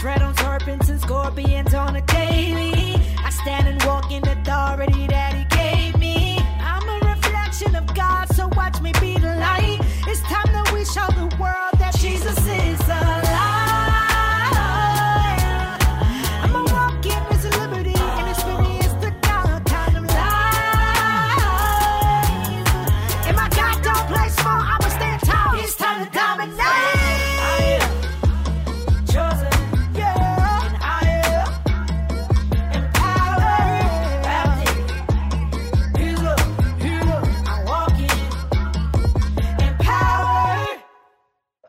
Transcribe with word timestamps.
tread 0.00 0.20
on 0.20 0.36
serpents 0.36 0.88
and 0.90 1.00
scorpions 1.00 1.72
on 1.72 1.96
a 1.96 2.02
daily. 2.02 2.96
I 3.24 3.30
stand 3.30 3.66
and 3.66 3.82
walk 3.84 4.12
in 4.12 4.26
authority 4.28 5.06
that 5.06 5.34
He 5.34 5.44
gave 5.44 5.98
me. 5.98 6.38
I'm 6.60 6.86
a 6.88 7.06
reflection 7.06 7.74
of 7.74 7.86
God, 7.94 8.26
so 8.34 8.48
watch 8.48 8.80
me 8.82 8.92
be 9.00 9.14
the 9.18 9.36
light. 9.36 9.78
It's 10.06 10.20
time 10.22 10.52
that 10.52 10.70
we 10.72 10.84
show 10.84 11.06
the 11.16 11.34
world 11.40 11.75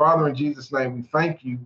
Father, 0.08 0.30
in 0.30 0.36
Jesus' 0.36 0.72
name, 0.72 0.96
we 0.96 1.02
thank 1.02 1.44
you 1.44 1.60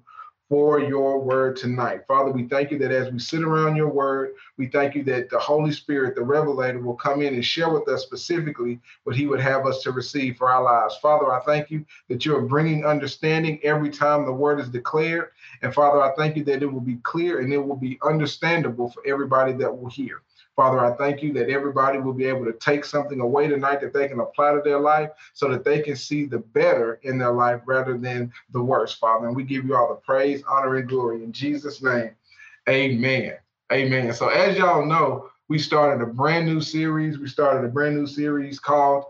for 0.49 0.79
your 0.79 1.19
word 1.19 1.55
tonight. 1.55 2.07
Father, 2.07 2.31
we 2.31 2.47
thank 2.47 2.71
you 2.71 2.79
that 2.79 2.91
as 2.91 3.13
we 3.13 3.19
sit 3.19 3.43
around 3.43 3.75
your 3.75 3.89
word, 3.89 4.31
we 4.57 4.65
thank 4.65 4.95
you 4.95 5.03
that 5.03 5.29
the 5.29 5.37
Holy 5.37 5.71
Spirit, 5.71 6.15
the 6.15 6.23
revelator, 6.23 6.79
will 6.79 6.95
come 6.95 7.21
in 7.21 7.35
and 7.35 7.45
share 7.45 7.69
with 7.69 7.87
us 7.87 8.01
specifically 8.01 8.79
what 9.03 9.15
he 9.15 9.27
would 9.27 9.41
have 9.41 9.67
us 9.67 9.83
to 9.83 9.91
receive 9.91 10.37
for 10.37 10.49
our 10.49 10.63
lives. 10.63 10.97
Father, 10.97 11.31
I 11.31 11.39
thank 11.41 11.69
you 11.69 11.85
that 12.09 12.25
you 12.25 12.35
are 12.35 12.41
bringing 12.41 12.83
understanding 12.83 13.59
every 13.61 13.91
time 13.91 14.25
the 14.25 14.33
word 14.33 14.59
is 14.59 14.69
declared. 14.69 15.29
And 15.61 15.71
Father, 15.71 16.01
I 16.01 16.11
thank 16.15 16.35
you 16.35 16.43
that 16.45 16.63
it 16.63 16.65
will 16.65 16.81
be 16.81 16.97
clear 17.03 17.41
and 17.41 17.53
it 17.53 17.59
will 17.59 17.75
be 17.75 17.99
understandable 18.01 18.89
for 18.89 19.03
everybody 19.05 19.53
that 19.53 19.71
will 19.71 19.91
hear. 19.91 20.23
Father, 20.61 20.85
I 20.85 20.95
thank 20.95 21.23
you 21.23 21.33
that 21.33 21.49
everybody 21.49 21.97
will 21.97 22.13
be 22.13 22.25
able 22.25 22.45
to 22.45 22.53
take 22.53 22.85
something 22.85 23.19
away 23.19 23.47
tonight 23.47 23.81
that 23.81 23.93
they 23.93 24.07
can 24.07 24.19
apply 24.19 24.51
to 24.51 24.61
their 24.63 24.79
life 24.79 25.09
so 25.33 25.49
that 25.49 25.63
they 25.63 25.81
can 25.81 25.95
see 25.95 26.25
the 26.25 26.37
better 26.37 26.99
in 27.01 27.17
their 27.17 27.31
life 27.31 27.61
rather 27.65 27.97
than 27.97 28.31
the 28.51 28.61
worst, 28.61 28.99
Father. 28.99 29.25
And 29.25 29.35
we 29.35 29.41
give 29.41 29.65
you 29.65 29.75
all 29.75 29.89
the 29.89 29.95
praise, 29.95 30.43
honor, 30.47 30.75
and 30.75 30.87
glory 30.87 31.23
in 31.23 31.31
Jesus' 31.31 31.81
name. 31.81 32.11
Amen. 32.69 33.37
Amen. 33.73 34.13
So, 34.13 34.27
as 34.27 34.55
y'all 34.55 34.85
know, 34.85 35.31
we 35.47 35.57
started 35.57 36.03
a 36.03 36.05
brand 36.05 36.45
new 36.45 36.61
series. 36.61 37.17
We 37.17 37.27
started 37.27 37.65
a 37.65 37.69
brand 37.69 37.95
new 37.95 38.05
series 38.05 38.59
called 38.59 39.05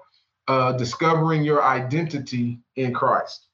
uh, 0.48 0.72
Discovering 0.72 1.44
Your 1.44 1.62
Identity 1.62 2.60
in 2.78 2.94
Christ. 2.94 3.48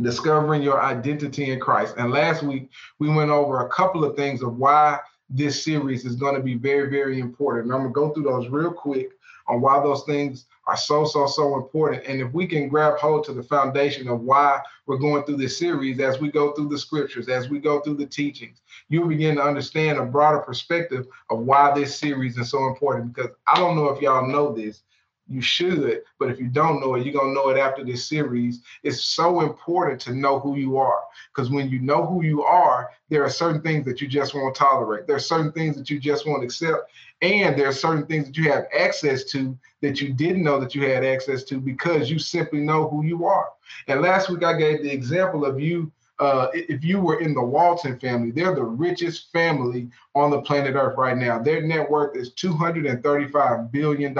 Discovering 0.00 0.62
Your 0.62 0.80
Identity 0.80 1.50
in 1.50 1.58
Christ. 1.58 1.96
And 1.98 2.12
last 2.12 2.44
week, 2.44 2.70
we 3.00 3.08
went 3.08 3.32
over 3.32 3.66
a 3.66 3.70
couple 3.70 4.04
of 4.04 4.14
things 4.14 4.40
of 4.40 4.56
why 4.56 5.00
this 5.30 5.62
series 5.62 6.04
is 6.04 6.16
going 6.16 6.34
to 6.34 6.42
be 6.42 6.54
very, 6.54 6.90
very 6.90 7.20
important. 7.20 7.66
And 7.66 7.74
I'm 7.74 7.92
going 7.92 7.92
to 7.92 7.94
go 7.94 8.14
through 8.14 8.30
those 8.30 8.48
real 8.48 8.72
quick 8.72 9.10
on 9.46 9.60
why 9.60 9.82
those 9.82 10.04
things 10.04 10.46
are 10.66 10.76
so, 10.76 11.04
so, 11.04 11.26
so 11.26 11.56
important. 11.56 12.04
And 12.06 12.20
if 12.20 12.32
we 12.32 12.46
can 12.46 12.68
grab 12.68 12.98
hold 12.98 13.24
to 13.24 13.32
the 13.32 13.42
foundation 13.42 14.06
of 14.08 14.20
why 14.20 14.60
we're 14.86 14.98
going 14.98 15.24
through 15.24 15.38
this 15.38 15.58
series, 15.58 15.98
as 16.00 16.20
we 16.20 16.30
go 16.30 16.52
through 16.52 16.68
the 16.68 16.78
scriptures, 16.78 17.28
as 17.28 17.48
we 17.48 17.58
go 17.58 17.80
through 17.80 17.96
the 17.96 18.06
teachings, 18.06 18.60
you'll 18.88 19.08
begin 19.08 19.36
to 19.36 19.42
understand 19.42 19.98
a 19.98 20.04
broader 20.04 20.38
perspective 20.38 21.06
of 21.30 21.40
why 21.40 21.72
this 21.74 21.98
series 21.98 22.36
is 22.36 22.50
so 22.50 22.66
important. 22.66 23.14
Because 23.14 23.30
I 23.46 23.56
don't 23.56 23.76
know 23.76 23.88
if 23.88 24.02
y'all 24.02 24.26
know 24.26 24.52
this, 24.54 24.82
you 25.28 25.40
should, 25.40 26.02
but 26.18 26.30
if 26.30 26.40
you 26.40 26.46
don't 26.46 26.80
know 26.80 26.94
it, 26.94 27.04
you're 27.04 27.14
gonna 27.14 27.34
know 27.34 27.50
it 27.50 27.58
after 27.58 27.84
this 27.84 28.08
series. 28.08 28.62
It's 28.82 29.02
so 29.02 29.40
important 29.40 30.00
to 30.02 30.14
know 30.14 30.38
who 30.38 30.56
you 30.56 30.78
are. 30.78 31.02
Because 31.34 31.50
when 31.50 31.68
you 31.68 31.80
know 31.80 32.06
who 32.06 32.24
you 32.24 32.42
are, 32.42 32.90
there 33.08 33.24
are 33.24 33.30
certain 33.30 33.60
things 33.62 33.84
that 33.84 34.00
you 34.00 34.08
just 34.08 34.34
won't 34.34 34.54
tolerate. 34.54 35.06
There 35.06 35.16
are 35.16 35.20
certain 35.20 35.52
things 35.52 35.76
that 35.76 35.90
you 35.90 35.98
just 35.98 36.26
won't 36.26 36.44
accept. 36.44 36.90
And 37.20 37.58
there 37.58 37.68
are 37.68 37.72
certain 37.72 38.06
things 38.06 38.26
that 38.26 38.36
you 38.36 38.50
have 38.50 38.66
access 38.76 39.24
to 39.24 39.56
that 39.82 40.00
you 40.00 40.12
didn't 40.12 40.42
know 40.42 40.58
that 40.60 40.74
you 40.74 40.88
had 40.88 41.04
access 41.04 41.44
to 41.44 41.60
because 41.60 42.10
you 42.10 42.18
simply 42.18 42.60
know 42.60 42.88
who 42.88 43.04
you 43.04 43.26
are. 43.26 43.50
And 43.86 44.00
last 44.00 44.30
week 44.30 44.44
I 44.44 44.56
gave 44.56 44.82
the 44.82 44.92
example 44.92 45.44
of 45.44 45.60
you 45.60 45.92
uh, 46.20 46.48
if 46.52 46.84
you 46.84 47.00
were 47.00 47.20
in 47.20 47.34
the 47.34 47.42
Walton 47.42 47.98
family, 47.98 48.30
they're 48.30 48.54
the 48.54 48.62
richest 48.62 49.30
family 49.32 49.88
on 50.14 50.30
the 50.30 50.42
planet 50.42 50.74
Earth 50.74 50.96
right 50.96 51.16
now. 51.16 51.38
Their 51.38 51.62
net 51.62 51.88
worth 51.88 52.16
is 52.16 52.32
$235 52.34 53.70
billion. 53.70 54.14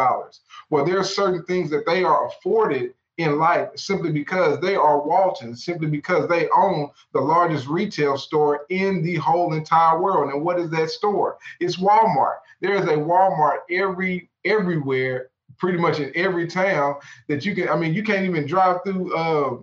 Well, 0.71 0.85
there 0.85 0.99
are 0.99 1.05
certain 1.05 1.45
things 1.45 1.71
that 1.71 1.87
they 1.87 2.05
are 2.05 2.29
afforded 2.29 2.95
in 3.19 3.39
life 3.39 3.69
simply 3.75 4.13
because 4.13 4.61
they 4.61 4.77
are 4.77 5.05
Walton, 5.05 5.55
simply 5.55 5.89
because 5.89 6.29
they 6.29 6.49
own 6.57 6.91
the 7.13 7.21
largest 7.21 7.67
retail 7.67 8.17
store 8.17 8.65
in 8.71 9.03
the 9.03 9.17
whole 9.17 9.55
entire 9.55 10.01
world. 10.01 10.33
And 10.33 10.45
what 10.45 10.61
is 10.61 10.71
that 10.71 10.91
store? 10.91 11.39
It's 11.59 11.77
Walmart. 11.77 12.37
There 12.61 12.75
is 12.75 12.85
a 12.85 12.97
Walmart 12.97 13.59
every 13.71 14.31
everywhere, 14.45 15.31
pretty 15.59 15.79
much 15.79 15.99
in 15.99 16.13
every 16.15 16.47
town 16.47 16.95
that 17.27 17.45
you 17.45 17.55
can. 17.57 17.69
I 17.69 17.77
mean, 17.77 17.93
you 17.93 18.05
can't 18.05 18.25
even 18.25 18.47
drive 18.47 18.85
through 18.85 19.15
uh, 19.15 19.57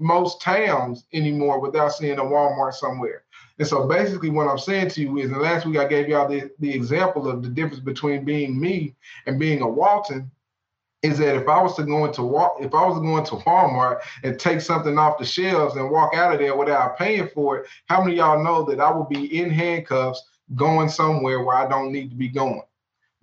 most 0.00 0.40
towns 0.40 1.04
anymore 1.12 1.60
without 1.60 1.92
seeing 1.92 2.18
a 2.18 2.22
Walmart 2.22 2.74
somewhere. 2.74 3.22
And 3.58 3.68
so 3.68 3.86
basically 3.86 4.30
what 4.30 4.48
I'm 4.48 4.58
saying 4.58 4.88
to 4.90 5.02
you 5.02 5.18
is, 5.18 5.30
and 5.30 5.40
last 5.40 5.66
week 5.66 5.76
I 5.76 5.86
gave 5.86 6.08
y'all 6.08 6.26
the, 6.26 6.50
the 6.60 6.72
example 6.74 7.28
of 7.28 7.42
the 7.42 7.48
difference 7.50 7.80
between 7.80 8.24
being 8.24 8.58
me 8.58 8.94
and 9.26 9.38
being 9.38 9.60
a 9.60 9.68
Walton, 9.68 10.30
is 11.02 11.18
that 11.18 11.36
if 11.36 11.48
I 11.48 11.62
was 11.62 11.76
to 11.76 11.82
go 11.82 12.04
into 12.06 12.22
walk, 12.22 12.56
if 12.60 12.74
I 12.74 12.86
was 12.86 12.98
going 12.98 13.24
to 13.24 13.44
Walmart 13.46 14.00
and 14.22 14.38
take 14.38 14.60
something 14.60 14.98
off 14.98 15.18
the 15.18 15.24
shelves 15.24 15.76
and 15.76 15.90
walk 15.90 16.14
out 16.14 16.32
of 16.32 16.38
there 16.40 16.56
without 16.56 16.98
paying 16.98 17.28
for 17.34 17.58
it, 17.58 17.66
how 17.86 18.02
many 18.02 18.16
y'all 18.16 18.42
know 18.42 18.64
that 18.64 18.80
I 18.80 18.90
will 18.90 19.04
be 19.04 19.38
in 19.38 19.50
handcuffs 19.50 20.22
going 20.54 20.88
somewhere 20.88 21.42
where 21.42 21.56
I 21.56 21.68
don't 21.68 21.92
need 21.92 22.10
to 22.10 22.16
be 22.16 22.28
going? 22.28 22.62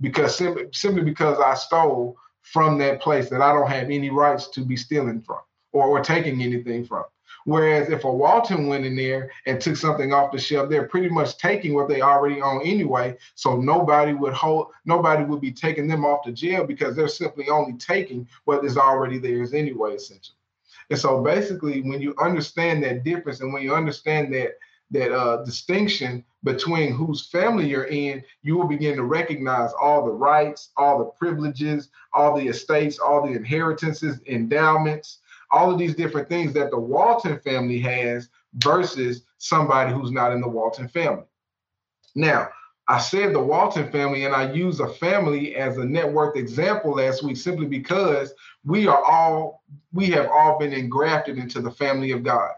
Because 0.01 0.35
simply, 0.35 0.65
simply 0.71 1.03
because 1.03 1.39
I 1.39 1.55
stole 1.55 2.17
from 2.41 2.77
that 2.77 3.01
place 3.01 3.29
that 3.29 3.41
I 3.41 3.53
don't 3.53 3.69
have 3.69 3.89
any 3.89 4.09
rights 4.09 4.47
to 4.49 4.61
be 4.61 4.77
stealing 4.77 5.21
from 5.21 5.39
or, 5.77 5.87
or 5.87 6.01
taking 6.01 6.41
anything 6.41 6.85
from. 6.85 7.03
Whereas 7.45 7.89
if 7.89 8.03
a 8.03 8.11
Walton 8.11 8.67
went 8.67 8.85
in 8.85 8.95
there 8.97 9.31
and 9.45 9.61
took 9.61 9.77
something 9.77 10.11
off 10.11 10.33
the 10.33 10.37
shelf, 10.37 10.69
they're 10.69 10.87
pretty 10.87 11.07
much 11.07 11.37
taking 11.37 11.73
what 11.73 11.87
they 11.87 12.01
already 12.01 12.41
own 12.41 12.61
anyway. 12.63 13.17
So 13.35 13.55
nobody 13.55 14.13
would 14.13 14.33
hold, 14.33 14.67
nobody 14.83 15.23
would 15.23 15.39
be 15.39 15.53
taking 15.53 15.87
them 15.87 16.03
off 16.03 16.25
the 16.25 16.33
jail 16.33 16.65
because 16.65 16.95
they're 16.95 17.07
simply 17.07 17.47
only 17.47 17.77
taking 17.77 18.27
what 18.43 18.65
is 18.65 18.77
already 18.77 19.17
theirs 19.17 19.53
anyway, 19.53 19.95
essentially. 19.95 20.35
And 20.89 20.99
so 20.99 21.23
basically, 21.23 21.81
when 21.81 22.01
you 22.01 22.13
understand 22.19 22.83
that 22.83 23.05
difference 23.05 23.39
and 23.39 23.53
when 23.53 23.63
you 23.63 23.73
understand 23.73 24.33
that 24.33 24.57
that 24.91 25.13
uh, 25.13 25.43
distinction 25.43 26.23
between 26.43 26.93
whose 26.93 27.27
family 27.27 27.67
you're 27.67 27.85
in, 27.85 28.23
you 28.41 28.57
will 28.57 28.67
begin 28.67 28.95
to 28.95 29.03
recognize 29.03 29.71
all 29.81 30.05
the 30.05 30.11
rights, 30.11 30.69
all 30.77 30.97
the 30.99 31.05
privileges, 31.05 31.89
all 32.13 32.37
the 32.37 32.47
estates, 32.47 32.99
all 32.99 33.25
the 33.25 33.33
inheritances, 33.33 34.19
endowments, 34.27 35.19
all 35.51 35.71
of 35.71 35.79
these 35.79 35.95
different 35.95 36.29
things 36.29 36.53
that 36.53 36.71
the 36.71 36.79
Walton 36.79 37.39
family 37.39 37.79
has 37.79 38.29
versus 38.55 39.23
somebody 39.37 39.93
who's 39.93 40.11
not 40.11 40.31
in 40.31 40.41
the 40.41 40.47
Walton 40.47 40.87
family. 40.87 41.25
Now, 42.15 42.49
I 42.89 42.99
said 42.99 43.33
the 43.33 43.41
Walton 43.41 43.91
family, 43.91 44.25
and 44.25 44.33
I 44.33 44.51
use 44.53 44.79
a 44.79 44.87
family 44.87 45.55
as 45.55 45.77
a 45.77 45.85
net 45.85 46.11
worth 46.11 46.37
example 46.37 46.91
last 46.91 47.21
week 47.21 47.35
simply 47.35 47.65
because 47.65 48.33
we 48.63 48.87
are 48.87 49.03
all, 49.03 49.63
we 49.91 50.07
have 50.07 50.29
all 50.31 50.57
been 50.57 50.73
engrafted 50.73 51.37
into 51.37 51.61
the 51.61 51.71
family 51.71 52.11
of 52.11 52.23
God. 52.23 52.51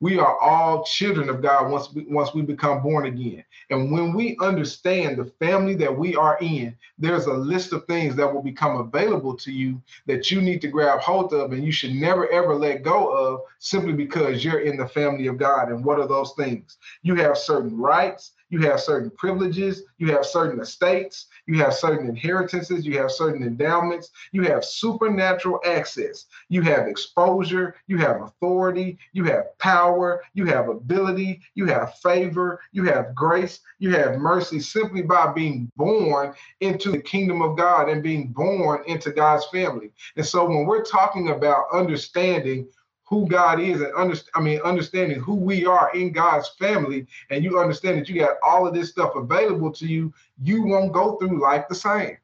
We 0.00 0.18
are 0.18 0.38
all 0.38 0.84
children 0.84 1.28
of 1.28 1.42
God 1.42 1.70
once 1.70 1.92
we, 1.92 2.04
once 2.08 2.34
we 2.34 2.42
become 2.42 2.82
born 2.82 3.06
again. 3.06 3.44
And 3.70 3.92
when 3.92 4.14
we 4.14 4.36
understand 4.40 5.18
the 5.18 5.26
family 5.38 5.74
that 5.76 5.96
we 5.96 6.16
are 6.16 6.38
in, 6.40 6.76
there's 6.98 7.26
a 7.26 7.32
list 7.34 7.72
of 7.72 7.86
things 7.86 8.16
that 8.16 8.32
will 8.32 8.42
become 8.42 8.76
available 8.78 9.36
to 9.36 9.52
you 9.52 9.80
that 10.06 10.30
you 10.30 10.40
need 10.40 10.60
to 10.62 10.68
grab 10.68 11.00
hold 11.00 11.32
of 11.32 11.52
and 11.52 11.64
you 11.64 11.72
should 11.72 11.94
never 11.94 12.28
ever 12.30 12.54
let 12.54 12.82
go 12.82 13.10
of 13.10 13.40
simply 13.58 13.92
because 13.92 14.44
you're 14.44 14.60
in 14.60 14.76
the 14.76 14.88
family 14.88 15.26
of 15.26 15.38
God. 15.38 15.70
And 15.70 15.84
what 15.84 16.00
are 16.00 16.08
those 16.08 16.32
things? 16.32 16.78
You 17.02 17.14
have 17.16 17.38
certain 17.38 17.76
rights, 17.76 18.32
you 18.50 18.60
have 18.60 18.80
certain 18.80 19.10
privileges, 19.10 19.84
you 19.98 20.12
have 20.12 20.26
certain 20.26 20.60
estates, 20.60 21.26
you 21.46 21.58
have 21.62 21.72
certain 21.72 22.08
inheritances, 22.08 22.84
you 22.84 22.98
have 22.98 23.10
certain 23.10 23.42
endowments, 23.42 24.10
you 24.32 24.42
have 24.42 24.64
supernatural 24.64 25.60
access, 25.64 26.26
you 26.48 26.60
have 26.62 26.86
exposure, 26.86 27.76
you 27.86 27.96
have 27.98 28.20
authority, 28.22 28.98
you 29.12 29.24
have 29.24 29.56
power, 29.58 30.22
you 30.34 30.44
have 30.46 30.68
ability, 30.68 31.40
you 31.54 31.66
have 31.66 31.94
favor, 31.98 32.60
you 32.72 32.84
have 32.84 33.14
grace, 33.14 33.60
you 33.78 33.94
have 33.94 34.18
mercy 34.18 34.60
simply 34.60 35.02
by 35.02 35.32
being 35.32 35.70
born 35.76 36.34
into 36.60 36.90
the 36.90 37.00
kingdom 37.00 37.40
of 37.42 37.56
God 37.56 37.88
and 37.88 38.02
being 38.02 38.28
born 38.28 38.82
into 38.86 39.10
God's 39.10 39.46
family. 39.46 39.92
And 40.16 40.26
so 40.26 40.44
when 40.44 40.66
we're 40.66 40.84
talking 40.84 41.30
about 41.30 41.66
understanding 41.72 42.68
who 43.10 43.26
God 43.26 43.60
is 43.60 43.80
and 43.80 43.92
under, 43.96 44.16
I 44.34 44.40
mean 44.40 44.60
understanding 44.60 45.18
who 45.18 45.34
we 45.34 45.66
are 45.66 45.90
in 45.94 46.12
God's 46.12 46.48
family, 46.48 47.06
and 47.28 47.44
you 47.44 47.58
understand 47.58 47.98
that 47.98 48.08
you 48.08 48.20
got 48.20 48.36
all 48.42 48.66
of 48.66 48.72
this 48.72 48.88
stuff 48.88 49.16
available 49.16 49.72
to 49.72 49.86
you, 49.86 50.14
you 50.40 50.62
won't 50.62 50.92
go 50.92 51.16
through 51.16 51.42
life 51.42 51.64
the 51.68 51.74
same. 51.74 52.16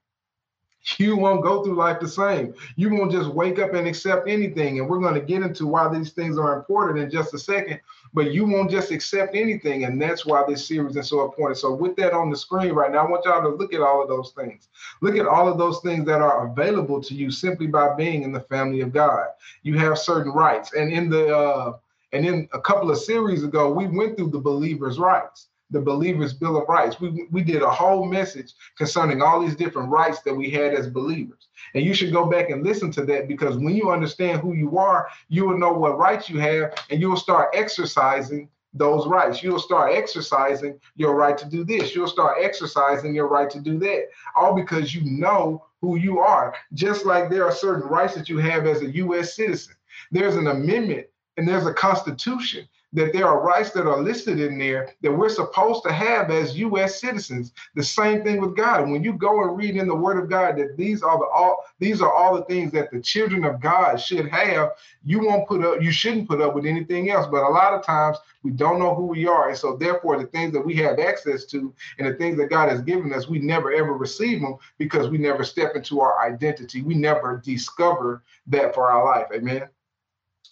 You 0.98 1.16
won't 1.16 1.42
go 1.42 1.62
through 1.62 1.74
life 1.74 2.00
the 2.00 2.08
same. 2.08 2.54
You 2.76 2.92
won't 2.94 3.10
just 3.10 3.30
wake 3.30 3.58
up 3.58 3.74
and 3.74 3.86
accept 3.86 4.28
anything. 4.28 4.78
And 4.78 4.88
we're 4.88 5.00
going 5.00 5.14
to 5.14 5.20
get 5.20 5.42
into 5.42 5.66
why 5.66 5.88
these 5.88 6.12
things 6.12 6.38
are 6.38 6.56
important 6.56 7.00
in 7.00 7.10
just 7.10 7.34
a 7.34 7.38
second. 7.38 7.80
but 8.14 8.32
you 8.32 8.46
won't 8.46 8.70
just 8.70 8.90
accept 8.90 9.34
anything. 9.34 9.84
And 9.84 10.00
that's 10.00 10.24
why 10.24 10.44
this 10.48 10.66
series 10.66 10.96
is 10.96 11.08
so 11.08 11.24
important. 11.24 11.58
So, 11.58 11.74
with 11.74 11.96
that 11.96 12.12
on 12.12 12.30
the 12.30 12.36
screen 12.36 12.72
right 12.72 12.90
now, 12.90 13.06
I 13.06 13.10
want 13.10 13.24
y'all 13.24 13.42
to 13.42 13.56
look 13.56 13.74
at 13.74 13.80
all 13.80 14.02
of 14.02 14.08
those 14.08 14.32
things. 14.32 14.68
Look 15.02 15.16
at 15.16 15.26
all 15.26 15.48
of 15.48 15.58
those 15.58 15.80
things 15.80 16.06
that 16.06 16.22
are 16.22 16.48
available 16.48 17.00
to 17.02 17.14
you 17.14 17.30
simply 17.30 17.66
by 17.66 17.94
being 17.94 18.22
in 18.22 18.32
the 18.32 18.40
family 18.40 18.80
of 18.80 18.92
God. 18.92 19.26
You 19.62 19.78
have 19.78 19.98
certain 19.98 20.32
rights. 20.32 20.72
And 20.74 20.92
in 20.92 21.10
the, 21.10 21.36
uh, 21.36 21.78
and 22.12 22.24
in 22.24 22.48
a 22.52 22.60
couple 22.60 22.90
of 22.90 22.98
series 22.98 23.42
ago, 23.42 23.72
we 23.72 23.86
went 23.88 24.16
through 24.16 24.30
the 24.30 24.38
believer's 24.38 24.98
rights 24.98 25.48
the 25.70 25.80
Believer's 25.80 26.32
Bill 26.32 26.56
of 26.56 26.68
Rights. 26.68 27.00
We, 27.00 27.26
we 27.30 27.42
did 27.42 27.62
a 27.62 27.70
whole 27.70 28.04
message 28.04 28.52
concerning 28.76 29.20
all 29.20 29.40
these 29.40 29.56
different 29.56 29.90
rights 29.90 30.20
that 30.20 30.34
we 30.34 30.50
had 30.50 30.74
as 30.74 30.86
believers. 30.86 31.48
And 31.74 31.84
you 31.84 31.94
should 31.94 32.12
go 32.12 32.26
back 32.26 32.50
and 32.50 32.64
listen 32.64 32.90
to 32.92 33.04
that 33.06 33.28
because 33.28 33.56
when 33.56 33.74
you 33.74 33.90
understand 33.90 34.40
who 34.40 34.54
you 34.54 34.78
are, 34.78 35.08
you 35.28 35.46
will 35.46 35.58
know 35.58 35.72
what 35.72 35.98
rights 35.98 36.30
you 36.30 36.38
have 36.38 36.74
and 36.90 37.00
you 37.00 37.08
will 37.08 37.16
start 37.16 37.50
exercising 37.54 38.48
those 38.74 39.06
rights. 39.06 39.42
You'll 39.42 39.58
start 39.58 39.94
exercising 39.94 40.78
your 40.96 41.14
right 41.14 41.36
to 41.38 41.46
do 41.46 41.64
this. 41.64 41.94
You'll 41.94 42.08
start 42.08 42.38
exercising 42.40 43.14
your 43.14 43.28
right 43.28 43.50
to 43.50 43.60
do 43.60 43.78
that. 43.80 44.08
All 44.36 44.54
because 44.54 44.94
you 44.94 45.02
know 45.04 45.64
who 45.80 45.96
you 45.96 46.18
are. 46.18 46.54
Just 46.74 47.06
like 47.06 47.30
there 47.30 47.44
are 47.44 47.52
certain 47.52 47.88
rights 47.88 48.14
that 48.14 48.28
you 48.28 48.38
have 48.38 48.66
as 48.66 48.82
a 48.82 48.90
U.S. 48.90 49.34
citizen. 49.34 49.74
There's 50.10 50.36
an 50.36 50.46
amendment 50.46 51.06
and 51.36 51.48
there's 51.48 51.66
a 51.66 51.74
constitution 51.74 52.68
that 52.92 53.12
there 53.12 53.26
are 53.26 53.40
rights 53.40 53.70
that 53.70 53.86
are 53.86 54.00
listed 54.00 54.40
in 54.40 54.58
there 54.58 54.90
that 55.02 55.12
we're 55.12 55.28
supposed 55.28 55.82
to 55.84 55.92
have 55.92 56.30
as 56.30 56.58
U.S. 56.58 57.00
citizens. 57.00 57.52
The 57.74 57.82
same 57.82 58.22
thing 58.22 58.40
with 58.40 58.56
God. 58.56 58.88
When 58.88 59.02
you 59.02 59.12
go 59.12 59.42
and 59.42 59.56
read 59.56 59.76
in 59.76 59.88
the 59.88 59.94
Word 59.94 60.22
of 60.22 60.30
God 60.30 60.56
that 60.56 60.76
these 60.76 61.02
are 61.02 61.18
the 61.18 61.26
all 61.26 61.64
these 61.78 62.00
are 62.00 62.12
all 62.12 62.34
the 62.34 62.44
things 62.44 62.72
that 62.72 62.90
the 62.90 63.00
children 63.00 63.44
of 63.44 63.60
God 63.60 63.96
should 63.96 64.28
have, 64.28 64.70
you 65.04 65.20
won't 65.20 65.48
put 65.48 65.64
up, 65.64 65.82
you 65.82 65.90
shouldn't 65.90 66.28
put 66.28 66.40
up 66.40 66.54
with 66.54 66.64
anything 66.64 67.10
else. 67.10 67.26
But 67.30 67.44
a 67.44 67.50
lot 67.50 67.74
of 67.74 67.84
times 67.84 68.16
we 68.42 68.52
don't 68.52 68.78
know 68.78 68.94
who 68.94 69.06
we 69.06 69.26
are, 69.26 69.48
and 69.48 69.58
so 69.58 69.76
therefore 69.76 70.18
the 70.18 70.26
things 70.28 70.52
that 70.52 70.64
we 70.64 70.74
have 70.76 70.98
access 70.98 71.44
to 71.46 71.74
and 71.98 72.08
the 72.08 72.14
things 72.14 72.36
that 72.38 72.50
God 72.50 72.68
has 72.68 72.80
given 72.82 73.12
us, 73.12 73.28
we 73.28 73.38
never 73.40 73.72
ever 73.72 73.92
receive 73.92 74.40
them 74.40 74.56
because 74.78 75.08
we 75.08 75.18
never 75.18 75.44
step 75.44 75.74
into 75.74 76.00
our 76.00 76.24
identity. 76.24 76.82
We 76.82 76.94
never 76.94 77.42
discover 77.44 78.22
that 78.46 78.74
for 78.74 78.90
our 78.90 79.04
life. 79.04 79.26
Amen. 79.34 79.68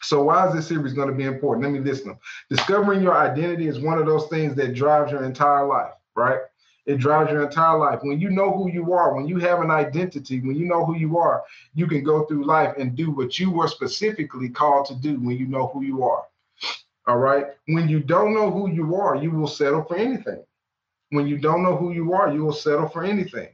So 0.04 0.22
why 0.22 0.46
is 0.48 0.54
this 0.54 0.68
series 0.68 0.92
going 0.92 1.08
to 1.08 1.14
be 1.14 1.24
important? 1.24 1.64
Let 1.64 1.72
me 1.72 1.80
list 1.80 2.04
them. 2.04 2.18
Discovering 2.50 3.02
your 3.02 3.16
identity 3.16 3.68
is 3.68 3.80
one 3.80 3.98
of 3.98 4.06
those 4.06 4.26
things 4.28 4.54
that 4.56 4.74
drives 4.74 5.10
your 5.10 5.24
entire 5.24 5.66
life, 5.66 5.94
right? 6.14 6.40
It 6.86 6.98
drives 6.98 7.30
your 7.30 7.42
entire 7.42 7.78
life. 7.78 8.00
When 8.02 8.20
you 8.20 8.28
know 8.28 8.52
who 8.52 8.70
you 8.70 8.92
are, 8.92 9.14
when 9.14 9.26
you 9.26 9.38
have 9.38 9.60
an 9.60 9.70
identity, 9.70 10.40
when 10.40 10.56
you 10.56 10.66
know 10.66 10.84
who 10.84 10.96
you 10.96 11.16
are, 11.16 11.42
you 11.74 11.86
can 11.86 12.04
go 12.04 12.26
through 12.26 12.44
life 12.44 12.74
and 12.78 12.94
do 12.94 13.10
what 13.10 13.38
you 13.38 13.50
were 13.50 13.68
specifically 13.68 14.50
called 14.50 14.86
to 14.86 14.94
do 14.94 15.18
when 15.20 15.38
you 15.38 15.46
know 15.46 15.68
who 15.68 15.82
you 15.82 16.04
are. 16.04 16.24
All 17.06 17.18
right. 17.18 17.46
When 17.68 17.88
you 17.88 18.00
don't 18.00 18.34
know 18.34 18.50
who 18.50 18.70
you 18.70 18.96
are, 18.96 19.16
you 19.16 19.30
will 19.30 19.46
settle 19.46 19.84
for 19.84 19.96
anything. 19.96 20.44
When 21.10 21.26
you 21.26 21.38
don't 21.38 21.62
know 21.62 21.76
who 21.76 21.92
you 21.92 22.12
are, 22.12 22.30
you 22.30 22.44
will 22.44 22.52
settle 22.52 22.88
for 22.88 23.04
anything. 23.04 23.48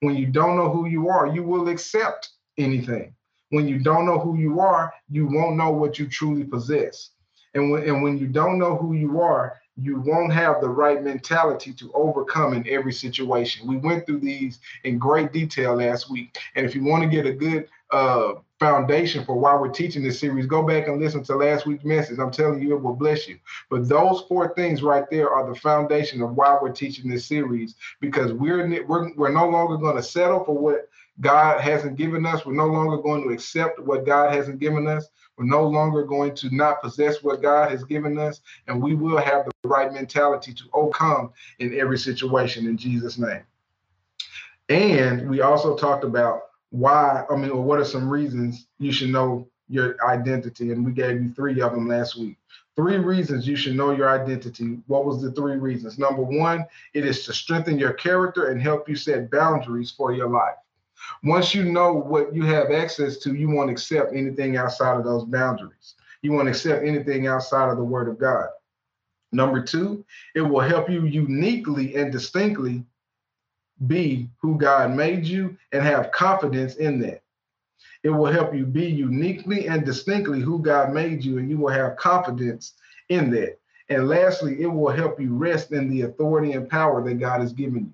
When 0.00 0.16
you 0.16 0.26
don't 0.26 0.56
know 0.56 0.68
who 0.68 0.86
you 0.86 1.08
are, 1.08 1.28
you 1.28 1.42
will 1.42 1.68
accept 1.68 2.30
anything 2.58 3.14
when 3.54 3.68
you 3.68 3.78
don't 3.78 4.06
know 4.06 4.18
who 4.18 4.36
you 4.36 4.60
are, 4.60 4.92
you 5.10 5.26
won't 5.26 5.56
know 5.56 5.70
what 5.70 5.98
you 5.98 6.06
truly 6.06 6.44
possess. 6.44 7.10
And 7.54 7.70
when, 7.70 7.84
and 7.84 8.02
when 8.02 8.18
you 8.18 8.26
don't 8.26 8.58
know 8.58 8.76
who 8.76 8.94
you 8.94 9.20
are, 9.20 9.60
you 9.76 10.00
won't 10.00 10.32
have 10.32 10.60
the 10.60 10.68
right 10.68 11.02
mentality 11.02 11.72
to 11.72 11.90
overcome 11.94 12.54
in 12.54 12.68
every 12.68 12.92
situation. 12.92 13.66
We 13.66 13.76
went 13.76 14.06
through 14.06 14.20
these 14.20 14.60
in 14.84 14.98
great 14.98 15.32
detail 15.32 15.74
last 15.74 16.10
week. 16.10 16.38
And 16.54 16.64
if 16.64 16.74
you 16.74 16.84
want 16.84 17.02
to 17.02 17.08
get 17.08 17.26
a 17.26 17.32
good 17.32 17.68
uh, 17.90 18.34
foundation 18.60 19.24
for 19.24 19.36
why 19.36 19.56
we're 19.56 19.68
teaching 19.68 20.02
this 20.02 20.20
series, 20.20 20.46
go 20.46 20.62
back 20.62 20.86
and 20.86 21.00
listen 21.00 21.24
to 21.24 21.36
last 21.36 21.66
week's 21.66 21.84
message. 21.84 22.18
I'm 22.18 22.30
telling 22.30 22.62
you, 22.62 22.76
it 22.76 22.82
will 22.82 22.94
bless 22.94 23.26
you. 23.26 23.38
But 23.68 23.88
those 23.88 24.22
four 24.28 24.54
things 24.54 24.82
right 24.82 25.04
there 25.10 25.30
are 25.30 25.48
the 25.48 25.58
foundation 25.58 26.22
of 26.22 26.34
why 26.34 26.56
we're 26.60 26.72
teaching 26.72 27.10
this 27.10 27.26
series 27.26 27.74
because 28.00 28.32
we're 28.32 28.84
we're, 28.84 29.12
we're 29.14 29.32
no 29.32 29.48
longer 29.48 29.76
going 29.76 29.96
to 29.96 30.02
settle 30.02 30.44
for 30.44 30.56
what 30.56 30.88
God 31.20 31.60
hasn't 31.60 31.96
given 31.96 32.26
us. 32.26 32.44
We're 32.44 32.54
no 32.54 32.66
longer 32.66 32.98
going 32.98 33.22
to 33.22 33.30
accept 33.30 33.78
what 33.78 34.04
God 34.04 34.32
hasn't 34.32 34.58
given 34.58 34.86
us. 34.86 35.08
We're 35.36 35.46
no 35.46 35.66
longer 35.66 36.04
going 36.04 36.34
to 36.36 36.54
not 36.54 36.80
possess 36.80 37.22
what 37.22 37.42
God 37.42 37.70
has 37.70 37.84
given 37.84 38.18
us. 38.18 38.40
And 38.66 38.82
we 38.82 38.94
will 38.94 39.18
have 39.18 39.46
the 39.46 39.68
right 39.68 39.92
mentality 39.92 40.52
to 40.54 40.64
overcome 40.72 41.32
in 41.58 41.78
every 41.78 41.98
situation 41.98 42.66
in 42.66 42.76
Jesus' 42.76 43.18
name. 43.18 43.42
And 44.68 45.28
we 45.28 45.40
also 45.40 45.76
talked 45.76 46.04
about 46.04 46.42
why, 46.70 47.24
I 47.30 47.36
mean, 47.36 47.50
or 47.50 47.62
what 47.62 47.78
are 47.78 47.84
some 47.84 48.08
reasons 48.08 48.66
you 48.78 48.92
should 48.92 49.10
know 49.10 49.48
your 49.68 49.96
identity. 50.06 50.72
And 50.72 50.84
we 50.84 50.92
gave 50.92 51.22
you 51.22 51.32
three 51.32 51.60
of 51.60 51.72
them 51.72 51.88
last 51.88 52.16
week. 52.16 52.36
Three 52.76 52.96
reasons 52.96 53.46
you 53.46 53.54
should 53.54 53.76
know 53.76 53.92
your 53.92 54.10
identity. 54.10 54.78
What 54.88 55.04
was 55.04 55.22
the 55.22 55.30
three 55.32 55.56
reasons? 55.56 55.96
Number 55.96 56.22
one, 56.22 56.64
it 56.92 57.04
is 57.04 57.24
to 57.26 57.32
strengthen 57.32 57.78
your 57.78 57.92
character 57.92 58.48
and 58.48 58.60
help 58.60 58.88
you 58.88 58.96
set 58.96 59.30
boundaries 59.30 59.92
for 59.92 60.12
your 60.12 60.28
life. 60.28 60.56
Once 61.22 61.54
you 61.54 61.64
know 61.64 61.92
what 61.92 62.34
you 62.34 62.44
have 62.44 62.70
access 62.70 63.18
to, 63.18 63.34
you 63.34 63.48
won't 63.48 63.70
accept 63.70 64.14
anything 64.14 64.56
outside 64.56 64.96
of 64.96 65.04
those 65.04 65.24
boundaries. 65.24 65.94
You 66.22 66.32
won't 66.32 66.48
accept 66.48 66.84
anything 66.84 67.26
outside 67.26 67.70
of 67.70 67.76
the 67.76 67.84
word 67.84 68.08
of 68.08 68.18
God. 68.18 68.48
Number 69.32 69.62
two, 69.62 70.04
it 70.34 70.42
will 70.42 70.60
help 70.60 70.88
you 70.88 71.04
uniquely 71.06 71.96
and 71.96 72.12
distinctly 72.12 72.84
be 73.86 74.30
who 74.40 74.56
God 74.56 74.92
made 74.92 75.26
you 75.26 75.56
and 75.72 75.82
have 75.82 76.12
confidence 76.12 76.76
in 76.76 77.00
that. 77.00 77.22
It 78.04 78.10
will 78.10 78.30
help 78.30 78.54
you 78.54 78.66
be 78.66 78.86
uniquely 78.86 79.66
and 79.66 79.84
distinctly 79.84 80.40
who 80.40 80.60
God 80.60 80.92
made 80.92 81.24
you, 81.24 81.38
and 81.38 81.50
you 81.50 81.58
will 81.58 81.72
have 81.72 81.96
confidence 81.96 82.74
in 83.08 83.30
that. 83.30 83.58
And 83.88 84.08
lastly, 84.08 84.62
it 84.62 84.66
will 84.66 84.90
help 84.90 85.20
you 85.20 85.34
rest 85.34 85.72
in 85.72 85.90
the 85.90 86.02
authority 86.02 86.52
and 86.52 86.68
power 86.68 87.02
that 87.02 87.14
God 87.14 87.40
has 87.40 87.52
given 87.52 87.86
you. 87.86 87.92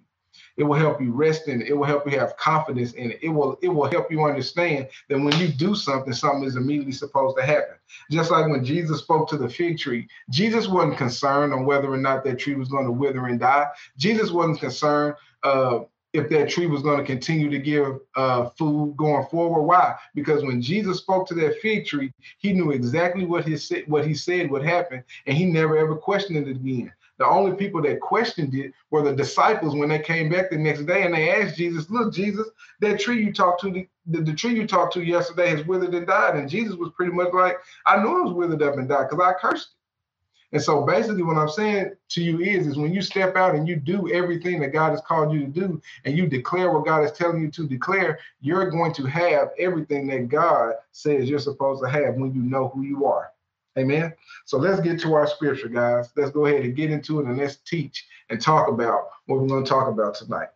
It 0.57 0.65
will 0.65 0.79
help 0.79 1.01
you 1.01 1.13
rest 1.13 1.49
in 1.49 1.63
it. 1.63 1.69
It 1.69 1.75
will 1.75 1.87
help 1.87 2.11
you 2.11 2.19
have 2.19 2.37
confidence 2.37 2.93
in 2.93 3.13
it. 3.13 3.19
It 3.23 3.29
will 3.29 3.59
it 3.63 3.69
will 3.69 3.91
help 3.91 4.11
you 4.11 4.25
understand 4.25 4.89
that 5.09 5.19
when 5.19 5.37
you 5.39 5.49
do 5.49 5.75
something, 5.75 6.13
something 6.13 6.45
is 6.45 6.57
immediately 6.57 6.93
supposed 6.93 7.37
to 7.39 7.43
happen. 7.45 7.77
Just 8.11 8.31
like 8.31 8.49
when 8.49 8.65
Jesus 8.65 9.01
spoke 9.01 9.29
to 9.31 9.37
the 9.37 9.49
fig 9.49 9.79
tree, 9.79 10.09
Jesus 10.31 10.69
wasn't 10.69 10.99
concerned 10.99 11.53
on 11.53 11.65
whether 11.65 11.93
or 11.93 11.97
not 11.97 12.25
that 12.25 12.39
tree 12.39 12.55
was 12.55 12.69
going 12.69 12.85
to 12.87 12.93
wither 12.93 13.27
and 13.27 13.41
die. 13.41 13.67
Jesus 13.97 14.31
wasn't 14.31 14.61
concerned 14.61 15.15
uh, 15.43 15.81
if 16.13 16.29
that 16.29 16.49
tree 16.49 16.67
was 16.67 16.83
going 16.83 16.99
to 16.99 17.05
continue 17.05 17.49
to 17.51 17.59
give 17.59 17.99
uh, 18.17 18.49
food 18.51 18.97
going 18.97 19.27
forward. 19.27 19.63
Why? 19.63 19.95
Because 20.15 20.43
when 20.43 20.61
Jesus 20.61 20.99
spoke 20.99 21.27
to 21.29 21.35
that 21.35 21.61
fig 21.61 21.87
tree, 21.87 22.13
he 22.39 22.53
knew 22.53 22.73
exactly 22.73 23.25
what 23.25 23.47
he 23.47 23.57
said, 23.57 23.85
what 23.87 24.07
he 24.07 24.15
said 24.15 24.51
would 24.51 24.65
happen, 24.65 25.05
and 25.27 25.37
he 25.37 25.47
never 25.47 25.79
ever 25.79 25.95
questioned 25.97 26.39
it 26.39 26.51
again. 26.51 26.93
The 27.21 27.27
only 27.27 27.55
people 27.55 27.83
that 27.83 28.01
questioned 28.01 28.55
it 28.55 28.73
were 28.91 29.03
the 29.03 29.13
disciples 29.13 29.77
when 29.77 29.91
they 29.91 29.99
came 29.99 30.31
back 30.31 30.49
the 30.49 30.57
next 30.57 30.87
day 30.87 31.03
and 31.03 31.15
they 31.15 31.31
asked 31.31 31.55
Jesus, 31.55 31.91
Look, 31.91 32.15
Jesus, 32.15 32.49
that 32.81 32.99
tree 32.99 33.23
you 33.23 33.31
talked 33.31 33.61
to, 33.61 33.71
the, 33.71 33.87
the, 34.07 34.23
the 34.23 34.33
tree 34.33 34.55
you 34.55 34.67
talked 34.67 34.95
to 34.95 35.03
yesterday 35.03 35.51
has 35.51 35.67
withered 35.67 35.95
and 35.95 36.07
died. 36.07 36.37
And 36.37 36.49
Jesus 36.49 36.77
was 36.77 36.91
pretty 36.97 37.13
much 37.13 37.35
like, 37.35 37.59
I 37.85 38.03
knew 38.03 38.21
it 38.21 38.25
was 38.25 38.33
withered 38.33 38.63
up 38.63 38.79
and 38.79 38.89
died 38.89 39.11
because 39.11 39.23
I 39.23 39.35
cursed 39.39 39.69
it. 39.69 40.55
And 40.57 40.63
so 40.63 40.83
basically 40.87 41.23
what 41.23 41.37
I'm 41.37 41.51
saying 41.51 41.93
to 42.09 42.23
you 42.23 42.41
is, 42.41 42.67
is 42.67 42.79
when 42.79 42.95
you 42.95 43.03
step 43.03 43.37
out 43.37 43.55
and 43.55 43.69
you 43.69 43.77
do 43.77 44.11
everything 44.11 44.59
that 44.61 44.73
God 44.73 44.93
has 44.93 45.03
called 45.03 45.31
you 45.31 45.41
to 45.41 45.47
do 45.47 45.83
and 46.07 46.17
you 46.17 46.27
declare 46.27 46.73
what 46.73 46.87
God 46.87 47.05
is 47.05 47.13
telling 47.13 47.43
you 47.43 47.51
to 47.51 47.69
declare, 47.69 48.19
you're 48.41 48.71
going 48.71 48.95
to 48.95 49.05
have 49.05 49.51
everything 49.59 50.07
that 50.07 50.31
God 50.31 50.73
says 50.93 51.29
you're 51.29 51.39
supposed 51.39 51.83
to 51.85 51.91
have 51.91 52.15
when 52.15 52.35
you 52.35 52.41
know 52.41 52.69
who 52.69 52.81
you 52.81 53.05
are. 53.05 53.31
Amen. 53.79 54.13
So 54.47 54.59
let's 54.59 54.81
get 54.81 55.01
to 55.01 55.15
our 55.15 55.27
scripture, 55.27 55.69
guys. 55.69 56.11
Let's 56.17 56.31
go 56.31 56.47
ahead 56.47 56.63
and 56.63 56.75
get 56.75 56.91
into 56.91 57.21
it 57.21 57.27
and 57.27 57.39
let's 57.39 57.57
teach 57.57 58.07
and 58.29 58.41
talk 58.41 58.69
about 58.69 59.09
what 59.27 59.41
we're 59.41 59.49
going 59.49 59.65
to 59.65 59.69
talk 59.69 59.89
about 59.89 60.15
tonight. 60.15 60.49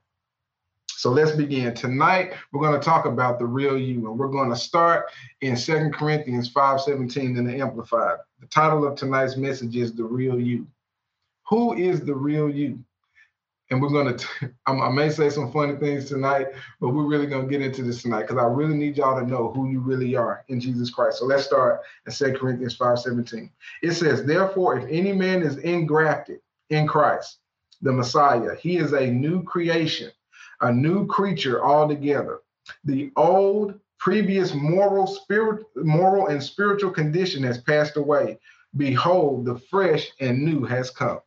So 0.88 1.10
let's 1.10 1.32
begin. 1.32 1.74
Tonight, 1.74 2.32
we're 2.50 2.62
going 2.62 2.80
to 2.80 2.84
talk 2.84 3.04
about 3.04 3.38
the 3.38 3.44
real 3.44 3.76
you, 3.76 4.08
and 4.08 4.18
we're 4.18 4.28
going 4.28 4.48
to 4.48 4.56
start 4.56 5.10
in 5.42 5.56
Second 5.56 5.92
Corinthians 5.92 6.50
5:17 6.52 7.36
in 7.36 7.44
the 7.44 7.60
Amplified. 7.60 8.18
The 8.40 8.46
title 8.46 8.86
of 8.86 8.96
tonight's 8.96 9.36
message 9.36 9.76
is 9.76 9.92
The 9.92 10.04
Real 10.04 10.40
You. 10.40 10.66
Who 11.48 11.74
is 11.74 12.00
the 12.00 12.14
real 12.14 12.48
you? 12.48 12.78
And 13.70 13.80
we're 13.80 13.88
going 13.88 14.16
to 14.16 14.26
i 14.66 14.88
may 14.90 15.08
say 15.08 15.30
some 15.30 15.52
funny 15.52 15.76
things 15.76 16.06
tonight 16.06 16.48
but 16.80 16.90
we're 16.90 17.06
really 17.06 17.26
going 17.26 17.46
to 17.46 17.50
get 17.50 17.62
into 17.62 17.82
this 17.82 18.02
tonight 18.02 18.22
because 18.22 18.38
i 18.38 18.44
really 18.44 18.74
need 18.74 18.96
y'all 18.96 19.18
to 19.18 19.26
know 19.26 19.52
who 19.52 19.68
you 19.68 19.80
really 19.80 20.14
are 20.16 20.44
in 20.48 20.60
jesus 20.60 20.90
christ. 20.90 21.18
So 21.18 21.26
let's 21.26 21.44
start 21.44 21.80
at 22.06 22.14
2 22.14 22.34
corinthians 22.34 22.76
5 22.76 22.98
17 22.98 23.50
it 23.82 23.92
says 23.92 24.24
therefore 24.24 24.78
if 24.78 24.88
any 24.90 25.12
man 25.12 25.42
is 25.42 25.58
engrafted 25.58 26.40
in 26.70 26.86
christ 26.86 27.38
the 27.82 27.92
messiah 27.92 28.54
he 28.60 28.76
is 28.76 28.92
a 28.92 29.06
new 29.06 29.42
creation 29.42 30.10
a 30.60 30.72
new 30.72 31.06
creature 31.06 31.64
altogether. 31.64 32.40
The 32.84 33.10
old 33.16 33.78
previous 33.98 34.54
moral 34.54 35.06
spirit 35.06 35.64
moral 35.76 36.28
and 36.28 36.42
spiritual 36.42 36.90
condition 36.90 37.42
has 37.44 37.58
passed 37.58 37.96
away. 37.96 38.38
Behold 38.76 39.44
the 39.44 39.58
fresh 39.58 40.10
and 40.20 40.42
new 40.42 40.64
has 40.64 40.90
come 40.90 41.20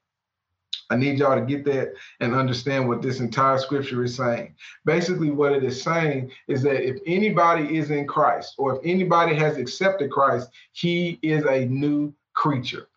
I 0.90 0.96
need 0.96 1.20
y'all 1.20 1.36
to 1.40 1.46
get 1.46 1.66
that 1.66 1.94
and 2.22 2.34
understand 2.34 2.88
what 2.88 3.02
this 3.02 3.20
entire 3.20 3.58
scripture 3.58 4.04
is 4.04 4.16
saying. 4.16 4.56
Basically, 4.86 5.32
what 5.32 5.54
it 5.54 5.64
is 5.64 5.82
saying 5.82 6.32
is 6.48 6.62
that 6.64 6.88
if 6.88 6.98
anybody 7.06 7.78
is 7.78 7.92
in 7.92 8.08
Christ 8.08 8.56
or 8.58 8.76
if 8.78 8.82
anybody 8.86 9.36
has 9.36 9.58
accepted 9.58 10.12
Christ, 10.12 10.50
he 10.72 11.20
is 11.22 11.46
a 11.46 11.66
new 11.66 12.14
creature. 12.36 12.88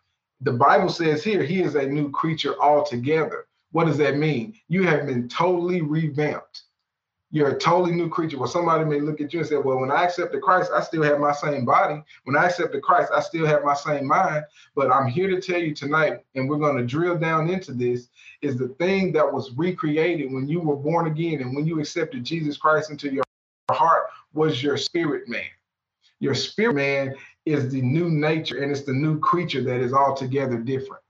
the 0.41 0.51
Bible 0.53 0.89
says 0.89 1.23
here, 1.23 1.43
he 1.43 1.61
is 1.61 1.75
a 1.75 1.85
new 1.85 2.09
creature 2.11 2.59
altogether. 2.61 3.45
What 3.71 3.85
does 3.85 3.97
that 3.97 4.17
mean? 4.17 4.55
You 4.67 4.83
have 4.83 5.05
been 5.05 5.29
totally 5.29 5.81
revamped. 5.81 6.63
You're 7.33 7.55
a 7.55 7.57
totally 7.57 7.93
new 7.93 8.09
creature. 8.09 8.37
Well, 8.37 8.49
somebody 8.49 8.83
may 8.83 8.99
look 8.99 9.21
at 9.21 9.31
you 9.33 9.39
and 9.39 9.47
say, 9.47 9.55
Well, 9.55 9.79
when 9.79 9.89
I 9.89 10.03
accepted 10.03 10.41
Christ, 10.41 10.69
I 10.75 10.81
still 10.81 11.01
have 11.03 11.19
my 11.19 11.31
same 11.31 11.63
body. 11.63 12.03
When 12.25 12.35
I 12.35 12.47
accepted 12.47 12.83
Christ, 12.83 13.09
I 13.15 13.21
still 13.21 13.45
have 13.45 13.63
my 13.63 13.73
same 13.73 14.05
mind. 14.05 14.43
But 14.75 14.91
I'm 14.91 15.07
here 15.07 15.29
to 15.29 15.39
tell 15.39 15.59
you 15.59 15.73
tonight, 15.73 16.19
and 16.35 16.49
we're 16.49 16.57
going 16.57 16.75
to 16.75 16.85
drill 16.85 17.17
down 17.17 17.49
into 17.49 17.71
this, 17.71 18.09
is 18.41 18.57
the 18.57 18.67
thing 18.79 19.13
that 19.13 19.31
was 19.31 19.51
recreated 19.55 20.31
when 20.31 20.47
you 20.47 20.59
were 20.59 20.75
born 20.75 21.07
again 21.07 21.39
and 21.41 21.55
when 21.55 21.65
you 21.65 21.79
accepted 21.79 22.25
Jesus 22.25 22.57
Christ 22.57 22.91
into 22.91 23.11
your 23.11 23.23
heart 23.71 24.07
was 24.33 24.61
your 24.61 24.75
spirit 24.75 25.29
man. 25.29 25.45
Your 26.19 26.35
spirit 26.35 26.75
man 26.75 27.15
is 27.45 27.71
the 27.71 27.81
new 27.81 28.09
nature 28.09 28.61
and 28.61 28.71
it's 28.71 28.81
the 28.83 28.93
new 28.93 29.19
creature 29.19 29.63
that 29.63 29.79
is 29.79 29.93
altogether 29.93 30.57
different. 30.57 31.00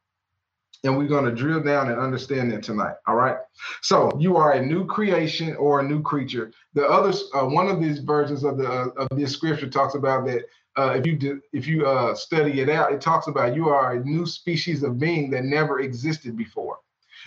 And 0.83 0.97
we're 0.97 1.07
going 1.07 1.25
to 1.25 1.31
drill 1.31 1.61
down 1.61 1.89
and 1.89 1.99
understand 1.99 2.51
that 2.51 2.63
tonight. 2.63 2.95
All 3.07 3.15
right. 3.15 3.37
So 3.81 4.11
you 4.19 4.35
are 4.37 4.53
a 4.53 4.65
new 4.65 4.85
creation 4.85 5.55
or 5.57 5.79
a 5.79 5.83
new 5.83 6.01
creature. 6.01 6.51
The 6.73 6.87
other 6.87 7.13
uh, 7.35 7.45
one 7.45 7.67
of 7.67 7.79
these 7.79 7.99
versions 7.99 8.43
of 8.43 8.57
the 8.57 8.67
uh, 8.67 8.87
of 8.97 9.09
this 9.17 9.31
scripture 9.31 9.69
talks 9.69 9.95
about 9.95 10.25
that. 10.25 10.43
Uh, 10.77 10.93
if 10.97 11.05
you 11.05 11.17
do, 11.17 11.41
if 11.51 11.67
you 11.67 11.85
uh, 11.85 12.15
study 12.15 12.61
it 12.61 12.69
out, 12.69 12.93
it 12.93 13.01
talks 13.01 13.27
about 13.27 13.53
you 13.55 13.67
are 13.67 13.93
a 13.93 14.03
new 14.05 14.25
species 14.25 14.83
of 14.83 14.97
being 14.97 15.29
that 15.29 15.43
never 15.43 15.81
existed 15.81 16.37
before. 16.37 16.77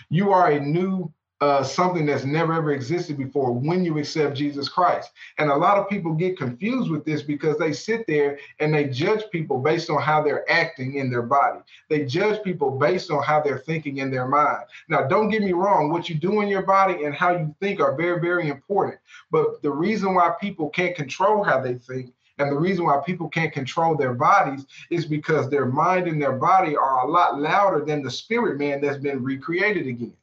You 0.09 0.31
are 0.31 0.51
a 0.51 0.59
new 0.59 1.13
uh, 1.41 1.63
something 1.63 2.05
that's 2.05 2.23
never 2.23 2.53
ever 2.53 2.71
existed 2.71 3.17
before 3.17 3.51
when 3.51 3.83
you 3.83 3.97
accept 3.97 4.37
Jesus 4.37 4.69
Christ. 4.69 5.11
And 5.37 5.49
a 5.49 5.55
lot 5.55 5.77
of 5.77 5.89
people 5.89 6.13
get 6.13 6.37
confused 6.37 6.89
with 6.89 7.03
this 7.03 7.21
because 7.21 7.57
they 7.57 7.73
sit 7.73 8.07
there 8.07 8.39
and 8.59 8.73
they 8.73 8.85
judge 8.85 9.23
people 9.31 9.59
based 9.59 9.89
on 9.89 10.01
how 10.01 10.23
they're 10.23 10.49
acting 10.49 10.95
in 10.95 11.09
their 11.09 11.23
body. 11.23 11.59
They 11.89 12.05
judge 12.05 12.41
people 12.43 12.71
based 12.71 13.11
on 13.11 13.21
how 13.21 13.41
they're 13.41 13.59
thinking 13.59 13.97
in 13.97 14.11
their 14.11 14.27
mind. 14.27 14.63
Now, 14.87 15.07
don't 15.07 15.29
get 15.29 15.41
me 15.41 15.53
wrong, 15.53 15.91
what 15.91 16.07
you 16.07 16.15
do 16.15 16.41
in 16.41 16.47
your 16.47 16.63
body 16.63 17.03
and 17.03 17.13
how 17.13 17.31
you 17.31 17.53
think 17.59 17.81
are 17.81 17.95
very, 17.95 18.21
very 18.21 18.47
important. 18.47 18.97
But 19.29 19.61
the 19.61 19.71
reason 19.71 20.13
why 20.15 20.31
people 20.39 20.69
can't 20.69 20.95
control 20.95 21.43
how 21.43 21.59
they 21.59 21.75
think 21.75 22.13
and 22.37 22.51
the 22.51 22.59
reason 22.59 22.85
why 22.85 23.01
people 23.05 23.29
can't 23.29 23.53
control 23.53 23.95
their 23.95 24.13
bodies 24.13 24.65
is 24.89 25.05
because 25.05 25.49
their 25.49 25.65
mind 25.65 26.07
and 26.07 26.21
their 26.21 26.33
body 26.33 26.75
are 26.75 27.05
a 27.05 27.09
lot 27.09 27.39
louder 27.39 27.85
than 27.85 28.03
the 28.03 28.11
spirit 28.11 28.57
man 28.57 28.81
that's 28.81 28.97
been 28.97 29.23
recreated 29.23 29.87
again. 29.87 30.13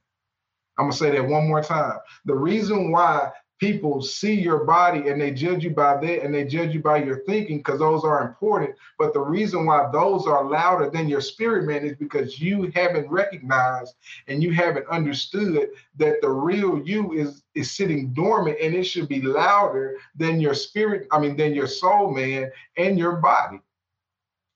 I'm 0.79 0.87
gonna 0.87 0.93
say 0.93 1.11
that 1.11 1.27
one 1.27 1.49
more 1.49 1.63
time. 1.63 1.99
The 2.25 2.35
reason 2.35 2.91
why 2.91 3.31
people 3.63 4.03
see 4.03 4.35
your 4.35 4.65
body 4.65 5.09
and 5.09 5.21
they 5.21 5.31
judge 5.31 5.63
you 5.63 5.71
by 5.71 5.97
that 5.97 6.25
and 6.25 6.35
they 6.35 6.45
judge 6.45 6.75
you 6.75 6.81
by 6.81 6.97
your 6.97 7.21
thinking 7.27 7.59
because 7.59 7.79
those 7.79 8.03
are 8.03 8.27
important. 8.27 8.75
But 8.99 9.13
the 9.13 9.21
reason 9.21 9.67
why 9.67 9.89
those 9.93 10.27
are 10.27 10.51
louder 10.51 10.91
than 10.91 11.09
your 11.09 11.21
spirit 11.21 11.65
man 11.65 11.85
is 11.87 11.95
because 11.97 12.41
you 12.41 12.73
haven't 12.75 13.09
recognized 13.09 13.95
and 14.27 14.43
you 14.43 14.53
haven't 14.53 14.89
understood 14.89 15.69
that 15.97 16.21
the 16.21 16.29
real 16.29 16.83
you 16.85 17.13
is 17.13 17.45
is 17.55 17.71
sitting 17.71 18.13
dormant 18.13 18.59
and 18.61 18.75
it 18.75 18.83
should 18.83 19.09
be 19.09 19.23
louder 19.23 19.97
than 20.17 20.41
your 20.41 20.55
spirit, 20.55 21.07
I 21.13 21.21
mean, 21.21 21.37
than 21.37 21.55
your 21.55 21.69
soul 21.69 22.11
man 22.13 22.51
and 22.77 22.99
your 22.99 23.19
body. 23.19 23.61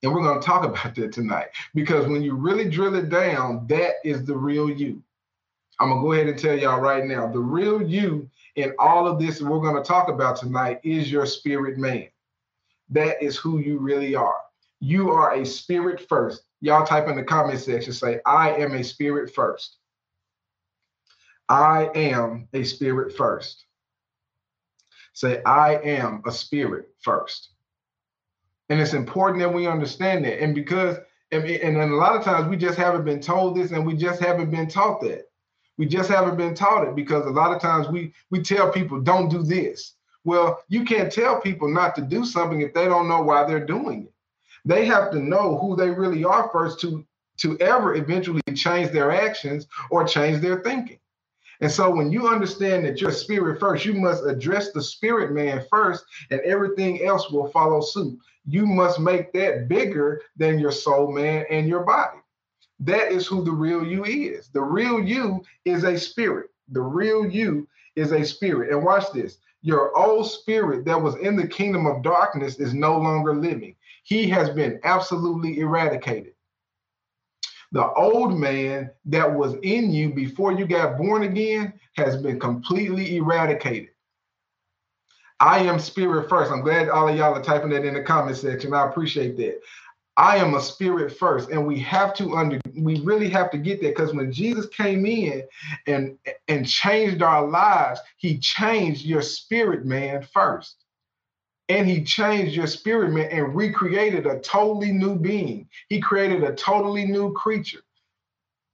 And 0.02 0.12
we're 0.12 0.24
going 0.24 0.40
to 0.40 0.44
talk 0.44 0.64
about 0.70 0.96
that 0.96 1.12
tonight 1.12 1.50
because 1.76 2.08
when 2.08 2.22
you 2.22 2.34
really 2.34 2.68
drill 2.68 2.96
it 2.96 3.08
down, 3.08 3.68
that 3.68 3.94
is 4.02 4.24
the 4.24 4.36
real 4.36 4.68
you. 4.68 5.00
I'm 5.78 5.90
gonna 5.90 6.02
go 6.02 6.12
ahead 6.12 6.28
and 6.28 6.38
tell 6.38 6.58
y'all 6.58 6.80
right 6.80 7.04
now 7.04 7.30
the 7.30 7.38
real 7.38 7.82
you 7.82 8.28
in 8.56 8.74
all 8.78 9.06
of 9.06 9.18
this 9.18 9.42
we're 9.42 9.60
gonna 9.60 9.82
talk 9.82 10.08
about 10.08 10.36
tonight 10.36 10.80
is 10.82 11.10
your 11.10 11.26
spirit 11.26 11.78
man. 11.78 12.08
That 12.90 13.22
is 13.22 13.36
who 13.36 13.58
you 13.58 13.78
really 13.78 14.14
are. 14.14 14.40
You 14.80 15.10
are 15.10 15.34
a 15.34 15.44
spirit 15.44 16.06
first. 16.08 16.42
Y'all 16.60 16.86
type 16.86 17.08
in 17.08 17.16
the 17.16 17.24
comment 17.24 17.60
section, 17.60 17.92
say, 17.92 18.20
I 18.24 18.52
am 18.52 18.74
a 18.74 18.84
spirit 18.84 19.34
first. 19.34 19.76
I 21.48 21.90
am 21.94 22.48
a 22.52 22.64
spirit 22.64 23.16
first. 23.16 23.66
Say, 25.12 25.42
I 25.44 25.76
am 25.76 26.22
a 26.26 26.32
spirit 26.32 26.88
first. 27.00 27.50
And 28.68 28.80
it's 28.80 28.94
important 28.94 29.40
that 29.40 29.52
we 29.52 29.66
understand 29.66 30.24
that. 30.24 30.42
And 30.42 30.54
because, 30.54 30.96
and, 31.30 31.44
and 31.44 31.76
a 31.76 31.96
lot 31.96 32.16
of 32.16 32.24
times 32.24 32.48
we 32.48 32.56
just 32.56 32.78
haven't 32.78 33.04
been 33.04 33.20
told 33.20 33.56
this 33.56 33.70
and 33.70 33.86
we 33.86 33.94
just 33.94 34.20
haven't 34.20 34.50
been 34.50 34.68
taught 34.68 35.00
that. 35.02 35.28
We 35.78 35.86
just 35.86 36.10
haven't 36.10 36.36
been 36.36 36.54
taught 36.54 36.86
it 36.88 36.96
because 36.96 37.26
a 37.26 37.30
lot 37.30 37.54
of 37.54 37.60
times 37.62 37.88
we 37.88 38.12
we 38.30 38.42
tell 38.42 38.70
people 38.72 39.00
don't 39.00 39.28
do 39.28 39.42
this. 39.42 39.94
Well, 40.24 40.62
you 40.68 40.84
can't 40.84 41.12
tell 41.12 41.40
people 41.40 41.68
not 41.68 41.94
to 41.96 42.02
do 42.02 42.24
something 42.24 42.60
if 42.62 42.74
they 42.74 42.86
don't 42.86 43.08
know 43.08 43.22
why 43.22 43.44
they're 43.44 43.64
doing 43.66 44.04
it. 44.04 44.12
They 44.64 44.86
have 44.86 45.10
to 45.12 45.20
know 45.20 45.58
who 45.58 45.76
they 45.76 45.90
really 45.90 46.24
are 46.24 46.50
first 46.52 46.80
to 46.80 47.06
to 47.38 47.58
ever 47.60 47.94
eventually 47.96 48.42
change 48.54 48.92
their 48.92 49.12
actions 49.12 49.66
or 49.90 50.06
change 50.06 50.40
their 50.40 50.62
thinking. 50.62 50.98
And 51.60 51.70
so 51.70 51.90
when 51.90 52.12
you 52.12 52.28
understand 52.28 52.84
that 52.86 53.00
you're 53.00 53.12
spirit 53.12 53.60
first, 53.60 53.84
you 53.84 53.94
must 53.94 54.26
address 54.26 54.72
the 54.72 54.82
spirit 54.82 55.32
man 55.32 55.64
first, 55.70 56.04
and 56.30 56.40
everything 56.42 57.06
else 57.06 57.30
will 57.30 57.48
follow 57.50 57.80
suit. 57.80 58.18
You 58.46 58.66
must 58.66 59.00
make 59.00 59.32
that 59.34 59.68
bigger 59.68 60.22
than 60.36 60.58
your 60.58 60.72
soul 60.72 61.12
man 61.12 61.46
and 61.50 61.68
your 61.68 61.84
body. 61.84 62.18
That 62.80 63.10
is 63.10 63.26
who 63.26 63.42
the 63.42 63.52
real 63.52 63.84
you 63.84 64.04
is. 64.04 64.48
The 64.48 64.62
real 64.62 65.02
you 65.02 65.42
is 65.64 65.84
a 65.84 65.98
spirit. 65.98 66.50
The 66.70 66.82
real 66.82 67.26
you 67.26 67.68
is 67.94 68.12
a 68.12 68.24
spirit. 68.24 68.70
And 68.70 68.84
watch 68.84 69.10
this 69.12 69.38
your 69.62 69.96
old 69.98 70.30
spirit 70.30 70.84
that 70.84 71.00
was 71.00 71.16
in 71.16 71.34
the 71.34 71.46
kingdom 71.46 71.86
of 71.86 72.02
darkness 72.02 72.60
is 72.60 72.72
no 72.72 72.96
longer 72.98 73.34
living. 73.34 73.74
He 74.04 74.28
has 74.28 74.48
been 74.50 74.78
absolutely 74.84 75.58
eradicated. 75.58 76.34
The 77.72 77.90
old 77.94 78.38
man 78.38 78.90
that 79.06 79.30
was 79.30 79.54
in 79.64 79.90
you 79.90 80.14
before 80.14 80.52
you 80.52 80.66
got 80.66 80.96
born 80.96 81.24
again 81.24 81.72
has 81.96 82.16
been 82.16 82.38
completely 82.38 83.16
eradicated. 83.16 83.88
I 85.40 85.58
am 85.58 85.78
spirit 85.78 86.28
first. 86.28 86.52
I'm 86.52 86.62
glad 86.62 86.88
all 86.88 87.08
of 87.08 87.16
y'all 87.16 87.34
are 87.34 87.42
typing 87.42 87.70
that 87.70 87.84
in 87.84 87.94
the 87.94 88.02
comment 88.02 88.36
section. 88.36 88.72
I 88.72 88.86
appreciate 88.86 89.36
that. 89.38 89.60
I 90.16 90.36
am 90.36 90.54
a 90.54 90.62
spirit 90.62 91.16
first. 91.16 91.50
And 91.50 91.66
we 91.66 91.78
have 91.80 92.14
to 92.14 92.36
under 92.36 92.58
we 92.76 93.00
really 93.00 93.28
have 93.30 93.50
to 93.50 93.58
get 93.58 93.80
that 93.82 93.96
because 93.96 94.14
when 94.14 94.32
Jesus 94.32 94.66
came 94.68 95.04
in 95.06 95.42
and 95.86 96.18
and 96.48 96.66
changed 96.68 97.22
our 97.22 97.46
lives, 97.46 98.00
he 98.16 98.38
changed 98.38 99.04
your 99.04 99.22
spirit 99.22 99.84
man 99.84 100.26
first. 100.32 100.76
And 101.68 101.88
he 101.88 102.04
changed 102.04 102.54
your 102.54 102.68
spirit 102.68 103.12
man 103.12 103.28
and 103.30 103.54
recreated 103.54 104.26
a 104.26 104.38
totally 104.40 104.92
new 104.92 105.16
being. 105.16 105.68
He 105.88 106.00
created 106.00 106.44
a 106.44 106.54
totally 106.54 107.06
new 107.06 107.32
creature. 107.32 107.82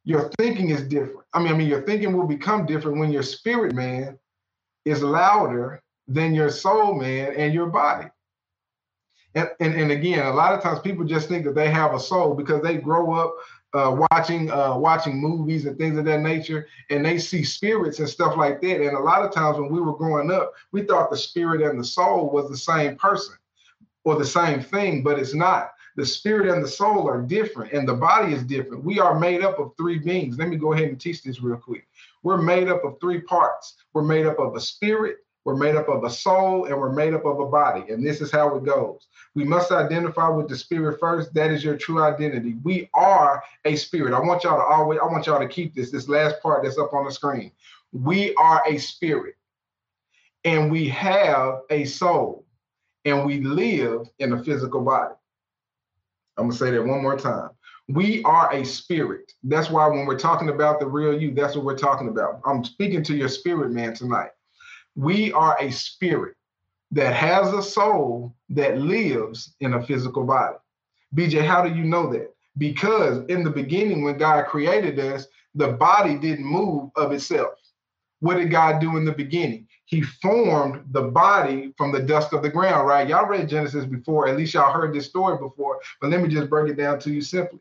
Your 0.04 0.30
thinking 0.38 0.70
is 0.70 0.82
different. 0.82 1.26
I 1.32 1.38
mean, 1.40 1.54
I 1.54 1.56
mean, 1.56 1.68
your 1.68 1.82
thinking 1.82 2.16
will 2.16 2.26
become 2.26 2.66
different 2.66 2.99
when 2.99 3.12
your 3.12 3.22
spirit 3.22 3.75
man 3.75 4.18
is 4.84 5.02
louder 5.02 5.82
than 6.08 6.34
your 6.34 6.50
soul 6.50 6.94
man 6.94 7.34
and 7.37 7.54
your 7.54 7.66
body. 7.66 8.08
And, 9.34 9.48
and, 9.60 9.74
and 9.74 9.90
again, 9.90 10.26
a 10.26 10.32
lot 10.32 10.54
of 10.54 10.62
times 10.62 10.80
people 10.80 11.04
just 11.04 11.28
think 11.28 11.44
that 11.44 11.54
they 11.54 11.70
have 11.70 11.94
a 11.94 12.00
soul 12.00 12.34
because 12.34 12.62
they 12.62 12.76
grow 12.76 13.14
up 13.14 13.34
uh, 13.74 14.04
watching 14.10 14.50
uh, 14.50 14.76
watching 14.76 15.18
movies 15.18 15.64
and 15.64 15.78
things 15.78 15.98
of 15.98 16.04
that 16.04 16.20
nature, 16.20 16.68
and 16.90 17.04
they 17.04 17.18
see 17.18 17.42
spirits 17.42 17.98
and 18.00 18.08
stuff 18.08 18.36
like 18.36 18.60
that. 18.60 18.86
And 18.86 18.96
a 18.96 19.00
lot 19.00 19.24
of 19.24 19.32
times 19.32 19.58
when 19.58 19.70
we 19.70 19.80
were 19.80 19.96
growing 19.96 20.30
up, 20.30 20.52
we 20.72 20.82
thought 20.82 21.10
the 21.10 21.16
spirit 21.16 21.62
and 21.62 21.80
the 21.80 21.84
soul 21.84 22.30
was 22.30 22.50
the 22.50 22.56
same 22.56 22.96
person 22.96 23.34
or 24.04 24.16
the 24.16 24.26
same 24.26 24.60
thing, 24.60 25.02
but 25.02 25.18
it's 25.18 25.34
not. 25.34 25.72
The 25.96 26.06
spirit 26.06 26.52
and 26.52 26.64
the 26.64 26.68
soul 26.68 27.08
are 27.08 27.20
different, 27.20 27.72
and 27.72 27.86
the 27.86 27.94
body 27.94 28.32
is 28.32 28.42
different. 28.42 28.84
We 28.84 28.98
are 28.98 29.18
made 29.18 29.42
up 29.42 29.58
of 29.58 29.72
three 29.76 29.98
beings. 29.98 30.38
Let 30.38 30.48
me 30.48 30.56
go 30.56 30.72
ahead 30.72 30.88
and 30.88 31.00
teach 31.00 31.22
this 31.22 31.42
real 31.42 31.58
quick. 31.58 31.86
We're 32.22 32.40
made 32.40 32.68
up 32.68 32.84
of 32.84 32.98
three 33.00 33.20
parts. 33.20 33.76
We're 33.92 34.02
made 34.02 34.26
up 34.26 34.38
of 34.38 34.54
a 34.54 34.60
spirit, 34.60 35.18
we're 35.44 35.56
made 35.56 35.75
up 35.75 35.88
of 35.88 36.04
a 36.04 36.11
soul 36.11 36.66
and 36.66 36.78
we're 36.78 36.92
made 36.92 37.14
up 37.14 37.25
of 37.25 37.40
a 37.40 37.46
body. 37.46 37.92
And 37.92 38.04
this 38.04 38.20
is 38.20 38.30
how 38.30 38.54
it 38.56 38.64
goes. 38.64 39.08
We 39.34 39.44
must 39.44 39.72
identify 39.72 40.28
with 40.28 40.49
the 40.49 40.56
spirit 40.56 41.00
first. 41.00 41.34
That 41.34 41.50
is 41.50 41.64
your 41.64 41.76
true 41.76 42.02
identity. 42.02 42.56
We 42.62 42.88
are 42.94 43.42
a 43.64 43.75
spirit. 43.75 44.14
I 44.14 44.20
want 44.20 44.44
y'all 44.44 44.58
to 44.58 44.64
always, 44.64 45.00
I 45.02 45.06
want 45.06 45.26
y'all 45.26 45.40
to 45.40 45.49
keep 45.49 45.75
this, 45.75 45.90
this 45.90 46.08
last 46.08 46.40
part 46.42 46.62
that's 46.62 46.78
up 46.78 46.92
on 46.92 47.04
the 47.04 47.12
screen. 47.12 47.50
We 47.92 48.34
are 48.37 48.62
a 48.66 48.78
spirit 48.78 49.34
and 50.44 50.70
we 50.70 50.88
have 50.88 51.61
a 51.70 51.84
soul 51.84 52.44
and 53.04 53.26
we 53.26 53.40
live 53.40 54.08
in 54.18 54.32
a 54.32 54.44
physical 54.44 54.80
body. 54.80 55.14
I'm 56.37 56.44
going 56.44 56.52
to 56.52 56.56
say 56.56 56.70
that 56.70 56.84
one 56.84 57.02
more 57.02 57.16
time. 57.16 57.50
We 57.88 58.22
are 58.22 58.52
a 58.52 58.64
spirit. 58.64 59.32
That's 59.42 59.70
why 59.70 59.88
when 59.88 60.06
we're 60.06 60.18
talking 60.18 60.49
about 60.49 60.78
the 60.78 60.87
real 60.87 61.20
you, 61.20 61.34
that's 61.34 61.56
what 61.56 61.64
we're 61.64 61.76
talking 61.76 62.08
about. 62.08 62.40
I'm 62.46 62.64
speaking 62.64 63.02
to 63.04 63.16
your 63.16 63.28
spirit 63.28 63.72
man 63.72 63.92
tonight. 63.92 64.30
We 64.96 65.32
are 65.32 65.56
a 65.61 65.70
spirit 65.70 66.37
that 66.92 67.14
has 67.14 67.52
a 67.52 67.62
soul 67.62 68.34
that 68.50 68.78
lives 68.78 69.54
in 69.61 69.75
a 69.75 69.87
physical 69.87 70.25
body. 70.25 70.56
BJ, 71.14 71.44
how 71.44 71.66
do 71.66 71.75
you 71.75 71.84
know 71.84 72.12
that? 72.12 72.34
Because 72.58 73.25
in 73.28 73.42
the 73.42 73.50
beginning, 73.50 74.04
when 74.04 74.18
God 74.18 74.46
created 74.46 74.99
us, 74.99 75.26
the 75.54 75.68
body 75.68 76.16
didn't 76.16 76.44
move 76.44 76.90
of 76.96 77.12
itself. 77.12 77.54
What 78.20 78.37
did 78.37 78.50
God 78.50 78.80
do 78.80 78.96
in 78.96 79.04
the 79.04 79.12
beginning? 79.12 79.66
He 79.87 80.02
formed 80.02 80.84
the 80.92 81.02
body 81.02 81.75
from 81.76 81.92
the 81.92 82.00
dust 82.00 82.32
of 82.32 82.42
the 82.42 82.49
ground, 82.49 82.87
right? 82.87 83.08
Y'all 83.08 83.26
read 83.26 83.49
Genesis 83.49 83.84
before, 83.84 84.28
at 84.28 84.37
least 84.37 84.54
y'all 84.54 84.72
heard 84.72 84.94
this 84.94 85.06
story 85.06 85.38
before, 85.38 85.80
but 86.00 86.11
let 86.11 86.22
me 86.22 86.28
just 86.28 86.49
break 86.49 86.70
it 86.70 86.76
down 86.76 86.99
to 87.00 87.11
you 87.11 87.20
simply. 87.20 87.58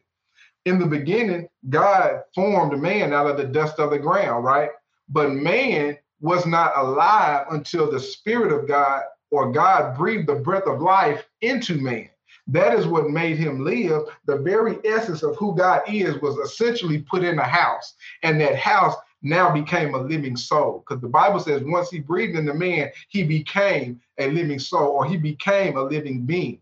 In 0.66 0.78
the 0.78 0.86
beginning, 0.86 1.50
God 1.70 2.22
formed 2.36 2.80
man 2.80 3.12
out 3.12 3.28
of 3.28 3.38
the 3.38 3.46
dust 3.46 3.80
of 3.80 3.90
the 3.90 4.00
ground, 4.00 4.46
right? 4.46 4.70
But 5.10 5.32
man 5.32 5.98
was 6.22 6.46
not 6.46 6.72
alive 6.78 7.48
until 7.52 7.92
the 7.92 8.00
Spirit 8.00 8.52
of 8.54 8.68
God 8.68 9.04
or 9.32 9.52
God 9.52 9.98
breathed 9.98 10.28
the 10.28 10.36
breath 10.36 10.68
of 10.68 10.82
life 10.82 11.26
into 11.42 11.76
man. 11.76 12.10
That 12.48 12.78
is 12.78 12.86
what 12.86 13.10
made 13.10 13.38
him 13.38 13.64
live. 13.64 14.04
The 14.26 14.38
very 14.38 14.78
essence 14.86 15.24
of 15.24 15.36
who 15.38 15.56
God 15.56 15.82
is 15.88 16.22
was 16.22 16.38
essentially 16.38 17.00
put 17.00 17.24
in 17.24 17.40
a 17.40 17.44
house, 17.44 17.96
and 18.24 18.40
that 18.42 18.56
house 18.56 18.96
now 19.22 19.52
became 19.54 19.94
a 19.94 20.02
living 20.02 20.36
soul. 20.36 20.84
Because 20.86 21.02
the 21.02 21.08
Bible 21.08 21.40
says 21.40 21.64
once 21.64 21.90
he 21.90 22.00
breathed 22.00 22.38
in 22.38 22.46
the 22.46 22.54
man, 22.54 22.92
he 23.10 23.24
became 23.24 24.02
a 24.18 24.30
living 24.30 24.60
soul, 24.60 24.90
or 24.90 25.06
he 25.06 25.18
became 25.18 25.78
a 25.78 25.84
living 25.84 26.26
being, 26.26 26.62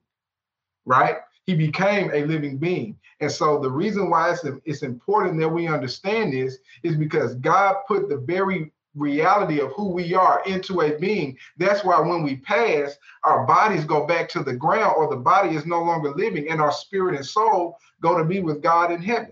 right? 0.85 1.17
He 1.45 1.55
became 1.55 2.11
a 2.13 2.25
living 2.25 2.57
being. 2.57 2.97
And 3.21 3.31
so 3.31 3.59
the 3.59 3.71
reason 3.71 4.09
why 4.09 4.31
it's, 4.31 4.45
it's 4.65 4.83
important 4.83 5.39
that 5.39 5.49
we 5.49 5.67
understand 5.67 6.33
this 6.33 6.57
is 6.83 6.95
because 6.95 7.35
God 7.35 7.77
put 7.87 8.09
the 8.09 8.17
very 8.17 8.71
reality 8.99 9.59
of 9.61 9.71
who 9.71 9.89
we 9.89 10.13
are 10.13 10.43
into 10.45 10.81
a 10.81 10.97
being. 10.97 11.37
That's 11.57 11.83
why 11.83 11.99
when 11.99 12.23
we 12.23 12.37
pass, 12.37 12.97
our 13.23 13.45
bodies 13.45 13.85
go 13.85 14.05
back 14.05 14.29
to 14.29 14.43
the 14.43 14.55
ground, 14.55 14.95
or 14.97 15.09
the 15.09 15.15
body 15.17 15.55
is 15.55 15.65
no 15.65 15.81
longer 15.81 16.11
living, 16.11 16.49
and 16.49 16.61
our 16.61 16.71
spirit 16.71 17.15
and 17.15 17.25
soul 17.25 17.77
go 18.01 18.17
to 18.17 18.23
be 18.23 18.41
with 18.41 18.61
God 18.61 18.91
in 18.91 19.01
heaven. 19.01 19.31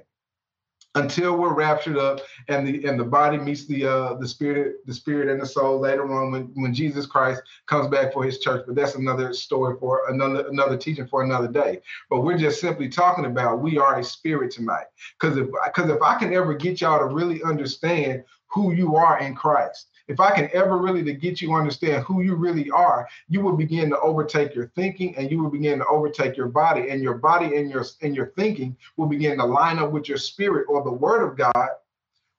Until 0.95 1.37
we're 1.37 1.53
raptured 1.53 1.97
up 1.99 2.21
and 2.47 2.65
the 2.65 2.85
and 2.85 2.99
the 2.99 3.03
body 3.03 3.37
meets 3.37 3.67
the 3.67 3.85
uh 3.85 4.13
the 4.15 4.27
spirit 4.27 4.83
the 4.87 4.93
spirit 4.93 5.29
and 5.29 5.39
the 5.39 5.45
soul 5.45 5.79
later 5.79 6.11
on 6.11 6.31
when 6.31 6.43
when 6.55 6.73
jesus 6.73 7.05
christ 7.05 7.43
comes 7.67 7.87
back 7.87 8.11
for 8.11 8.23
his 8.23 8.39
church. 8.39 8.63
But 8.65 8.73
that's 8.73 8.95
another 8.95 9.31
story 9.33 9.77
for 9.79 10.09
another 10.09 10.47
another 10.47 10.75
teaching 10.75 11.05
for 11.05 11.23
another 11.23 11.49
day. 11.49 11.81
But 12.09 12.21
we're 12.21 12.37
just 12.37 12.59
simply 12.59 12.89
talking 12.89 13.25
about 13.25 13.61
we 13.61 13.77
are 13.77 13.99
a 13.99 14.03
spirit 14.03 14.49
tonight. 14.49 14.85
Because 15.19 15.37
if 15.37 15.49
because 15.65 15.91
if 15.91 16.01
i 16.01 16.17
can 16.17 16.33
ever 16.33 16.55
get 16.55 16.81
y'all 16.81 16.97
to 16.97 17.13
really 17.13 17.43
understand 17.43 18.23
who 18.47 18.73
you 18.73 18.95
are 18.95 19.19
in 19.19 19.35
Christ. 19.35 19.87
If 20.07 20.19
I 20.19 20.31
can 20.31 20.49
ever 20.53 20.77
really 20.77 21.03
to 21.03 21.13
get 21.13 21.41
you 21.41 21.53
understand 21.53 22.03
who 22.03 22.21
you 22.21 22.35
really 22.35 22.69
are, 22.71 23.07
you 23.27 23.41
will 23.41 23.57
begin 23.57 23.89
to 23.89 23.99
overtake 23.99 24.55
your 24.55 24.71
thinking 24.75 25.15
and 25.17 25.29
you 25.29 25.43
will 25.43 25.49
begin 25.49 25.79
to 25.79 25.85
overtake 25.87 26.37
your 26.37 26.47
body 26.47 26.89
and 26.89 27.03
your 27.03 27.15
body 27.15 27.57
and 27.57 27.69
your 27.69 27.85
and 28.01 28.15
your 28.15 28.27
thinking 28.37 28.77
will 28.95 29.07
begin 29.07 29.37
to 29.37 29.45
line 29.45 29.79
up 29.79 29.91
with 29.91 30.07
your 30.07 30.17
spirit 30.17 30.65
or 30.69 30.83
the 30.83 30.91
word 30.91 31.27
of 31.27 31.37
God 31.37 31.69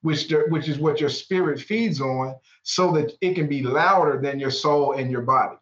which 0.03 0.33
which 0.49 0.69
is 0.69 0.79
what 0.79 1.01
your 1.01 1.11
spirit 1.11 1.61
feeds 1.61 2.01
on 2.01 2.37
so 2.63 2.93
that 2.93 3.13
it 3.21 3.35
can 3.35 3.49
be 3.49 3.63
louder 3.63 4.21
than 4.21 4.39
your 4.39 4.51
soul 4.51 4.93
and 4.93 5.11
your 5.11 5.23
body. 5.23 5.57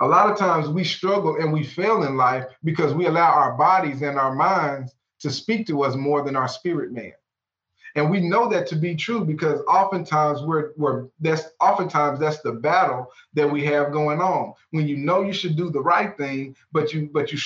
A 0.00 0.06
lot 0.06 0.30
of 0.30 0.38
times 0.38 0.68
we 0.68 0.84
struggle 0.84 1.36
and 1.36 1.52
we 1.52 1.62
fail 1.62 2.04
in 2.04 2.16
life 2.16 2.44
because 2.64 2.94
we 2.94 3.06
allow 3.06 3.30
our 3.30 3.52
bodies 3.52 4.02
and 4.02 4.18
our 4.18 4.34
minds 4.34 4.94
to 5.20 5.30
speak 5.30 5.66
to 5.66 5.82
us 5.82 5.94
more 5.94 6.22
than 6.22 6.36
our 6.36 6.48
spirit 6.48 6.92
man. 6.92 7.12
And 7.96 8.10
we 8.10 8.20
know 8.20 8.48
that 8.50 8.66
to 8.68 8.76
be 8.76 8.94
true 8.94 9.24
because 9.24 9.60
oftentimes 9.62 10.42
we're, 10.42 10.72
we're 10.76 11.06
that's 11.20 11.44
oftentimes 11.60 12.20
that's 12.20 12.40
the 12.42 12.52
battle 12.52 13.10
that 13.32 13.50
we 13.50 13.64
have 13.64 13.90
going 13.90 14.20
on. 14.20 14.52
When 14.70 14.86
you 14.86 14.98
know 14.98 15.22
you 15.22 15.32
should 15.32 15.56
do 15.56 15.70
the 15.70 15.80
right 15.80 16.16
thing, 16.16 16.54
but 16.72 16.92
you 16.92 17.08
but 17.12 17.32
you 17.32 17.38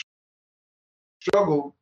struggle 1.21 1.77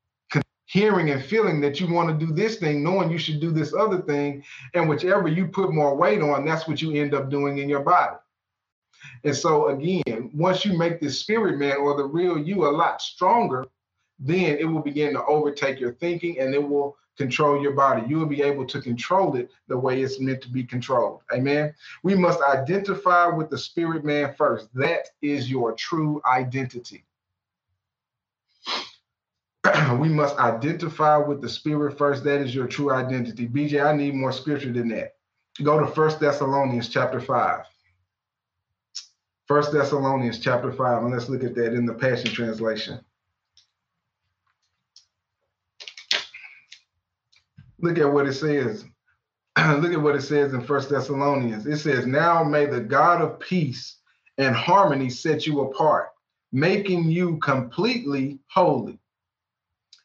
hearing 0.66 1.10
and 1.10 1.24
feeling 1.24 1.62
that 1.62 1.80
you 1.80 1.90
want 1.90 2.10
to 2.10 2.26
do 2.26 2.30
this 2.30 2.56
thing, 2.56 2.84
knowing 2.84 3.10
you 3.10 3.16
should 3.16 3.40
do 3.40 3.50
this 3.50 3.72
other 3.72 4.02
thing, 4.02 4.44
and 4.74 4.86
whichever 4.86 5.26
you 5.26 5.48
put 5.48 5.72
more 5.72 5.96
weight 5.96 6.20
on, 6.20 6.44
that's 6.44 6.68
what 6.68 6.82
you 6.82 6.92
end 6.92 7.14
up 7.14 7.30
doing 7.30 7.56
in 7.56 7.70
your 7.70 7.80
body. 7.80 8.16
And 9.24 9.34
so 9.34 9.68
again, 9.68 10.30
once 10.34 10.66
you 10.66 10.76
make 10.76 11.00
the 11.00 11.10
spirit 11.10 11.58
man 11.58 11.78
or 11.78 11.96
the 11.96 12.04
real 12.04 12.36
you 12.38 12.66
a 12.66 12.68
lot 12.68 13.00
stronger, 13.00 13.64
then 14.18 14.58
it 14.58 14.64
will 14.64 14.82
begin 14.82 15.14
to 15.14 15.24
overtake 15.24 15.80
your 15.80 15.94
thinking 15.94 16.38
and 16.38 16.54
it 16.54 16.62
will 16.62 16.98
control 17.18 17.60
your 17.60 17.72
body. 17.72 18.06
You 18.08 18.18
will 18.18 18.26
be 18.26 18.42
able 18.42 18.64
to 18.66 18.80
control 18.80 19.36
it 19.36 19.50
the 19.66 19.76
way 19.76 20.00
it's 20.00 20.20
meant 20.20 20.40
to 20.42 20.48
be 20.48 20.64
controlled. 20.64 21.20
Amen. 21.34 21.74
We 22.02 22.14
must 22.14 22.40
identify 22.40 23.26
with 23.26 23.50
the 23.50 23.58
spirit 23.58 24.04
man 24.04 24.34
first. 24.38 24.68
That 24.74 25.10
is 25.20 25.50
your 25.50 25.72
true 25.74 26.22
identity. 26.24 27.04
we 29.98 30.08
must 30.08 30.38
identify 30.38 31.18
with 31.18 31.42
the 31.42 31.48
spirit 31.48 31.98
first. 31.98 32.24
That 32.24 32.40
is 32.40 32.54
your 32.54 32.66
true 32.66 32.92
identity. 32.92 33.48
BJ, 33.48 33.84
I 33.84 33.94
need 33.94 34.14
more 34.14 34.32
scripture 34.32 34.72
than 34.72 34.88
that. 34.88 35.16
Go 35.62 35.80
to 35.80 35.86
First 35.86 36.20
Thessalonians 36.20 36.88
chapter 36.88 37.20
5. 37.20 37.64
First 39.46 39.72
Thessalonians 39.72 40.38
chapter 40.38 40.72
5, 40.72 41.02
and 41.02 41.12
let's 41.12 41.28
look 41.28 41.42
at 41.42 41.54
that 41.56 41.74
in 41.74 41.84
the 41.84 41.94
Passion 41.94 42.30
Translation. 42.30 43.00
Look 47.80 47.98
at 47.98 48.12
what 48.12 48.26
it 48.26 48.34
says. 48.34 48.84
look 49.58 49.92
at 49.92 50.00
what 50.00 50.16
it 50.16 50.22
says 50.22 50.54
in 50.54 50.62
First 50.62 50.90
Thessalonians. 50.90 51.66
It 51.66 51.78
says, 51.78 52.06
Now 52.06 52.44
may 52.44 52.66
the 52.66 52.80
God 52.80 53.20
of 53.20 53.40
peace 53.40 53.96
and 54.38 54.54
harmony 54.54 55.10
set 55.10 55.46
you 55.46 55.60
apart, 55.62 56.08
making 56.52 57.04
you 57.10 57.38
completely 57.38 58.38
holy. 58.48 58.98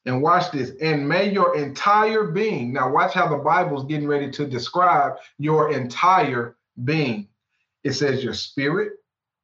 And 0.05 0.21
watch 0.21 0.51
this. 0.51 0.71
And 0.81 1.07
may 1.07 1.31
your 1.31 1.55
entire 1.55 2.25
being, 2.25 2.73
now 2.73 2.91
watch 2.91 3.13
how 3.13 3.27
the 3.27 3.37
Bible's 3.37 3.85
getting 3.85 4.07
ready 4.07 4.29
to 4.31 4.45
describe 4.45 5.13
your 5.37 5.71
entire 5.71 6.57
being. 6.83 7.29
It 7.83 7.93
says 7.93 8.23
your 8.23 8.33
spirit, 8.33 8.93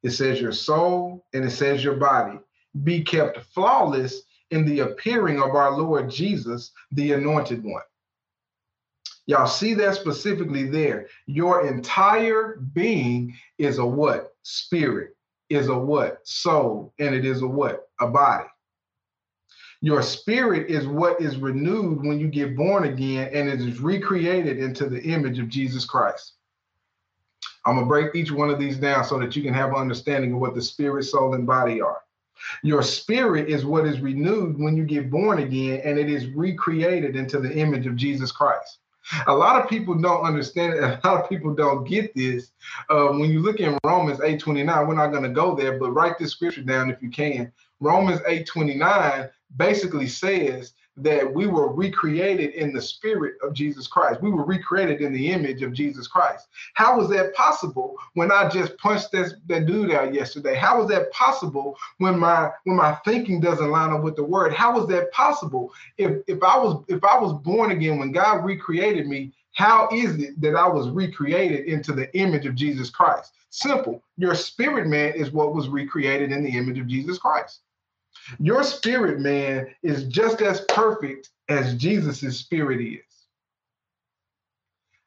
it 0.02 0.10
says 0.10 0.40
your 0.40 0.52
soul, 0.52 1.24
and 1.32 1.44
it 1.44 1.50
says 1.50 1.82
your 1.82 1.96
body 1.96 2.38
be 2.84 3.02
kept 3.02 3.40
flawless 3.52 4.22
in 4.50 4.64
the 4.64 4.80
appearing 4.80 5.40
of 5.40 5.54
our 5.54 5.76
Lord 5.76 6.10
Jesus, 6.10 6.72
the 6.92 7.12
anointed 7.12 7.64
one. 7.64 7.82
Y'all 9.30 9.46
see 9.46 9.74
that 9.74 9.94
specifically 9.94 10.64
there. 10.64 11.06
Your 11.26 11.68
entire 11.68 12.56
being 12.72 13.32
is 13.58 13.78
a 13.78 13.86
what? 13.86 14.34
Spirit 14.42 15.16
is 15.48 15.68
a 15.68 15.78
what? 15.78 16.18
Soul. 16.26 16.92
And 16.98 17.14
it 17.14 17.24
is 17.24 17.40
a 17.42 17.46
what? 17.46 17.88
A 18.00 18.08
body. 18.08 18.48
Your 19.82 20.02
spirit 20.02 20.68
is 20.68 20.88
what 20.88 21.20
is 21.20 21.36
renewed 21.36 22.04
when 22.04 22.18
you 22.18 22.26
get 22.26 22.56
born 22.56 22.86
again 22.86 23.30
and 23.32 23.48
it 23.48 23.60
is 23.60 23.80
recreated 23.80 24.58
into 24.58 24.88
the 24.88 25.00
image 25.00 25.38
of 25.38 25.48
Jesus 25.48 25.84
Christ. 25.84 26.32
I'm 27.64 27.76
going 27.76 27.86
to 27.86 27.88
break 27.88 28.16
each 28.16 28.32
one 28.32 28.50
of 28.50 28.58
these 28.58 28.78
down 28.78 29.04
so 29.04 29.16
that 29.20 29.36
you 29.36 29.44
can 29.44 29.54
have 29.54 29.70
an 29.70 29.76
understanding 29.76 30.32
of 30.32 30.40
what 30.40 30.56
the 30.56 30.62
spirit, 30.62 31.04
soul, 31.04 31.34
and 31.34 31.46
body 31.46 31.80
are. 31.80 32.00
Your 32.64 32.82
spirit 32.82 33.48
is 33.48 33.64
what 33.64 33.86
is 33.86 34.00
renewed 34.00 34.58
when 34.58 34.76
you 34.76 34.82
get 34.84 35.08
born 35.08 35.38
again 35.38 35.82
and 35.84 36.00
it 36.00 36.10
is 36.10 36.26
recreated 36.34 37.14
into 37.14 37.38
the 37.38 37.54
image 37.54 37.86
of 37.86 37.94
Jesus 37.94 38.32
Christ. 38.32 38.80
A 39.26 39.34
lot 39.34 39.60
of 39.60 39.68
people 39.68 39.94
don't 39.94 40.22
understand 40.22 40.74
it. 40.74 40.82
A 41.04 41.08
lot 41.08 41.22
of 41.22 41.28
people 41.28 41.54
don't 41.54 41.84
get 41.84 42.14
this. 42.14 42.52
Uh, 42.88 43.08
when 43.08 43.30
you 43.30 43.40
look 43.40 43.60
in 43.60 43.78
Romans 43.84 44.20
8:29, 44.20 44.86
we're 44.86 44.94
not 44.94 45.10
going 45.10 45.22
to 45.22 45.30
go 45.30 45.54
there, 45.54 45.78
but 45.78 45.92
write 45.92 46.18
this 46.18 46.32
scripture 46.32 46.62
down 46.62 46.90
if 46.90 47.02
you 47.02 47.10
can. 47.10 47.52
Romans 47.80 48.20
8:29 48.20 49.30
basically 49.56 50.06
says 50.06 50.74
that 51.02 51.32
we 51.32 51.46
were 51.46 51.72
recreated 51.72 52.54
in 52.54 52.72
the 52.72 52.80
spirit 52.80 53.34
of 53.42 53.52
Jesus 53.52 53.86
Christ. 53.86 54.22
We 54.22 54.30
were 54.30 54.44
recreated 54.44 55.00
in 55.00 55.12
the 55.12 55.30
image 55.30 55.62
of 55.62 55.72
Jesus 55.72 56.06
Christ. 56.06 56.48
How 56.74 56.96
was 56.96 57.08
that 57.10 57.34
possible 57.34 57.96
when 58.14 58.30
I 58.30 58.48
just 58.48 58.76
punched 58.78 59.12
that, 59.12 59.34
that 59.46 59.66
dude 59.66 59.92
out 59.92 60.14
yesterday? 60.14 60.54
How 60.54 60.78
was 60.78 60.88
that 60.88 61.10
possible 61.12 61.76
when 61.98 62.18
my 62.18 62.50
when 62.64 62.76
my 62.76 62.96
thinking 63.04 63.40
doesn't 63.40 63.70
line 63.70 63.92
up 63.92 64.02
with 64.02 64.16
the 64.16 64.24
word? 64.24 64.52
How 64.52 64.74
was 64.74 64.88
that 64.88 65.12
possible? 65.12 65.72
If 65.98 66.22
if 66.26 66.42
I 66.42 66.58
was 66.58 66.84
if 66.88 67.02
I 67.04 67.18
was 67.18 67.32
born 67.32 67.70
again 67.70 67.98
when 67.98 68.12
God 68.12 68.44
recreated 68.44 69.06
me, 69.06 69.32
how 69.52 69.88
is 69.92 70.16
it 70.16 70.40
that 70.40 70.54
I 70.54 70.68
was 70.68 70.88
recreated 70.90 71.66
into 71.66 71.92
the 71.92 72.14
image 72.16 72.46
of 72.46 72.54
Jesus 72.54 72.90
Christ? 72.90 73.32
Simple. 73.50 74.02
Your 74.16 74.34
spirit 74.34 74.86
man 74.86 75.14
is 75.14 75.32
what 75.32 75.54
was 75.54 75.68
recreated 75.68 76.30
in 76.30 76.44
the 76.44 76.56
image 76.56 76.78
of 76.78 76.86
Jesus 76.86 77.18
Christ. 77.18 77.60
Your 78.38 78.62
spirit 78.62 79.20
man 79.20 79.68
is 79.82 80.04
just 80.04 80.40
as 80.42 80.60
perfect 80.62 81.30
as 81.48 81.74
Jesus' 81.74 82.38
spirit 82.38 82.80
is. 82.80 83.00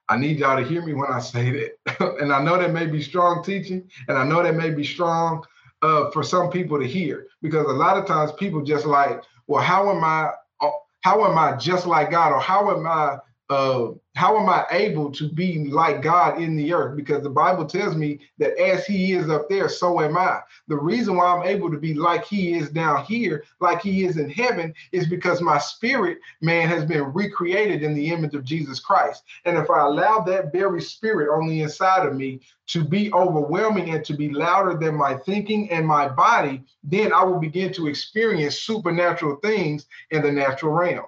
I 0.10 0.18
need 0.18 0.40
y'all 0.40 0.58
to 0.58 0.68
hear 0.68 0.86
me 0.86 0.94
when 0.94 1.12
I 1.12 1.20
say 1.20 1.52
that. 1.52 2.18
and 2.22 2.34
I 2.34 2.44
know 2.44 2.58
that 2.58 2.72
may 2.72 2.86
be 2.86 3.02
strong 3.02 3.44
teaching, 3.44 3.90
and 4.08 4.18
I 4.18 4.26
know 4.26 4.44
that 4.44 4.56
may 4.56 4.70
be 4.70 4.84
strong 4.84 5.44
uh, 5.82 6.12
for 6.12 6.24
some 6.24 6.50
people 6.50 6.80
to 6.80 6.88
hear, 6.88 7.28
because 7.42 7.66
a 7.66 7.74
lot 7.74 7.98
of 7.98 8.06
times 8.06 8.32
people 8.34 8.62
just 8.64 8.86
like, 8.86 9.24
well, 9.48 9.62
how 9.64 9.90
am 9.90 10.04
I? 10.04 10.32
Uh, 10.62 10.72
how 11.02 11.26
am 11.26 11.38
I 11.38 11.58
just 11.58 11.86
like 11.86 12.12
God, 12.12 12.32
or 12.34 12.40
how 12.40 12.76
am 12.76 12.86
I 12.86 13.18
uh, 13.54 13.94
how 14.16 14.38
am 14.40 14.50
I 14.50 14.66
able 14.72 15.12
to 15.12 15.30
be 15.30 15.66
like 15.70 16.02
God 16.02 16.42
in 16.42 16.56
the 16.56 16.74
earth? 16.74 16.96
Because 16.96 17.22
the 17.22 17.30
Bible 17.30 17.66
tells 17.66 17.96
me 17.96 18.20
that 18.40 18.58
as 18.60 18.86
He 18.86 19.14
is 19.14 19.30
up 19.30 19.48
there, 19.48 19.70
so 19.70 20.02
am 20.02 20.18
I. 20.18 20.40
The 20.68 20.78
reason 20.78 21.16
why 21.16 21.26
I'm 21.26 21.46
able 21.46 21.70
to 21.70 21.78
be 21.78 21.94
like 21.94 22.26
He 22.26 22.54
is 22.54 22.70
down 22.70 23.06
here, 23.06 23.44
like 23.60 23.82
He 23.82 24.06
is 24.06 24.18
in 24.18 24.30
heaven, 24.30 24.74
is 24.92 25.08
because 25.08 25.42
my 25.42 25.60
spirit, 25.60 26.18
man, 26.42 26.68
has 26.68 26.84
been 26.84 27.14
recreated 27.14 27.84
in 27.84 27.94
the 27.94 28.10
image 28.10 28.34
of 28.34 28.44
Jesus 28.44 28.80
Christ. 28.80 29.24
And 29.46 29.58
if 29.58 29.70
I 29.70 29.82
allow 29.82 30.20
that 30.22 30.52
very 30.52 30.82
spirit 30.82 31.30
on 31.30 31.48
the 31.48 31.62
inside 31.62 32.08
of 32.08 32.16
me 32.16 32.42
to 32.68 32.84
be 32.84 33.14
overwhelming 33.14 33.92
and 33.92 34.04
to 34.06 34.16
be 34.16 34.30
louder 34.30 34.78
than 34.78 34.96
my 34.96 35.16
thinking 35.16 35.70
and 35.70 35.86
my 35.86 36.08
body, 36.08 36.64
then 36.84 37.14
I 37.14 37.24
will 37.24 37.40
begin 37.40 37.72
to 37.74 37.88
experience 37.88 38.60
supernatural 38.60 39.38
things 39.38 39.86
in 40.12 40.24
the 40.24 40.32
natural 40.32 40.74
realm. 40.74 41.06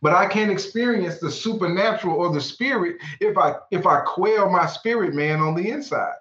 But 0.00 0.12
I 0.12 0.26
can't 0.26 0.50
experience 0.50 1.18
the 1.18 1.30
supernatural 1.30 2.16
or 2.16 2.32
the 2.32 2.40
spirit 2.40 2.96
if 3.20 3.36
I 3.36 3.56
if 3.70 3.86
I 3.86 4.00
quail 4.00 4.48
my 4.48 4.66
spirit 4.66 5.14
man 5.14 5.40
on 5.40 5.54
the 5.54 5.70
inside. 5.70 6.14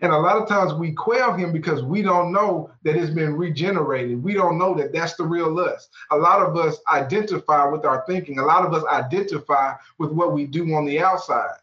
And 0.00 0.12
a 0.12 0.18
lot 0.18 0.36
of 0.36 0.48
times 0.48 0.74
we 0.74 0.92
quail 0.92 1.32
him 1.32 1.52
because 1.52 1.82
we 1.82 2.02
don't 2.02 2.32
know 2.32 2.70
that 2.84 2.96
it's 2.96 3.10
been 3.10 3.34
regenerated. 3.34 4.22
We 4.22 4.34
don't 4.34 4.58
know 4.58 4.74
that 4.74 4.92
that's 4.92 5.14
the 5.14 5.24
real 5.24 5.58
us. 5.58 5.88
A 6.12 6.16
lot 6.16 6.40
of 6.40 6.56
us 6.56 6.78
identify 6.88 7.66
with 7.66 7.84
our 7.84 8.04
thinking. 8.06 8.38
A 8.38 8.44
lot 8.44 8.64
of 8.64 8.72
us 8.72 8.84
identify 8.84 9.74
with 9.98 10.12
what 10.12 10.32
we 10.32 10.46
do 10.46 10.72
on 10.74 10.84
the 10.84 11.00
outside. 11.00 11.56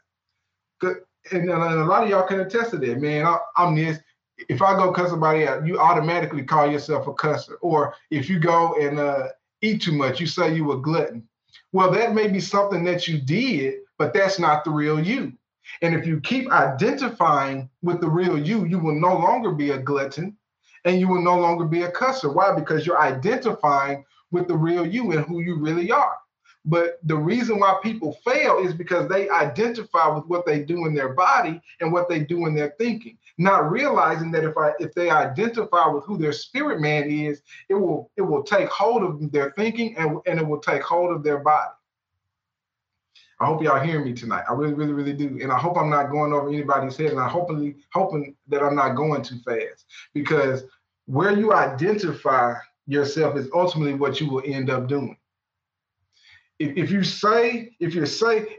And 1.31 1.49
a 1.49 1.85
lot 1.85 2.03
of 2.03 2.09
y'all 2.09 2.27
can 2.27 2.41
attest 2.41 2.71
to 2.71 2.77
that, 2.77 2.99
man. 2.99 3.25
I, 3.25 3.37
am 3.57 3.75
this. 3.75 3.99
If 4.49 4.61
I 4.61 4.73
go 4.75 4.91
cuss 4.91 5.09
somebody 5.09 5.47
out, 5.47 5.65
you 5.65 5.79
automatically 5.79 6.43
call 6.43 6.69
yourself 6.69 7.07
a 7.07 7.13
cusser. 7.13 7.55
Or 7.61 7.93
if 8.09 8.29
you 8.29 8.39
go 8.39 8.75
and 8.81 8.99
uh, 8.99 9.27
eat 9.61 9.81
too 9.81 9.93
much, 9.93 10.19
you 10.19 10.27
say 10.27 10.53
you 10.53 10.65
were 10.65 10.77
glutton. 10.77 11.27
Well, 11.71 11.91
that 11.91 12.13
may 12.13 12.27
be 12.27 12.39
something 12.39 12.83
that 12.85 13.07
you 13.07 13.19
did, 13.19 13.75
but 13.97 14.13
that's 14.13 14.39
not 14.39 14.63
the 14.63 14.71
real 14.71 14.99
you. 14.99 15.33
And 15.81 15.93
if 15.93 16.05
you 16.05 16.19
keep 16.21 16.51
identifying 16.51 17.69
with 17.81 18.01
the 18.01 18.09
real 18.09 18.37
you, 18.37 18.65
you 18.65 18.79
will 18.79 18.99
no 18.99 19.15
longer 19.15 19.51
be 19.51 19.71
a 19.71 19.77
glutton 19.77 20.35
and 20.85 20.99
you 20.99 21.07
will 21.07 21.21
no 21.21 21.37
longer 21.37 21.65
be 21.65 21.83
a 21.83 21.91
cusser. 21.91 22.33
Why? 22.33 22.55
Because 22.55 22.85
you're 22.85 23.01
identifying 23.01 24.03
with 24.31 24.47
the 24.47 24.55
real 24.55 24.85
you 24.85 25.11
and 25.11 25.25
who 25.25 25.41
you 25.41 25.57
really 25.57 25.91
are. 25.91 26.15
But 26.65 26.99
the 27.03 27.15
reason 27.15 27.59
why 27.59 27.79
people 27.81 28.19
fail 28.25 28.59
is 28.59 28.73
because 28.73 29.07
they 29.07 29.29
identify 29.29 30.07
with 30.07 30.25
what 30.25 30.45
they 30.45 30.59
do 30.59 30.85
in 30.85 30.93
their 30.93 31.13
body 31.13 31.61
and 31.79 31.91
what 31.91 32.09
they 32.09 32.19
do 32.19 32.45
in 32.47 32.53
their 32.53 32.75
thinking, 32.77 33.17
not 33.39 33.71
realizing 33.71 34.31
that 34.31 34.43
if 34.43 34.57
I 34.57 34.73
if 34.79 34.93
they 34.93 35.09
identify 35.09 35.87
with 35.87 36.03
who 36.03 36.17
their 36.17 36.33
spirit 36.33 36.81
man 36.81 37.09
is, 37.09 37.41
it 37.69 37.73
will 37.73 38.11
it 38.17 38.21
will 38.21 38.43
take 38.43 38.69
hold 38.69 39.01
of 39.01 39.31
their 39.31 39.51
thinking 39.57 39.95
and, 39.97 40.19
and 40.27 40.39
it 40.39 40.45
will 40.45 40.59
take 40.59 40.83
hold 40.83 41.15
of 41.15 41.23
their 41.23 41.39
body. 41.39 41.71
I 43.39 43.45
hope 43.45 43.63
y'all 43.63 43.79
hear 43.79 44.03
me 44.03 44.11
tonight. 44.13 44.43
I 44.49 44.53
really, 44.53 44.73
really, 44.73 44.91
really 44.91 45.13
do. 45.13 45.39
And 45.41 45.49
I 45.49 45.57
hope 45.57 45.77
I'm 45.77 45.89
not 45.89 46.11
going 46.11 46.33
over 46.33 46.49
anybody's 46.49 46.97
head. 46.97 47.11
And 47.11 47.19
I 47.19 47.29
hopefully 47.29 47.77
hoping 47.93 48.35
that 48.49 48.61
I'm 48.61 48.75
not 48.75 48.95
going 48.95 49.21
too 49.21 49.39
fast. 49.45 49.85
Because 50.13 50.63
where 51.05 51.31
you 51.31 51.53
identify 51.53 52.55
yourself 52.85 53.37
is 53.37 53.47
ultimately 53.53 53.93
what 53.93 54.19
you 54.19 54.29
will 54.29 54.43
end 54.45 54.69
up 54.69 54.89
doing. 54.89 55.15
If, 56.59 56.75
if 56.75 56.91
you 56.91 57.01
say, 57.01 57.77
if 57.79 57.95
you're 57.95 58.05
say, 58.05 58.57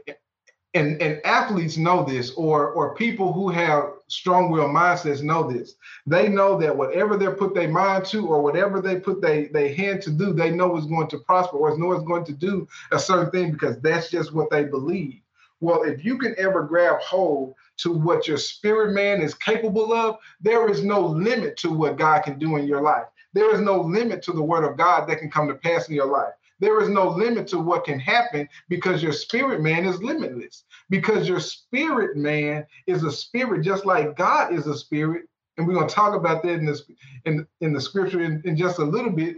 and, 0.73 0.99
and 0.99 1.21
athletes 1.25 1.77
know 1.77 2.03
this, 2.03 2.31
or 2.31 2.71
or 2.71 2.95
people 2.95 3.33
who 3.33 3.49
have 3.49 3.91
strong 4.11 4.51
will 4.51 4.67
mindsets 4.67 5.23
know 5.23 5.49
this. 5.49 5.75
They 6.05 6.27
know 6.27 6.57
that 6.59 6.75
whatever 6.75 7.17
they 7.17 7.27
put 7.27 7.53
their 7.53 7.69
mind 7.69 8.05
to, 8.05 8.27
or 8.27 8.41
whatever 8.41 8.81
they 8.81 8.99
put 8.99 9.21
their 9.21 9.47
they 9.47 9.73
hand 9.73 10.01
to 10.03 10.11
do, 10.11 10.33
they 10.33 10.51
know 10.51 10.77
is 10.77 10.85
going 10.85 11.07
to 11.09 11.19
prosper, 11.19 11.57
or 11.57 11.77
know 11.77 11.93
is 11.93 12.03
going 12.03 12.25
to 12.25 12.33
do 12.33 12.67
a 12.91 12.99
certain 12.99 13.31
thing 13.31 13.51
because 13.51 13.79
that's 13.81 14.09
just 14.11 14.33
what 14.33 14.49
they 14.49 14.65
believe. 14.65 15.21
Well, 15.61 15.83
if 15.83 16.03
you 16.03 16.17
can 16.17 16.35
ever 16.37 16.63
grab 16.63 16.99
hold 17.01 17.53
to 17.77 17.93
what 17.93 18.27
your 18.27 18.37
spirit 18.37 18.93
man 18.93 19.21
is 19.21 19.33
capable 19.33 19.93
of, 19.93 20.17
there 20.41 20.69
is 20.69 20.83
no 20.83 21.01
limit 21.05 21.55
to 21.57 21.71
what 21.71 21.97
God 21.97 22.23
can 22.23 22.37
do 22.39 22.57
in 22.57 22.67
your 22.67 22.81
life. 22.81 23.05
There 23.33 23.53
is 23.53 23.61
no 23.61 23.79
limit 23.79 24.21
to 24.23 24.33
the 24.33 24.43
word 24.43 24.69
of 24.69 24.77
God 24.77 25.07
that 25.07 25.19
can 25.19 25.31
come 25.31 25.47
to 25.47 25.55
pass 25.55 25.87
in 25.87 25.95
your 25.95 26.07
life. 26.07 26.33
There 26.61 26.79
is 26.79 26.89
no 26.89 27.09
limit 27.09 27.47
to 27.47 27.59
what 27.59 27.85
can 27.85 27.99
happen 27.99 28.47
because 28.69 29.01
your 29.01 29.11
spirit 29.11 29.61
man 29.61 29.83
is 29.83 30.01
limitless. 30.01 30.63
Because 30.91 31.27
your 31.27 31.39
spirit 31.39 32.15
man 32.15 32.65
is 32.85 33.03
a 33.03 33.11
spirit, 33.11 33.63
just 33.63 33.83
like 33.83 34.15
God 34.15 34.53
is 34.53 34.67
a 34.67 34.77
spirit. 34.77 35.23
And 35.57 35.67
we're 35.67 35.73
going 35.73 35.87
to 35.87 35.93
talk 35.93 36.15
about 36.15 36.43
that 36.43 36.53
in 36.53 36.65
this 36.65 36.83
in, 37.25 37.47
in 37.61 37.73
the 37.73 37.81
scripture 37.81 38.21
in, 38.21 38.41
in 38.45 38.55
just 38.55 38.77
a 38.77 38.83
little 38.83 39.11
bit. 39.11 39.37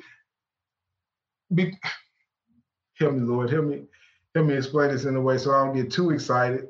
Be, 1.54 1.72
help 3.00 3.14
me, 3.14 3.22
Lord. 3.22 3.50
Help 3.50 3.66
me, 3.66 3.84
help 4.36 4.48
me 4.48 4.56
explain 4.56 4.92
this 4.92 5.06
in 5.06 5.16
a 5.16 5.22
way 5.22 5.38
so 5.38 5.54
I 5.54 5.66
don't 5.66 5.76
get 5.76 5.92
too 5.92 6.12
excited 6.12 6.68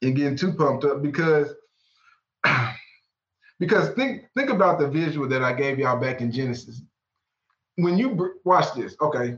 and 0.00 0.16
getting 0.16 0.36
too 0.36 0.54
pumped 0.54 0.86
up 0.86 1.02
because 1.02 1.54
because 3.58 3.90
think 3.90 4.24
think 4.34 4.48
about 4.48 4.78
the 4.78 4.88
visual 4.88 5.28
that 5.28 5.42
I 5.42 5.52
gave 5.52 5.78
y'all 5.78 6.00
back 6.00 6.22
in 6.22 6.32
Genesis. 6.32 6.80
When 7.76 7.98
you 7.98 8.38
watch 8.44 8.72
this, 8.74 8.96
okay, 9.02 9.36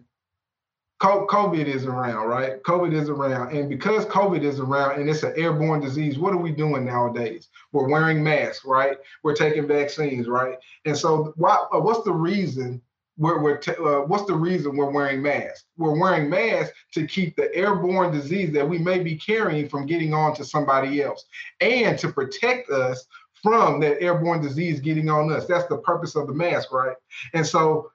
COVID 1.01 1.67
is 1.67 1.87
around, 1.87 2.27
right? 2.27 2.63
COVID 2.65 2.93
is 2.93 3.09
around. 3.09 3.57
And 3.57 3.69
because 3.69 4.05
COVID 4.07 4.43
is 4.43 4.59
around 4.59 5.01
and 5.01 5.09
it's 5.09 5.23
an 5.23 5.33
airborne 5.37 5.81
disease, 5.81 6.19
what 6.19 6.33
are 6.33 6.39
we 6.39 6.51
doing 6.51 6.85
nowadays? 6.85 7.49
We're 7.73 7.89
wearing 7.89 8.23
masks, 8.23 8.65
right? 8.65 8.99
We're 9.23 9.37
taking 9.37 9.69
vaccines, 9.69 10.27
right? 10.27 10.57
And 10.85 10.97
so, 10.97 11.33
why, 11.37 11.67
uh, 11.73 11.79
what's 11.79 12.05
the 12.05 12.13
reason? 12.13 12.83
We're, 13.17 13.41
we're 13.43 13.61
uh, 13.69 14.07
what's 14.07 14.27
the 14.27 14.35
reason 14.35 14.77
we're 14.77 14.91
wearing 14.91 15.23
masks? 15.23 15.65
We're 15.77 15.99
wearing 15.99 16.31
masks 16.31 16.77
to 16.95 17.07
keep 17.07 17.37
the 17.37 17.53
airborne 17.55 18.13
disease 18.13 18.53
that 18.53 18.69
we 18.69 18.79
may 18.79 19.01
be 19.01 19.17
carrying 19.17 19.69
from 19.69 19.87
getting 19.87 20.15
on 20.15 20.35
to 20.37 20.45
somebody 20.45 21.03
else 21.03 21.25
and 21.61 21.99
to 21.99 22.13
protect 22.13 22.71
us 22.71 23.07
from 23.43 23.81
that 23.81 24.01
airborne 24.01 24.41
disease 24.41 24.81
getting 24.81 25.09
on 25.09 25.33
us. 25.33 25.47
That's 25.47 25.69
the 25.69 25.79
purpose 25.79 26.17
of 26.17 26.27
the 26.27 26.33
mask, 26.33 26.73
right? 26.73 26.97
And 27.35 27.47
so, 27.47 27.91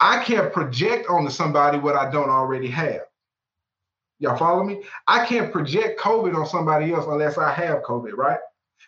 I 0.00 0.22
can't 0.24 0.52
project 0.52 1.08
onto 1.08 1.30
somebody 1.30 1.78
what 1.78 1.96
I 1.96 2.10
don't 2.10 2.30
already 2.30 2.68
have. 2.68 3.02
Y'all 4.18 4.36
follow 4.36 4.64
me? 4.64 4.82
I 5.06 5.26
can't 5.26 5.52
project 5.52 6.00
COVID 6.00 6.34
on 6.34 6.46
somebody 6.46 6.92
else 6.92 7.06
unless 7.06 7.36
I 7.36 7.52
have 7.52 7.82
COVID, 7.82 8.16
right? 8.16 8.38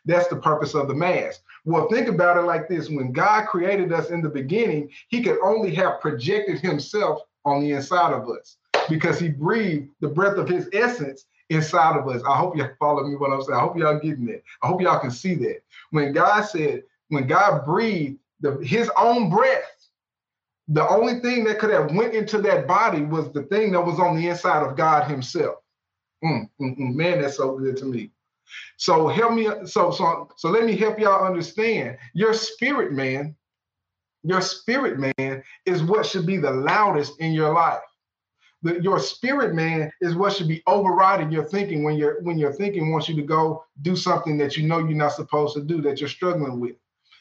That's 0.04 0.28
the 0.28 0.36
purpose 0.36 0.74
of 0.74 0.88
the 0.88 0.94
mask. 0.94 1.42
Well, 1.64 1.88
think 1.88 2.08
about 2.08 2.36
it 2.36 2.42
like 2.42 2.68
this 2.68 2.88
when 2.88 3.12
God 3.12 3.46
created 3.48 3.92
us 3.92 4.10
in 4.10 4.22
the 4.22 4.28
beginning, 4.28 4.88
he 5.08 5.22
could 5.22 5.38
only 5.42 5.74
have 5.74 6.00
projected 6.00 6.60
himself 6.60 7.22
on 7.44 7.60
the 7.60 7.72
inside 7.72 8.12
of 8.12 8.28
us 8.30 8.56
because 8.88 9.18
he 9.18 9.28
breathed 9.28 9.88
the 10.00 10.08
breath 10.08 10.36
of 10.36 10.48
his 10.48 10.68
essence 10.72 11.26
inside 11.50 11.96
of 11.96 12.08
us. 12.08 12.22
I 12.26 12.36
hope 12.36 12.56
y'all 12.56 12.70
follow 12.78 13.04
me 13.04 13.16
what 13.16 13.32
I'm 13.32 13.42
saying. 13.42 13.58
I 13.58 13.62
hope 13.62 13.76
y'all 13.76 13.98
getting 13.98 14.26
that. 14.26 14.42
I 14.62 14.68
hope 14.68 14.80
y'all 14.80 15.00
can 15.00 15.10
see 15.10 15.34
that. 15.34 15.58
When 15.90 16.12
God 16.12 16.42
said, 16.42 16.84
when 17.08 17.26
God 17.26 17.64
breathed 17.64 18.18
the, 18.40 18.58
his 18.58 18.90
own 18.96 19.30
breath 19.30 19.62
the 20.68 20.88
only 20.88 21.20
thing 21.20 21.44
that 21.44 21.58
could 21.58 21.70
have 21.70 21.92
went 21.92 22.14
into 22.14 22.40
that 22.42 22.66
body 22.66 23.02
was 23.02 23.32
the 23.32 23.42
thing 23.44 23.72
that 23.72 23.80
was 23.80 24.00
on 24.00 24.16
the 24.16 24.28
inside 24.28 24.66
of 24.66 24.76
God 24.76 25.08
Himself. 25.08 25.56
Mm, 26.24 26.48
mm, 26.60 26.78
mm, 26.78 26.94
man, 26.94 27.20
that's 27.20 27.36
so 27.36 27.56
good 27.56 27.76
to 27.78 27.84
me. 27.84 28.10
So 28.76 29.08
help 29.08 29.32
me. 29.32 29.48
So 29.64 29.90
so 29.90 30.28
so 30.36 30.50
let 30.50 30.64
me 30.64 30.76
help 30.76 30.98
y'all 30.98 31.26
understand. 31.26 31.98
Your 32.14 32.34
spirit 32.34 32.92
man, 32.92 33.36
your 34.22 34.40
spirit 34.40 34.98
man 34.98 35.42
is 35.66 35.82
what 35.82 36.06
should 36.06 36.26
be 36.26 36.36
the 36.36 36.50
loudest 36.50 37.20
in 37.20 37.32
your 37.32 37.52
life. 37.52 37.80
The, 38.62 38.80
your 38.82 38.98
spirit 38.98 39.54
man 39.54 39.92
is 40.00 40.14
what 40.14 40.32
should 40.32 40.48
be 40.48 40.62
overriding 40.66 41.30
your 41.30 41.44
thinking 41.44 41.84
when 41.84 41.96
your 41.96 42.20
when 42.22 42.38
your 42.38 42.52
thinking 42.52 42.90
wants 42.90 43.08
you 43.08 43.14
to 43.16 43.22
go 43.22 43.64
do 43.82 43.94
something 43.94 44.36
that 44.38 44.56
you 44.56 44.66
know 44.66 44.78
you're 44.78 44.90
not 44.90 45.12
supposed 45.12 45.54
to 45.54 45.62
do 45.62 45.80
that 45.82 46.00
you're 46.00 46.08
struggling 46.08 46.58
with 46.58 46.76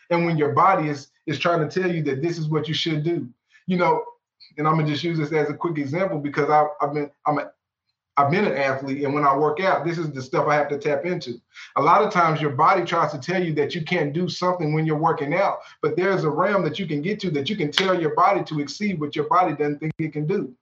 and 0.10 0.26
when 0.26 0.38
your 0.38 0.54
body 0.54 0.90
is 0.90 1.10
is 1.26 1.40
trying 1.40 1.68
to 1.68 1.82
tell 1.82 1.92
you 1.92 2.04
that 2.04 2.22
this 2.22 2.38
is 2.38 2.48
what 2.48 2.68
you 2.68 2.74
should 2.74 3.04
do 3.04 3.28
you 3.68 3.78
know 3.78 4.04
and 4.58 4.68
i'm 4.68 4.76
gonna 4.76 4.88
just 4.88 5.04
use 5.04 5.18
this 5.18 5.32
as 5.32 5.50
a 5.50 5.54
quick 5.54 5.78
example 5.78 6.20
because 6.20 6.50
I, 6.50 6.66
i've 6.82 6.94
been 6.94 7.10
i'm 7.26 7.40
a 7.40 7.52
I've 8.18 8.32
been 8.32 8.46
an 8.46 8.56
athlete, 8.56 9.04
and 9.04 9.14
when 9.14 9.26
I 9.26 9.36
work 9.36 9.60
out, 9.60 9.86
this 9.86 9.98
is 9.98 10.10
the 10.10 10.22
stuff 10.22 10.48
I 10.48 10.56
have 10.56 10.70
to 10.70 10.78
tap 10.78 11.06
into. 11.06 11.42
A 11.76 11.82
lot 11.82 12.02
of 12.02 12.14
times, 12.14 12.40
your 12.40 12.52
body 12.52 12.86
tries 12.86 13.12
to 13.12 13.20
tell 13.20 13.44
you 13.44 13.54
that 13.56 13.76
you 13.76 13.84
can't 13.84 14.14
do 14.14 14.30
something 14.30 14.74
when 14.74 14.86
you're 14.86 14.98
working 14.98 15.34
out, 15.34 15.60
but 15.82 15.98
there's 15.98 16.24
a 16.24 16.30
realm 16.30 16.64
that 16.64 16.80
you 16.80 16.88
can 16.88 17.02
get 17.02 17.20
to 17.22 17.32
that 17.32 17.50
you 17.50 17.58
can 17.58 17.72
tell 17.72 18.00
your 18.00 18.16
body 18.16 18.42
to 18.46 18.62
exceed 18.62 19.02
what 19.02 19.18
your 19.18 19.28
body 19.28 19.54
doesn't 19.54 19.80
think 19.80 19.92
it 20.00 20.14
can 20.14 20.26
do. 20.26 20.56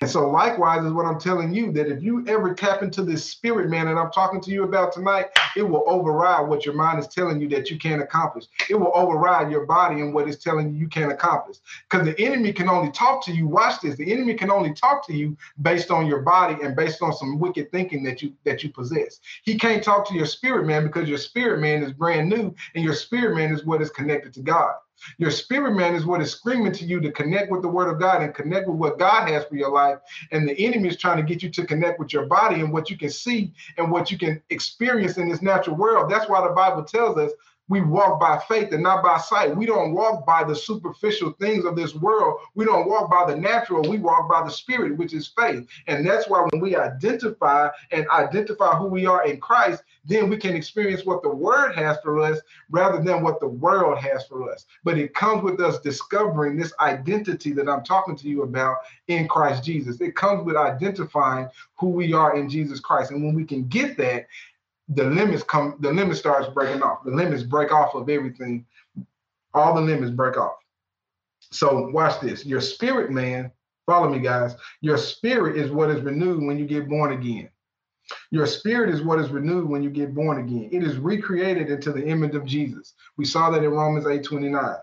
And 0.00 0.08
so, 0.08 0.30
likewise, 0.30 0.84
is 0.84 0.92
what 0.92 1.06
I'm 1.06 1.18
telling 1.18 1.52
you 1.52 1.72
that 1.72 1.88
if 1.88 2.02
you 2.02 2.24
ever 2.26 2.54
tap 2.54 2.82
into 2.82 3.02
this 3.02 3.24
spirit, 3.24 3.68
man, 3.68 3.86
that 3.86 3.96
I'm 3.96 4.10
talking 4.10 4.40
to 4.42 4.50
you 4.50 4.64
about 4.64 4.92
tonight, 4.92 5.26
it 5.56 5.62
will 5.62 5.84
override 5.86 6.46
what 6.46 6.64
your 6.64 6.74
mind 6.74 6.98
is 6.98 7.08
telling 7.08 7.40
you 7.40 7.48
that 7.48 7.70
you 7.70 7.78
can't 7.78 8.02
accomplish. 8.02 8.44
It 8.70 8.74
will 8.74 8.92
override 8.94 9.50
your 9.50 9.66
body 9.66 10.00
and 10.00 10.14
what 10.14 10.28
it's 10.28 10.42
telling 10.42 10.72
you 10.72 10.78
you 10.78 10.88
can't 10.88 11.12
accomplish. 11.12 11.58
Because 11.90 12.06
the 12.06 12.18
enemy 12.20 12.52
can 12.52 12.68
only 12.68 12.92
talk 12.92 13.24
to 13.24 13.32
you. 13.32 13.46
Watch 13.46 13.80
this. 13.80 13.96
The 13.96 14.12
enemy 14.12 14.34
can 14.34 14.50
only 14.50 14.72
talk 14.72 15.06
to 15.06 15.14
you 15.14 15.36
based 15.62 15.90
on 15.90 16.06
your 16.06 16.22
body 16.22 16.56
and 16.62 16.76
based 16.76 17.02
on 17.02 17.12
some 17.12 17.38
wicked 17.38 17.70
thinking 17.72 18.02
that 18.04 18.22
you 18.22 18.32
that 18.44 18.62
you 18.62 18.70
possess. 18.70 19.20
He 19.42 19.58
can't 19.58 19.82
talk 19.82 20.06
to 20.08 20.14
your 20.14 20.26
spirit, 20.26 20.66
man, 20.66 20.84
because 20.84 21.08
your 21.08 21.18
spirit 21.18 21.60
man 21.60 21.82
is 21.82 21.92
brand 21.92 22.28
new, 22.28 22.54
and 22.74 22.84
your 22.84 22.94
spirit 22.94 23.34
man 23.36 23.52
is 23.52 23.64
what 23.64 23.82
is 23.82 23.90
connected 23.90 24.32
to 24.34 24.40
God. 24.40 24.74
Your 25.18 25.30
spirit 25.30 25.72
man 25.72 25.94
is 25.94 26.06
what 26.06 26.20
is 26.20 26.32
screaming 26.32 26.72
to 26.72 26.84
you 26.84 27.00
to 27.00 27.12
connect 27.12 27.50
with 27.50 27.62
the 27.62 27.68
word 27.68 27.92
of 27.92 28.00
God 28.00 28.22
and 28.22 28.34
connect 28.34 28.68
with 28.68 28.76
what 28.76 28.98
God 28.98 29.28
has 29.28 29.44
for 29.44 29.56
your 29.56 29.70
life. 29.70 29.98
And 30.32 30.48
the 30.48 30.58
enemy 30.58 30.88
is 30.88 30.96
trying 30.96 31.18
to 31.18 31.22
get 31.22 31.42
you 31.42 31.50
to 31.50 31.66
connect 31.66 31.98
with 31.98 32.12
your 32.12 32.26
body 32.26 32.60
and 32.60 32.72
what 32.72 32.90
you 32.90 32.98
can 32.98 33.10
see 33.10 33.52
and 33.76 33.90
what 33.90 34.10
you 34.10 34.18
can 34.18 34.42
experience 34.50 35.16
in 35.18 35.28
this 35.28 35.42
natural 35.42 35.76
world. 35.76 36.10
That's 36.10 36.28
why 36.28 36.46
the 36.46 36.54
Bible 36.54 36.84
tells 36.84 37.18
us 37.18 37.32
we 37.68 37.80
walk 37.80 38.20
by 38.20 38.38
faith 38.48 38.72
and 38.72 38.82
not 38.82 39.02
by 39.02 39.18
sight. 39.18 39.56
We 39.56 39.66
don't 39.66 39.92
walk 39.92 40.26
by 40.26 40.44
the 40.44 40.56
superficial 40.56 41.32
things 41.32 41.64
of 41.64 41.76
this 41.76 41.94
world. 41.94 42.38
We 42.54 42.64
don't 42.64 42.88
walk 42.88 43.10
by 43.10 43.30
the 43.30 43.36
natural. 43.36 43.88
We 43.88 43.98
walk 43.98 44.28
by 44.28 44.42
the 44.42 44.50
spirit, 44.50 44.96
which 44.96 45.12
is 45.14 45.32
faith. 45.38 45.66
And 45.86 46.06
that's 46.06 46.28
why 46.28 46.46
when 46.50 46.60
we 46.60 46.76
identify 46.76 47.68
and 47.90 48.08
identify 48.08 48.76
who 48.76 48.86
we 48.86 49.06
are 49.06 49.26
in 49.26 49.38
Christ, 49.40 49.82
then 50.04 50.30
we 50.30 50.38
can 50.38 50.56
experience 50.56 51.04
what 51.04 51.22
the 51.22 51.28
word 51.28 51.74
has 51.74 51.98
for 52.02 52.20
us 52.20 52.40
rather 52.70 53.02
than 53.02 53.22
what 53.22 53.40
the 53.40 53.48
world 53.48 53.98
has 53.98 54.26
for 54.26 54.50
us. 54.50 54.64
But 54.84 54.98
it 54.98 55.14
comes 55.14 55.42
with 55.42 55.60
us 55.60 55.80
discovering 55.80 56.56
this 56.56 56.72
identity 56.80 57.52
that 57.52 57.68
I'm 57.68 57.84
talking 57.84 58.16
to 58.16 58.28
you 58.28 58.42
about 58.42 58.78
in 59.08 59.28
Christ 59.28 59.64
Jesus. 59.64 60.00
It 60.00 60.16
comes 60.16 60.44
with 60.44 60.56
identifying 60.56 61.48
who 61.76 61.88
we 61.88 62.12
are 62.14 62.36
in 62.36 62.48
Jesus 62.48 62.80
Christ. 62.80 63.10
And 63.10 63.22
when 63.24 63.34
we 63.34 63.44
can 63.44 63.66
get 63.68 63.96
that, 63.98 64.26
the 64.88 65.04
limits 65.04 65.42
come, 65.42 65.76
the 65.80 65.92
limit 65.92 66.16
starts 66.16 66.48
breaking 66.48 66.82
off. 66.82 67.04
The 67.04 67.10
limits 67.10 67.42
break 67.42 67.72
off 67.72 67.94
of 67.94 68.08
everything. 68.08 68.64
All 69.54 69.74
the 69.74 69.80
limits 69.80 70.10
break 70.10 70.36
off. 70.36 70.56
So 71.50 71.88
watch 71.88 72.20
this. 72.20 72.44
Your 72.44 72.60
spirit, 72.60 73.10
man, 73.10 73.50
follow 73.86 74.08
me, 74.08 74.18
guys. 74.18 74.54
Your 74.80 74.96
spirit 74.96 75.56
is 75.56 75.70
what 75.70 75.90
is 75.90 76.02
renewed 76.02 76.42
when 76.42 76.58
you 76.58 76.66
get 76.66 76.88
born 76.88 77.12
again. 77.12 77.50
Your 78.30 78.46
spirit 78.46 78.88
is 78.88 79.02
what 79.02 79.18
is 79.18 79.28
renewed 79.30 79.68
when 79.68 79.82
you 79.82 79.90
get 79.90 80.14
born 80.14 80.40
again. 80.40 80.70
It 80.72 80.82
is 80.82 80.96
recreated 80.96 81.68
into 81.68 81.92
the 81.92 82.06
image 82.06 82.34
of 82.34 82.46
Jesus. 82.46 82.94
We 83.18 83.26
saw 83.26 83.50
that 83.50 83.62
in 83.62 83.70
Romans 83.70 84.06
8 84.06 84.24
29. 84.24 84.76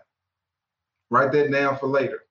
Write 1.10 1.32
that 1.32 1.52
down 1.52 1.78
for 1.78 1.88
later. 1.88 2.22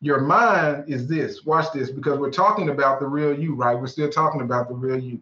Your 0.00 0.20
mind 0.20 0.84
is 0.88 1.08
this. 1.08 1.44
Watch 1.44 1.72
this 1.72 1.90
because 1.90 2.18
we're 2.18 2.30
talking 2.30 2.68
about 2.68 3.00
the 3.00 3.06
real 3.06 3.36
you, 3.36 3.54
right? 3.54 3.78
We're 3.78 3.86
still 3.88 4.10
talking 4.10 4.42
about 4.42 4.68
the 4.68 4.74
real 4.74 4.98
you. 4.98 5.20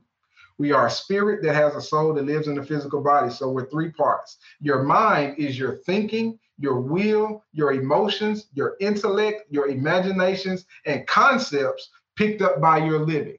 We 0.58 0.72
are 0.72 0.86
a 0.86 0.90
spirit 0.90 1.42
that 1.42 1.54
has 1.54 1.74
a 1.74 1.80
soul 1.80 2.14
that 2.14 2.24
lives 2.24 2.48
in 2.48 2.54
the 2.54 2.64
physical 2.64 3.02
body. 3.02 3.30
So 3.30 3.50
we're 3.50 3.68
three 3.68 3.90
parts. 3.90 4.38
Your 4.60 4.82
mind 4.82 5.38
is 5.38 5.58
your 5.58 5.76
thinking, 5.86 6.38
your 6.58 6.80
will, 6.80 7.44
your 7.52 7.72
emotions, 7.72 8.48
your 8.54 8.76
intellect, 8.80 9.42
your 9.50 9.68
imaginations, 9.68 10.66
and 10.86 11.06
concepts 11.06 11.90
picked 12.16 12.42
up 12.42 12.60
by 12.60 12.78
your 12.78 13.00
living. 13.00 13.38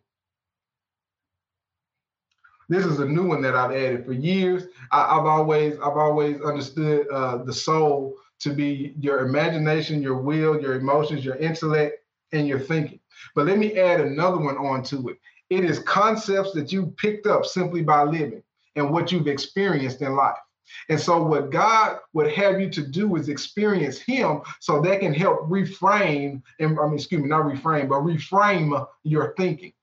This 2.70 2.86
is 2.86 3.00
a 3.00 3.06
new 3.06 3.28
one 3.28 3.42
that 3.42 3.56
I've 3.56 3.72
added 3.72 4.06
for 4.06 4.14
years. 4.14 4.64
I, 4.92 5.16
have 5.16 5.26
always 5.26 5.76
I've 5.76 5.98
always 5.98 6.42
understood 6.42 7.08
uh, 7.10 7.44
the 7.44 7.54
soul 7.54 8.16
to 8.40 8.54
be 8.54 8.94
your 9.00 9.26
imagination, 9.26 10.02
your 10.02 10.18
will, 10.18 10.60
your 10.62 10.74
emotions, 10.74 11.24
your 11.24 11.36
intellect, 11.36 11.98
and 12.32 12.48
your 12.48 12.60
thinking. 12.60 13.00
But 13.36 13.46
let 13.46 13.58
me 13.58 13.78
add 13.80 14.02
another 14.02 14.38
one 14.38 14.58
onto 14.58 15.10
it. 15.10 15.18
It 15.54 15.66
is 15.66 15.78
concepts 15.80 16.52
that 16.54 16.72
you 16.72 16.88
picked 16.98 17.28
up 17.28 17.46
simply 17.46 17.84
by 17.84 18.04
living 18.06 18.42
and 18.76 18.90
what 18.90 19.12
you've 19.12 19.28
experienced 19.28 20.02
in 20.02 20.16
life. 20.16 20.38
And 20.90 21.00
so, 21.00 21.22
what 21.22 21.52
God 21.52 22.00
would 22.14 22.32
have 22.32 22.60
you 22.60 22.72
to 22.72 22.82
do 22.82 23.16
is 23.18 23.30
experience 23.30 24.00
Him 24.00 24.42
so 24.60 24.82
that 24.82 25.02
can 25.02 25.14
help 25.14 25.42
reframe, 25.42 26.42
and 26.60 26.80
I 26.80 26.86
mean, 26.86 26.96
excuse 26.96 27.22
me, 27.22 27.30
not 27.30 27.46
reframe, 27.46 27.88
but 27.88 28.02
reframe 28.02 28.88
your 29.04 29.36
thinking. 29.38 29.74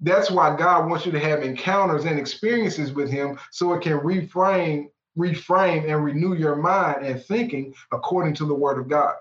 That's 0.00 0.30
why 0.30 0.54
God 0.54 0.90
wants 0.90 1.06
you 1.06 1.12
to 1.12 1.20
have 1.20 1.42
encounters 1.42 2.04
and 2.04 2.18
experiences 2.18 2.92
with 2.92 3.10
Him 3.10 3.38
so 3.52 3.72
it 3.72 3.82
can 3.82 4.00
reframe, 4.00 4.90
reframe, 5.16 5.90
and 5.90 6.04
renew 6.04 6.34
your 6.34 6.56
mind 6.56 7.06
and 7.06 7.24
thinking 7.24 7.72
according 7.90 8.34
to 8.34 8.44
the 8.44 8.54
Word 8.54 8.78
of 8.78 8.88
God. 8.88 9.14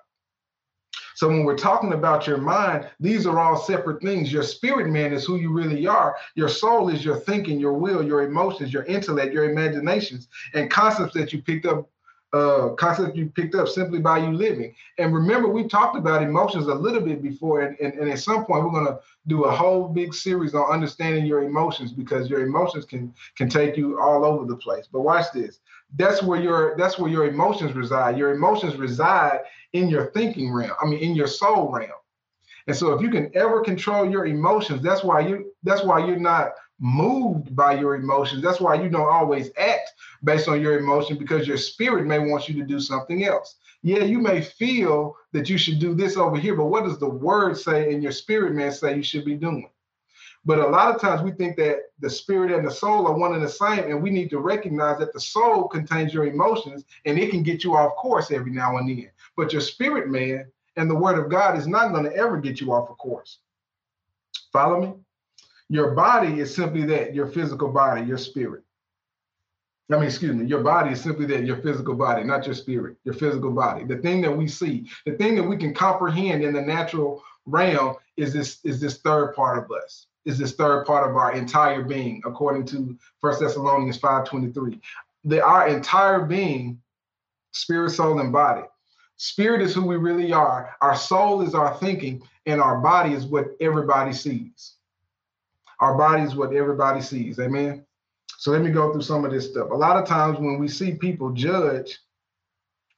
So 1.15 1.27
when 1.27 1.43
we're 1.43 1.57
talking 1.57 1.93
about 1.93 2.27
your 2.27 2.37
mind, 2.37 2.89
these 2.99 3.25
are 3.25 3.39
all 3.39 3.57
separate 3.57 4.01
things. 4.01 4.31
Your 4.31 4.43
spirit 4.43 4.89
man 4.89 5.13
is 5.13 5.25
who 5.25 5.37
you 5.37 5.51
really 5.51 5.85
are. 5.87 6.15
Your 6.35 6.49
soul 6.49 6.89
is 6.89 7.03
your 7.05 7.17
thinking, 7.17 7.59
your 7.59 7.73
will, 7.73 8.03
your 8.03 8.23
emotions, 8.23 8.73
your 8.73 8.83
intellect, 8.83 9.33
your 9.33 9.49
imaginations, 9.49 10.27
and 10.53 10.69
concepts 10.69 11.13
that 11.15 11.33
you 11.33 11.41
picked 11.41 11.65
up 11.65 11.89
uh, 12.33 12.69
concept 12.69 13.15
you 13.15 13.27
picked 13.27 13.53
up 13.53 13.67
simply 13.67 13.99
by 13.99 14.17
you 14.17 14.31
living. 14.31 14.73
And 14.97 15.13
remember, 15.13 15.47
we 15.47 15.67
talked 15.67 15.95
about 15.95 16.23
emotions 16.23 16.65
a 16.65 16.73
little 16.73 17.01
bit 17.01 17.21
before, 17.21 17.61
and, 17.61 17.79
and, 17.79 17.93
and 17.93 18.09
at 18.09 18.19
some 18.19 18.45
point, 18.45 18.63
we're 18.63 18.71
going 18.71 18.87
to 18.87 18.99
do 19.27 19.43
a 19.43 19.51
whole 19.51 19.87
big 19.87 20.15
series 20.15 20.55
on 20.55 20.63
understanding 20.71 21.27
your 21.27 21.43
emotions 21.43 21.93
because 21.93 22.29
your 22.29 22.41
emotions 22.41 22.85
can 22.85 23.13
can 23.35 23.49
take 23.49 23.77
you 23.77 23.99
all 23.99 24.25
over 24.25 24.45
the 24.45 24.55
place. 24.55 24.87
But 24.91 25.01
watch 25.01 25.27
this. 25.31 25.59
That's 25.95 26.23
where 26.23 26.41
your 26.41 26.75
that's 26.77 26.97
where 26.97 27.11
your 27.11 27.25
emotions 27.27 27.73
reside. 27.73 28.17
Your 28.17 28.33
emotions 28.33 28.75
reside 28.75 29.41
in 29.73 29.89
your 29.89 30.11
thinking 30.11 30.51
realm. 30.51 30.71
I 30.81 30.85
mean, 30.85 30.99
in 30.99 31.15
your 31.15 31.27
soul 31.27 31.71
realm. 31.71 31.91
And 32.67 32.75
so, 32.75 32.93
if 32.93 33.01
you 33.01 33.09
can 33.09 33.29
ever 33.35 33.61
control 33.61 34.09
your 34.09 34.25
emotions, 34.25 34.81
that's 34.81 35.03
why 35.03 35.19
you 35.19 35.51
that's 35.63 35.83
why 35.83 36.05
you're 36.05 36.17
not 36.17 36.53
moved 36.79 37.55
by 37.55 37.79
your 37.79 37.95
emotions. 37.95 38.41
That's 38.41 38.59
why 38.59 38.75
you 38.75 38.89
don't 38.89 39.09
always 39.09 39.51
act 39.57 39.91
based 40.23 40.47
on 40.47 40.61
your 40.61 40.77
emotion 40.79 41.17
because 41.17 41.47
your 41.47 41.57
spirit 41.57 42.05
may 42.05 42.19
want 42.19 42.47
you 42.47 42.55
to 42.55 42.65
do 42.65 42.79
something 42.79 43.25
else. 43.25 43.55
Yeah, 43.83 44.03
you 44.03 44.19
may 44.19 44.41
feel 44.41 45.15
that 45.33 45.49
you 45.49 45.57
should 45.57 45.79
do 45.79 45.93
this 45.93 46.15
over 46.15 46.37
here, 46.37 46.55
but 46.55 46.67
what 46.67 46.85
does 46.85 46.99
the 46.99 47.09
word 47.09 47.57
say 47.57 47.93
and 47.93 48.01
your 48.01 48.13
spirit 48.13 48.53
man 48.53 48.71
say 48.71 48.95
you 48.95 49.03
should 49.03 49.25
be 49.25 49.35
doing? 49.35 49.69
But 50.45 50.59
a 50.59 50.67
lot 50.67 50.93
of 50.93 50.99
times 50.99 51.21
we 51.21 51.31
think 51.31 51.55
that 51.57 51.91
the 51.99 52.09
spirit 52.09 52.51
and 52.51 52.67
the 52.67 52.71
soul 52.71 53.07
are 53.07 53.17
one 53.17 53.33
and 53.33 53.43
the 53.43 53.49
same, 53.49 53.89
and 53.89 54.03
we 54.03 54.09
need 54.09 54.29
to 54.31 54.39
recognize 54.39 54.99
that 54.99 55.13
the 55.13 55.19
soul 55.19 55.67
contains 55.67 56.13
your 56.13 56.25
emotions 56.25 56.83
and 57.05 57.17
it 57.17 57.31
can 57.31 57.43
get 57.43 57.63
you 57.63 57.75
off 57.75 57.95
course 57.95 58.29
every 58.29 58.51
now 58.51 58.77
and 58.77 58.89
then. 58.89 59.09
But 59.37 59.53
your 59.53 59.61
spirit 59.61 60.09
man 60.09 60.51
and 60.75 60.89
the 60.89 60.95
word 60.95 61.17
of 61.17 61.31
God 61.31 61.57
is 61.57 61.67
not 61.67 61.93
going 61.93 62.03
to 62.03 62.15
ever 62.15 62.37
get 62.37 62.59
you 62.59 62.73
off 62.73 62.89
of 62.89 62.97
course. 62.97 63.39
Follow 64.51 64.81
me? 64.81 64.93
Your 65.69 65.91
body 65.91 66.39
is 66.39 66.53
simply 66.53 66.85
that, 66.87 67.15
your 67.15 67.27
physical 67.27 67.69
body, 67.69 68.03
your 68.03 68.17
spirit. 68.17 68.63
I 69.91 69.95
mean, 69.95 70.05
excuse 70.05 70.35
me, 70.35 70.45
your 70.45 70.63
body 70.63 70.91
is 70.91 71.01
simply 71.01 71.25
that, 71.27 71.45
your 71.45 71.57
physical 71.57 71.93
body, 71.93 72.23
not 72.23 72.45
your 72.45 72.55
spirit, 72.55 72.97
your 73.03 73.13
physical 73.13 73.51
body. 73.51 73.83
The 73.83 73.97
thing 73.97 74.21
that 74.21 74.35
we 74.35 74.47
see, 74.47 74.89
the 75.05 75.13
thing 75.13 75.35
that 75.35 75.43
we 75.43 75.57
can 75.57 75.73
comprehend 75.73 76.43
in 76.43 76.53
the 76.53 76.61
natural 76.61 77.23
realm 77.45 77.95
is 78.17 78.33
this 78.33 78.59
is 78.63 78.79
this 78.79 78.99
third 78.99 79.35
part 79.35 79.63
of 79.63 79.71
us, 79.71 80.07
is 80.25 80.37
this 80.37 80.53
third 80.53 80.85
part 80.85 81.09
of 81.09 81.15
our 81.15 81.33
entire 81.33 81.83
being, 81.83 82.21
according 82.25 82.65
to 82.67 82.97
First 83.19 83.39
Thessalonians 83.39 83.99
5:23. 83.99 84.79
That 85.25 85.43
our 85.43 85.67
entire 85.67 86.25
being, 86.25 86.81
spirit, 87.51 87.91
soul, 87.91 88.19
and 88.19 88.31
body. 88.31 88.63
Spirit 89.17 89.61
is 89.61 89.73
who 89.73 89.85
we 89.85 89.95
really 89.95 90.33
are. 90.33 90.75
Our 90.81 90.95
soul 90.95 91.41
is 91.41 91.53
our 91.53 91.77
thinking, 91.77 92.21
and 92.45 92.61
our 92.61 92.79
body 92.79 93.13
is 93.13 93.25
what 93.25 93.55
everybody 93.61 94.11
sees. 94.11 94.75
Our 95.79 95.97
body 95.97 96.23
is 96.23 96.35
what 96.35 96.53
everybody 96.53 97.01
sees. 97.01 97.39
Amen. 97.39 97.85
So 98.37 98.51
let 98.51 98.61
me 98.61 98.71
go 98.71 98.91
through 98.91 99.03
some 99.03 99.23
of 99.23 99.31
this 99.31 99.49
stuff. 99.49 99.69
A 99.71 99.75
lot 99.75 99.95
of 99.97 100.05
times 100.05 100.39
when 100.39 100.59
we 100.59 100.67
see 100.67 100.95
people 100.95 101.31
judge, 101.31 101.99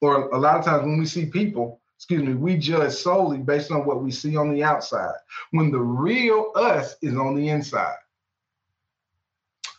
or 0.01 0.29
a 0.29 0.37
lot 0.37 0.57
of 0.57 0.65
times 0.65 0.83
when 0.83 0.97
we 0.97 1.05
see 1.05 1.27
people, 1.27 1.81
excuse 1.97 2.23
me, 2.23 2.33
we 2.33 2.57
judge 2.57 2.93
solely 2.93 3.37
based 3.37 3.71
on 3.71 3.85
what 3.85 4.03
we 4.03 4.11
see 4.11 4.35
on 4.35 4.53
the 4.53 4.63
outside, 4.63 5.15
when 5.51 5.71
the 5.71 5.79
real 5.79 6.51
us 6.55 6.95
is 7.01 7.15
on 7.15 7.35
the 7.35 7.49
inside. 7.49 7.95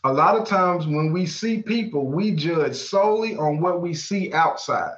A 0.05 0.13
lot 0.13 0.37
of 0.37 0.47
times 0.47 0.87
when 0.87 1.13
we 1.13 1.27
see 1.27 1.63
people, 1.63 2.07
we 2.07 2.33
judge 2.33 2.75
solely 2.75 3.37
on 3.37 3.61
what 3.61 3.81
we 3.81 3.95
see 3.95 4.33
outside, 4.33 4.97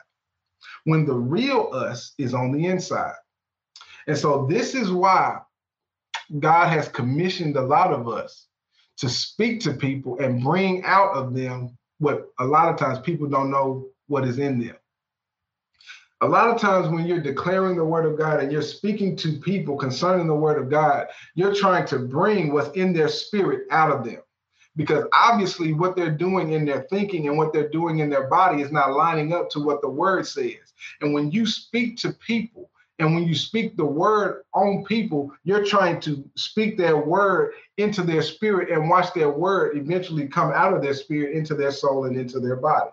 when 0.85 1.05
the 1.07 1.15
real 1.15 1.71
us 1.73 2.15
is 2.19 2.35
on 2.35 2.53
the 2.53 2.67
inside. 2.67 3.15
And 4.07 4.17
so 4.17 4.47
this 4.49 4.75
is 4.75 4.91
why 4.91 5.39
God 6.39 6.69
has 6.69 6.89
commissioned 6.89 7.57
a 7.57 7.63
lot 7.63 7.93
of 7.93 8.09
us 8.09 8.47
to 8.99 9.09
speak 9.09 9.61
to 9.61 9.75
people 9.75 10.19
and 10.19 10.43
bring 10.43 10.83
out 10.85 11.15
of 11.15 11.35
them 11.35 11.77
what 11.99 12.29
a 12.39 12.45
lot 12.45 12.69
of 12.69 12.79
times 12.79 12.99
people 13.01 13.27
don't 13.29 13.51
know 13.51 13.87
what 14.07 14.27
is 14.27 14.39
in 14.39 14.59
them. 14.59 14.77
A 16.21 16.27
lot 16.27 16.51
of 16.51 16.61
times 16.61 16.89
when 16.89 17.07
you're 17.07 17.21
declaring 17.21 17.77
the 17.77 17.85
word 17.85 18.05
of 18.05 18.19
God 18.19 18.41
and 18.41 18.51
you're 18.51 18.61
speaking 18.61 19.15
to 19.17 19.39
people 19.39 19.77
concerning 19.77 20.27
the 20.27 20.35
word 20.35 20.61
of 20.61 20.69
God, 20.69 21.07
you're 21.37 21.55
trying 21.55 21.87
to 21.87 21.99
bring 22.01 22.53
what's 22.53 22.77
in 22.77 22.93
their 22.93 23.09
spirit 23.09 23.69
out 23.71 23.93
of 23.93 24.05
them. 24.05 24.21
Because 24.75 25.05
obviously, 25.13 25.73
what 25.73 25.95
they're 25.95 26.11
doing 26.11 26.53
in 26.53 26.65
their 26.65 26.83
thinking 26.91 27.29
and 27.29 27.39
what 27.39 27.53
they're 27.53 27.69
doing 27.69 28.01
in 28.01 28.11
their 28.11 28.29
body 28.29 28.63
is 28.63 28.73
not 28.73 28.95
lining 28.95 29.33
up 29.33 29.49
to 29.51 29.61
what 29.61 29.81
the 29.81 29.89
word 29.89 30.27
says. 30.27 30.75
And 31.01 31.15
when 31.15 31.31
you 31.31 31.47
speak 31.47 31.97
to 31.99 32.13
people 32.13 32.71
and 32.99 33.15
when 33.15 33.25
you 33.25 33.35
speak 33.35 33.77
the 33.77 33.85
word 33.85 34.43
on 34.55 34.85
people, 34.85 35.33
you're 35.45 35.65
trying 35.65 36.01
to 36.01 36.29
speak 36.37 36.77
their 36.77 36.97
word 36.97 37.53
into 37.77 38.03
their 38.03 38.23
spirit 38.23 38.71
and 38.71 38.89
watch 38.89 39.13
their 39.15 39.31
word 39.31 39.77
eventually 39.77 40.27
come 40.27 40.53
out 40.53 40.75
of 40.75 40.83
their 40.83 40.95
spirit 40.95 41.37
into 41.37 41.55
their 41.55 41.73
soul 41.73 42.07
and 42.07 42.17
into 42.17 42.41
their 42.41 42.57
body. 42.57 42.91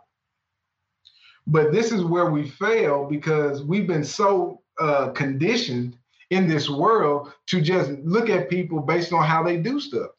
But 1.48 1.72
this 1.72 1.92
is 1.92 2.04
where 2.04 2.30
we 2.30 2.50
fail 2.50 3.06
because 3.06 3.64
we've 3.64 3.88
been 3.88 4.04
so 4.04 4.62
uh, 4.80 5.10
conditioned 5.10 5.98
in 6.32 6.48
this 6.48 6.70
world 6.70 7.32
to 7.48 7.62
just 7.62 7.92
look 8.04 8.30
at 8.30 8.50
people 8.50 8.82
based 8.82 9.14
on 9.14 9.24
how 9.24 9.44
they 9.44 9.58
do 9.58 9.80
stuff. 9.80 10.12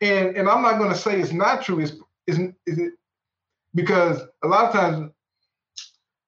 And 0.00 0.36
and 0.36 0.48
I'm 0.48 0.62
not 0.62 0.78
going 0.78 0.92
to 0.92 0.98
say 0.98 1.20
it's 1.20 1.32
not 1.32 1.62
true. 1.62 1.80
Is 1.80 2.00
is 2.26 2.38
is 2.66 2.78
it 2.78 2.92
because 3.74 4.22
a 4.44 4.48
lot 4.48 4.66
of 4.66 4.72
times 4.72 5.10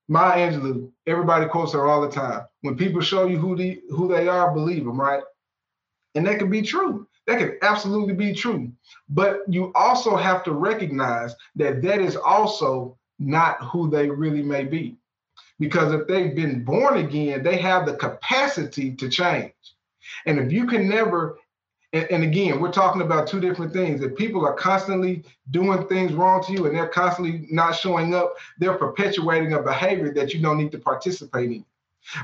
Maya 0.08 0.50
Angelou, 0.50 0.90
everybody 1.06 1.46
quotes 1.46 1.72
her 1.72 1.86
all 1.86 2.02
the 2.02 2.10
time. 2.10 2.42
When 2.62 2.76
people 2.76 3.00
show 3.00 3.26
you 3.26 3.38
who 3.38 3.56
the 3.56 3.80
who 3.90 4.08
they 4.08 4.28
are, 4.28 4.52
believe 4.52 4.84
them, 4.84 5.00
right? 5.00 5.22
And 6.14 6.26
that 6.26 6.38
can 6.38 6.50
be 6.50 6.62
true. 6.62 7.06
That 7.26 7.38
can 7.38 7.58
absolutely 7.62 8.14
be 8.14 8.34
true. 8.34 8.70
But 9.08 9.40
you 9.48 9.72
also 9.74 10.16
have 10.16 10.44
to 10.44 10.52
recognize 10.52 11.34
that 11.56 11.82
that 11.82 12.00
is 12.00 12.16
also 12.16 12.98
not 13.18 13.62
who 13.62 13.90
they 13.90 14.08
really 14.08 14.42
may 14.42 14.64
be. 14.64 14.96
Because 15.58 15.92
if 15.92 16.06
they've 16.08 16.34
been 16.34 16.64
born 16.64 16.98
again, 16.98 17.42
they 17.42 17.56
have 17.58 17.86
the 17.86 17.94
capacity 17.94 18.94
to 18.96 19.08
change. 19.08 19.52
And 20.26 20.38
if 20.38 20.52
you 20.52 20.66
can 20.66 20.88
never, 20.88 21.38
and, 21.92 22.24
again, 22.24 22.60
we're 22.60 22.72
talking 22.72 23.02
about 23.02 23.28
two 23.28 23.40
different 23.40 23.72
things. 23.72 24.02
If 24.02 24.16
people 24.16 24.44
are 24.44 24.54
constantly 24.54 25.22
doing 25.52 25.86
things 25.86 26.12
wrong 26.12 26.42
to 26.44 26.52
you 26.52 26.66
and 26.66 26.76
they're 26.76 26.88
constantly 26.88 27.46
not 27.50 27.76
showing 27.76 28.14
up, 28.14 28.34
they're 28.58 28.74
perpetuating 28.76 29.52
a 29.52 29.62
behavior 29.62 30.12
that 30.14 30.34
you 30.34 30.42
don't 30.42 30.58
need 30.58 30.72
to 30.72 30.78
participate 30.78 31.50
in. 31.52 31.64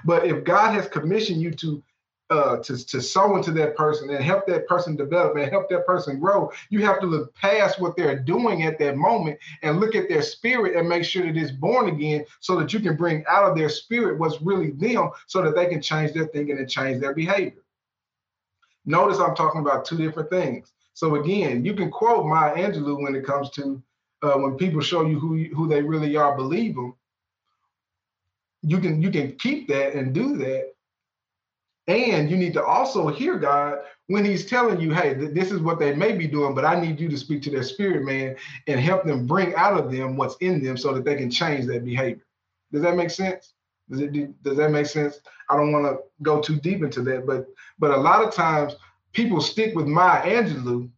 But 0.05 0.26
if 0.26 0.42
God 0.42 0.74
has 0.74 0.88
commissioned 0.88 1.40
you 1.40 1.53
to 1.53 1.83
uh, 2.31 2.59
to, 2.59 2.87
to 2.87 3.03
sow 3.03 3.37
into 3.37 3.51
that 3.51 3.77
person 3.77 4.09
and 4.11 4.23
help 4.23 4.47
that 4.47 4.66
person 4.69 4.97
develop 4.97 5.37
and 5.37 5.51
help 5.51 5.69
that 5.69 5.85
person 5.85 6.21
grow, 6.21 6.51
you 6.69 6.85
have 6.85 7.01
to 7.01 7.07
look 7.07 7.35
past 7.35 7.81
what 7.81 7.97
they're 7.97 8.19
doing 8.19 8.62
at 8.62 8.79
that 8.79 8.97
moment 8.97 9.38
and 9.62 9.81
look 9.81 9.95
at 9.95 10.09
their 10.09 10.23
spirit 10.23 10.77
and 10.77 10.88
make 10.88 11.05
sure 11.05 11.25
that 11.25 11.37
it's 11.37 11.51
born 11.51 11.88
again 11.88 12.25
so 12.38 12.59
that 12.59 12.73
you 12.73 12.81
can 12.81 12.97
bring 12.97 13.25
out 13.29 13.51
of 13.51 13.57
their 13.57 13.69
spirit 13.69 14.19
what's 14.19 14.40
really 14.40 14.71
them 14.71 15.11
so 15.27 15.43
that 15.43 15.57
they 15.57 15.66
can 15.66 15.83
change 15.83 16.12
their 16.12 16.27
thinking 16.29 16.59
and 16.59 16.71
change 16.71 17.01
their 17.01 17.14
behavior. 17.14 17.62
Notice 18.87 19.19
I'm 19.19 19.35
talking 19.35 19.61
about 19.61 19.85
two 19.85 19.97
different 19.97 20.31
things. 20.31 20.73
So 20.95 21.16
again, 21.16 21.64
you 21.64 21.75
can 21.75 21.90
quote 21.90 22.27
Maya 22.27 22.55
Angelou 22.55 23.03
when 23.03 23.14
it 23.14 23.25
comes 23.25 23.51
to 23.51 23.83
uh, 24.23 24.35
when 24.35 24.57
people 24.57 24.81
show 24.81 25.07
you 25.07 25.19
who 25.19 25.45
who 25.55 25.66
they 25.69 25.83
really 25.83 26.16
are, 26.16 26.37
believe 26.37 26.75
them. 26.75 26.95
You 28.62 28.79
can 28.79 29.01
you 29.01 29.11
can 29.11 29.33
keep 29.37 29.69
that 29.69 29.95
and 29.95 30.12
do 30.12 30.37
that, 30.38 30.75
and 31.90 32.31
you 32.31 32.37
need 32.37 32.55
to 32.55 32.64
also 32.64 33.09
hear 33.09 33.38
God 33.38 33.79
when 34.07 34.24
He's 34.24 34.46
telling 34.46 34.81
you, 34.81 34.92
hey, 34.92 35.14
th- 35.14 35.35
this 35.35 35.50
is 35.50 35.61
what 35.61 35.79
they 35.79 35.94
may 35.94 36.12
be 36.12 36.26
doing, 36.26 36.55
but 36.55 36.64
I 36.64 36.81
need 36.81 37.00
you 37.00 37.09
to 37.09 37.16
speak 37.16 37.42
to 37.42 37.50
their 37.50 37.62
spirit, 37.62 38.05
man, 38.05 38.37
and 38.66 38.81
help 38.81 39.05
them 39.05 39.26
bring 39.26 39.55
out 39.55 39.79
of 39.79 39.90
them 39.90 40.16
what's 40.16 40.37
in 40.37 40.62
them 40.62 40.76
so 40.76 40.92
that 40.94 41.05
they 41.05 41.16
can 41.16 41.31
change 41.31 41.66
that 41.66 41.85
behavior. 41.85 42.24
Does 42.72 42.83
that 42.83 42.96
make 42.96 43.11
sense? 43.11 43.55
Does 43.90 44.00
it 44.00 44.42
does 44.42 44.57
that 44.57 44.70
make 44.70 44.87
sense? 44.87 45.20
I 45.48 45.57
don't 45.57 45.72
want 45.72 45.87
to 45.87 45.98
go 46.22 46.40
too 46.40 46.57
deep 46.57 46.83
into 46.83 47.03
that, 47.03 47.26
but 47.26 47.46
but 47.79 47.90
a 47.90 47.96
lot 47.96 48.24
of 48.24 48.33
times 48.33 48.76
people 49.12 49.40
stick 49.40 49.74
with 49.74 49.87
Maya 49.87 50.22
Angelou 50.22 50.88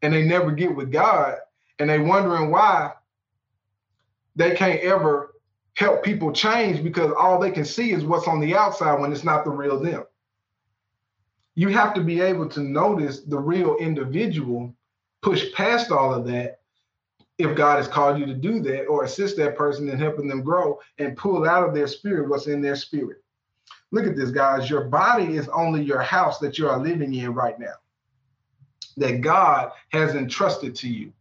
and 0.00 0.12
they 0.12 0.22
never 0.22 0.50
get 0.50 0.74
with 0.74 0.90
God, 0.90 1.36
and 1.78 1.90
they 1.90 1.98
wondering 1.98 2.50
why 2.50 2.92
they 4.34 4.54
can't 4.54 4.80
ever 4.80 5.34
help 5.74 6.02
people 6.02 6.32
change 6.32 6.82
because 6.82 7.12
all 7.18 7.38
they 7.38 7.50
can 7.50 7.64
see 7.64 7.92
is 7.92 8.04
what's 8.04 8.28
on 8.28 8.40
the 8.40 8.54
outside 8.56 9.00
when 9.00 9.12
it's 9.12 9.24
not 9.24 9.44
the 9.44 9.50
real 9.50 9.78
them 9.78 10.04
you 11.54 11.68
have 11.68 11.94
to 11.94 12.00
be 12.02 12.20
able 12.20 12.48
to 12.48 12.60
notice 12.60 13.20
the 13.20 13.38
real 13.38 13.76
individual, 13.76 14.74
push 15.20 15.52
past 15.52 15.90
all 15.90 16.14
of 16.14 16.26
that 16.26 16.60
if 17.38 17.56
God 17.56 17.76
has 17.76 17.88
called 17.88 18.18
you 18.18 18.26
to 18.26 18.34
do 18.34 18.60
that 18.60 18.84
or 18.84 19.04
assist 19.04 19.36
that 19.36 19.56
person 19.56 19.88
in 19.88 19.98
helping 19.98 20.28
them 20.28 20.42
grow 20.42 20.78
and 20.98 21.16
pull 21.16 21.48
out 21.48 21.66
of 21.66 21.74
their 21.74 21.86
spirit 21.86 22.28
what's 22.28 22.46
in 22.46 22.62
their 22.62 22.76
spirit. 22.76 23.18
Look 23.90 24.06
at 24.06 24.16
this, 24.16 24.30
guys. 24.30 24.70
Your 24.70 24.84
body 24.84 25.36
is 25.36 25.48
only 25.48 25.82
your 25.82 26.00
house 26.00 26.38
that 26.38 26.58
you 26.58 26.68
are 26.68 26.78
living 26.78 27.14
in 27.14 27.34
right 27.34 27.58
now, 27.58 27.74
that 28.96 29.20
God 29.20 29.72
has 29.90 30.14
entrusted 30.14 30.74
to 30.76 30.88
you. 30.88 31.12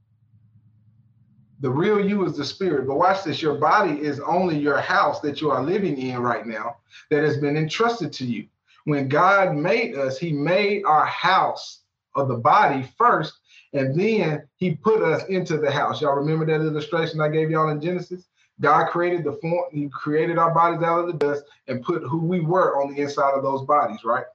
The 1.60 1.70
real 1.70 2.04
you 2.04 2.26
is 2.26 2.38
the 2.38 2.46
spirit. 2.46 2.88
But 2.88 2.98
watch 2.98 3.24
this 3.24 3.42
your 3.42 3.56
body 3.56 4.02
is 4.02 4.20
only 4.22 4.58
your 4.58 4.80
house 4.80 5.20
that 5.22 5.42
you 5.42 5.52
are 5.52 5.62
living 5.62 5.98
in 5.98 6.20
right 6.20 6.46
now 6.46 6.78
that 7.10 7.24
has 7.24 7.38
been 7.38 7.58
entrusted 7.58 8.14
to 8.14 8.26
you 8.26 8.48
when 8.86 9.08
God 9.08 9.56
made 9.56 9.96
us, 9.96 10.18
He 10.18 10.32
made 10.32 10.84
our 10.86 11.06
house 11.06 11.82
of 12.16 12.28
the 12.28 12.38
body 12.38 12.88
first, 12.98 13.34
and 13.74 14.00
then 14.00 14.48
He 14.58 14.76
put 14.76 15.02
us 15.02 15.24
into 15.30 15.58
the 15.58 15.72
house. 15.72 16.02
Y'all 16.02 16.16
remember 16.16 16.46
that 16.46 16.66
illustration 16.66 17.22
I 17.22 17.30
gave 17.30 17.50
y'all 17.50 17.70
in 17.70 17.82
Genesis? 17.82 18.28
God 18.60 18.88
created 18.88 19.24
the 19.24 19.34
form, 19.42 19.66
He 19.72 19.90
created 19.90 20.38
our 20.38 20.54
bodies 20.54 20.84
out 20.84 21.00
of 21.00 21.08
the 21.08 21.14
dust 21.14 21.44
and 21.68 21.84
put 21.84 22.04
who 22.04 22.20
we 22.20 22.40
were 22.40 22.82
on 22.82 22.94
the 22.94 23.02
inside 23.02 23.34
of 23.34 23.44
those 23.44 23.66
bodies, 23.66 24.04
right? 24.04 24.26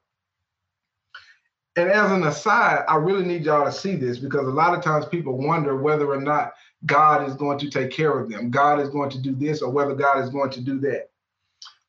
And 1.76 1.90
as 1.90 2.10
an 2.10 2.24
aside, 2.24 2.84
I 2.88 2.96
really 2.96 3.24
need 3.24 3.44
y'all 3.44 3.66
to 3.66 3.72
see 3.72 3.96
this 3.96 4.18
because 4.18 4.46
a 4.46 4.50
lot 4.50 4.76
of 4.76 4.82
times 4.82 5.04
people 5.04 5.36
wonder 5.36 5.76
whether 5.76 6.10
or 6.10 6.20
not 6.20 6.54
God 6.86 7.28
is 7.28 7.34
going 7.34 7.58
to 7.58 7.70
take 7.70 7.90
care 7.90 8.18
of 8.18 8.30
them. 8.30 8.50
God 8.50 8.80
is 8.80 8.88
going 8.88 9.10
to 9.10 9.18
do 9.18 9.34
this 9.34 9.60
or 9.60 9.70
whether 9.70 9.94
God 9.94 10.24
is 10.24 10.30
going 10.30 10.50
to 10.50 10.62
do 10.62 10.80
that. 10.80 11.10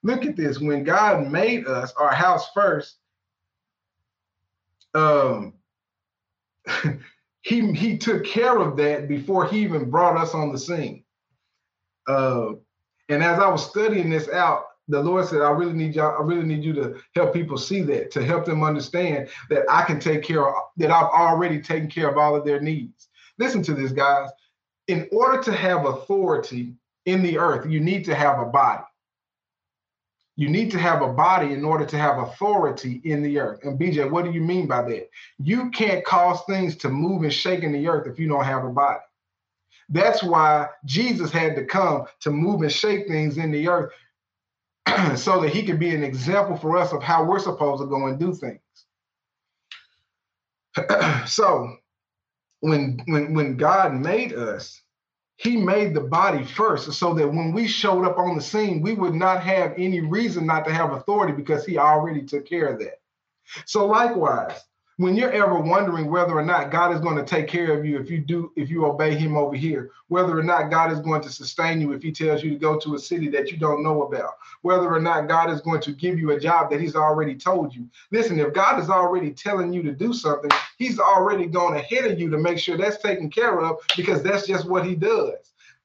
Look 0.07 0.25
at 0.25 0.37
this. 0.37 0.61
When 0.61 0.85
God 0.85 1.29
made 1.29 1.67
us, 1.67 1.91
our 1.97 2.13
house 2.13 2.47
first, 2.53 2.95
um, 4.93 5.53
he 7.41 7.73
he 7.73 7.97
took 7.97 8.23
care 8.23 8.57
of 8.57 8.77
that 8.77 9.09
before 9.09 9.45
he 9.45 9.59
even 9.59 9.89
brought 9.89 10.15
us 10.15 10.33
on 10.33 10.53
the 10.53 10.57
scene. 10.57 11.03
Uh, 12.07 12.51
and 13.09 13.21
as 13.21 13.37
I 13.37 13.49
was 13.49 13.69
studying 13.69 14.09
this 14.09 14.29
out, 14.29 14.63
the 14.87 15.03
Lord 15.03 15.27
said, 15.27 15.41
I 15.41 15.49
really 15.49 15.73
need 15.73 15.93
y'all, 15.93 16.15
I 16.17 16.25
really 16.25 16.45
need 16.45 16.63
you 16.63 16.71
to 16.75 16.95
help 17.13 17.33
people 17.33 17.57
see 17.57 17.81
that, 17.81 18.09
to 18.11 18.23
help 18.23 18.45
them 18.45 18.63
understand 18.63 19.27
that 19.49 19.65
I 19.69 19.83
can 19.83 19.99
take 19.99 20.23
care 20.23 20.47
of 20.47 20.55
that 20.77 20.89
I've 20.89 21.11
already 21.11 21.61
taken 21.61 21.89
care 21.89 22.09
of 22.09 22.17
all 22.17 22.33
of 22.33 22.45
their 22.45 22.61
needs. 22.61 23.09
Listen 23.39 23.61
to 23.63 23.73
this, 23.73 23.91
guys. 23.91 24.29
In 24.87 25.09
order 25.11 25.43
to 25.43 25.51
have 25.51 25.85
authority 25.85 26.75
in 27.05 27.21
the 27.21 27.37
earth, 27.37 27.69
you 27.69 27.81
need 27.81 28.05
to 28.05 28.15
have 28.15 28.39
a 28.39 28.45
body. 28.45 28.85
You 30.37 30.49
need 30.49 30.69
to 30.71 30.79
have 30.79 31.01
a 31.01 31.11
body 31.11 31.51
in 31.51 31.65
order 31.65 31.83
to 31.83 31.97
have 31.97 32.19
authority 32.19 33.01
in 33.03 33.23
the 33.23 33.39
earth. 33.39 33.59
And 33.63 33.79
BJ, 33.79 34.09
what 34.09 34.23
do 34.23 34.31
you 34.31 34.41
mean 34.41 34.67
by 34.67 34.83
that? 34.83 35.09
You 35.39 35.71
can't 35.71 36.05
cause 36.05 36.43
things 36.45 36.77
to 36.77 36.89
move 36.89 37.23
and 37.23 37.33
shake 37.33 37.63
in 37.63 37.71
the 37.71 37.87
earth 37.87 38.07
if 38.07 38.19
you 38.19 38.27
don't 38.27 38.45
have 38.45 38.63
a 38.63 38.69
body. 38.69 38.99
That's 39.89 40.21
why 40.21 40.67
Jesus 40.85 41.31
had 41.31 41.55
to 41.55 41.65
come 41.65 42.05
to 42.19 42.29
move 42.29 42.61
and 42.61 42.71
shake 42.71 43.07
things 43.07 43.37
in 43.39 43.51
the 43.51 43.67
earth 43.67 43.93
so 45.15 45.41
that 45.41 45.49
he 45.49 45.63
could 45.63 45.79
be 45.79 45.95
an 45.95 46.03
example 46.03 46.55
for 46.55 46.77
us 46.77 46.93
of 46.93 47.01
how 47.01 47.23
we're 47.25 47.39
supposed 47.39 47.81
to 47.81 47.87
go 47.87 48.05
and 48.05 48.19
do 48.19 48.31
things. 48.31 48.59
so 51.25 51.75
when 52.59 53.01
when 53.07 53.33
when 53.33 53.57
God 53.57 53.95
made 53.95 54.33
us, 54.33 54.81
he 55.37 55.55
made 55.55 55.93
the 55.93 56.01
body 56.01 56.43
first 56.43 56.91
so 56.93 57.13
that 57.13 57.27
when 57.27 57.53
we 57.53 57.67
showed 57.67 58.05
up 58.05 58.17
on 58.17 58.35
the 58.35 58.41
scene, 58.41 58.81
we 58.81 58.93
would 58.93 59.13
not 59.13 59.43
have 59.43 59.73
any 59.77 60.01
reason 60.01 60.45
not 60.45 60.65
to 60.65 60.73
have 60.73 60.91
authority 60.91 61.33
because 61.33 61.65
he 61.65 61.77
already 61.77 62.23
took 62.23 62.47
care 62.47 62.67
of 62.67 62.79
that. 62.79 62.99
So, 63.65 63.85
likewise, 63.85 64.59
when 64.97 65.15
you're 65.15 65.31
ever 65.31 65.59
wondering 65.59 66.09
whether 66.09 66.33
or 66.33 66.43
not 66.43 66.71
God 66.71 66.91
is 66.91 66.99
going 66.99 67.17
to 67.17 67.23
take 67.23 67.47
care 67.47 67.77
of 67.77 67.85
you 67.85 67.99
if 67.99 68.09
you 68.09 68.19
do, 68.19 68.51
if 68.55 68.69
you 68.69 68.85
obey 68.85 69.15
Him 69.15 69.37
over 69.37 69.55
here, 69.55 69.91
whether 70.07 70.37
or 70.37 70.43
not 70.43 70.71
God 70.71 70.91
is 70.91 70.99
going 70.99 71.21
to 71.21 71.29
sustain 71.29 71.79
you 71.79 71.93
if 71.93 72.01
He 72.01 72.11
tells 72.11 72.43
you 72.43 72.49
to 72.49 72.57
go 72.57 72.79
to 72.79 72.95
a 72.95 72.99
city 72.99 73.29
that 73.29 73.51
you 73.51 73.57
don't 73.57 73.83
know 73.83 74.03
about, 74.03 74.37
whether 74.63 74.91
or 74.91 74.99
not 74.99 75.27
God 75.27 75.51
is 75.51 75.61
going 75.61 75.81
to 75.81 75.91
give 75.91 76.17
you 76.17 76.31
a 76.31 76.39
job 76.39 76.71
that 76.71 76.81
He's 76.81 76.95
already 76.95 77.35
told 77.35 77.75
you. 77.75 77.87
Listen, 78.11 78.39
if 78.39 78.53
God 78.53 78.79
is 78.81 78.89
already 78.89 79.31
telling 79.31 79.71
you 79.71 79.83
to 79.83 79.91
do 79.91 80.13
something, 80.13 80.49
He's 80.77 80.99
already 80.99 81.45
gone 81.45 81.75
ahead 81.75 82.05
of 82.05 82.19
you 82.19 82.31
to 82.31 82.37
make 82.37 82.57
sure 82.57 82.75
that's 82.75 83.01
taken 83.01 83.29
care 83.29 83.61
of 83.61 83.77
because 83.95 84.23
that's 84.23 84.47
just 84.47 84.67
what 84.67 84.83
He 84.83 84.95
does. 84.95 85.35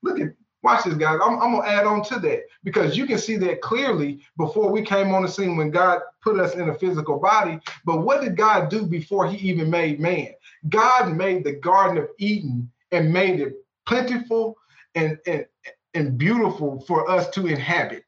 Look 0.00 0.20
at 0.20 0.32
Watch 0.62 0.84
this, 0.84 0.94
guys. 0.94 1.18
I'm, 1.22 1.40
I'm, 1.40 1.52
gonna 1.52 1.66
add 1.66 1.86
on 1.86 2.04
to 2.04 2.20
that 2.20 2.44
because 2.62 2.96
you 2.96 3.06
can 3.06 3.18
see 3.18 3.36
that 3.38 3.60
clearly 3.60 4.20
before 4.36 4.70
we 4.70 4.82
came 4.82 5.12
on 5.12 5.22
the 5.22 5.28
scene 5.28 5.56
when 5.56 5.70
God 5.70 6.00
put 6.20 6.38
us 6.38 6.54
in 6.54 6.68
a 6.68 6.74
physical 6.74 7.18
body. 7.18 7.58
But 7.84 8.02
what 8.02 8.20
did 8.20 8.36
God 8.36 8.70
do 8.70 8.86
before 8.86 9.26
He 9.26 9.48
even 9.48 9.68
made 9.68 9.98
man? 9.98 10.28
God 10.68 11.16
made 11.16 11.42
the 11.42 11.54
Garden 11.54 11.98
of 11.98 12.08
Eden 12.18 12.70
and 12.92 13.12
made 13.12 13.40
it 13.40 13.54
plentiful 13.86 14.56
and, 14.94 15.18
and, 15.26 15.46
and 15.94 16.16
beautiful 16.16 16.80
for 16.86 17.10
us 17.10 17.28
to 17.30 17.48
inhabit. 17.48 18.04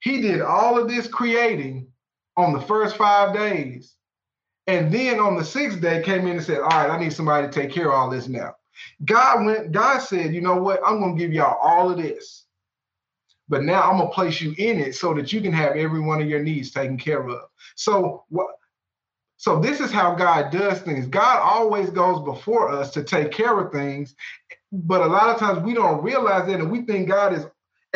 He 0.00 0.22
did 0.22 0.40
all 0.40 0.80
of 0.80 0.88
this 0.88 1.08
creating 1.08 1.88
on 2.36 2.52
the 2.52 2.60
first 2.60 2.96
five 2.96 3.34
days. 3.34 3.94
And 4.66 4.92
then 4.92 5.20
on 5.20 5.36
the 5.36 5.44
sixth 5.44 5.80
day 5.80 6.02
came 6.02 6.26
in 6.26 6.36
and 6.36 6.42
said, 6.42 6.58
All 6.58 6.68
right, 6.68 6.90
I 6.90 6.98
need 6.98 7.12
somebody 7.12 7.46
to 7.46 7.52
take 7.52 7.70
care 7.70 7.88
of 7.88 7.94
all 7.94 8.10
this 8.10 8.28
now. 8.28 8.54
God 9.04 9.44
went, 9.44 9.72
God 9.72 9.98
said, 9.98 10.34
you 10.34 10.40
know 10.40 10.56
what? 10.56 10.80
I'm 10.84 11.00
gonna 11.00 11.16
give 11.16 11.32
y'all 11.32 11.58
all 11.60 11.90
of 11.90 11.98
this. 11.98 12.44
But 13.48 13.62
now 13.62 13.82
I'm 13.82 13.98
gonna 13.98 14.10
place 14.10 14.40
you 14.40 14.54
in 14.58 14.80
it 14.80 14.94
so 14.94 15.14
that 15.14 15.32
you 15.32 15.40
can 15.40 15.52
have 15.52 15.76
every 15.76 16.00
one 16.00 16.20
of 16.20 16.28
your 16.28 16.42
needs 16.42 16.70
taken 16.70 16.98
care 16.98 17.28
of. 17.28 17.42
So 17.76 18.24
what 18.28 18.48
so 19.38 19.60
this 19.60 19.80
is 19.80 19.92
how 19.92 20.14
God 20.14 20.50
does 20.50 20.80
things. 20.80 21.06
God 21.06 21.40
always 21.40 21.90
goes 21.90 22.24
before 22.24 22.70
us 22.70 22.90
to 22.92 23.04
take 23.04 23.32
care 23.32 23.58
of 23.58 23.70
things, 23.70 24.14
but 24.72 25.02
a 25.02 25.06
lot 25.06 25.28
of 25.28 25.38
times 25.38 25.62
we 25.62 25.74
don't 25.74 26.02
realize 26.02 26.46
that 26.46 26.60
and 26.60 26.70
we 26.70 26.82
think 26.82 27.08
God 27.08 27.34
is 27.34 27.46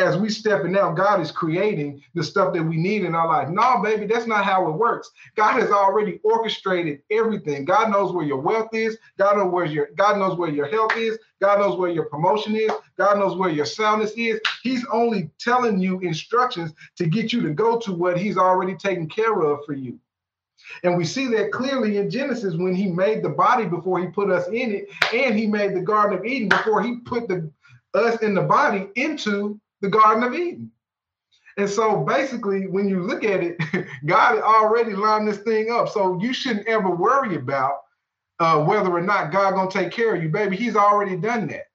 as 0.01 0.17
we 0.17 0.29
step, 0.29 0.61
stepping 0.61 0.77
out, 0.77 0.97
God 0.97 1.21
is 1.21 1.31
creating 1.31 2.03
the 2.13 2.23
stuff 2.23 2.53
that 2.53 2.63
we 2.63 2.77
need 2.77 3.03
in 3.05 3.15
our 3.15 3.27
life. 3.27 3.49
No, 3.49 3.81
baby, 3.81 4.05
that's 4.05 4.27
not 4.27 4.43
how 4.43 4.67
it 4.67 4.73
works. 4.73 5.09
God 5.35 5.59
has 5.59 5.71
already 5.71 6.19
orchestrated 6.23 7.01
everything. 7.09 7.65
God 7.65 7.89
knows 7.89 8.11
where 8.11 8.25
your 8.25 8.39
wealth 8.41 8.73
is. 8.73 8.97
God 9.17 9.37
knows 9.37 9.51
where 9.51 9.65
your 9.65 9.89
God 9.95 10.17
knows 10.17 10.37
where 10.37 10.49
your 10.49 10.67
health 10.67 10.97
is. 10.97 11.17
God 11.39 11.59
knows 11.59 11.77
where 11.77 11.89
your 11.89 12.05
promotion 12.05 12.55
is. 12.55 12.71
God 12.97 13.17
knows 13.17 13.37
where 13.37 13.49
your 13.49 13.65
soundness 13.65 14.11
is. 14.11 14.39
He's 14.61 14.85
only 14.91 15.29
telling 15.39 15.79
you 15.79 15.99
instructions 15.99 16.73
to 16.97 17.05
get 17.05 17.31
you 17.31 17.41
to 17.41 17.51
go 17.51 17.79
to 17.79 17.93
what 17.93 18.17
He's 18.17 18.37
already 18.37 18.75
taken 18.75 19.07
care 19.07 19.41
of 19.41 19.59
for 19.65 19.73
you. 19.73 19.99
And 20.83 20.97
we 20.97 21.05
see 21.05 21.27
that 21.27 21.51
clearly 21.51 21.97
in 21.97 22.09
Genesis 22.09 22.55
when 22.55 22.75
he 22.75 22.87
made 22.87 23.23
the 23.23 23.29
body 23.29 23.65
before 23.65 23.99
he 23.99 24.07
put 24.07 24.29
us 24.29 24.47
in 24.47 24.71
it, 24.71 24.89
and 25.13 25.37
he 25.37 25.47
made 25.47 25.75
the 25.75 25.81
Garden 25.81 26.19
of 26.19 26.25
Eden 26.25 26.49
before 26.49 26.83
he 26.83 26.97
put 26.97 27.27
the 27.27 27.51
us 27.93 28.21
in 28.21 28.33
the 28.33 28.41
body 28.41 28.87
into 28.95 29.59
the 29.81 29.89
Garden 29.89 30.23
of 30.23 30.33
Eden. 30.33 30.71
And 31.57 31.69
so 31.69 32.03
basically, 32.03 32.67
when 32.67 32.87
you 32.87 33.01
look 33.03 33.23
at 33.23 33.43
it, 33.43 33.57
God 34.05 34.39
already 34.39 34.93
lined 34.93 35.27
this 35.27 35.39
thing 35.39 35.71
up. 35.71 35.89
So 35.89 36.19
you 36.21 36.33
shouldn't 36.33 36.67
ever 36.67 36.89
worry 36.89 37.35
about 37.35 37.79
uh, 38.39 38.63
whether 38.63 38.89
or 38.89 39.01
not 39.01 39.31
God 39.31 39.51
gonna 39.53 39.69
take 39.69 39.91
care 39.91 40.15
of 40.15 40.23
you, 40.23 40.29
baby. 40.29 40.55
He's 40.55 40.75
already 40.75 41.15
done 41.17 41.47
that. 41.47 41.65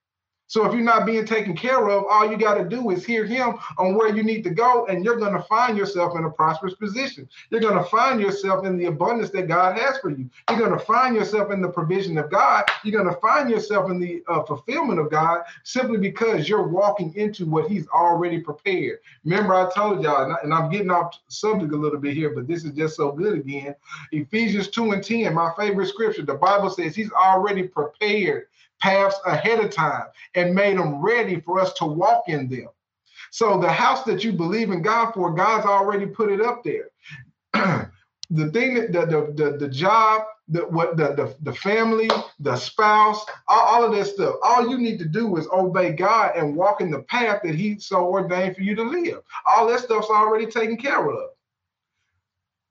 So 0.48 0.64
if 0.64 0.72
you're 0.72 0.82
not 0.82 1.06
being 1.06 1.24
taken 1.24 1.56
care 1.56 1.88
of, 1.88 2.04
all 2.08 2.30
you 2.30 2.36
got 2.36 2.54
to 2.54 2.64
do 2.64 2.90
is 2.90 3.04
hear 3.04 3.24
him 3.24 3.58
on 3.78 3.94
where 3.96 4.14
you 4.14 4.22
need 4.22 4.44
to 4.44 4.50
go, 4.50 4.86
and 4.86 5.04
you're 5.04 5.18
going 5.18 5.34
to 5.34 5.42
find 5.42 5.76
yourself 5.76 6.16
in 6.16 6.24
a 6.24 6.30
prosperous 6.30 6.74
position. 6.74 7.28
You're 7.50 7.60
going 7.60 7.82
to 7.82 7.90
find 7.90 8.20
yourself 8.20 8.64
in 8.64 8.76
the 8.76 8.86
abundance 8.86 9.30
that 9.30 9.48
God 9.48 9.76
has 9.76 9.98
for 9.98 10.10
you. 10.10 10.30
You're 10.48 10.58
going 10.58 10.78
to 10.78 10.84
find 10.84 11.16
yourself 11.16 11.50
in 11.50 11.60
the 11.60 11.68
provision 11.68 12.16
of 12.18 12.30
God. 12.30 12.64
You're 12.84 13.02
going 13.02 13.12
to 13.12 13.20
find 13.20 13.50
yourself 13.50 13.90
in 13.90 13.98
the 13.98 14.22
uh, 14.28 14.44
fulfillment 14.44 15.00
of 15.00 15.10
God 15.10 15.42
simply 15.64 15.98
because 15.98 16.48
you're 16.48 16.68
walking 16.68 17.12
into 17.16 17.44
what 17.44 17.68
he's 17.68 17.88
already 17.88 18.40
prepared. 18.40 19.00
Remember, 19.24 19.54
I 19.54 19.68
told 19.74 20.02
y'all, 20.02 20.36
and 20.42 20.54
I'm 20.54 20.70
getting 20.70 20.90
off 20.90 21.18
subject 21.28 21.72
a 21.72 21.76
little 21.76 21.98
bit 21.98 22.14
here, 22.14 22.30
but 22.30 22.46
this 22.46 22.64
is 22.64 22.72
just 22.72 22.96
so 22.96 23.10
good 23.10 23.34
again. 23.34 23.74
Ephesians 24.12 24.68
2 24.68 24.92
and 24.92 25.02
10, 25.02 25.34
my 25.34 25.52
favorite 25.58 25.88
scripture, 25.88 26.22
the 26.22 26.34
Bible 26.34 26.70
says 26.70 26.94
he's 26.94 27.12
already 27.12 27.64
prepared 27.64 28.46
paths 28.80 29.18
ahead 29.26 29.64
of 29.64 29.70
time 29.70 30.06
and 30.34 30.54
made 30.54 30.78
them 30.78 31.02
ready 31.02 31.40
for 31.40 31.60
us 31.60 31.72
to 31.74 31.86
walk 31.86 32.24
in 32.28 32.48
them. 32.48 32.68
So 33.30 33.58
the 33.58 33.70
house 33.70 34.04
that 34.04 34.24
you 34.24 34.32
believe 34.32 34.70
in 34.70 34.82
God 34.82 35.12
for, 35.12 35.32
God's 35.34 35.66
already 35.66 36.06
put 36.06 36.30
it 36.30 36.40
up 36.40 36.62
there. 36.64 36.90
the 38.30 38.50
thing 38.50 38.74
that 38.74 38.92
the 38.92 39.32
the 39.34 39.56
the, 39.58 39.68
job, 39.68 40.22
the 40.48 40.60
what 40.60 40.96
the, 40.96 41.14
the 41.14 41.36
the 41.42 41.52
family, 41.54 42.08
the 42.40 42.56
spouse, 42.56 43.24
all, 43.48 43.60
all 43.60 43.84
of 43.84 43.92
that 43.92 44.06
stuff. 44.06 44.36
All 44.42 44.68
you 44.68 44.78
need 44.78 44.98
to 44.98 45.04
do 45.04 45.36
is 45.36 45.48
obey 45.52 45.92
God 45.92 46.36
and 46.36 46.56
walk 46.56 46.80
in 46.80 46.90
the 46.90 47.02
path 47.02 47.40
that 47.44 47.54
He 47.54 47.78
so 47.78 48.06
ordained 48.06 48.56
for 48.56 48.62
you 48.62 48.74
to 48.74 48.82
live. 48.82 49.20
All 49.46 49.66
that 49.68 49.80
stuff's 49.80 50.10
already 50.10 50.46
taken 50.46 50.76
care 50.76 51.08
of. 51.08 51.30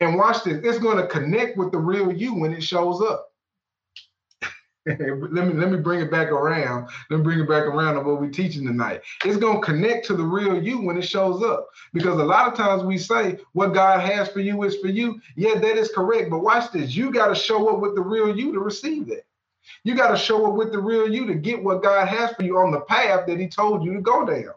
And 0.02 0.18
watch 0.18 0.44
this, 0.44 0.60
it's 0.64 0.80
going 0.80 0.98
to 0.98 1.08
connect 1.08 1.58
with 1.58 1.72
the 1.72 1.78
real 1.78 2.12
you 2.12 2.36
when 2.36 2.54
it 2.54 2.64
shows 2.64 3.02
up. 3.02 3.32
let 5.00 5.00
me 5.00 5.54
let 5.54 5.72
me 5.72 5.78
bring 5.78 6.00
it 6.00 6.12
back 6.12 6.28
around. 6.28 6.88
Let 7.10 7.18
me 7.18 7.24
bring 7.24 7.40
it 7.40 7.50
back 7.50 7.64
around 7.64 7.96
to 7.96 8.02
what 8.02 8.22
we're 8.22 8.30
teaching 8.30 8.68
tonight. 8.68 9.02
It's 9.24 9.38
gonna 9.38 9.60
connect 9.60 10.06
to 10.08 10.16
the 10.16 10.24
real 10.24 10.62
you 10.62 10.80
when 10.80 10.96
it 10.96 11.04
shows 11.04 11.42
up. 11.42 11.70
Because 11.92 12.20
a 12.20 12.24
lot 12.24 12.48
of 12.48 12.56
times 12.56 12.84
we 12.84 13.00
say 13.00 13.40
what 13.54 13.74
God 13.74 14.02
has 14.02 14.30
for 14.30 14.42
you 14.42 14.62
is 14.64 14.78
for 14.78 14.88
you. 14.88 15.20
Yeah, 15.36 15.56
that 15.56 15.78
is 15.78 15.90
correct. 15.90 16.30
But 16.30 16.40
watch 16.44 16.72
this. 16.72 16.96
You 16.96 17.12
got 17.12 17.30
to 17.30 17.36
show 17.36 17.68
up 17.70 17.80
with 17.80 17.96
the 17.96 18.02
real 18.02 18.38
you 18.38 18.52
to 18.54 18.60
receive 18.60 19.08
that. 19.08 19.24
You 19.84 19.96
got 19.96 20.12
to 20.12 20.18
show 20.18 20.46
up 20.46 20.54
with 20.54 20.72
the 20.72 20.80
real 20.80 21.12
you 21.12 21.26
to 21.28 21.34
get 21.34 21.64
what 21.64 21.82
God 21.82 22.08
has 22.08 22.32
for 22.34 22.44
you 22.44 22.60
on 22.60 22.72
the 22.72 22.82
path 22.82 23.26
that 23.26 23.40
He 23.40 23.48
told 23.48 23.84
you 23.84 23.94
to 23.94 24.02
go 24.02 24.24
down. 24.24 24.54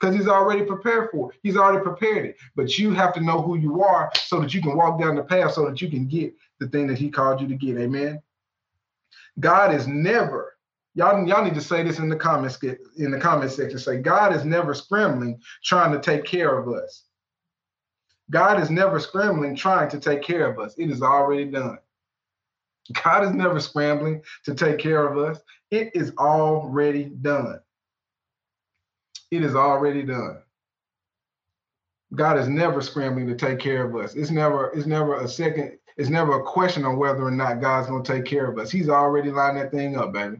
Because 0.00 0.16
He's 0.16 0.28
already 0.28 0.62
prepared 0.64 1.10
for 1.10 1.30
it. 1.30 1.38
He's 1.42 1.58
already 1.58 1.82
prepared 1.82 2.24
it. 2.24 2.36
But 2.56 2.78
you 2.78 2.92
have 2.92 3.12
to 3.14 3.20
know 3.20 3.42
who 3.42 3.58
you 3.58 3.82
are 3.82 4.10
so 4.16 4.40
that 4.40 4.54
you 4.54 4.62
can 4.62 4.76
walk 4.76 4.98
down 4.98 5.16
the 5.16 5.24
path 5.24 5.52
so 5.52 5.66
that 5.68 5.82
you 5.82 5.90
can 5.90 6.06
get 6.06 6.34
the 6.58 6.68
thing 6.68 6.86
that 6.86 6.96
He 6.98 7.10
called 7.10 7.42
you 7.42 7.48
to 7.48 7.54
get. 7.54 7.76
Amen. 7.78 8.22
God 9.40 9.74
is 9.74 9.86
never, 9.86 10.56
y'all, 10.94 11.26
y'all 11.26 11.44
need 11.44 11.54
to 11.54 11.60
say 11.60 11.82
this 11.82 11.98
in 11.98 12.08
the 12.08 12.16
comments 12.16 12.56
get 12.56 12.80
in 12.96 13.10
the 13.10 13.18
comment 13.20 13.52
section. 13.52 13.78
Say, 13.78 13.98
God 13.98 14.34
is 14.34 14.44
never 14.44 14.74
scrambling 14.74 15.40
trying 15.64 15.92
to 15.92 16.00
take 16.00 16.24
care 16.24 16.58
of 16.58 16.68
us. 16.68 17.04
God 18.30 18.60
is 18.60 18.70
never 18.70 19.00
scrambling 19.00 19.56
trying 19.56 19.88
to 19.90 20.00
take 20.00 20.22
care 20.22 20.50
of 20.50 20.58
us. 20.58 20.74
It 20.76 20.90
is 20.90 21.02
already 21.02 21.46
done. 21.46 21.78
God 23.02 23.24
is 23.24 23.30
never 23.32 23.60
scrambling 23.60 24.22
to 24.44 24.54
take 24.54 24.78
care 24.78 25.06
of 25.06 25.18
us. 25.18 25.40
It 25.70 25.90
is 25.94 26.12
already 26.18 27.04
done. 27.04 27.60
It 29.30 29.44
is 29.44 29.54
already 29.54 30.02
done. 30.02 30.42
God 32.14 32.38
is 32.38 32.48
never 32.48 32.80
scrambling 32.80 33.26
to 33.26 33.34
take 33.34 33.58
care 33.58 33.86
of 33.86 33.94
us. 33.94 34.14
It's 34.14 34.30
never, 34.30 34.70
it's 34.74 34.86
never 34.86 35.20
a 35.20 35.28
second 35.28 35.78
it's 35.98 36.08
never 36.08 36.40
a 36.40 36.44
question 36.44 36.84
on 36.84 36.96
whether 36.96 37.24
or 37.24 37.30
not 37.32 37.60
God's 37.60 37.88
gonna 37.88 38.04
take 38.04 38.24
care 38.24 38.50
of 38.50 38.58
us. 38.58 38.70
He's 38.70 38.88
already 38.88 39.30
lined 39.32 39.58
that 39.58 39.72
thing 39.72 39.96
up, 39.96 40.12
baby. 40.12 40.36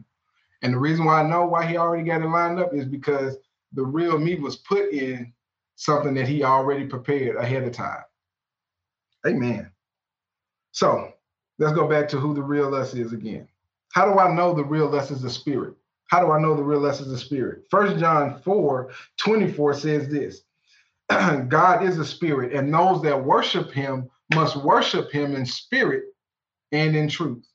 And 0.61 0.73
the 0.73 0.79
reason 0.79 1.05
why 1.05 1.21
I 1.21 1.29
know 1.29 1.45
why 1.45 1.65
he 1.65 1.77
already 1.77 2.03
got 2.03 2.21
it 2.21 2.27
lined 2.27 2.59
up 2.59 2.73
is 2.73 2.85
because 2.85 3.37
the 3.73 3.83
real 3.83 4.17
me 4.17 4.35
was 4.35 4.55
put 4.55 4.91
in 4.91 5.33
something 5.75 6.13
that 6.15 6.27
he 6.27 6.43
already 6.43 6.85
prepared 6.85 7.35
ahead 7.35 7.63
of 7.63 7.73
time. 7.73 8.03
Amen. 9.27 9.69
So 10.71 11.13
let's 11.57 11.75
go 11.75 11.87
back 11.87 12.07
to 12.09 12.19
who 12.19 12.33
the 12.33 12.41
real 12.41 12.73
us 12.73 12.93
is 12.93 13.13
again. 13.13 13.47
How 13.91 14.11
do 14.11 14.19
I 14.19 14.33
know 14.33 14.53
the 14.53 14.63
real 14.63 14.93
us 14.95 15.11
is 15.11 15.21
the 15.21 15.29
spirit? 15.29 15.75
How 16.07 16.19
do 16.19 16.31
I 16.31 16.39
know 16.39 16.55
the 16.55 16.63
real 16.63 16.85
us 16.85 17.01
is 17.01 17.09
the 17.09 17.17
spirit? 17.17 17.65
First 17.69 17.97
John 17.99 18.41
4 18.43 18.91
24 19.17 19.73
says 19.73 20.07
this 20.07 20.41
God 21.49 21.83
is 21.83 21.97
a 21.99 22.05
spirit, 22.05 22.53
and 22.53 22.73
those 22.73 23.01
that 23.03 23.23
worship 23.23 23.71
him 23.71 24.09
must 24.33 24.57
worship 24.57 25.11
him 25.11 25.35
in 25.35 25.45
spirit 25.45 26.03
and 26.71 26.95
in 26.95 27.07
truth. 27.07 27.45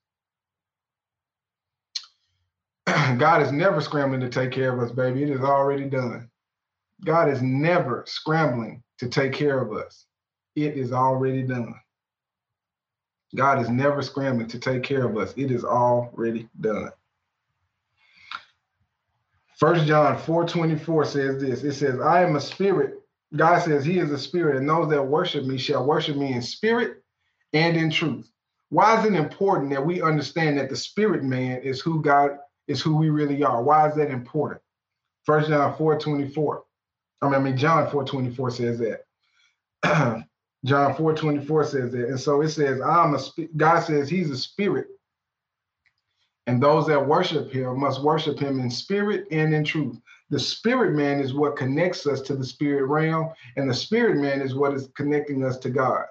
God 2.86 3.42
is 3.42 3.52
never 3.52 3.80
scrambling 3.80 4.20
to 4.20 4.28
take 4.28 4.50
care 4.50 4.72
of 4.72 4.80
us, 4.80 4.92
baby. 4.92 5.22
It 5.22 5.30
is 5.30 5.40
already 5.40 5.84
done. 5.84 6.28
God 7.04 7.28
is 7.28 7.42
never 7.42 8.04
scrambling 8.06 8.82
to 8.98 9.08
take 9.08 9.32
care 9.32 9.60
of 9.60 9.72
us. 9.72 10.06
It 10.56 10.76
is 10.76 10.92
already 10.92 11.42
done. 11.42 11.74
God 13.34 13.60
is 13.60 13.68
never 13.68 14.00
scrambling 14.02 14.48
to 14.48 14.58
take 14.58 14.82
care 14.82 15.04
of 15.04 15.16
us. 15.16 15.34
It 15.36 15.50
is 15.50 15.64
already 15.64 16.48
done. 16.60 16.90
First 19.58 19.86
John 19.86 20.18
4 20.18 20.46
24 20.46 21.04
says 21.04 21.40
this. 21.40 21.64
It 21.64 21.74
says, 21.74 22.00
I 22.00 22.22
am 22.22 22.36
a 22.36 22.40
spirit 22.40 23.03
God 23.34 23.60
says 23.60 23.84
he 23.84 23.98
is 23.98 24.10
a 24.10 24.18
spirit, 24.18 24.56
and 24.56 24.68
those 24.68 24.90
that 24.90 25.02
worship 25.02 25.44
me 25.44 25.58
shall 25.58 25.86
worship 25.86 26.16
me 26.16 26.32
in 26.32 26.42
spirit 26.42 27.02
and 27.52 27.76
in 27.76 27.90
truth. 27.90 28.30
Why 28.70 28.98
is 28.98 29.06
it 29.06 29.14
important 29.14 29.70
that 29.70 29.84
we 29.84 30.02
understand 30.02 30.58
that 30.58 30.70
the 30.70 30.76
spirit 30.76 31.22
man 31.22 31.62
is 31.62 31.80
who 31.80 32.02
God 32.02 32.38
is 32.66 32.80
who 32.80 32.96
we 32.96 33.10
really 33.10 33.42
are? 33.42 33.62
Why 33.62 33.88
is 33.88 33.94
that 33.96 34.10
important? 34.10 34.60
First 35.24 35.48
John 35.48 35.76
4 35.76 35.98
24. 35.98 36.64
I 37.22 37.38
mean, 37.38 37.56
John 37.56 37.90
4 37.90 38.04
24 38.04 38.50
says 38.50 38.78
that. 38.80 40.24
John 40.64 40.94
4 40.94 41.14
24 41.14 41.64
says 41.64 41.92
that. 41.92 42.08
And 42.08 42.20
so 42.20 42.40
it 42.42 42.50
says, 42.50 42.80
I'm 42.80 43.14
a 43.14 43.18
God 43.56 43.80
says 43.80 44.08
he's 44.08 44.30
a 44.30 44.36
spirit. 44.36 44.88
And 46.46 46.62
those 46.62 46.86
that 46.88 47.06
worship 47.06 47.50
him 47.50 47.80
must 47.80 48.02
worship 48.02 48.38
him 48.38 48.60
in 48.60 48.70
spirit 48.70 49.26
and 49.30 49.54
in 49.54 49.64
truth. 49.64 49.98
The 50.34 50.40
spirit 50.40 50.96
man 50.96 51.20
is 51.20 51.32
what 51.32 51.54
connects 51.54 52.08
us 52.08 52.20
to 52.22 52.34
the 52.34 52.44
spirit 52.44 52.86
realm, 52.86 53.30
and 53.54 53.70
the 53.70 53.74
spirit 53.74 54.16
man 54.16 54.40
is 54.40 54.52
what 54.52 54.74
is 54.74 54.88
connecting 54.96 55.44
us 55.44 55.58
to 55.58 55.70
God. 55.70 56.06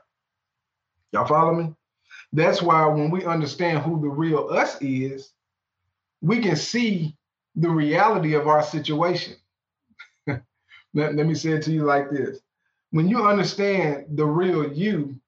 Y'all 1.11 1.25
follow 1.25 1.53
me? 1.53 1.75
That's 2.31 2.61
why 2.61 2.85
when 2.85 3.11
we 3.11 3.25
understand 3.25 3.79
who 3.79 3.99
the 3.99 4.07
real 4.07 4.47
us 4.49 4.77
is, 4.79 5.33
we 6.21 6.39
can 6.39 6.55
see 6.55 7.17
the 7.57 7.69
reality 7.69 8.35
of 8.35 8.47
our 8.47 8.63
situation. 8.63 9.35
let, 10.27 10.39
let 10.93 11.13
me 11.13 11.35
say 11.35 11.51
it 11.51 11.63
to 11.63 11.73
you 11.73 11.83
like 11.83 12.09
this. 12.09 12.39
When 12.91 13.09
you 13.09 13.27
understand 13.27 14.05
the 14.15 14.25
real 14.25 14.71
you, 14.71 15.19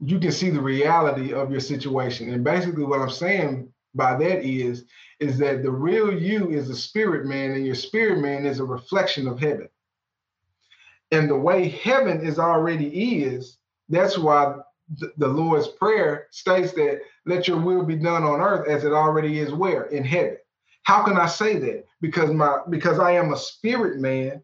you 0.00 0.18
can 0.18 0.32
see 0.32 0.50
the 0.50 0.60
reality 0.60 1.32
of 1.32 1.52
your 1.52 1.60
situation. 1.60 2.32
And 2.34 2.42
basically, 2.42 2.82
what 2.82 3.00
I'm 3.00 3.08
saying 3.08 3.72
by 3.94 4.16
that 4.16 4.44
is 4.44 4.84
is 5.22 5.38
that 5.38 5.62
the 5.62 5.70
real 5.70 6.12
you 6.12 6.50
is 6.50 6.68
a 6.68 6.76
spirit 6.76 7.26
man 7.26 7.52
and 7.52 7.64
your 7.64 7.76
spirit 7.76 8.18
man 8.20 8.44
is 8.44 8.58
a 8.58 8.64
reflection 8.64 9.28
of 9.28 9.38
heaven. 9.38 9.68
And 11.12 11.30
the 11.30 11.38
way 11.38 11.68
heaven 11.68 12.26
is 12.26 12.38
already 12.38 13.22
is 13.22 13.58
that's 13.88 14.18
why 14.18 14.56
the, 14.98 15.12
the 15.18 15.28
lord's 15.28 15.68
prayer 15.68 16.26
states 16.30 16.72
that 16.72 17.00
let 17.24 17.46
your 17.46 17.58
will 17.58 17.84
be 17.84 17.96
done 17.96 18.24
on 18.24 18.40
earth 18.40 18.68
as 18.68 18.84
it 18.84 18.92
already 18.92 19.38
is 19.38 19.52
where? 19.52 19.84
In 19.84 20.04
heaven. 20.04 20.38
How 20.82 21.04
can 21.04 21.16
i 21.16 21.26
say 21.26 21.58
that? 21.58 21.84
Because 22.00 22.30
my 22.30 22.58
because 22.68 22.98
i 22.98 23.12
am 23.12 23.32
a 23.32 23.36
spirit 23.36 24.00
man 24.00 24.42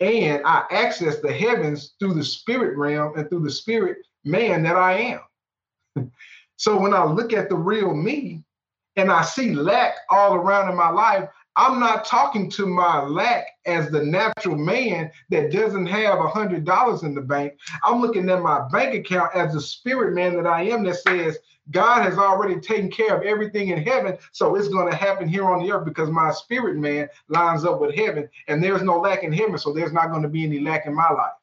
and 0.00 0.42
i 0.44 0.64
access 0.70 1.20
the 1.20 1.32
heavens 1.32 1.94
through 1.98 2.14
the 2.14 2.24
spirit 2.24 2.76
realm 2.76 3.16
and 3.16 3.28
through 3.30 3.44
the 3.44 3.50
spirit 3.50 3.98
man 4.24 4.62
that 4.64 4.76
i 4.76 4.92
am. 5.96 6.12
So 6.60 6.76
when 6.76 6.92
i 6.92 7.04
look 7.04 7.32
at 7.32 7.48
the 7.48 7.56
real 7.56 7.94
me 7.94 8.42
and 8.98 9.12
I 9.12 9.22
see 9.22 9.54
lack 9.54 9.94
all 10.10 10.34
around 10.34 10.68
in 10.68 10.76
my 10.76 10.90
life, 10.90 11.28
I'm 11.54 11.78
not 11.78 12.04
talking 12.04 12.50
to 12.50 12.66
my 12.66 13.00
lack 13.00 13.46
as 13.64 13.90
the 13.90 14.02
natural 14.02 14.56
man 14.56 15.10
that 15.30 15.52
doesn't 15.52 15.86
have 15.86 16.18
a 16.18 16.28
hundred 16.28 16.64
dollars 16.64 17.04
in 17.04 17.14
the 17.14 17.20
bank. 17.20 17.54
I'm 17.84 18.00
looking 18.00 18.28
at 18.28 18.42
my 18.42 18.68
bank 18.68 18.94
account 18.94 19.34
as 19.36 19.54
the 19.54 19.60
spirit 19.60 20.14
man 20.14 20.34
that 20.34 20.48
I 20.48 20.62
am 20.62 20.82
that 20.84 20.96
says 20.96 21.38
God 21.70 22.02
has 22.02 22.18
already 22.18 22.58
taken 22.60 22.90
care 22.90 23.16
of 23.16 23.22
everything 23.22 23.68
in 23.68 23.82
heaven, 23.82 24.18
so 24.32 24.56
it's 24.56 24.68
going 24.68 24.90
to 24.90 24.96
happen 24.96 25.28
here 25.28 25.44
on 25.44 25.62
the 25.62 25.70
earth 25.70 25.84
because 25.84 26.10
my 26.10 26.32
spirit 26.32 26.76
man 26.76 27.08
lines 27.28 27.64
up 27.64 27.80
with 27.80 27.94
heaven, 27.94 28.28
and 28.48 28.62
there's 28.62 28.82
no 28.82 28.98
lack 28.98 29.22
in 29.22 29.32
heaven, 29.32 29.58
so 29.58 29.72
there's 29.72 29.92
not 29.92 30.10
going 30.10 30.22
to 30.22 30.28
be 30.28 30.44
any 30.44 30.58
lack 30.58 30.86
in 30.86 30.94
my 30.94 31.10
life. 31.10 31.34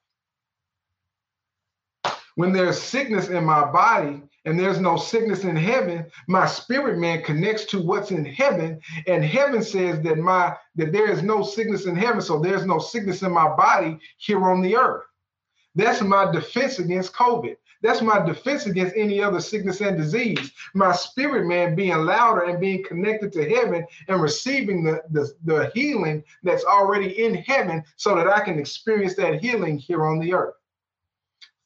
When 2.36 2.51
there's 2.51 2.82
sickness 2.82 3.30
in 3.30 3.45
my 3.45 3.72
body, 3.72 4.24
and 4.46 4.60
there's 4.60 4.80
no 4.80 4.96
sickness 4.96 5.43
in 5.43 5.56
heaven, 5.56 6.06
my 6.28 6.46
spirit 6.46 6.98
man 6.98 7.24
connects 7.24 7.66
to 7.66 7.82
what's 7.82 8.12
in 8.12 8.26
heaven, 8.26 8.80
and 9.08 9.24
heaven 9.24 9.64
says 9.64 10.02
that 10.02 10.18
my 10.18 10.56
that 10.76 10.91
there 10.91 11.10
is 11.10 11.24
no 11.24 11.43
sickness 11.43 11.86
in 11.86 11.96
heaven, 11.96 12.22
so 12.22 12.39
there's 12.39 12.66
no 12.66 12.80
sickness 12.80 13.24
in 13.24 13.32
my 13.32 13.56
body 13.56 14.00
here 14.18 14.43
on 14.46 14.62
the 14.62 14.76
earth. 14.76 15.06
That's 15.74 16.02
my 16.02 16.32
defense 16.32 16.80
against 16.80 17.14
COVID. 17.14 17.58
That's 17.82 18.02
my 18.02 18.26
defense 18.26 18.66
against 18.66 18.96
any 18.96 19.22
other 19.22 19.39
sickness 19.39 19.82
and 19.82 19.98
disease. 19.98 20.52
My 20.74 20.93
spirit 20.93 21.46
man 21.46 21.76
being 21.76 21.96
louder 21.98 22.46
and 22.46 22.60
being 22.60 22.84
connected 22.84 23.32
to 23.34 23.48
heaven 23.48 23.86
and 24.08 24.22
receiving 24.22 24.84
the, 24.84 25.04
the, 25.12 25.32
the 25.43 25.72
healing 25.76 26.24
that's 26.41 26.64
already 26.64 27.24
in 27.24 27.36
heaven 27.36 27.84
so 27.98 28.16
that 28.16 28.28
I 28.28 28.39
can 28.39 28.58
experience 28.58 29.16
that 29.16 29.41
healing 29.41 29.78
here 29.78 30.06
on 30.06 30.20
the 30.20 30.34
earth 30.34 30.56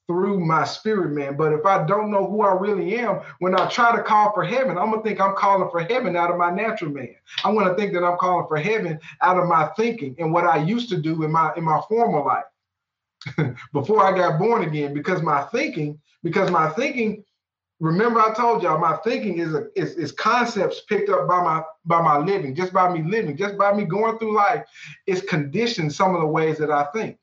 through 0.09 0.39
my 0.39 0.63
spirit 0.63 1.11
man. 1.11 1.37
But 1.37 1.53
if 1.53 1.67
I 1.67 1.85
don't 1.85 2.09
know 2.09 2.27
who 2.27 2.41
I 2.41 2.53
really 2.53 2.97
am, 2.97 3.21
when 3.37 3.53
I 3.53 3.69
try 3.69 3.95
to 3.95 4.01
call 4.01 4.33
for 4.33 4.43
heaven, 4.43 4.75
I'm 4.75 4.89
gonna 4.89 5.03
think 5.03 5.21
I'm 5.21 5.35
calling 5.35 5.69
for 5.69 5.81
heaven 5.81 6.15
out 6.15 6.31
of 6.31 6.37
my 6.37 6.49
natural 6.49 6.89
man. 6.89 7.13
I'm 7.45 7.53
gonna 7.55 7.75
think 7.75 7.93
that 7.93 8.03
I'm 8.03 8.17
calling 8.17 8.47
for 8.47 8.57
heaven 8.57 8.99
out 9.21 9.37
of 9.37 9.47
my 9.47 9.67
thinking 9.77 10.15
and 10.17 10.33
what 10.33 10.45
I 10.45 10.63
used 10.63 10.89
to 10.89 10.97
do 10.97 11.21
in 11.21 11.31
my 11.31 11.53
in 11.55 11.63
my 11.63 11.79
former 11.87 12.25
life 12.25 13.55
before 13.71 14.03
I 14.03 14.17
got 14.17 14.39
born 14.39 14.63
again. 14.63 14.95
Because 14.95 15.21
my 15.21 15.43
thinking, 15.43 16.01
because 16.23 16.49
my 16.49 16.69
thinking, 16.69 17.23
remember 17.79 18.19
I 18.19 18.33
told 18.33 18.63
y'all 18.63 18.79
my 18.79 18.97
thinking 19.03 19.37
is 19.37 19.53
a 19.53 19.67
is, 19.75 19.93
is 19.93 20.11
concepts 20.11 20.81
picked 20.89 21.09
up 21.11 21.27
by 21.27 21.43
my 21.43 21.61
by 21.85 22.01
my 22.01 22.17
living, 22.17 22.55
just 22.55 22.73
by 22.73 22.91
me 22.91 23.07
living, 23.07 23.37
just 23.37 23.59
by 23.59 23.73
me 23.73 23.85
going 23.85 24.17
through 24.17 24.35
life, 24.35 24.65
is 25.05 25.21
conditioned 25.21 25.93
some 25.93 26.15
of 26.15 26.21
the 26.21 26.27
ways 26.27 26.57
that 26.57 26.71
I 26.71 26.85
think. 26.95 27.19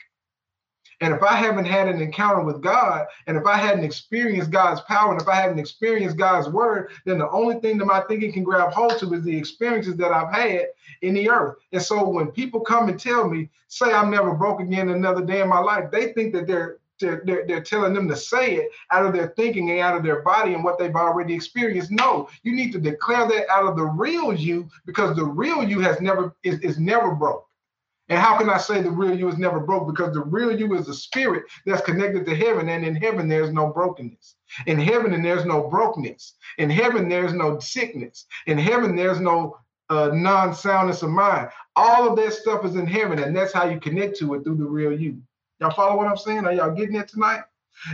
And 1.01 1.13
if 1.13 1.23
I 1.23 1.35
haven't 1.35 1.67
had 1.67 1.89
an 1.89 2.01
encounter 2.01 2.43
with 2.43 2.63
God, 2.63 3.07
and 3.27 3.37
if 3.37 3.45
I 3.45 3.57
hadn't 3.57 3.85
experienced 3.85 4.51
God's 4.51 4.81
power, 4.83 5.13
and 5.13 5.21
if 5.21 5.29
I 5.29 5.35
hadn't 5.35 5.59
experienced 5.59 6.17
God's 6.17 6.49
word, 6.49 6.91
then 7.05 7.19
the 7.19 7.31
only 7.31 7.57
thing 7.61 7.77
that 7.79 7.85
my 7.85 8.01
thinking 8.03 8.33
can 8.33 8.45
grab 8.45 8.73
hold 8.73 8.99
to 8.99 9.13
is 9.13 9.23
the 9.23 9.37
experiences 9.37 9.97
that 9.97 10.13
I've 10.13 10.33
had 10.33 10.69
in 11.03 11.15
the 11.15 11.29
earth. 11.29 11.57
And 11.73 11.83
so 11.83 12.09
when 12.09 12.29
people 12.29 12.61
come 12.61 12.89
and 12.89 12.99
tell 12.99 13.29
me, 13.29 13.51
say 13.69 13.93
I'm 13.93 14.11
never 14.11 14.33
broke 14.33 14.61
again 14.61 14.89
another 14.89 15.25
day 15.25 15.43
in 15.43 15.49
my 15.49 15.59
life, 15.59 15.91
they 15.91 16.13
think 16.13 16.33
that 16.33 16.47
they're 16.47 16.79
they're, 16.99 17.23
they're, 17.27 17.47
they're, 17.47 17.63
telling 17.63 17.93
them 17.93 18.09
to 18.09 18.17
say 18.17 18.55
it 18.55 18.71
out 18.91 19.05
of 19.05 19.13
their 19.13 19.29
thinking 19.37 19.71
and 19.71 19.81
out 19.81 19.97
of 19.97 20.03
their 20.03 20.23
body 20.23 20.55
and 20.55 20.65
what 20.65 20.79
they've 20.79 20.95
already 20.95 21.35
experienced. 21.35 21.91
No, 21.91 22.29
you 22.43 22.53
need 22.53 22.73
to 22.73 22.81
declare 22.81 23.29
that 23.29 23.51
out 23.51 23.67
of 23.67 23.77
the 23.77 23.85
real 23.85 24.33
you 24.33 24.69
because 24.87 25.15
the 25.15 25.25
real 25.25 25.63
you 25.63 25.81
has 25.81 26.01
never 26.01 26.35
is, 26.43 26.59
is 26.61 26.79
never 26.79 27.15
broke. 27.15 27.46
And 28.09 28.19
how 28.19 28.39
can 28.39 28.49
I 28.49 28.59
say 28.59 28.83
the 28.83 28.91
real 28.91 29.17
you 29.19 29.29
is 29.29 29.39
never 29.39 29.61
broke? 29.61 29.89
Because 29.89 30.15
the 30.15 30.23
real 30.23 30.57
you 30.59 30.75
is 30.75 30.89
a 30.89 30.95
spirit 30.95 31.45
that's 31.65 31.83
connected 31.83 32.25
to 32.27 32.37
heaven, 32.37 32.69
and 32.69 32.85
in 32.85 32.95
heaven 32.95 33.29
there's 33.29 33.53
no 33.53 33.69
brokenness. 33.69 34.37
In 34.67 34.79
heaven, 34.79 35.13
and 35.13 35.25
there's 35.25 35.45
no 35.45 35.69
brokenness. 35.69 36.35
In 36.59 36.71
heaven, 36.71 37.09
there's 37.09 37.33
no 37.33 37.59
sickness. 37.59 38.27
In 38.47 38.59
heaven, 38.59 38.95
there's 38.95 39.21
no 39.21 39.59
uh, 39.91 40.11
non-soundness 40.13 41.03
of 41.03 41.11
mind. 41.11 41.49
All 41.75 42.09
of 42.09 42.17
that 42.17 42.33
stuff 42.33 42.65
is 42.65 42.77
in 42.77 42.87
heaven, 42.87 43.19
and 43.19 43.37
that's 43.37 43.53
how 43.53 43.69
you 43.69 43.81
connect 43.81 44.19
to 44.19 44.35
it 44.35 44.45
through 44.45 44.57
the 44.57 44.65
real 44.65 44.93
you. 44.99 45.21
Y'all 45.61 45.71
follow 45.71 45.97
what 45.97 46.07
I'm 46.07 46.17
saying? 46.17 46.47
Are 46.47 46.53
y'all 46.53 46.75
getting 46.75 46.97
it 46.97 47.09
tonight? 47.09 47.43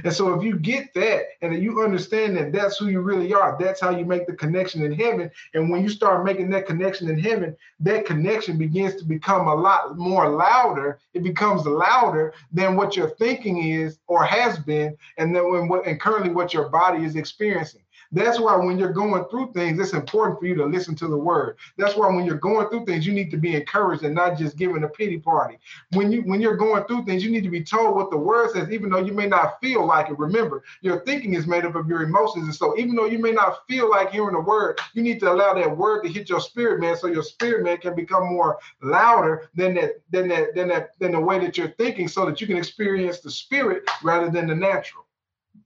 And 0.04 0.12
so 0.12 0.32
if 0.34 0.44
you 0.44 0.58
get 0.58 0.94
that 0.94 1.24
and 1.42 1.62
you 1.62 1.82
understand 1.82 2.36
that 2.36 2.52
that's 2.52 2.78
who 2.78 2.88
you 2.88 3.00
really 3.00 3.34
are, 3.34 3.56
that's 3.58 3.80
how 3.80 3.90
you 3.90 4.04
make 4.04 4.26
the 4.26 4.34
connection 4.34 4.84
in 4.84 4.92
heaven. 4.92 5.30
And 5.54 5.70
when 5.70 5.82
you 5.82 5.88
start 5.88 6.24
making 6.24 6.50
that 6.50 6.66
connection 6.66 7.08
in 7.08 7.18
heaven, 7.18 7.56
that 7.80 8.06
connection 8.06 8.58
begins 8.58 8.96
to 8.96 9.04
become 9.04 9.48
a 9.48 9.54
lot 9.54 9.98
more 9.98 10.28
louder. 10.28 11.00
It 11.14 11.22
becomes 11.22 11.66
louder 11.66 12.34
than 12.52 12.76
what 12.76 12.96
your 12.96 13.10
thinking 13.10 13.58
is 13.58 13.98
or 14.06 14.24
has 14.24 14.58
been, 14.58 14.96
and 15.18 15.34
then 15.34 15.68
when 15.68 15.82
and 15.84 16.00
currently 16.00 16.30
what 16.30 16.54
your 16.54 16.68
body 16.68 17.04
is 17.04 17.16
experiencing. 17.16 17.82
That's 18.12 18.38
why 18.38 18.56
when 18.56 18.78
you're 18.78 18.92
going 18.92 19.24
through 19.30 19.52
things, 19.52 19.80
it's 19.80 19.94
important 19.94 20.38
for 20.38 20.46
you 20.46 20.54
to 20.56 20.66
listen 20.66 20.94
to 20.96 21.08
the 21.08 21.16
word. 21.16 21.56
That's 21.78 21.96
why 21.96 22.14
when 22.14 22.26
you're 22.26 22.36
going 22.36 22.68
through 22.68 22.84
things, 22.84 23.06
you 23.06 23.12
need 23.12 23.30
to 23.30 23.38
be 23.38 23.56
encouraged 23.56 24.04
and 24.04 24.14
not 24.14 24.36
just 24.38 24.58
given 24.58 24.84
a 24.84 24.88
pity 24.88 25.18
party. 25.18 25.58
When 25.92 26.12
you 26.12 26.20
when 26.22 26.40
you're 26.40 26.56
going 26.56 26.84
through 26.84 27.06
things, 27.06 27.24
you 27.24 27.30
need 27.30 27.44
to 27.44 27.50
be 27.50 27.64
told 27.64 27.96
what 27.96 28.10
the 28.10 28.18
word 28.18 28.50
says, 28.50 28.70
even 28.70 28.90
though 28.90 28.98
you 28.98 29.12
may 29.12 29.26
not 29.26 29.60
feel 29.60 29.86
like 29.86 30.10
it. 30.10 30.18
Remember, 30.18 30.62
your 30.82 31.00
thinking 31.04 31.34
is 31.34 31.46
made 31.46 31.64
up 31.64 31.74
of 31.74 31.88
your 31.88 32.02
emotions. 32.02 32.44
And 32.44 32.54
so 32.54 32.78
even 32.78 32.94
though 32.94 33.06
you 33.06 33.18
may 33.18 33.32
not 33.32 33.66
feel 33.66 33.90
like 33.90 34.10
hearing 34.10 34.34
the 34.34 34.40
word, 34.40 34.78
you 34.92 35.02
need 35.02 35.18
to 35.20 35.32
allow 35.32 35.54
that 35.54 35.76
word 35.76 36.02
to 36.02 36.10
hit 36.10 36.28
your 36.28 36.40
spirit, 36.40 36.80
man, 36.80 36.96
so 36.96 37.06
your 37.06 37.22
spirit 37.22 37.64
man 37.64 37.78
can 37.78 37.94
become 37.94 38.26
more 38.26 38.58
louder 38.82 39.48
than 39.54 39.74
that, 39.74 40.02
than 40.10 40.28
that, 40.28 40.54
than 40.54 40.68
that, 40.68 40.90
than 40.98 41.12
the 41.12 41.20
way 41.20 41.38
that 41.38 41.56
you're 41.56 41.74
thinking, 41.78 42.08
so 42.08 42.26
that 42.26 42.40
you 42.40 42.46
can 42.46 42.58
experience 42.58 43.20
the 43.20 43.30
spirit 43.30 43.88
rather 44.02 44.30
than 44.30 44.46
the 44.46 44.54
natural. 44.54 45.06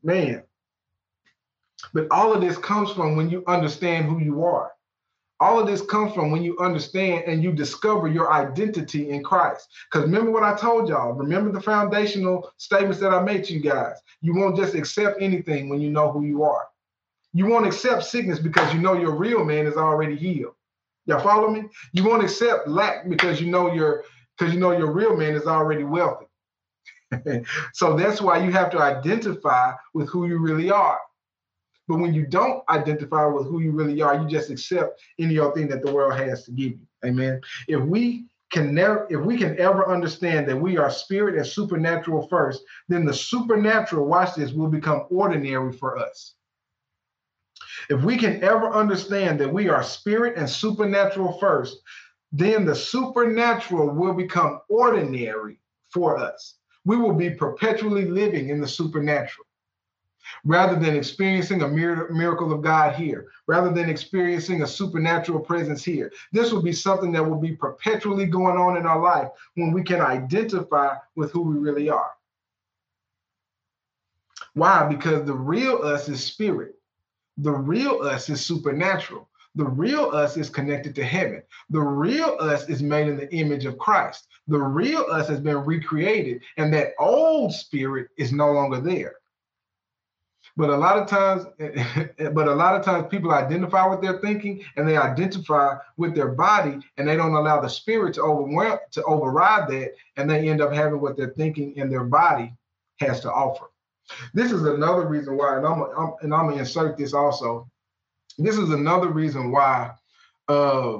Man. 0.03 0.45
But 1.93 2.07
all 2.11 2.33
of 2.33 2.41
this 2.41 2.59
comes 2.59 2.93
from 2.93 3.16
when 3.16 3.31
you 3.31 3.45
understand 3.47 4.07
who 4.07 4.18
you 4.18 4.45
are. 4.45 4.72
All 5.39 5.61
of 5.61 5.66
this 5.66 5.83
comes 5.83 6.14
from 6.14 6.31
when 6.31 6.43
you 6.43 6.59
understand 6.59 7.24
and 7.27 7.43
you 7.43 7.53
discover 7.53 8.09
your 8.09 8.33
identity 8.33 9.11
in 9.11 9.22
Christ. 9.22 9.68
Because 9.91 10.07
remember 10.07 10.31
what 10.31 10.43
I 10.43 10.57
told 10.57 10.89
y'all. 10.89 11.12
Remember 11.12 11.53
the 11.53 11.61
foundational 11.61 12.51
statements 12.57 13.01
that 13.01 13.12
I 13.12 13.22
made 13.22 13.45
to 13.45 13.53
you 13.53 13.61
guys. 13.61 13.97
You 14.22 14.35
won't 14.35 14.57
just 14.57 14.74
accept 14.74 15.20
anything 15.20 15.68
when 15.68 15.81
you 15.81 15.91
know 15.91 16.11
who 16.11 16.24
you 16.24 16.43
are. 16.43 16.66
You 17.35 17.47
won't 17.47 17.66
accept 17.66 18.05
sickness 18.05 18.39
because 18.39 18.72
you 18.72 18.81
know 18.81 18.95
your 18.95 19.14
real 19.14 19.45
man 19.45 19.66
is 19.66 19.77
already 19.77 20.16
healed. 20.16 20.55
Y'all 21.05 21.20
follow 21.20 21.51
me? 21.51 21.64
You 21.93 22.05
won't 22.05 22.24
accept 22.24 22.66
lack 22.66 23.09
because 23.09 23.41
you 23.41 23.51
know 23.51 23.72
your 23.72 24.05
because 24.39 24.55
you 24.55 24.61
know 24.61 24.72
your 24.72 24.91
real 24.91 25.16
man 25.16 25.35
is 25.35 25.47
already 25.47 25.85
wealthy. 25.85 26.27
so 27.74 27.95
that's 27.97 28.20
why 28.22 28.39
you 28.39 28.51
have 28.53 28.70
to 28.70 28.79
identify 28.79 29.72
with 29.95 30.09
who 30.09 30.27
you 30.27 30.39
really 30.39 30.70
are. 30.70 30.99
But 31.89 31.99
when 31.99 32.14
you 32.14 32.26
don't 32.26 32.62
identify 32.68 33.26
with 33.26 33.47
who 33.47 33.61
you 33.61 33.70
really 33.70 34.03
are, 34.03 34.20
you 34.20 34.28
just 34.28 34.51
accept 34.51 35.01
any 35.18 35.39
other 35.39 35.53
thing 35.53 35.68
that 35.68 35.84
the 35.84 35.93
world 35.93 36.18
has 36.18 36.45
to 36.45 36.51
give 36.51 36.72
you. 36.72 36.87
Amen. 37.05 37.41
If 37.68 37.82
we 37.82 38.26
can 38.51 38.74
never, 38.74 39.07
if 39.11 39.20
we 39.20 39.37
can 39.37 39.59
ever 39.59 39.89
understand 39.89 40.49
that 40.49 40.57
we 40.57 40.78
are 40.78 40.91
spirit 40.91 41.37
and 41.37 41.47
supernatural 41.47 42.26
first, 42.28 42.62
then 42.89 43.05
the 43.05 43.14
supernatural, 43.14 44.07
watch 44.07 44.34
this, 44.34 44.53
will 44.53 44.68
become 44.68 45.07
ordinary 45.11 45.72
for 45.72 45.99
us. 45.99 46.34
If 47.89 48.03
we 48.03 48.16
can 48.16 48.43
ever 48.43 48.72
understand 48.72 49.39
that 49.41 49.53
we 49.53 49.68
are 49.68 49.82
spirit 49.82 50.37
and 50.37 50.49
supernatural 50.49 51.39
first, 51.39 51.78
then 52.32 52.64
the 52.64 52.74
supernatural 52.74 53.91
will 53.91 54.14
become 54.14 54.61
ordinary 54.68 55.61
for 55.91 56.18
us. 56.18 56.57
We 56.84 56.97
will 56.97 57.14
be 57.14 57.30
perpetually 57.30 58.07
living 58.07 58.49
in 58.49 58.61
the 58.61 58.68
supernatural 58.68 59.46
rather 60.45 60.74
than 60.74 60.97
experiencing 60.97 61.62
a 61.62 61.68
miracle 61.68 62.53
of 62.53 62.62
God 62.62 62.95
here, 62.95 63.29
rather 63.47 63.70
than 63.70 63.89
experiencing 63.89 64.62
a 64.62 64.66
supernatural 64.66 65.41
presence 65.41 65.85
here. 65.85 66.12
This 66.33 66.53
will 66.53 66.62
be 66.62 66.72
something 66.72 67.12
that 67.12 67.29
will 67.29 67.41
be 67.41 67.53
perpetually 67.53 68.27
going 68.27 68.57
on 68.57 68.77
in 68.77 68.87
our 68.87 69.01
life 69.01 69.29
when 69.55 69.72
we 69.72 69.83
can 69.83 70.01
identify 70.01 70.95
with 71.14 71.33
who 71.33 71.43
we 71.43 71.59
really 71.59 71.89
are. 71.89 72.11
Why? 74.55 74.87
Because 74.87 75.27
the 75.27 75.35
real 75.35 75.83
us 75.83 76.09
is 76.09 76.24
spirit, 76.24 76.77
the 77.37 77.53
real 77.53 78.01
us 78.03 78.29
is 78.31 78.45
supernatural. 78.45 79.29
The 79.57 79.64
real 79.64 80.11
us 80.11 80.37
is 80.37 80.51
connected 80.51 80.95
to 80.97 81.03
heaven. 81.03 81.43
The 81.70 81.81
real 81.81 82.37
us 82.39 82.68
is 82.68 82.83
made 82.83 83.09
in 83.09 83.16
the 83.16 83.35
image 83.35 83.64
of 83.64 83.79
Christ. 83.79 84.29
The 84.49 84.59
real 84.59 85.07
us 85.11 85.29
has 85.29 85.41
been 85.41 85.64
recreated, 85.64 86.43
and 86.59 86.70
that 86.74 86.93
old 86.99 87.55
spirit 87.55 88.09
is 88.18 88.33
no 88.33 88.53
longer 88.53 88.81
there. 88.81 89.14
But 90.57 90.71
a 90.71 90.77
lot 90.77 90.97
of 90.97 91.07
times, 91.07 91.45
but 92.33 92.49
a 92.49 92.55
lot 92.55 92.77
of 92.77 92.85
times 92.85 93.09
people 93.11 93.33
identify 93.33 93.87
with 93.87 94.01
their 94.01 94.19
thinking 94.21 94.65
and 94.77 94.89
they 94.89 94.97
identify 94.97 95.77
with 95.99 96.15
their 96.15 96.29
body 96.29 96.79
and 96.97 97.07
they 97.07 97.17
don't 97.17 97.35
allow 97.35 97.61
the 97.61 97.69
spirit 97.69 98.15
to 98.15 98.23
overwhelm 98.23 98.79
to 98.93 99.03
override 99.05 99.69
that, 99.69 99.93
and 100.17 100.29
they 100.31 100.49
end 100.49 100.63
up 100.63 100.73
having 100.73 101.01
what 101.01 101.17
their 101.17 101.31
thinking 101.31 101.79
and 101.79 101.93
their 101.93 102.05
body 102.05 102.55
has 103.01 103.21
to 103.21 103.31
offer. 103.33 103.67
This 104.33 104.51
is 104.51 104.63
another 104.63 105.07
reason 105.07 105.37
why, 105.37 105.59
and 105.59 105.67
I'm, 105.67 105.83
I'm 105.83 106.15
and 106.23 106.35
I'm 106.35 106.49
gonna 106.49 106.57
insert 106.57 106.97
this 106.97 107.13
also. 107.13 107.69
This 108.39 108.57
is 108.57 108.71
another 108.71 109.09
reason 109.09 109.51
why 109.51 109.93
uh, 110.49 110.99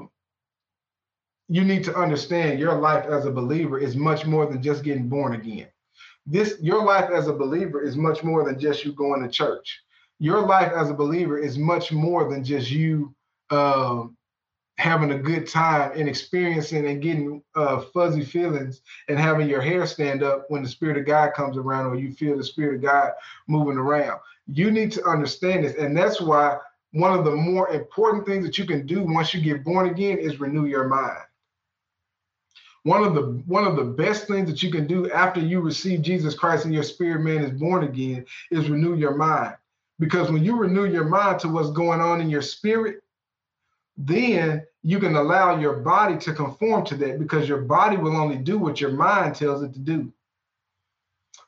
you 1.47 1.63
need 1.63 1.83
to 1.85 1.95
understand 1.95 2.59
your 2.59 2.75
life 2.75 3.05
as 3.05 3.25
a 3.25 3.31
believer 3.31 3.79
is 3.79 3.95
much 3.95 4.25
more 4.25 4.45
than 4.45 4.61
just 4.61 4.83
getting 4.83 5.07
born 5.07 5.33
again 5.33 5.67
this 6.27 6.55
your 6.59 6.83
life 6.83 7.09
as 7.09 7.27
a 7.27 7.33
believer 7.33 7.81
is 7.81 7.95
much 7.95 8.21
more 8.23 8.43
than 8.43 8.59
just 8.59 8.83
you 8.83 8.91
going 8.91 9.23
to 9.23 9.29
church. 9.29 9.81
Your 10.19 10.45
life 10.45 10.71
as 10.75 10.89
a 10.89 10.93
believer 10.93 11.39
is 11.39 11.57
much 11.57 11.91
more 11.91 12.29
than 12.29 12.43
just 12.43 12.69
you 12.69 13.15
um, 13.49 14.17
having 14.77 15.11
a 15.11 15.17
good 15.17 15.47
time 15.47 15.91
and 15.95 16.09
experiencing 16.09 16.85
and 16.85 17.01
getting 17.01 17.41
uh, 17.55 17.81
fuzzy 17.93 18.25
feelings 18.25 18.81
and 19.07 19.17
having 19.17 19.47
your 19.47 19.61
hair 19.61 19.87
stand 19.87 20.21
up 20.21 20.45
when 20.49 20.63
the 20.63 20.69
Spirit 20.69 20.97
of 20.97 21.05
God 21.05 21.33
comes 21.33 21.55
around 21.55 21.85
or 21.85 21.95
you 21.95 22.11
feel 22.11 22.37
the 22.37 22.43
Spirit 22.43 22.75
of 22.75 22.81
God 22.81 23.13
moving 23.47 23.77
around. 23.77 24.19
You 24.47 24.69
need 24.69 24.91
to 24.93 25.05
understand 25.05 25.63
this. 25.63 25.75
And 25.75 25.95
that's 25.95 26.19
why 26.19 26.57
one 26.91 27.17
of 27.17 27.23
the 27.23 27.31
more 27.31 27.69
important 27.69 28.25
things 28.25 28.45
that 28.45 28.57
you 28.57 28.65
can 28.65 28.85
do 28.85 29.03
once 29.03 29.33
you 29.33 29.41
get 29.41 29.63
born 29.63 29.87
again 29.87 30.17
is 30.17 30.39
renew 30.39 30.65
your 30.65 30.87
mind 30.87 31.23
one 32.87 33.03
of 33.03 33.13
the 33.15 33.23
one 33.47 33.65
of 33.65 33.75
the 33.75 33.83
best 33.83 34.27
things 34.27 34.49
that 34.49 34.63
you 34.63 34.71
can 34.71 34.87
do 34.87 35.11
after 35.11 35.41
you 35.41 35.59
receive 35.59 36.01
Jesus 36.01 36.33
Christ 36.33 36.63
and 36.63 36.73
your 36.73 36.83
spirit 36.83 37.19
man 37.19 37.43
is 37.43 37.51
born 37.51 37.83
again 37.83 38.25
is 38.49 38.69
renew 38.69 38.95
your 38.95 39.15
mind. 39.15 39.55
Because 39.99 40.31
when 40.31 40.41
you 40.41 40.55
renew 40.55 40.85
your 40.85 41.03
mind 41.03 41.39
to 41.41 41.49
what's 41.49 41.71
going 41.71 41.99
on 41.99 42.21
in 42.21 42.29
your 42.29 42.41
spirit, 42.41 43.03
then 43.97 44.65
you 44.83 44.99
can 44.99 45.17
allow 45.17 45.59
your 45.59 45.77
body 45.81 46.17
to 46.19 46.33
conform 46.33 46.85
to 46.85 46.95
that 46.95 47.19
because 47.19 47.49
your 47.49 47.61
body 47.61 47.97
will 47.97 48.15
only 48.15 48.37
do 48.37 48.57
what 48.57 48.79
your 48.79 48.91
mind 48.91 49.35
tells 49.35 49.63
it 49.63 49.73
to 49.73 49.79
do. 49.79 50.09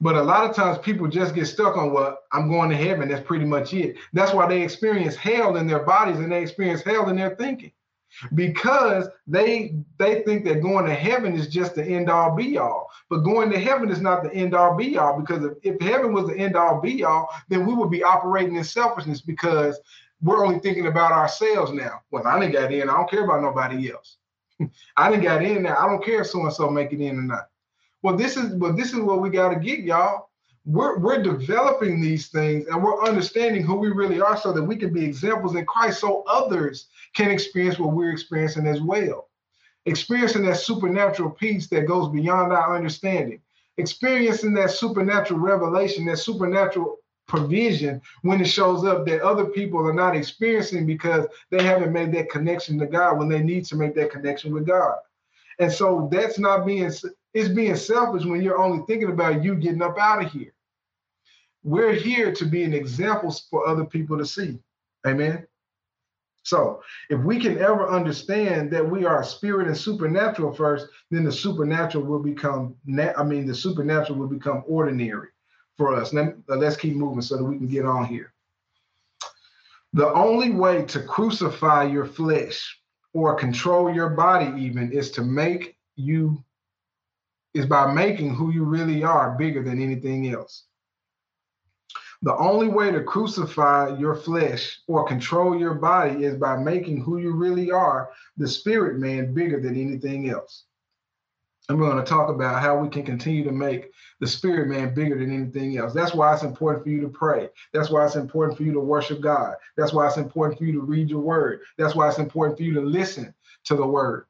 But 0.01 0.15
a 0.15 0.23
lot 0.23 0.49
of 0.49 0.55
times 0.55 0.77
people 0.79 1.07
just 1.07 1.35
get 1.35 1.45
stuck 1.45 1.77
on 1.77 1.93
what 1.93 2.03
well, 2.03 2.17
I'm 2.33 2.49
going 2.49 2.69
to 2.69 2.75
heaven. 2.75 3.07
That's 3.07 3.25
pretty 3.25 3.45
much 3.45 3.73
it. 3.73 3.95
That's 4.11 4.33
why 4.33 4.45
they 4.47 4.61
experience 4.61 5.15
hell 5.15 5.55
in 5.55 5.67
their 5.67 5.83
bodies 5.83 6.17
and 6.17 6.31
they 6.31 6.41
experience 6.41 6.81
hell 6.81 7.07
in 7.07 7.15
their 7.15 7.35
thinking 7.37 7.71
because 8.33 9.07
they 9.27 9.75
they 9.97 10.21
think 10.23 10.45
that 10.45 10.61
going 10.61 10.85
to 10.85 10.93
heaven 10.93 11.33
is 11.33 11.47
just 11.47 11.75
the 11.75 11.85
end 11.85 12.09
all 12.09 12.35
be 12.35 12.57
all. 12.57 12.89
But 13.09 13.19
going 13.19 13.49
to 13.51 13.59
heaven 13.59 13.89
is 13.89 14.01
not 14.01 14.23
the 14.23 14.33
end 14.33 14.53
all 14.53 14.75
be 14.75 14.97
all 14.97 15.19
because 15.19 15.43
if, 15.43 15.53
if 15.63 15.81
heaven 15.81 16.13
was 16.13 16.27
the 16.27 16.37
end 16.37 16.55
all 16.55 16.81
be 16.81 17.03
all 17.03 17.29
then 17.47 17.65
we 17.65 17.73
would 17.73 17.91
be 17.91 18.03
operating 18.03 18.55
in 18.55 18.63
selfishness 18.63 19.21
because 19.21 19.79
we're 20.21 20.45
only 20.45 20.59
thinking 20.59 20.87
about 20.87 21.11
ourselves 21.11 21.71
now. 21.71 22.01
Well 22.11 22.25
i 22.27 22.39
didn't 22.39 22.53
get 22.53 22.73
in 22.73 22.89
i 22.89 22.93
don't 22.93 23.09
care 23.09 23.25
about 23.25 23.41
nobody 23.41 23.91
else. 23.91 24.17
I 24.97 25.09
didn't 25.09 25.23
get 25.23 25.43
in 25.43 25.63
there 25.63 25.79
i 25.79 25.87
don't 25.87 26.03
care 26.03 26.21
if 26.21 26.27
so 26.27 26.41
and 26.41 26.53
so 26.53 26.69
make 26.69 26.93
it 26.93 27.01
in 27.01 27.17
or 27.17 27.23
not. 27.23 27.49
Well 28.01 28.17
this 28.17 28.37
is 28.37 28.53
well 28.55 28.73
this 28.73 28.93
is 28.93 28.99
what 28.99 29.21
we 29.21 29.29
got 29.29 29.49
to 29.49 29.59
get 29.59 29.79
y'all 29.79 30.28
we're, 30.65 30.99
we're 30.99 31.23
developing 31.23 32.01
these 32.01 32.27
things 32.27 32.67
and 32.67 32.83
we're 32.83 33.03
understanding 33.03 33.63
who 33.63 33.75
we 33.75 33.89
really 33.89 34.21
are 34.21 34.37
so 34.37 34.51
that 34.51 34.63
we 34.63 34.75
can 34.75 34.93
be 34.93 35.03
examples 35.03 35.55
in 35.55 35.65
Christ 35.65 36.01
so 36.01 36.23
others 36.27 36.87
can 37.15 37.31
experience 37.31 37.79
what 37.79 37.93
we're 37.93 38.11
experiencing 38.11 38.67
as 38.67 38.81
well. 38.81 39.29
Experiencing 39.85 40.45
that 40.45 40.57
supernatural 40.57 41.31
peace 41.31 41.67
that 41.69 41.87
goes 41.87 42.09
beyond 42.09 42.51
our 42.51 42.75
understanding, 42.75 43.41
experiencing 43.77 44.53
that 44.53 44.71
supernatural 44.71 45.39
revelation, 45.39 46.05
that 46.05 46.17
supernatural 46.17 46.97
provision 47.27 48.01
when 48.23 48.41
it 48.41 48.47
shows 48.47 48.83
up 48.83 49.05
that 49.05 49.21
other 49.21 49.45
people 49.45 49.79
are 49.79 49.93
not 49.93 50.15
experiencing 50.15 50.85
because 50.85 51.25
they 51.51 51.63
haven't 51.63 51.93
made 51.93 52.11
that 52.11 52.29
connection 52.29 52.77
to 52.79 52.85
God 52.85 53.17
when 53.17 53.29
they 53.29 53.41
need 53.41 53.65
to 53.65 53.75
make 53.75 53.95
that 53.95 54.11
connection 54.11 54.53
with 54.53 54.67
God. 54.67 54.95
And 55.59 55.71
so 55.71 56.09
that's 56.11 56.39
not 56.39 56.65
being 56.65 56.91
it's 57.33 57.49
being 57.49 57.75
selfish 57.75 58.25
when 58.25 58.41
you're 58.41 58.61
only 58.61 58.83
thinking 58.87 59.11
about 59.11 59.43
you 59.43 59.55
getting 59.55 59.81
up 59.81 59.97
out 59.97 60.23
of 60.23 60.31
here. 60.31 60.53
We're 61.63 61.93
here 61.93 62.31
to 62.33 62.45
be 62.45 62.63
an 62.63 62.73
example 62.73 63.35
for 63.49 63.67
other 63.67 63.85
people 63.85 64.17
to 64.17 64.25
see. 64.25 64.59
Amen. 65.05 65.45
So, 66.43 66.81
if 67.09 67.19
we 67.19 67.39
can 67.39 67.59
ever 67.59 67.87
understand 67.89 68.71
that 68.71 68.89
we 68.89 69.05
are 69.05 69.23
spirit 69.23 69.67
and 69.67 69.77
supernatural 69.77 70.53
first, 70.53 70.87
then 71.11 71.23
the 71.23 71.31
supernatural 71.31 72.05
will 72.05 72.23
become, 72.23 72.75
I 72.97 73.23
mean, 73.23 73.45
the 73.45 73.53
supernatural 73.53 74.17
will 74.17 74.27
become 74.27 74.63
ordinary 74.65 75.27
for 75.77 75.93
us. 75.93 76.13
Let, 76.13 76.35
let's 76.47 76.77
keep 76.77 76.95
moving 76.95 77.21
so 77.21 77.37
that 77.37 77.43
we 77.43 77.57
can 77.57 77.67
get 77.67 77.85
on 77.85 78.05
here. 78.05 78.33
The 79.93 80.11
only 80.13 80.51
way 80.51 80.85
to 80.85 81.03
crucify 81.03 81.83
your 81.83 82.05
flesh 82.05 82.79
or 83.13 83.35
control 83.35 83.93
your 83.93 84.09
body, 84.09 84.61
even, 84.61 84.91
is 84.91 85.11
to 85.11 85.23
make 85.23 85.77
you 85.95 86.43
is 87.53 87.65
by 87.65 87.91
making 87.91 88.35
who 88.35 88.51
you 88.51 88.63
really 88.63 89.03
are 89.03 89.37
bigger 89.37 89.63
than 89.63 89.81
anything 89.81 90.29
else. 90.29 90.65
The 92.21 92.35
only 92.35 92.67
way 92.67 92.91
to 92.91 93.03
crucify 93.03 93.97
your 93.97 94.13
flesh 94.13 94.79
or 94.87 95.05
control 95.05 95.57
your 95.57 95.75
body 95.75 96.25
is 96.25 96.35
by 96.35 96.57
making 96.57 97.01
who 97.01 97.17
you 97.17 97.31
really 97.31 97.71
are, 97.71 98.09
the 98.35 98.47
spirit 98.47 98.99
man, 98.99 99.33
bigger 99.33 99.61
than 99.61 99.79
anything 99.79 100.29
else. 100.29 100.65
And 101.69 101.79
we're 101.79 101.89
going 101.89 102.03
to 102.03 102.09
talk 102.09 102.29
about 102.29 102.61
how 102.61 102.77
we 102.77 102.89
can 102.89 103.03
continue 103.03 103.43
to 103.43 103.51
make 103.51 103.91
the 104.19 104.27
spirit 104.27 104.67
man 104.67 104.93
bigger 104.93 105.17
than 105.17 105.31
anything 105.31 105.77
else. 105.77 105.93
That's 105.93 106.15
why 106.15 106.33
it's 106.33 106.43
important 106.43 106.83
for 106.83 106.89
you 106.89 106.99
to 107.01 107.09
pray. 107.09 107.49
That's 107.73 107.89
why 107.89 108.05
it's 108.05 108.15
important 108.15 108.57
for 108.57 108.63
you 108.63 108.73
to 108.73 108.79
worship 108.79 109.21
God. 109.21 109.53
That's 109.77 109.93
why 109.93 110.07
it's 110.07 110.17
important 110.17 110.57
for 110.57 110.65
you 110.65 110.73
to 110.73 110.81
read 110.81 111.09
your 111.09 111.21
word. 111.21 111.61
That's 111.77 111.95
why 111.95 112.09
it's 112.09 112.17
important 112.17 112.57
for 112.57 112.63
you 112.63 112.73
to 112.73 112.81
listen 112.81 113.33
to 113.65 113.75
the 113.75 113.85
word. 113.85 114.25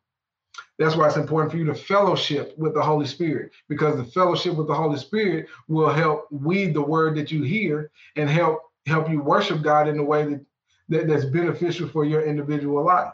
That's 0.80 0.96
why 0.96 1.08
it's 1.08 1.18
important 1.18 1.52
for 1.52 1.58
you 1.58 1.66
to 1.66 1.76
fellowship 1.76 2.58
with 2.58 2.74
the 2.74 2.82
Holy 2.82 3.06
Spirit 3.06 3.52
because 3.68 3.98
the 3.98 4.06
fellowship 4.06 4.56
with 4.56 4.68
the 4.68 4.74
Holy 4.74 4.98
Spirit 4.98 5.48
will 5.68 5.90
help 5.90 6.28
weed 6.32 6.74
the 6.74 6.82
word 6.82 7.18
that 7.18 7.32
you 7.32 7.44
hear 7.44 7.92
and 8.16 8.30
help 8.30 8.62
help 8.86 9.10
you 9.10 9.22
worship 9.22 9.62
God 9.62 9.90
in 9.90 10.00
a 10.00 10.04
way 10.04 10.24
that, 10.24 10.46
that 10.88 11.08
that's 11.08 11.26
beneficial 11.26 11.90
for 11.90 12.06
your 12.06 12.22
individual 12.26 12.84
life. 12.84 13.12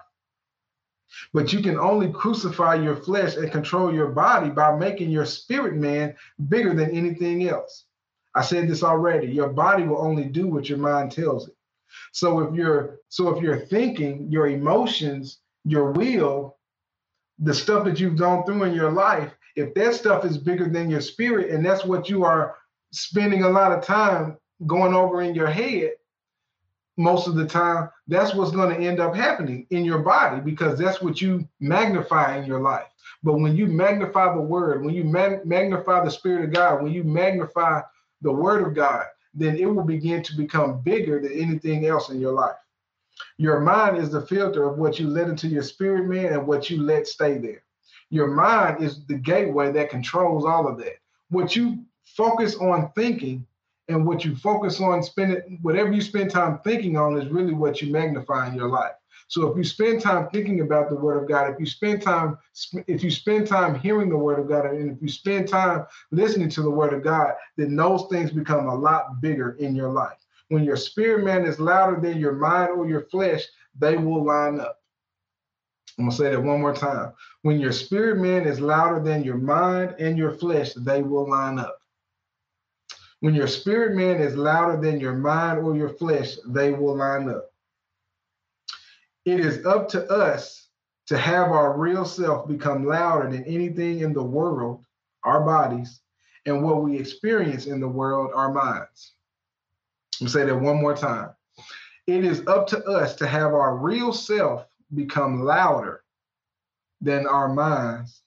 But 1.33 1.53
you 1.53 1.61
can 1.61 1.79
only 1.79 2.11
crucify 2.11 2.75
your 2.75 2.95
flesh 2.95 3.35
and 3.35 3.51
control 3.51 3.93
your 3.93 4.09
body 4.09 4.51
by 4.51 4.77
making 4.77 5.09
your 5.09 5.25
spirit 5.25 5.75
man 5.75 6.15
bigger 6.49 6.73
than 6.73 6.91
anything 6.91 7.47
else. 7.47 7.85
I 8.35 8.43
said 8.43 8.67
this 8.67 8.83
already. 8.83 9.27
Your 9.27 9.49
body 9.49 9.83
will 9.83 10.01
only 10.01 10.25
do 10.25 10.47
what 10.47 10.69
your 10.69 10.77
mind 10.77 11.11
tells 11.11 11.47
it. 11.47 11.55
So 12.11 12.39
if 12.41 12.53
you're 12.53 12.99
so 13.09 13.35
if 13.35 13.41
you're 13.41 13.65
thinking, 13.65 14.27
your 14.29 14.47
emotions, 14.47 15.39
your 15.63 15.91
will 15.91 16.54
the 17.39 17.53
stuff 17.53 17.85
that 17.85 17.99
you've 17.99 18.17
gone 18.17 18.45
through 18.45 18.63
in 18.63 18.73
your 18.73 18.91
life, 18.91 19.33
if 19.55 19.73
that 19.75 19.93
stuff 19.93 20.25
is 20.25 20.37
bigger 20.37 20.67
than 20.67 20.89
your 20.89 21.01
spirit 21.01 21.51
and 21.51 21.65
that's 21.65 21.85
what 21.85 22.09
you 22.09 22.23
are 22.23 22.55
spending 22.91 23.43
a 23.43 23.49
lot 23.49 23.71
of 23.71 23.83
time 23.83 24.37
going 24.65 24.93
over 24.93 25.21
in 25.21 25.35
your 25.35 25.47
head, 25.47 25.91
most 26.97 27.27
of 27.27 27.35
the 27.35 27.45
time, 27.45 27.89
that's 28.07 28.33
what's 28.33 28.51
going 28.51 28.73
to 28.73 28.87
end 28.87 28.99
up 28.99 29.15
happening 29.15 29.67
in 29.69 29.83
your 29.83 29.99
body 29.99 30.39
because 30.41 30.79
that's 30.79 31.01
what 31.01 31.19
you 31.21 31.47
magnify 31.59 32.37
in 32.37 32.45
your 32.45 32.61
life. 32.61 32.87
But 33.23 33.39
when 33.39 33.55
you 33.55 33.67
magnify 33.67 34.33
the 34.33 34.41
word, 34.41 34.85
when 34.85 34.93
you 34.93 35.03
mag- 35.03 35.45
magnify 35.45 36.03
the 36.03 36.11
spirit 36.11 36.45
of 36.45 36.53
God, 36.53 36.81
when 36.83 36.93
you 36.93 37.03
magnify 37.03 37.81
the 38.21 38.31
word 38.31 38.65
of 38.65 38.73
God, 38.75 39.05
then 39.33 39.57
it 39.57 39.65
will 39.65 39.83
begin 39.83 40.23
to 40.23 40.37
become 40.37 40.81
bigger 40.81 41.19
than 41.19 41.33
anything 41.33 41.85
else 41.85 42.09
in 42.09 42.19
your 42.21 42.31
life. 42.31 42.55
Your 43.37 43.59
mind 43.59 43.97
is 43.97 44.11
the 44.11 44.25
filter 44.25 44.63
of 44.63 44.77
what 44.77 44.99
you 44.99 45.07
let 45.07 45.29
into 45.29 45.47
your 45.47 45.63
spirit, 45.63 46.05
man, 46.05 46.33
and 46.33 46.47
what 46.47 46.69
you 46.69 46.81
let 46.81 47.07
stay 47.07 47.37
there. 47.37 47.63
Your 48.09 48.27
mind 48.27 48.83
is 48.83 49.05
the 49.05 49.17
gateway 49.17 49.71
that 49.73 49.89
controls 49.89 50.45
all 50.45 50.67
of 50.67 50.77
that. 50.77 50.97
What 51.29 51.55
you 51.55 51.83
focus 52.05 52.55
on 52.55 52.91
thinking 52.95 53.45
and 53.87 54.05
what 54.05 54.25
you 54.25 54.35
focus 54.35 54.79
on 54.79 55.03
spending, 55.03 55.59
whatever 55.61 55.91
you 55.91 56.01
spend 56.01 56.31
time 56.31 56.59
thinking 56.63 56.97
on, 56.97 57.17
is 57.19 57.29
really 57.29 57.53
what 57.53 57.81
you 57.81 57.91
magnify 57.91 58.47
in 58.47 58.55
your 58.55 58.69
life. 58.69 58.93
So 59.27 59.47
if 59.47 59.57
you 59.57 59.63
spend 59.63 60.01
time 60.01 60.29
thinking 60.29 60.61
about 60.61 60.89
the 60.89 60.95
word 60.95 61.21
of 61.21 61.27
God, 61.27 61.51
if 61.51 61.59
you 61.59 61.65
spend 61.65 62.01
time, 62.01 62.37
if 62.87 63.03
you 63.03 63.09
spend 63.09 63.47
time 63.47 63.75
hearing 63.75 64.09
the 64.09 64.17
word 64.17 64.39
of 64.39 64.47
God, 64.47 64.65
and 64.65 64.91
if 64.91 65.01
you 65.01 65.07
spend 65.07 65.47
time 65.47 65.85
listening 66.11 66.49
to 66.49 66.61
the 66.61 66.69
word 66.69 66.93
of 66.93 67.03
God, 67.03 67.33
then 67.57 67.75
those 67.75 68.05
things 68.09 68.31
become 68.31 68.67
a 68.67 68.75
lot 68.75 69.21
bigger 69.21 69.53
in 69.53 69.75
your 69.75 69.89
life. 69.89 70.24
When 70.49 70.63
your 70.63 70.77
spirit 70.77 71.23
man 71.23 71.45
is 71.45 71.59
louder 71.59 71.99
than 71.99 72.19
your 72.19 72.33
mind 72.33 72.71
or 72.71 72.87
your 72.87 73.01
flesh, 73.01 73.43
they 73.77 73.97
will 73.97 74.23
line 74.23 74.59
up. 74.59 74.79
I'm 75.97 76.05
gonna 76.05 76.15
say 76.15 76.29
that 76.29 76.43
one 76.43 76.61
more 76.61 76.75
time. 76.75 77.13
When 77.41 77.59
your 77.59 77.71
spirit 77.71 78.17
man 78.17 78.45
is 78.45 78.59
louder 78.59 79.01
than 79.01 79.23
your 79.23 79.37
mind 79.37 79.95
and 79.97 80.17
your 80.17 80.31
flesh, 80.31 80.73
they 80.73 81.01
will 81.01 81.29
line 81.29 81.57
up. 81.57 81.79
When 83.21 83.33
your 83.33 83.47
spirit 83.47 83.95
man 83.95 84.21
is 84.21 84.35
louder 84.35 84.79
than 84.79 84.99
your 84.99 85.15
mind 85.15 85.59
or 85.59 85.75
your 85.75 85.89
flesh, 85.89 86.35
they 86.47 86.71
will 86.71 86.97
line 86.97 87.29
up. 87.29 87.51
It 89.25 89.39
is 89.39 89.65
up 89.65 89.89
to 89.89 90.05
us 90.11 90.67
to 91.07 91.17
have 91.17 91.51
our 91.51 91.77
real 91.77 92.05
self 92.05 92.47
become 92.47 92.85
louder 92.85 93.31
than 93.31 93.43
anything 93.45 93.99
in 93.99 94.13
the 94.13 94.23
world, 94.23 94.85
our 95.23 95.43
bodies, 95.43 96.01
and 96.45 96.61
what 96.61 96.83
we 96.83 96.97
experience 96.97 97.65
in 97.65 97.79
the 97.79 97.87
world, 97.87 98.31
our 98.35 98.51
minds. 98.51 99.14
I'll 100.21 100.27
say 100.27 100.45
that 100.45 100.55
one 100.55 100.81
more 100.81 100.95
time. 100.95 101.29
It 102.07 102.23
is 102.23 102.43
up 102.47 102.67
to 102.67 102.83
us 102.85 103.15
to 103.15 103.27
have 103.27 103.53
our 103.53 103.75
real 103.75 104.13
self 104.13 104.65
become 104.93 105.43
louder 105.43 106.03
than 107.01 107.27
our 107.27 107.49
minds. 107.49 108.21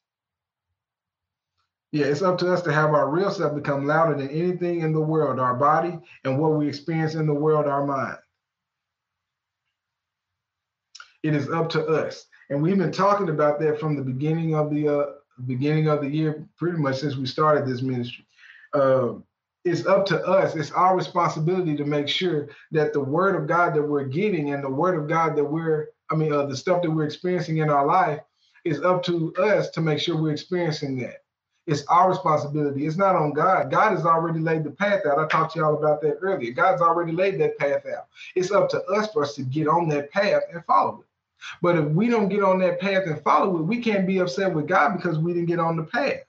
Yeah, 1.93 2.07
it's 2.07 2.23
up 2.23 2.37
to 2.39 2.53
us 2.53 2.61
to 2.63 2.73
have 2.73 2.91
our 2.91 3.09
real 3.09 3.31
self 3.31 3.55
become 3.55 3.87
louder 3.87 4.15
than 4.17 4.29
anything 4.31 4.81
in 4.81 4.93
the 4.93 5.01
world, 5.01 5.39
our 5.39 5.55
body, 5.55 5.99
and 6.25 6.39
what 6.39 6.55
we 6.55 6.69
experience 6.69 7.15
in 7.15 7.27
the 7.27 7.35
world, 7.35 7.67
our 7.67 7.87
mind. 7.87 8.19
It 11.23 11.35
is 11.35 11.49
up 11.49 11.69
to 11.71 11.85
us. 11.87 12.27
And 12.51 12.63
we've 12.63 12.79
been 12.79 12.93
talking 12.93 13.29
about 13.29 13.59
that 13.61 13.81
from 13.81 13.97
the 13.97 14.03
beginning 14.03 14.55
of 14.55 14.71
the 14.71 14.89
uh, 14.89 15.07
beginning 15.47 15.89
of 15.89 16.01
the 16.01 16.09
year, 16.09 16.47
pretty 16.57 16.79
much 16.79 16.99
since 16.99 17.17
we 17.17 17.27
started 17.27 17.67
this 17.67 17.83
ministry. 17.83 18.27
Um, 18.75 19.25
it's 19.65 19.87
up 19.87 20.07
to 20.07 20.23
us. 20.25 20.55
It's 20.55 20.71
our 20.71 20.97
responsibility 20.97 21.77
to 21.77 21.85
make 21.85 22.09
sure 22.09 22.49
that 22.73 22.93
the 22.93 23.01
word 23.01 23.35
of 23.37 23.47
God 23.47 23.75
that 23.75 23.83
we're 23.83 24.05
getting 24.05 24.53
and 24.53 24.63
the 24.63 24.71
word 24.71 24.99
of 24.99 25.09
God 25.09 25.37
that 25.37 25.45
we're, 25.45 25.89
I 26.11 26.15
mean, 26.15 26.33
uh, 26.33 26.47
the 26.47 26.57
stuff 26.57 26.83
that 26.83 26.91
we're 26.91 27.05
experiencing 27.05 27.59
in 27.59 27.71
our 27.71 27.87
life 27.87 28.21
is 28.65 28.81
up 28.83 29.03
to 29.05 29.35
us 29.37 29.71
to 29.71 29.81
make 29.81 29.99
sure 29.99 30.21
we're 30.21 30.33
experiencing 30.33 30.99
that. 30.99 31.23
It's 31.67 31.85
our 31.89 32.09
responsibility. 32.09 32.87
It's 32.87 32.97
not 32.97 33.15
on 33.15 33.35
God. 33.35 33.71
God 33.71 33.93
has 33.93 34.07
already 34.07 34.41
laid 34.41 34.65
the 34.65 34.71
path 34.71 35.05
out. 35.05 35.19
I 35.19 35.27
talked 35.27 35.53
to 35.53 35.59
y'all 35.59 35.77
about 35.77 36.01
that 36.01 36.17
earlier. 36.23 36.51
God's 36.53 36.81
already 36.81 37.13
laid 37.13 37.39
that 37.41 37.59
path 37.59 37.85
out. 37.87 38.07
It's 38.35 38.51
up 38.51 38.71
to 38.71 38.83
us 38.85 39.13
for 39.13 39.23
us 39.23 39.35
to 39.35 39.43
get 39.43 39.69
on 39.69 39.87
that 39.91 40.11
path 40.11 40.43
and 40.51 40.65
follow 40.65 41.01
it. 41.01 41.07
But 41.61 41.77
if 41.77 41.85
we 41.91 42.09
don't 42.09 42.31
get 42.31 42.43
on 42.43 42.59
that 42.61 42.81
path 42.81 43.05
and 43.07 43.23
follow 43.23 43.59
it, 43.59 43.63
we 43.63 43.83
can't 43.83 44.07
be 44.07 44.19
upset 44.19 44.53
with 44.53 44.67
God 44.67 44.97
because 44.97 45.19
we 45.19 45.35
didn't 45.35 45.49
get 45.49 45.61
on 45.61 45.77
the 45.77 45.85
path. 45.85 46.21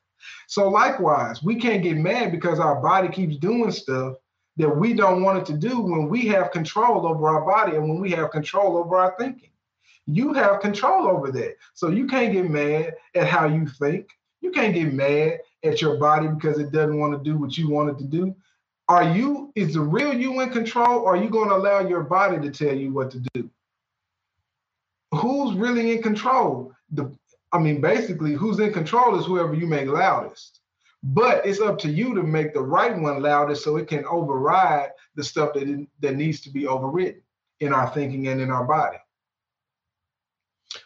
So 0.47 0.69
likewise, 0.69 1.43
we 1.43 1.55
can't 1.55 1.83
get 1.83 1.97
mad 1.97 2.31
because 2.31 2.59
our 2.59 2.81
body 2.81 3.09
keeps 3.09 3.37
doing 3.37 3.71
stuff 3.71 4.15
that 4.57 4.69
we 4.69 4.93
don't 4.93 5.23
want 5.23 5.39
it 5.39 5.45
to 5.45 5.53
do 5.53 5.79
when 5.79 6.09
we 6.09 6.27
have 6.27 6.51
control 6.51 7.07
over 7.07 7.29
our 7.29 7.45
body 7.45 7.77
and 7.77 7.87
when 7.87 7.99
we 7.99 8.11
have 8.11 8.31
control 8.31 8.77
over 8.77 8.97
our 8.97 9.15
thinking. 9.17 9.49
You 10.05 10.33
have 10.33 10.59
control 10.59 11.07
over 11.07 11.31
that. 11.31 11.55
So 11.73 11.89
you 11.89 12.07
can't 12.07 12.33
get 12.33 12.49
mad 12.49 12.95
at 13.15 13.27
how 13.27 13.47
you 13.47 13.67
think. 13.67 14.09
You 14.41 14.51
can't 14.51 14.73
get 14.73 14.93
mad 14.93 15.39
at 15.63 15.81
your 15.81 15.97
body 15.97 16.27
because 16.27 16.59
it 16.59 16.71
doesn't 16.71 16.99
want 16.99 17.13
to 17.13 17.29
do 17.29 17.37
what 17.37 17.57
you 17.57 17.69
want 17.69 17.89
it 17.89 17.97
to 17.99 18.05
do. 18.05 18.35
Are 18.89 19.15
you, 19.15 19.51
is 19.55 19.75
the 19.75 19.81
real 19.81 20.13
you 20.13 20.41
in 20.41 20.49
control 20.49 21.01
or 21.01 21.15
are 21.15 21.23
you 21.23 21.29
going 21.29 21.49
to 21.49 21.55
allow 21.55 21.87
your 21.87 22.03
body 22.03 22.39
to 22.39 22.51
tell 22.51 22.75
you 22.75 22.91
what 22.91 23.11
to 23.11 23.19
do? 23.33 23.49
Who's 25.13 25.55
really 25.55 25.91
in 25.91 26.01
control? 26.01 26.73
The, 26.91 27.11
I 27.51 27.59
mean, 27.59 27.81
basically, 27.81 28.33
who's 28.33 28.59
in 28.59 28.73
control 28.73 29.19
is 29.19 29.25
whoever 29.25 29.53
you 29.53 29.67
make 29.67 29.87
loudest. 29.87 30.59
But 31.01 31.45
it's 31.45 31.61
up 31.61 31.79
to 31.79 31.89
you 31.89 32.13
to 32.15 32.23
make 32.23 32.53
the 32.53 32.61
right 32.61 32.97
one 32.97 33.21
loudest 33.21 33.63
so 33.63 33.77
it 33.77 33.87
can 33.87 34.05
override 34.05 34.89
the 35.15 35.23
stuff 35.23 35.53
that, 35.53 35.87
that 36.01 36.15
needs 36.15 36.41
to 36.41 36.49
be 36.49 36.67
overridden 36.67 37.21
in 37.61 37.73
our 37.73 37.89
thinking 37.89 38.27
and 38.27 38.41
in 38.41 38.51
our 38.51 38.65
body. 38.65 38.97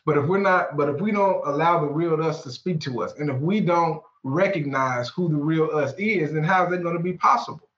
But 0.05 0.17
if 0.17 0.25
we're 0.25 0.39
not, 0.39 0.77
but 0.77 0.89
if 0.89 1.01
we 1.01 1.11
don't 1.11 1.45
allow 1.47 1.79
the 1.79 1.87
real 1.87 2.21
us 2.23 2.43
to 2.43 2.51
speak 2.51 2.79
to 2.81 3.01
us, 3.01 3.13
and 3.17 3.29
if 3.29 3.37
we 3.39 3.59
don't 3.59 4.01
recognize 4.23 5.09
who 5.09 5.29
the 5.29 5.35
real 5.35 5.69
us 5.75 5.93
is, 5.97 6.33
then 6.33 6.43
how 6.43 6.65
is 6.65 6.71
that 6.71 6.83
going 6.83 6.97
to 6.97 7.03
be 7.03 7.13
possible? 7.13 7.69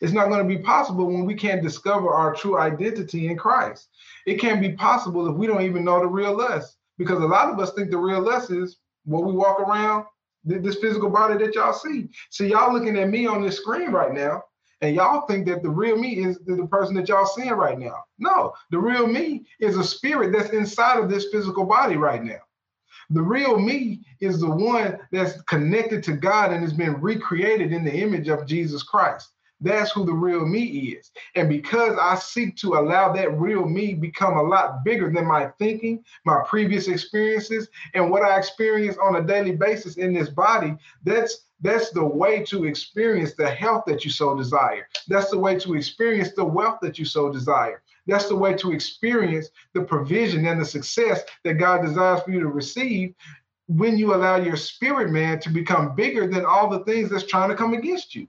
It's 0.00 0.12
not 0.12 0.28
going 0.28 0.46
to 0.46 0.56
be 0.56 0.62
possible 0.62 1.06
when 1.06 1.24
we 1.24 1.34
can't 1.34 1.62
discover 1.62 2.10
our 2.10 2.34
true 2.34 2.58
identity 2.58 3.28
in 3.28 3.36
Christ. 3.36 3.88
It 4.26 4.40
can't 4.40 4.60
be 4.60 4.72
possible 4.72 5.28
if 5.28 5.36
we 5.36 5.46
don't 5.46 5.62
even 5.62 5.84
know 5.84 6.00
the 6.00 6.06
real 6.06 6.40
us, 6.40 6.76
because 7.02 7.22
a 7.22 7.26
lot 7.26 7.50
of 7.50 7.58
us 7.58 7.72
think 7.72 7.90
the 7.90 7.98
real 7.98 8.28
us 8.28 8.50
is 8.50 8.78
what 9.04 9.24
we 9.24 9.32
walk 9.32 9.60
around, 9.60 10.04
this 10.44 10.76
physical 10.76 11.10
body 11.10 11.44
that 11.44 11.54
y'all 11.54 11.72
see. 11.72 12.08
See, 12.30 12.48
y'all 12.48 12.72
looking 12.72 12.98
at 12.98 13.08
me 13.08 13.26
on 13.26 13.42
this 13.42 13.56
screen 13.56 13.90
right 13.90 14.12
now, 14.12 14.42
and 14.80 14.94
y'all 14.94 15.26
think 15.26 15.46
that 15.46 15.62
the 15.62 15.70
real 15.70 15.96
me 15.96 16.18
is 16.18 16.38
the 16.44 16.66
person 16.66 16.94
that 16.96 17.08
y'all 17.08 17.26
seeing 17.26 17.52
right 17.52 17.78
now. 17.78 18.02
No, 18.18 18.52
the 18.70 18.78
real 18.78 19.06
me 19.06 19.46
is 19.60 19.76
a 19.76 19.84
spirit 19.84 20.32
that's 20.32 20.50
inside 20.50 20.98
of 20.98 21.08
this 21.08 21.26
physical 21.30 21.64
body 21.64 21.96
right 21.96 22.22
now. 22.22 22.40
The 23.10 23.22
real 23.22 23.58
me 23.58 24.00
is 24.20 24.40
the 24.40 24.50
one 24.50 24.98
that's 25.10 25.40
connected 25.42 26.02
to 26.04 26.12
God 26.16 26.52
and 26.52 26.62
has 26.62 26.72
been 26.72 27.00
recreated 27.00 27.72
in 27.72 27.84
the 27.84 27.94
image 27.94 28.28
of 28.28 28.46
Jesus 28.46 28.82
Christ. 28.82 29.30
That's 29.62 29.92
who 29.92 30.04
the 30.04 30.12
real 30.12 30.44
me 30.44 30.64
is. 30.64 31.12
And 31.36 31.48
because 31.48 31.96
I 32.00 32.16
seek 32.16 32.56
to 32.58 32.74
allow 32.74 33.12
that 33.12 33.38
real 33.38 33.64
me 33.64 33.94
become 33.94 34.36
a 34.36 34.42
lot 34.42 34.84
bigger 34.84 35.10
than 35.10 35.26
my 35.26 35.46
thinking, 35.58 36.04
my 36.26 36.42
previous 36.46 36.88
experiences, 36.88 37.68
and 37.94 38.10
what 38.10 38.22
I 38.22 38.36
experience 38.36 38.96
on 39.02 39.16
a 39.16 39.22
daily 39.22 39.52
basis 39.52 39.96
in 39.96 40.12
this 40.12 40.28
body, 40.28 40.74
that's 41.04 41.46
that's 41.60 41.90
the 41.90 42.04
way 42.04 42.42
to 42.46 42.64
experience 42.64 43.34
the 43.34 43.48
health 43.48 43.84
that 43.86 44.04
you 44.04 44.10
so 44.10 44.36
desire. 44.36 44.88
That's 45.06 45.30
the 45.30 45.38
way 45.38 45.56
to 45.60 45.74
experience 45.74 46.32
the 46.34 46.44
wealth 46.44 46.78
that 46.82 46.98
you 46.98 47.04
so 47.04 47.30
desire. 47.30 47.82
That's 48.08 48.26
the 48.26 48.36
way 48.36 48.54
to 48.54 48.72
experience 48.72 49.48
the 49.72 49.82
provision 49.82 50.44
and 50.44 50.60
the 50.60 50.64
success 50.64 51.22
that 51.44 51.54
God 51.54 51.82
desires 51.82 52.20
for 52.22 52.32
you 52.32 52.40
to 52.40 52.48
receive 52.48 53.14
when 53.68 53.96
you 53.96 54.12
allow 54.12 54.36
your 54.36 54.56
spirit 54.56 55.10
man 55.10 55.38
to 55.40 55.50
become 55.50 55.94
bigger 55.94 56.26
than 56.26 56.44
all 56.44 56.68
the 56.68 56.84
things 56.84 57.10
that's 57.10 57.26
trying 57.26 57.48
to 57.50 57.56
come 57.56 57.74
against 57.74 58.14
you. 58.14 58.26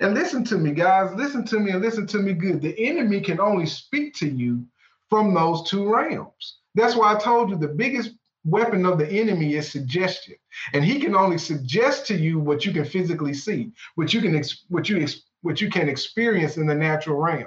And 0.00 0.14
listen 0.14 0.44
to 0.44 0.58
me, 0.58 0.72
guys. 0.72 1.14
Listen 1.14 1.44
to 1.46 1.60
me 1.60 1.70
and 1.72 1.82
listen 1.82 2.06
to 2.08 2.18
me 2.18 2.32
good. 2.32 2.60
The 2.60 2.78
enemy 2.78 3.20
can 3.20 3.40
only 3.40 3.66
speak 3.66 4.14
to 4.16 4.28
you 4.28 4.64
from 5.08 5.34
those 5.34 5.68
two 5.68 5.92
realms. 5.92 6.58
That's 6.74 6.96
why 6.96 7.14
I 7.14 7.18
told 7.18 7.50
you 7.50 7.56
the 7.56 7.68
biggest 7.68 8.12
weapon 8.44 8.86
of 8.86 8.98
the 8.98 9.08
enemy 9.08 9.54
is 9.54 9.70
suggestion 9.70 10.34
and 10.72 10.82
he 10.84 10.98
can 10.98 11.14
only 11.14 11.36
suggest 11.36 12.06
to 12.06 12.16
you 12.16 12.38
what 12.38 12.64
you 12.64 12.72
can 12.72 12.84
physically 12.84 13.34
see 13.34 13.70
what 13.96 14.14
you 14.14 14.20
can 14.22 14.42
what 14.68 14.88
you 14.88 15.06
what 15.42 15.60
you 15.60 15.68
can 15.68 15.88
experience 15.88 16.56
in 16.56 16.66
the 16.66 16.74
natural 16.74 17.18
realm 17.18 17.44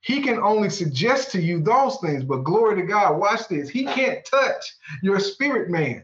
he 0.00 0.20
can 0.20 0.38
only 0.40 0.68
suggest 0.68 1.30
to 1.30 1.40
you 1.40 1.60
those 1.60 1.96
things 1.98 2.24
but 2.24 2.38
glory 2.38 2.74
to 2.74 2.82
god 2.82 3.16
watch 3.16 3.46
this 3.46 3.68
he 3.68 3.84
can't 3.84 4.24
touch 4.24 4.76
your 5.00 5.20
spirit 5.20 5.70
man 5.70 6.02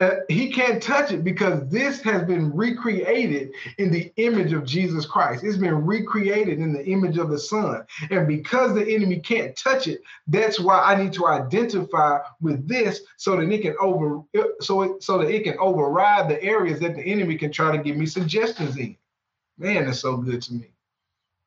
uh, 0.00 0.16
he 0.28 0.50
can't 0.50 0.82
touch 0.82 1.10
it 1.12 1.24
because 1.24 1.68
this 1.68 2.00
has 2.02 2.22
been 2.22 2.54
recreated 2.54 3.50
in 3.78 3.90
the 3.90 4.12
image 4.16 4.52
of 4.52 4.64
Jesus 4.64 5.06
Christ. 5.06 5.44
It's 5.44 5.56
been 5.56 5.84
recreated 5.86 6.58
in 6.58 6.72
the 6.72 6.84
image 6.86 7.18
of 7.18 7.30
the 7.30 7.38
Son. 7.38 7.84
And 8.10 8.28
because 8.28 8.74
the 8.74 8.86
enemy 8.86 9.20
can't 9.20 9.56
touch 9.56 9.88
it, 9.88 10.02
that's 10.26 10.60
why 10.60 10.80
I 10.80 11.02
need 11.02 11.12
to 11.14 11.26
identify 11.26 12.20
with 12.40 12.66
this 12.68 13.00
so 13.16 13.36
that 13.36 13.50
it 13.50 13.62
can 13.62 13.74
over 13.80 14.22
so 14.60 14.82
it, 14.82 15.02
so 15.02 15.18
that 15.18 15.30
it 15.30 15.44
can 15.44 15.58
override 15.58 16.28
the 16.28 16.42
areas 16.42 16.80
that 16.80 16.94
the 16.94 17.02
enemy 17.02 17.36
can 17.36 17.50
try 17.50 17.76
to 17.76 17.82
give 17.82 17.96
me 17.96 18.06
suggestions 18.06 18.76
in. 18.76 18.96
Man, 19.58 19.86
that's 19.86 20.00
so 20.00 20.16
good 20.16 20.42
to 20.42 20.54
me. 20.54 20.70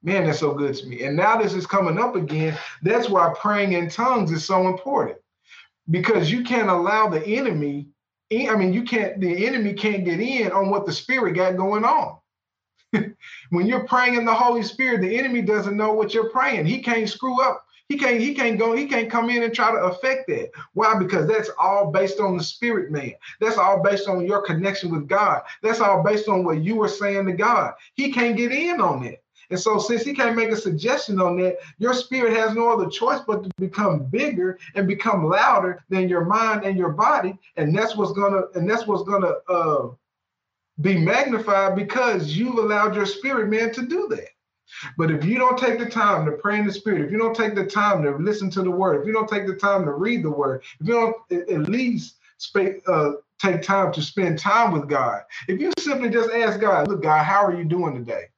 Man, 0.03 0.25
that's 0.25 0.39
so 0.39 0.53
good 0.53 0.75
to 0.75 0.87
me. 0.87 1.03
And 1.03 1.15
now 1.15 1.41
this 1.41 1.53
is 1.53 1.67
coming 1.67 1.99
up 1.99 2.15
again. 2.15 2.57
That's 2.81 3.07
why 3.07 3.33
praying 3.39 3.73
in 3.73 3.89
tongues 3.89 4.31
is 4.31 4.43
so 4.43 4.67
important 4.67 5.17
because 5.89 6.31
you 6.31 6.43
can't 6.43 6.69
allow 6.69 7.07
the 7.07 7.25
enemy 7.25 7.87
I 8.31 8.55
mean, 8.55 8.73
you 8.73 8.83
can't, 8.83 9.19
the 9.19 9.45
enemy 9.45 9.73
can't 9.73 10.05
get 10.05 10.19
in 10.21 10.51
on 10.51 10.69
what 10.69 10.85
the 10.85 10.93
spirit 10.93 11.33
got 11.33 11.57
going 11.57 11.83
on. 11.83 12.17
when 13.49 13.67
you're 13.67 13.87
praying 13.87 14.15
in 14.15 14.25
the 14.25 14.33
Holy 14.33 14.63
Spirit, 14.63 15.01
the 15.01 15.17
enemy 15.17 15.41
doesn't 15.41 15.75
know 15.75 15.93
what 15.93 16.13
you're 16.13 16.29
praying. 16.29 16.65
He 16.65 16.81
can't 16.81 17.09
screw 17.09 17.41
up. 17.41 17.65
He 17.89 17.97
can't, 17.97 18.21
he 18.21 18.33
can't 18.33 18.57
go, 18.57 18.73
he 18.73 18.85
can't 18.85 19.11
come 19.11 19.29
in 19.29 19.43
and 19.43 19.53
try 19.53 19.69
to 19.69 19.77
affect 19.77 20.29
that. 20.29 20.51
Why? 20.73 20.97
Because 20.97 21.27
that's 21.27 21.49
all 21.59 21.91
based 21.91 22.21
on 22.21 22.37
the 22.37 22.43
spirit 22.43 22.89
man. 22.89 23.13
That's 23.41 23.57
all 23.57 23.83
based 23.83 24.07
on 24.07 24.25
your 24.25 24.41
connection 24.43 24.91
with 24.91 25.09
God. 25.09 25.41
That's 25.61 25.81
all 25.81 26.01
based 26.01 26.29
on 26.29 26.45
what 26.45 26.63
you 26.63 26.77
were 26.77 26.87
saying 26.87 27.25
to 27.25 27.33
God. 27.33 27.73
He 27.95 28.13
can't 28.13 28.37
get 28.37 28.53
in 28.53 28.79
on 28.79 29.03
that. 29.03 29.20
And 29.51 29.59
so, 29.59 29.77
since 29.77 30.03
he 30.03 30.13
can't 30.13 30.35
make 30.35 30.49
a 30.49 30.55
suggestion 30.55 31.19
on 31.21 31.37
that, 31.41 31.57
your 31.77 31.93
spirit 31.93 32.33
has 32.37 32.55
no 32.55 32.71
other 32.71 32.89
choice 32.89 33.19
but 33.27 33.43
to 33.43 33.49
become 33.59 34.05
bigger 34.05 34.57
and 34.75 34.87
become 34.87 35.27
louder 35.29 35.83
than 35.89 36.07
your 36.09 36.25
mind 36.25 36.63
and 36.63 36.77
your 36.77 36.91
body. 36.91 37.37
And 37.57 37.77
that's 37.77 37.97
what's 37.97 38.13
gonna, 38.13 38.43
and 38.55 38.69
that's 38.69 38.87
what's 38.87 39.03
gonna 39.03 39.33
uh, 39.49 39.89
be 40.79 40.97
magnified 40.97 41.75
because 41.75 42.35
you've 42.37 42.57
allowed 42.57 42.95
your 42.95 43.05
spirit 43.05 43.49
man 43.49 43.73
to 43.73 43.85
do 43.85 44.07
that. 44.11 44.29
But 44.97 45.11
if 45.11 45.25
you 45.25 45.37
don't 45.37 45.57
take 45.59 45.79
the 45.79 45.85
time 45.85 46.25
to 46.25 46.31
pray 46.31 46.57
in 46.57 46.65
the 46.65 46.73
spirit, 46.73 47.01
if 47.01 47.11
you 47.11 47.17
don't 47.17 47.35
take 47.35 47.55
the 47.55 47.65
time 47.65 48.03
to 48.03 48.11
listen 48.15 48.49
to 48.51 48.61
the 48.61 48.71
word, 48.71 49.01
if 49.01 49.07
you 49.07 49.11
don't 49.13 49.29
take 49.29 49.45
the 49.45 49.55
time 49.55 49.83
to 49.83 49.91
read 49.91 50.23
the 50.23 50.31
word, 50.31 50.63
if 50.79 50.87
you 50.87 50.93
don't 50.93 51.49
at 51.49 51.69
least 51.69 52.15
uh, 52.87 53.11
take 53.37 53.61
time 53.61 53.91
to 53.91 54.01
spend 54.01 54.39
time 54.39 54.71
with 54.71 54.87
God, 54.87 55.23
if 55.49 55.59
you 55.59 55.73
simply 55.77 56.09
just 56.09 56.31
ask 56.31 56.59
God, 56.59 56.87
look, 56.87 57.03
God, 57.03 57.23
how 57.25 57.43
are 57.45 57.53
you 57.53 57.65
doing 57.65 57.93
today? 57.93 58.30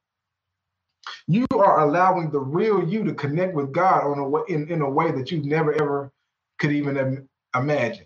You 1.28 1.46
are 1.52 1.82
allowing 1.82 2.32
the 2.32 2.40
real 2.40 2.88
you 2.88 3.04
to 3.06 3.14
connect 3.14 3.54
with 3.56 3.72
God 3.72 4.04
on 4.06 4.20
a 4.20 4.28
way, 4.28 4.42
in, 4.50 4.70
in 4.70 4.82
a 4.82 4.90
way 4.90 5.12
that 5.12 5.32
you 5.32 5.42
never 5.44 5.74
ever 5.74 6.12
could 6.60 6.72
even 6.72 7.28
imagine. 7.56 8.06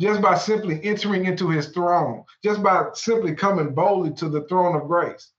Just 0.00 0.22
by 0.22 0.36
simply 0.36 0.82
entering 0.84 1.26
into 1.26 1.50
his 1.50 1.68
throne, 1.68 2.24
just 2.42 2.62
by 2.62 2.86
simply 2.94 3.34
coming 3.34 3.74
boldly 3.74 4.12
to 4.14 4.28
the 4.28 4.42
throne 4.48 4.76
of 4.76 4.88
grace. 4.88 5.30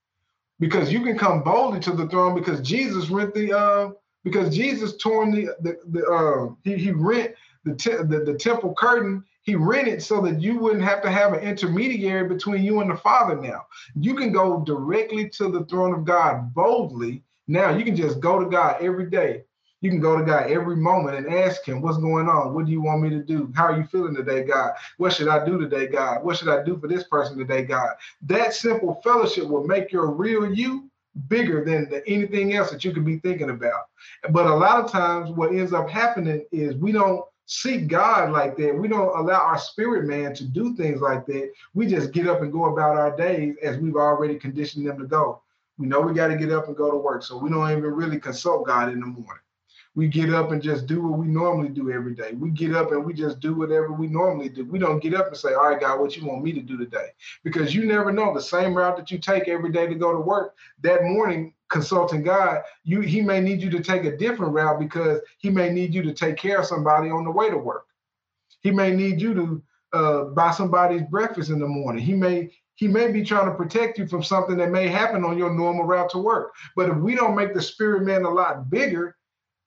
Because 0.60 0.92
you 0.92 1.04
can 1.04 1.18
come 1.18 1.44
boldly 1.44 1.80
to 1.82 1.92
the 1.92 2.08
throne 2.08 2.36
because 2.36 2.62
Jesus 2.62 3.10
rent 3.10 3.34
the 3.34 3.58
uh 3.58 3.90
because 4.24 4.56
Jesus 4.56 4.98
torn 4.98 5.32
the 5.32 5.50
the, 5.62 5.78
the 5.90 6.06
uh 6.06 6.56
he, 6.64 6.76
he 6.78 6.92
rent 6.92 7.34
the, 7.66 7.76
te- 7.76 7.98
the 7.98 8.24
the 8.26 8.36
temple 8.36 8.74
curtain 8.78 9.24
he 9.46 9.54
rented 9.56 10.02
so 10.02 10.22
that 10.22 10.42
you 10.42 10.58
wouldn't 10.58 10.84
have 10.84 11.04
to 11.04 11.12
have 11.12 11.34
an 11.34 11.42
intermediary 11.42 12.28
between 12.28 12.64
you 12.64 12.82
and 12.82 12.90
the 12.90 12.98
Father 12.98 13.40
now. 13.40 13.68
You 13.96 14.16
can 14.16 14.32
go 14.32 14.64
directly 14.66 15.30
to 15.30 15.52
the 15.52 15.66
throne 15.66 15.94
of 15.94 16.04
God 16.04 16.54
boldly. 16.54 17.24
Now 17.48 17.70
you 17.70 17.86
can 17.86 17.96
just 17.96 18.20
go 18.20 18.40
to 18.40 18.50
God 18.50 18.78
every 18.82 19.08
day. 19.08 19.44
You 19.82 19.92
can 19.92 20.00
go 20.00 20.18
to 20.18 20.26
God 20.26 20.50
every 20.50 20.78
moment 20.78 21.18
and 21.18 21.32
ask 21.32 21.64
Him, 21.64 21.80
What's 21.80 22.00
going 22.00 22.28
on? 22.28 22.56
What 22.56 22.66
do 22.66 22.72
you 22.72 22.82
want 22.82 23.04
me 23.04 23.12
to 23.12 23.22
do? 23.22 23.54
How 23.56 23.66
are 23.66 23.78
you 23.78 23.84
feeling 23.86 24.16
today, 24.16 24.44
God? 24.44 24.74
What 24.98 25.14
should 25.14 25.28
I 25.28 25.46
do 25.46 25.60
today, 25.60 25.86
God? 25.86 26.24
What 26.24 26.38
should 26.38 26.50
I 26.50 26.64
do 26.64 26.80
for 26.80 26.88
this 26.88 27.04
person 27.04 27.38
today, 27.38 27.62
God? 27.62 27.90
That 28.24 28.56
simple 28.56 29.00
fellowship 29.04 29.48
will 29.48 29.68
make 29.68 29.92
your 29.92 30.08
real 30.08 30.52
you 30.52 30.90
bigger 31.28 31.64
than 31.64 31.88
the, 31.88 32.06
anything 32.10 32.56
else 32.56 32.72
that 32.72 32.84
you 32.84 32.94
could 32.94 33.06
be 33.06 33.20
thinking 33.20 33.52
about. 33.52 33.84
But 34.32 34.48
a 34.48 34.56
lot 34.56 34.84
of 34.84 34.92
times, 34.92 35.30
what 35.30 35.52
ends 35.52 35.72
up 35.72 35.88
happening 35.88 36.44
is 36.52 36.76
we 36.76 36.92
don't 36.92 37.24
seek 37.46 37.88
God 37.88 38.32
like 38.32 38.58
that. 38.58 38.78
We 38.78 38.88
don't 38.88 39.16
allow 39.18 39.40
our 39.40 39.60
spirit 39.60 40.06
man 40.06 40.34
to 40.36 40.44
do 40.44 40.76
things 40.76 41.02
like 41.02 41.26
that. 41.28 41.52
We 41.74 41.88
just 41.88 42.12
get 42.12 42.28
up 42.28 42.42
and 42.42 42.52
go 42.52 42.66
about 42.66 42.98
our 42.98 43.16
days 43.16 43.56
as 43.62 43.78
we've 43.78 43.96
already 43.96 44.36
conditioned 44.36 44.88
them 44.88 44.98
to 45.00 45.06
go. 45.06 45.42
We 45.78 45.88
know 45.88 46.02
we 46.02 46.14
got 46.14 46.28
to 46.28 46.38
get 46.38 46.52
up 46.52 46.68
and 46.68 46.76
go 46.76 46.90
to 46.90 46.98
work. 46.98 47.24
So 47.24 47.38
we 47.38 47.50
don't 47.50 47.70
even 47.70 47.84
really 47.84 48.20
consult 48.20 48.66
God 48.66 48.90
in 48.92 49.00
the 49.00 49.06
morning. 49.06 49.42
We 49.94 50.10
get 50.10 50.34
up 50.34 50.52
and 50.52 50.62
just 50.62 50.88
do 50.88 51.02
what 51.02 51.18
we 51.18 51.28
normally 51.28 51.70
do 51.70 51.90
every 51.90 52.16
day. 52.16 52.34
We 52.34 52.50
get 52.50 52.76
up 52.76 52.92
and 52.92 53.06
we 53.06 53.14
just 53.14 53.40
do 53.40 53.54
whatever 53.54 53.94
we 53.94 54.08
normally 54.08 54.50
do. 54.50 54.66
We 54.66 54.78
don't 54.78 55.00
get 55.00 55.14
up 55.14 55.28
and 55.28 55.38
say, 55.38 55.54
All 55.54 55.70
right, 55.70 55.80
God, 55.80 56.02
what 56.02 56.18
you 56.18 56.26
want 56.26 56.44
me 56.44 56.52
to 56.52 56.62
do 56.62 56.78
today? 56.78 57.10
Because 57.46 57.74
you 57.74 57.86
never 57.86 58.12
know 58.12 58.34
the 58.34 58.42
same 58.42 58.76
route 58.76 58.98
that 58.98 59.10
you 59.10 59.18
take 59.18 59.48
every 59.48 59.72
day 59.72 59.88
to 59.88 59.96
go 59.96 60.12
to 60.12 60.20
work, 60.20 60.56
that 60.82 61.04
morning 61.04 61.54
consulting 61.70 62.24
God, 62.24 62.62
you 62.84 63.02
he 63.02 63.22
may 63.22 63.40
need 63.40 63.62
you 63.62 63.70
to 63.72 63.82
take 63.82 64.06
a 64.06 64.16
different 64.16 64.54
route 64.54 64.80
because 64.80 65.20
he 65.38 65.50
may 65.50 65.70
need 65.70 65.94
you 65.94 66.04
to 66.04 66.14
take 66.14 66.38
care 66.38 66.60
of 66.60 66.66
somebody 66.66 67.10
on 67.10 67.26
the 67.26 67.32
way 67.32 67.50
to 67.50 67.58
work. 67.58 67.86
He 68.62 68.72
may 68.72 68.92
need 68.92 69.22
you 69.22 69.34
to 69.34 69.64
uh, 69.94 70.24
buy 70.26 70.52
somebody's 70.52 71.04
breakfast 71.04 71.50
in 71.50 71.60
the 71.60 71.68
morning. 71.68 72.04
He 72.04 72.14
may 72.14 72.52
He 72.76 72.88
may 72.88 73.12
be 73.12 73.24
trying 73.24 73.50
to 73.50 73.56
protect 73.56 73.98
you 73.98 74.08
from 74.08 74.24
something 74.24 74.58
that 74.58 74.72
may 74.72 74.88
happen 74.88 75.24
on 75.24 75.38
your 75.38 75.54
normal 75.54 75.86
route 75.86 76.10
to 76.12 76.18
work. 76.18 76.54
But 76.76 76.90
if 76.90 76.98
we 76.98 77.16
don't 77.16 77.36
make 77.36 77.54
the 77.54 77.62
spirit 77.62 78.04
man 78.04 78.26
a 78.26 78.30
lot 78.30 78.70
bigger 78.70 79.16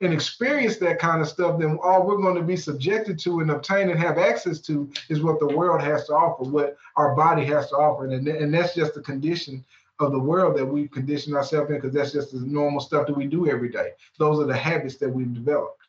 and 0.00 0.12
experience 0.12 0.76
that 0.76 1.00
kind 1.00 1.20
of 1.20 1.28
stuff, 1.28 1.58
then 1.58 1.78
all 1.82 2.06
we're 2.06 2.22
going 2.22 2.36
to 2.36 2.42
be 2.42 2.56
subjected 2.56 3.18
to 3.20 3.40
and 3.40 3.50
obtain 3.50 3.90
and 3.90 3.98
have 3.98 4.18
access 4.18 4.60
to 4.60 4.88
is 5.08 5.22
what 5.22 5.40
the 5.40 5.56
world 5.56 5.80
has 5.80 6.06
to 6.06 6.12
offer, 6.12 6.44
what 6.44 6.76
our 6.96 7.16
body 7.16 7.44
has 7.46 7.68
to 7.70 7.76
offer. 7.76 8.06
And, 8.06 8.28
and 8.28 8.54
that's 8.54 8.74
just 8.74 8.94
the 8.94 9.00
condition 9.00 9.64
of 10.00 10.12
the 10.12 10.18
world 10.18 10.56
that 10.56 10.64
we've 10.64 10.90
conditioned 10.90 11.34
ourselves 11.36 11.70
in 11.70 11.76
because 11.76 11.92
that's 11.92 12.12
just 12.12 12.32
the 12.32 12.40
normal 12.40 12.80
stuff 12.80 13.06
that 13.06 13.16
we 13.16 13.26
do 13.26 13.48
every 13.48 13.68
day. 13.68 13.90
Those 14.18 14.38
are 14.38 14.46
the 14.46 14.56
habits 14.56 14.96
that 14.96 15.08
we've 15.08 15.32
developed. 15.32 15.82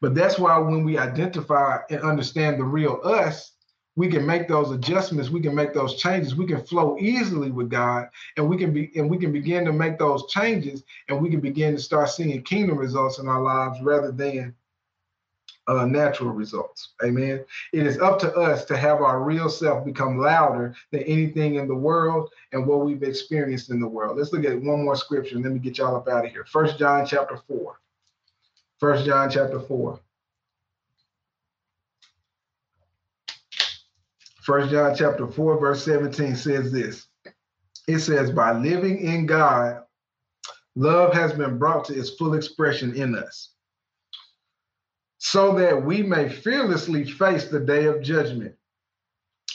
But 0.00 0.14
that's 0.14 0.38
why 0.38 0.58
when 0.58 0.84
we 0.84 0.98
identify 0.98 1.78
and 1.90 2.00
understand 2.02 2.58
the 2.58 2.64
real 2.64 3.00
us, 3.04 3.52
we 3.94 4.08
can 4.08 4.24
make 4.24 4.48
those 4.48 4.70
adjustments, 4.70 5.30
we 5.30 5.40
can 5.40 5.54
make 5.54 5.74
those 5.74 5.96
changes, 5.96 6.34
we 6.34 6.46
can 6.46 6.64
flow 6.64 6.96
easily 6.98 7.50
with 7.50 7.68
God, 7.68 8.08
and 8.36 8.48
we 8.48 8.56
can 8.56 8.72
be 8.72 8.90
and 8.96 9.08
we 9.08 9.18
can 9.18 9.32
begin 9.32 9.64
to 9.66 9.72
make 9.72 9.98
those 9.98 10.26
changes, 10.28 10.82
and 11.08 11.20
we 11.20 11.28
can 11.28 11.40
begin 11.40 11.76
to 11.76 11.82
start 11.82 12.08
seeing 12.08 12.42
kingdom 12.42 12.78
results 12.78 13.18
in 13.18 13.28
our 13.28 13.42
lives 13.42 13.78
rather 13.82 14.10
than 14.10 14.54
uh, 15.68 15.86
natural 15.86 16.30
results. 16.30 16.94
Amen. 17.04 17.44
It 17.72 17.86
is 17.86 17.98
up 17.98 18.18
to 18.20 18.34
us 18.34 18.64
to 18.66 18.76
have 18.76 19.00
our 19.00 19.22
real 19.22 19.48
self 19.48 19.84
become 19.84 20.18
louder 20.18 20.74
than 20.90 21.02
anything 21.02 21.56
in 21.56 21.68
the 21.68 21.74
world 21.74 22.30
and 22.52 22.66
what 22.66 22.84
we've 22.84 23.02
experienced 23.02 23.70
in 23.70 23.80
the 23.80 23.88
world. 23.88 24.18
Let's 24.18 24.32
look 24.32 24.44
at 24.44 24.60
one 24.60 24.84
more 24.84 24.96
scripture 24.96 25.36
and 25.36 25.44
let 25.44 25.52
me 25.52 25.60
get 25.60 25.78
y'all 25.78 25.96
up 25.96 26.08
out 26.08 26.24
of 26.24 26.30
here. 26.30 26.44
First 26.46 26.78
John 26.78 27.06
chapter 27.06 27.38
4. 27.48 27.80
First 28.78 29.06
John 29.06 29.30
chapter 29.30 29.60
4. 29.60 30.00
First 34.42 34.72
John 34.72 34.96
chapter 34.96 35.28
4, 35.28 35.60
verse 35.60 35.84
17 35.84 36.34
says 36.34 36.72
this. 36.72 37.06
It 37.86 38.00
says, 38.00 38.32
by 38.32 38.52
living 38.52 38.98
in 38.98 39.24
God, 39.24 39.84
love 40.74 41.14
has 41.14 41.32
been 41.32 41.58
brought 41.58 41.84
to 41.86 41.98
its 41.98 42.10
full 42.10 42.34
expression 42.34 42.92
in 42.94 43.14
us 43.14 43.52
so 45.24 45.54
that 45.54 45.84
we 45.84 46.02
may 46.02 46.28
fearlessly 46.28 47.04
face 47.04 47.46
the 47.46 47.60
day 47.60 47.84
of 47.84 48.02
judgment. 48.02 48.52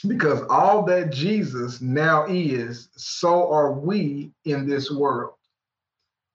Because 0.07 0.41
all 0.49 0.83
that 0.85 1.11
Jesus 1.11 1.81
now 1.81 2.25
is, 2.29 2.87
so 2.95 3.51
are 3.51 3.73
we 3.73 4.31
in 4.45 4.65
this 4.65 4.89
world. 4.89 5.33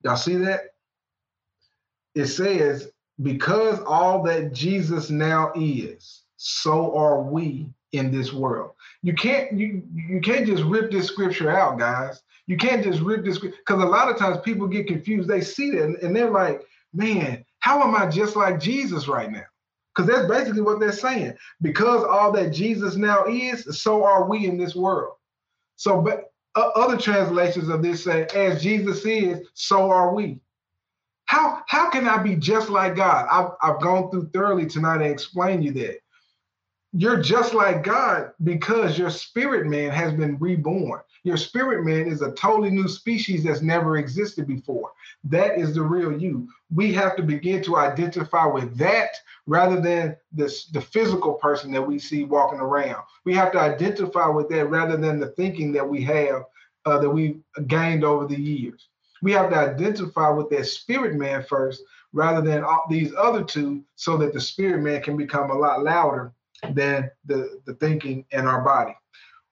Y'all 0.05 0.17
see 0.17 0.35
that? 0.35 0.75
It 2.15 2.27
says, 2.27 2.93
because 3.23 3.81
all 3.81 4.23
that 4.25 4.53
Jesus 4.53 5.09
now 5.09 5.51
is, 5.57 6.25
so 6.37 6.95
are 6.95 7.23
we 7.23 7.71
in 7.93 8.11
this 8.11 8.35
world. 8.35 8.73
You 9.03 9.15
can't 9.15 9.59
you 9.59 9.83
you 9.95 10.21
can't 10.21 10.47
just 10.47 10.65
rip 10.65 10.91
this 10.91 11.07
scripture 11.07 11.51
out, 11.51 11.79
guys. 11.79 12.23
You 12.47 12.59
can't 12.59 12.85
just 12.85 13.01
rip 13.01 13.25
this 13.25 13.39
because 13.39 13.83
a 13.83 13.87
lot 13.87 14.11
of 14.11 14.19
times 14.19 14.41
people 14.45 14.67
get 14.67 14.89
confused. 14.89 15.27
They 15.27 15.41
see 15.41 15.71
that 15.71 16.03
and 16.03 16.15
they're 16.15 16.31
like, 16.31 16.67
man, 16.93 17.47
how 17.63 17.81
am 17.81 17.95
I 17.95 18.11
just 18.11 18.35
like 18.35 18.61
Jesus 18.61 19.07
right 19.07 19.31
now? 19.31 19.45
Because 19.95 20.11
that's 20.11 20.29
basically 20.29 20.63
what 20.63 20.81
they're 20.81 20.91
saying. 20.91 21.35
Because 21.61 22.03
all 22.05 22.33
that 22.33 22.51
Jesus 22.51 22.97
now 22.97 23.25
is, 23.27 23.81
so 23.81 24.05
are 24.05 24.29
we 24.29 24.47
in 24.47 24.59
this 24.59 24.75
world. 24.75 25.15
So, 25.77 26.03
but 26.03 26.33
uh, 26.57 26.71
other 26.75 26.97
translations 26.97 27.69
of 27.69 27.81
this 27.81 28.03
say, 28.03 28.27
as 28.35 28.61
Jesus 28.63 29.07
is, 29.07 29.47
so 29.55 29.91
are 29.91 30.13
we. 30.13 30.41
How 31.27 31.63
how 31.69 31.89
can 31.89 32.09
I 32.09 32.21
be 32.21 32.35
just 32.35 32.69
like 32.69 32.97
God? 32.97 33.29
I've, 33.31 33.53
I've 33.63 33.81
gone 33.81 34.11
through 34.11 34.31
thoroughly 34.31 34.67
tonight 34.67 34.97
and 35.03 35.13
explained 35.13 35.65
you 35.65 35.73
that. 35.75 36.02
You're 36.95 37.23
just 37.23 37.55
like 37.55 37.85
God 37.85 38.33
because 38.45 38.99
your 38.99 39.09
spirit 39.09 39.67
man 39.67 39.91
has 39.93 40.13
been 40.13 40.37
reborn. 40.39 41.01
Your 41.25 41.39
spirit 41.39 41.87
man 41.87 42.07
is 42.07 42.21
a 42.21 42.33
totally 42.33 42.69
new 42.69 42.87
species 42.87 43.45
that's 43.45 43.63
never 43.63 43.97
existed 43.97 44.47
before. 44.47 44.91
That 45.25 45.59
is 45.59 45.75
the 45.75 45.81
real 45.81 46.13
you. 46.21 46.49
We 46.75 46.93
have 46.93 47.17
to 47.17 47.23
begin 47.23 47.63
to 47.63 47.77
identify 47.77 48.45
with 48.45 48.77
that 48.77 49.09
rather 49.47 49.81
than 49.81 50.17
this 50.33 50.67
the 50.67 50.83
physical 50.83 51.35
person 51.35 51.73
that 51.73 51.81
we 51.81 51.99
see 51.99 52.25
walking 52.25 52.61
around. 52.61 53.03
We 53.25 53.35
have 53.37 53.53
to 53.53 53.61
identify 53.61 54.27
with 54.29 54.51
that 54.51 54.67
rather 54.67 54.99
than 54.99 55.19
the 55.19 55.29
thinking 55.29 55.73
that 55.73 55.89
we 55.89 56.03
have 56.03 56.43
uh, 56.85 56.99
that 56.99 57.09
we've 57.09 57.41
gained 57.69 58.05
over 58.05 58.27
the 58.27 58.39
years. 58.39 58.89
We 59.23 59.33
have 59.33 59.49
to 59.49 59.57
identify 59.57 60.29
with 60.29 60.51
that 60.51 60.67
spirit 60.67 61.15
man 61.15 61.43
first 61.43 61.83
rather 62.13 62.43
than 62.43 62.65
all 62.65 62.85
these 62.91 63.15
other 63.17 63.45
two 63.45 63.83
so 63.97 64.19
that 64.19 64.35
the 64.35 64.41
spirit 64.41 64.83
man 64.83 65.01
can 65.03 65.17
become 65.17 65.51
a 65.51 65.59
lot 65.59 65.83
louder 65.83 66.35
than 66.71 67.11
the, 67.25 67.61
the 67.67 67.75
thinking 67.75 68.25
in 68.31 68.47
our 68.47 68.63
body. 68.63 68.97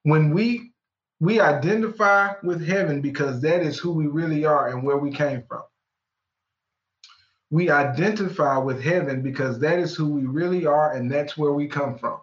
When 0.03 0.33
we 0.33 0.73
we 1.21 1.39
identify 1.39 2.33
with 2.43 2.67
heaven 2.67 3.03
because 3.03 3.43
that 3.43 3.61
is 3.61 3.79
who 3.79 3.93
we 3.93 4.07
really 4.07 4.47
are 4.47 4.69
and 4.69 4.83
where 4.83 4.97
we 4.97 5.11
came 5.11 5.43
from. 5.47 5.63
We 7.51 7.69
identify 7.69 8.57
with 8.57 8.83
heaven 8.83 9.21
because 9.21 9.59
that 9.59 9.79
is 9.79 9.95
who 9.95 10.09
we 10.09 10.25
really 10.25 10.65
are 10.65 10.95
and 10.95 11.11
that's 11.11 11.37
where 11.37 11.53
we 11.53 11.69
come 11.69 11.99
from. 11.99 12.21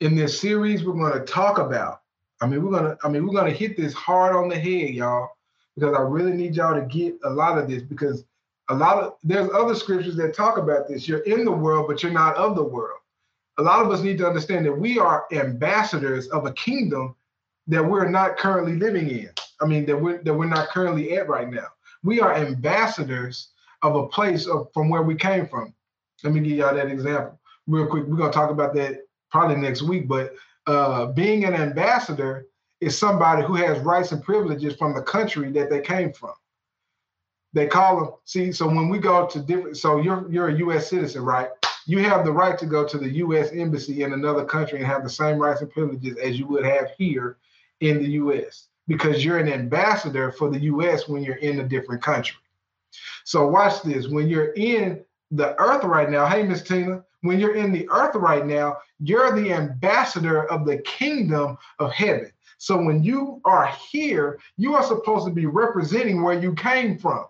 In 0.00 0.16
this 0.16 0.38
series, 0.38 0.84
we're 0.84 0.92
going 0.92 1.14
to 1.14 1.24
talk 1.24 1.58
about. 1.58 2.00
I 2.42 2.46
mean, 2.46 2.62
we're 2.62 2.70
gonna. 2.70 2.98
I 3.02 3.08
mean, 3.08 3.26
we're 3.26 3.34
gonna 3.34 3.50
hit 3.50 3.78
this 3.78 3.94
hard 3.94 4.36
on 4.36 4.48
the 4.50 4.58
head, 4.58 4.90
y'all, 4.94 5.30
because 5.74 5.96
I 5.96 6.02
really 6.02 6.32
need 6.32 6.54
y'all 6.54 6.74
to 6.78 6.86
get 6.86 7.16
a 7.24 7.30
lot 7.30 7.56
of 7.56 7.66
this 7.66 7.82
because 7.82 8.24
a 8.68 8.74
lot 8.74 9.02
of 9.02 9.14
there's 9.22 9.48
other 9.54 9.74
scriptures 9.74 10.16
that 10.16 10.34
talk 10.34 10.58
about 10.58 10.86
this. 10.88 11.08
You're 11.08 11.20
in 11.20 11.44
the 11.44 11.52
world, 11.52 11.86
but 11.88 12.02
you're 12.02 12.12
not 12.12 12.36
of 12.36 12.56
the 12.56 12.62
world. 12.62 12.95
A 13.58 13.62
lot 13.62 13.84
of 13.84 13.90
us 13.90 14.02
need 14.02 14.18
to 14.18 14.26
understand 14.26 14.66
that 14.66 14.72
we 14.72 14.98
are 14.98 15.26
ambassadors 15.32 16.28
of 16.28 16.46
a 16.46 16.52
kingdom 16.52 17.14
that 17.66 17.84
we're 17.84 18.08
not 18.08 18.36
currently 18.36 18.76
living 18.76 19.08
in. 19.08 19.30
I 19.60 19.66
mean, 19.66 19.86
that 19.86 19.96
we're 20.00 20.22
that 20.22 20.34
we're 20.34 20.46
not 20.46 20.68
currently 20.68 21.16
at 21.16 21.28
right 21.28 21.50
now. 21.50 21.66
We 22.02 22.20
are 22.20 22.34
ambassadors 22.34 23.48
of 23.82 23.96
a 23.96 24.08
place 24.08 24.46
of 24.46 24.68
from 24.72 24.88
where 24.88 25.02
we 25.02 25.14
came 25.14 25.46
from. 25.46 25.74
Let 26.22 26.32
me 26.32 26.40
give 26.40 26.58
y'all 26.58 26.74
that 26.74 26.88
example 26.88 27.38
real 27.66 27.86
quick. 27.86 28.04
We're 28.06 28.16
gonna 28.16 28.32
talk 28.32 28.50
about 28.50 28.74
that 28.74 29.00
probably 29.30 29.56
next 29.56 29.82
week, 29.82 30.06
but 30.08 30.34
uh, 30.66 31.06
being 31.06 31.44
an 31.44 31.54
ambassador 31.54 32.46
is 32.80 32.96
somebody 32.96 33.42
who 33.42 33.54
has 33.54 33.78
rights 33.80 34.12
and 34.12 34.22
privileges 34.22 34.76
from 34.76 34.94
the 34.94 35.02
country 35.02 35.50
that 35.52 35.70
they 35.70 35.80
came 35.80 36.12
from. 36.12 36.32
They 37.52 37.66
call 37.66 37.96
them. 37.96 38.12
See, 38.24 38.52
so 38.52 38.66
when 38.66 38.88
we 38.88 38.98
go 38.98 39.26
to 39.26 39.40
different, 39.40 39.76
so 39.76 39.98
you're 39.98 40.30
you're 40.30 40.48
a 40.48 40.58
U.S. 40.58 40.90
citizen, 40.90 41.24
right? 41.24 41.48
You 41.88 42.00
have 42.00 42.24
the 42.24 42.32
right 42.32 42.58
to 42.58 42.66
go 42.66 42.86
to 42.86 42.98
the 42.98 43.08
U.S. 43.08 43.50
embassy 43.52 44.02
in 44.02 44.12
another 44.12 44.44
country 44.44 44.78
and 44.78 44.86
have 44.86 45.04
the 45.04 45.10
same 45.10 45.38
rights 45.38 45.60
and 45.60 45.70
privileges 45.70 46.16
as 46.18 46.38
you 46.38 46.46
would 46.48 46.66
have 46.66 46.90
here 46.98 47.38
in 47.80 47.98
the 47.98 48.10
US 48.10 48.68
because 48.88 49.24
you're 49.24 49.38
an 49.38 49.48
ambassador 49.48 50.32
for 50.32 50.50
the 50.50 50.60
US 50.60 51.08
when 51.08 51.22
you're 51.22 51.36
in 51.36 51.60
a 51.60 51.68
different 51.68 52.02
country. 52.02 52.36
So 53.24 53.46
watch 53.46 53.82
this. 53.82 54.08
When 54.08 54.28
you're 54.28 54.52
in 54.54 55.04
the 55.30 55.60
earth 55.60 55.84
right 55.84 56.10
now, 56.10 56.26
hey 56.26 56.42
Miss 56.42 56.62
Tina, 56.62 57.04
when 57.22 57.38
you're 57.38 57.56
in 57.56 57.72
the 57.72 57.88
earth 57.90 58.14
right 58.16 58.44
now, 58.44 58.78
you're 58.98 59.32
the 59.40 59.52
ambassador 59.52 60.44
of 60.50 60.66
the 60.66 60.78
kingdom 60.78 61.56
of 61.78 61.92
heaven. 61.92 62.32
So 62.58 62.82
when 62.82 63.02
you 63.02 63.40
are 63.44 63.66
here, 63.90 64.40
you 64.56 64.74
are 64.74 64.82
supposed 64.82 65.26
to 65.26 65.32
be 65.32 65.46
representing 65.46 66.22
where 66.22 66.38
you 66.38 66.54
came 66.54 66.98
from. 66.98 67.26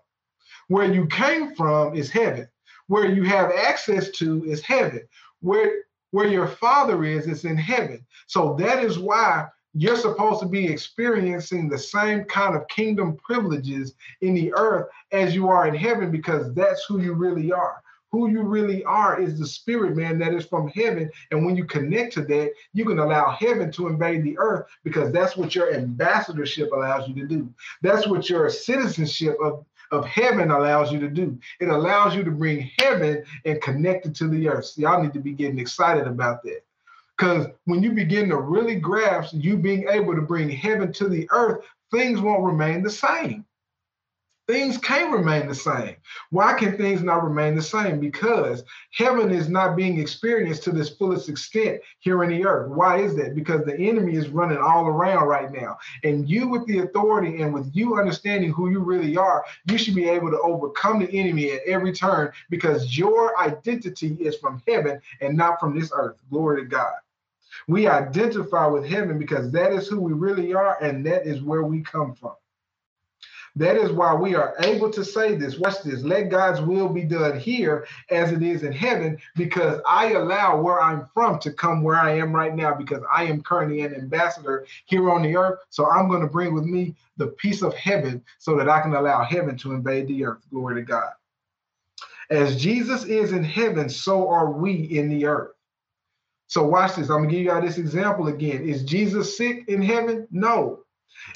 Where 0.69 0.93
you 0.93 1.07
came 1.07 1.55
from 1.55 1.95
is 1.95 2.11
heaven. 2.11 2.49
Where 2.89 3.11
you 3.11 3.25
have 3.25 3.51
access 3.51 4.11
to 4.13 4.45
is 4.45 4.63
heaven. 4.63 5.07
Where 5.41 5.83
where 6.13 6.29
your 6.29 6.47
father 6.47 7.05
is 7.05 7.27
is 7.27 7.45
in 7.45 7.57
heaven. 7.57 8.05
So 8.27 8.55
that 8.59 8.83
is 8.83 8.99
why 8.99 9.49
you're 9.75 9.97
supposed 9.97 10.41
to 10.41 10.47
be 10.47 10.67
experiencing 10.67 11.69
the 11.69 11.79
same 11.79 12.25
kind 12.25 12.57
of 12.57 12.67
kingdom 12.69 13.17
privileges 13.17 13.95
in 14.23 14.35
the 14.35 14.53
earth 14.55 14.89
as 15.13 15.35
you 15.35 15.49
are 15.49 15.69
in 15.69 15.75
heaven 15.75 16.11
because 16.11 16.55
that's 16.55 16.85
who 16.87 17.01
you 17.03 17.13
really 17.13 17.53
are. 17.53 17.83
Who 18.13 18.31
you 18.31 18.43
really 18.43 18.83
are 18.85 19.21
is 19.21 19.39
the 19.39 19.47
spirit 19.47 19.95
man 19.95 20.19
that 20.21 20.33
is 20.33 20.47
from 20.47 20.69
heaven. 20.69 21.11
And 21.31 21.45
when 21.45 21.57
you 21.57 21.67
connect 21.67 22.15
to 22.15 22.23
that, 22.23 22.53
you 22.73 22.87
can 22.87 22.99
allow 22.99 23.33
heaven 23.33 23.71
to 23.73 23.89
invade 23.89 24.25
the 24.25 24.39
earth 24.39 24.67
because 24.85 25.13
that's 25.13 25.37
what 25.37 25.55
your 25.55 25.75
ambassadorship 25.75 26.73
allows 26.73 27.07
you 27.09 27.15
to 27.17 27.27
do. 27.27 27.53
That's 27.83 28.07
what 28.07 28.31
your 28.31 28.49
citizenship 28.49 29.37
of, 29.43 29.67
of 29.91 30.05
heaven 30.07 30.51
allows 30.51 30.93
you 30.93 30.99
to 31.01 31.09
do. 31.09 31.39
It 31.61 31.69
allows 31.69 32.15
you 32.15 32.25
to 32.25 32.31
bring 32.31 32.71
heaven 32.79 33.25
and 33.45 33.61
connect 33.63 34.07
it 34.07 34.15
to 34.17 34.29
the 34.29 34.49
earth. 34.49 34.73
Y'all 34.77 35.03
need 35.03 35.15
to 35.15 35.21
be 35.21 35.33
getting 35.33 35.59
excited 35.59 36.07
about 36.07 36.43
that. 36.45 36.61
Because 37.17 37.47
when 37.65 37.83
you 37.83 37.93
begin 37.93 38.29
to 38.29 38.37
really 38.37 38.77
grasp 38.77 39.33
you 39.35 39.57
being 39.57 39.89
able 39.89 40.15
to 40.15 40.21
bring 40.21 40.51
heaven 40.51 40.93
to 40.95 41.09
the 41.09 41.27
earth, 41.31 41.65
things 41.91 42.21
won't 42.21 42.45
remain 42.45 42.83
the 42.83 42.91
same. 42.91 43.45
Things 44.47 44.79
can't 44.79 45.13
remain 45.13 45.49
the 45.49 45.55
same. 45.57 45.97
Why 46.31 46.53
can 46.55 46.77
things 46.77 47.03
not 47.03 47.25
remain 47.25 47.57
the 47.57 47.63
same? 47.63 47.99
Because 47.99 48.63
heaven 48.93 49.33
is 49.33 49.49
not 49.49 49.75
being 49.77 49.99
experienced 49.99 50.63
to 50.65 50.71
this 50.71 50.91
fullest 50.91 51.29
extent 51.29 51.81
here 51.99 52.23
in 52.23 52.31
the 52.31 52.47
earth. 52.47 52.71
Why 52.71 52.99
is 52.99 53.17
that? 53.17 53.35
Because 53.35 53.65
the 53.65 53.77
enemy 53.77 54.15
is 54.15 54.29
running 54.29 54.59
all 54.59 54.87
around 54.87 55.27
right 55.27 55.51
now. 55.51 55.79
And 56.05 56.29
you, 56.29 56.47
with 56.49 56.65
the 56.67 56.79
authority 56.79 57.43
and 57.43 57.53
with 57.53 57.69
you 57.75 57.99
understanding 57.99 58.53
who 58.53 58.71
you 58.71 58.79
really 58.79 59.17
are, 59.17 59.45
you 59.69 59.77
should 59.77 59.97
be 59.97 60.09
able 60.09 60.31
to 60.31 60.41
overcome 60.41 61.01
the 61.01 61.11
enemy 61.11 61.51
at 61.51 61.63
every 61.67 61.93
turn 61.93 62.31
because 62.49 62.97
your 62.97 63.37
identity 63.41 64.17
is 64.21 64.37
from 64.37 64.63
heaven 64.69 65.01
and 65.21 65.37
not 65.37 65.59
from 65.59 65.77
this 65.77 65.91
earth. 65.93 66.19
Glory 66.31 66.63
to 66.63 66.69
God. 66.69 66.95
We 67.67 67.89
identify 67.89 68.67
with 68.67 68.87
heaven 68.87 69.19
because 69.19 69.51
that 69.51 69.73
is 69.73 69.89
who 69.89 70.01
we 70.01 70.13
really 70.13 70.55
are 70.55 70.81
and 70.81 71.05
that 71.07 71.27
is 71.27 71.43
where 71.43 71.65
we 71.65 71.83
come 71.83 72.15
from. 72.15 72.37
That 73.57 73.77
is 73.77 73.91
why 73.91 74.15
we 74.15 74.35
are 74.35 74.55
able 74.61 74.91
to 74.91 75.05
say 75.05 75.35
this. 75.35 75.59
Watch 75.59 75.83
this. 75.83 76.03
Let 76.03 76.29
God's 76.29 76.61
will 76.61 76.89
be 76.91 77.05
done 77.05 77.41
here 77.41 77.87
as 78.11 78.31
it 78.31 78.43
is 78.43 78.63
in 78.63 78.73
heaven, 78.73 79.19
because 79.35 79.81
I 79.89 80.13
allow 80.13 80.61
where 80.61 80.81
I'm 80.81 81.07
from 81.15 81.39
to 81.41 81.53
come 81.53 81.83
where 81.83 81.97
I 81.97 82.19
am 82.19 82.35
right 82.37 82.55
now, 82.55 82.75
because 82.75 83.03
I 83.13 83.25
am 83.25 83.43
currently 83.43 83.81
an 83.81 83.95
ambassador 83.95 84.67
here 84.85 85.11
on 85.11 85.23
the 85.23 85.37
earth. 85.37 85.61
So 85.71 85.91
I'm 85.91 86.09
going 86.09 86.21
to 86.21 86.27
bring 86.27 86.55
with 86.55 86.65
me 86.65 86.95
the 87.17 87.29
peace 87.29 87.63
of 87.63 87.75
heaven 87.75 88.23
so 88.39 88.57
that 88.59 88.69
I 88.69 88.83
can 88.83 88.95
allow 88.95 89.25
heaven 89.25 89.57
to 89.59 89.73
invade 89.73 90.09
the 90.09 90.27
earth. 90.27 90.43
Glory 90.51 90.75
to 90.77 90.83
God. 90.83 91.13
As 92.29 92.61
Jesus 92.61 93.05
is 93.05 93.33
in 93.33 93.45
heaven, 93.45 93.89
so 93.89 94.29
are 94.29 94.51
we 94.51 94.73
in 94.73 95.09
the 95.09 95.27
earth. 95.27 95.53
So 96.49 96.65
watch 96.65 96.97
this. 96.97 97.09
I'm 97.09 97.23
gonna 97.23 97.31
give 97.31 97.43
you 97.43 97.53
all 97.53 97.63
this 97.63 97.79
example 97.79 98.29
again. 98.29 98.69
Is 98.69 98.85
Jesus 98.85 99.37
sick 99.37 99.65
in 99.69 99.83
heaven? 99.83 100.29
No. 100.31 100.81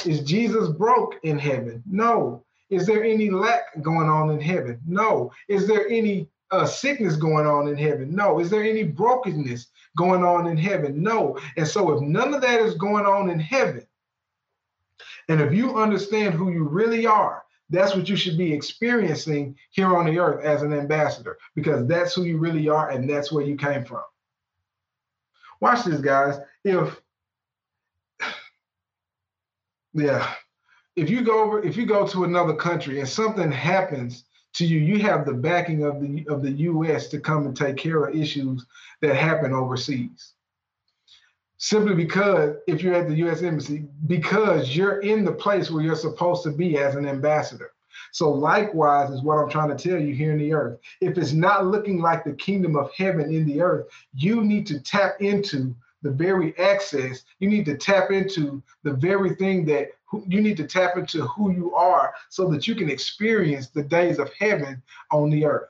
Is 0.07 0.21
Jesus 0.21 0.69
broke 0.69 1.17
in 1.23 1.39
heaven? 1.39 1.83
No. 1.87 2.45
Is 2.71 2.87
there 2.87 3.03
any 3.05 3.31
lack 3.31 3.81
going 3.83 4.09
on 4.09 4.31
in 4.31 4.41
heaven? 4.41 4.81
No. 4.87 5.33
Is 5.49 5.67
there 5.67 5.89
any 5.89 6.29
uh, 6.51 6.67
sickness 6.67 7.17
going 7.17 7.47
on 7.47 7.69
in 7.69 7.77
heaven? 7.77 8.15
No. 8.15 8.39
Is 8.39 8.51
there 8.51 8.63
any 8.63 8.85
brokenness 8.85 9.69
going 9.97 10.25
on 10.25 10.47
in 10.47 10.57
heaven? 10.57 11.03
No. 11.03 11.39
And 11.57 11.67
so, 11.67 11.93
if 11.93 12.03
none 12.03 12.33
of 12.33 12.43
that 12.43 12.61
is 12.61 12.75
going 12.75 13.07
on 13.07 13.31
in 13.31 13.41
heaven, 13.41 13.87
and 15.29 15.41
if 15.41 15.53
you 15.53 15.79
understand 15.79 16.35
who 16.35 16.51
you 16.51 16.65
really 16.65 17.07
are, 17.07 17.45
that's 17.71 17.95
what 17.95 18.09
you 18.09 18.17
should 18.17 18.37
be 18.37 18.53
experiencing 18.53 19.57
here 19.71 19.97
on 19.97 20.07
the 20.07 20.19
earth 20.19 20.45
as 20.45 20.63
an 20.63 20.73
ambassador, 20.73 21.39
because 21.55 21.87
that's 21.87 22.15
who 22.15 22.25
you 22.25 22.37
really 22.37 22.69
are 22.69 22.91
and 22.91 23.09
that's 23.09 23.31
where 23.31 23.45
you 23.45 23.57
came 23.57 23.85
from. 23.85 24.03
Watch 25.61 25.85
this, 25.85 26.01
guys. 26.01 26.39
If 26.65 27.01
yeah, 29.95 30.35
if 30.97 31.11
you 31.11 31.23
go 31.23 31.57
if 31.57 31.77
you 31.77 31.87
go 31.87 32.07
to 32.07 32.25
another 32.25 32.55
country 32.55 33.01
and 33.01 33.09
something 33.09 33.51
happens 33.51 34.25
to 34.55 34.67
you, 34.67 34.79
you 34.79 35.01
have 35.01 35.25
the 35.25 35.35
backing 35.35 35.85
of 35.85 36.01
the 36.01 36.27
of 36.29 36.43
the 36.43 36.51
U.S. 36.51 37.09
to 37.09 37.21
come 37.21 37.47
and 37.47 37.57
take 37.57 37.77
care 37.77 38.05
of 38.05 38.15
issues 38.15 38.67
that 39.01 39.17
happen 39.17 39.53
overseas. 39.53 40.35
Simply 41.59 41.95
because 41.95 42.57
if 42.67 42.83
you're 42.83 42.95
at 42.95 43.09
the 43.09 43.17
U.S. 43.17 43.43
embassy, 43.43 43.85
because 44.07 44.75
you're 44.75 45.01
in 45.01 45.25
the 45.25 45.33
place 45.33 45.71
where 45.71 45.83
you're 45.83 45.95
supposed 45.95 46.43
to 46.45 46.51
be 46.51 46.79
as 46.79 46.95
an 46.95 47.07
ambassador. 47.07 47.73
So 48.13 48.31
likewise 48.31 49.11
is 49.11 49.23
what 49.23 49.39
I'm 49.39 49.51
trying 49.51 49.77
to 49.77 49.89
tell 49.89 50.01
you 50.01 50.15
here 50.15 50.33
in 50.33 50.39
the 50.39 50.53
earth. 50.53 50.79
If 51.01 51.19
it's 51.19 51.33
not 51.33 51.67
looking 51.67 52.01
like 52.01 52.25
the 52.25 52.33
kingdom 52.33 52.77
of 52.77 52.91
heaven 52.97 53.33
in 53.33 53.47
the 53.47 53.61
earth, 53.61 53.87
you 54.15 54.43
need 54.43 54.67
to 54.69 54.81
tap 54.81 55.21
into 55.21 55.75
the 56.03 56.11
very 56.11 56.57
access. 56.59 57.25
You 57.39 57.49
need 57.49 57.65
to 57.67 57.77
tap 57.77 58.11
into 58.11 58.63
the 58.83 58.93
very 58.93 59.35
thing 59.35 59.65
that 59.67 59.91
you 60.27 60.41
need 60.41 60.57
to 60.57 60.67
tap 60.67 60.97
into 60.97 61.27
who 61.27 61.53
you 61.53 61.75
are 61.75 62.15
so 62.29 62.49
that 62.51 62.67
you 62.67 62.75
can 62.75 62.91
experience 62.91 63.69
the 63.69 63.83
days 63.83 64.19
of 64.19 64.31
heaven 64.39 64.83
on 65.13 65.31
the 65.31 65.45
earth. 65.45 65.69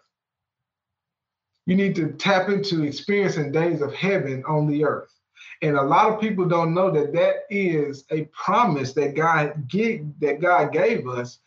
You 1.66 1.76
need 1.76 1.94
to 1.96 2.12
tap 2.12 2.48
into 2.48 2.84
experiencing 2.84 3.52
days 3.52 3.82
of 3.82 3.94
heaven 3.94 4.42
on 4.46 4.66
the 4.66 4.84
earth. 4.84 5.14
And 5.62 5.76
a 5.76 5.82
lot 5.82 6.10
of 6.10 6.20
people 6.20 6.46
don't 6.46 6.74
know 6.74 6.90
that 6.90 7.12
that 7.12 7.44
is 7.50 8.04
a 8.10 8.24
promise 8.26 8.92
that 8.94 9.14
God 9.14 9.68
gave, 9.68 10.06
that 10.20 10.40
God 10.40 10.72
gave 10.72 11.06
us 11.06 11.38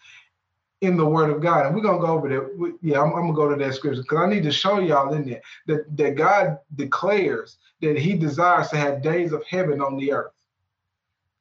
in 0.84 0.98
the 0.98 1.06
Word 1.06 1.30
of 1.30 1.42
God. 1.42 1.66
And 1.66 1.76
we're 1.76 1.82
gonna 1.82 2.00
go 2.00 2.08
over 2.08 2.28
there. 2.28 2.50
Yeah, 2.82 3.02
I'm, 3.02 3.14
I'm, 3.14 3.22
gonna 3.22 3.34
go 3.34 3.50
to 3.50 3.56
that 3.56 3.74
scripture 3.74 4.02
because 4.02 4.20
I 4.20 4.28
need 4.28 4.44
to 4.44 4.52
show 4.52 4.80
y'all 4.80 5.14
in 5.14 5.26
there 5.26 5.42
that, 5.68 5.98
that 5.98 6.16
God 6.16 6.60
declares 6.76 7.58
that 7.82 7.98
He 7.98 8.16
desires 8.16 8.70
to 8.70 8.78
have 8.78 9.02
days 9.02 9.32
of 9.32 9.46
heaven 9.46 9.82
on 9.82 9.98
the 9.98 10.12
earth. 10.12 10.34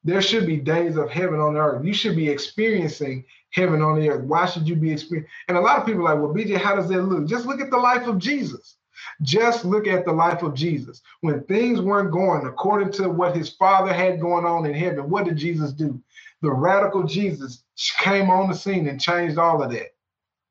There 0.05 0.23
should 0.23 0.47
be 0.47 0.57
days 0.57 0.97
of 0.97 1.11
heaven 1.11 1.41
on 1.41 1.55
the 1.55 1.61
earth. 1.61 1.85
You 1.85 1.93
should 1.93 2.17
be 2.17 2.29
experiencing 2.29 3.25
heaven 3.51 3.83
on 3.83 4.01
the 4.01 4.09
earth. 4.11 4.25
Why 4.25 4.47
should 4.47 4.69
you 4.69 4.77
be 4.77 4.93
experiencing? 4.93 5.31
And 5.49 5.57
a 5.57 5.61
lot 5.61 5.79
of 5.79 5.87
people 5.87 6.07
are 6.07 6.15
like, 6.15 6.23
well, 6.23 6.35
BJ, 6.35 6.57
how 6.57 6.77
does 6.77 6.89
that 6.89 7.03
look? 7.03 7.27
Just 7.27 7.47
look 7.47 7.61
at 7.61 7.71
the 7.71 7.79
life 7.79 8.07
of 8.07 8.19
Jesus. 8.19 8.77
Just 9.23 9.65
look 9.65 9.89
at 9.89 10.05
the 10.05 10.13
life 10.13 10.43
of 10.43 10.55
Jesus. 10.55 11.03
When 11.21 11.43
things 11.45 11.81
weren't 11.81 12.13
going 12.13 12.47
according 12.47 12.93
to 12.93 13.09
what 13.09 13.37
his 13.37 13.51
father 13.51 13.93
had 13.93 14.21
going 14.21 14.45
on 14.45 14.67
in 14.67 14.75
heaven, 14.75 15.11
what 15.11 15.25
did 15.25 15.37
Jesus 15.37 15.73
do? 15.73 16.01
The 16.43 16.51
radical 16.51 17.05
Jesus 17.05 17.63
came 17.99 18.29
on 18.29 18.51
the 18.51 18.57
scene 18.57 18.89
and 18.89 19.01
changed 19.01 19.39
all 19.39 19.63
of 19.63 19.71
that. 19.71 19.95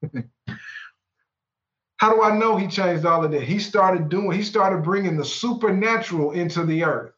How 1.97 2.15
do 2.15 2.23
I 2.23 2.35
know 2.35 2.57
he 2.57 2.67
changed 2.67 3.05
all 3.05 3.23
of 3.23 3.31
that? 3.31 3.43
He 3.43 3.59
started 3.59 4.09
doing, 4.09 4.31
he 4.31 4.43
started 4.43 4.83
bringing 4.83 5.17
the 5.17 5.25
supernatural 5.25 6.31
into 6.31 6.65
the 6.65 6.83
earth. 6.83 7.13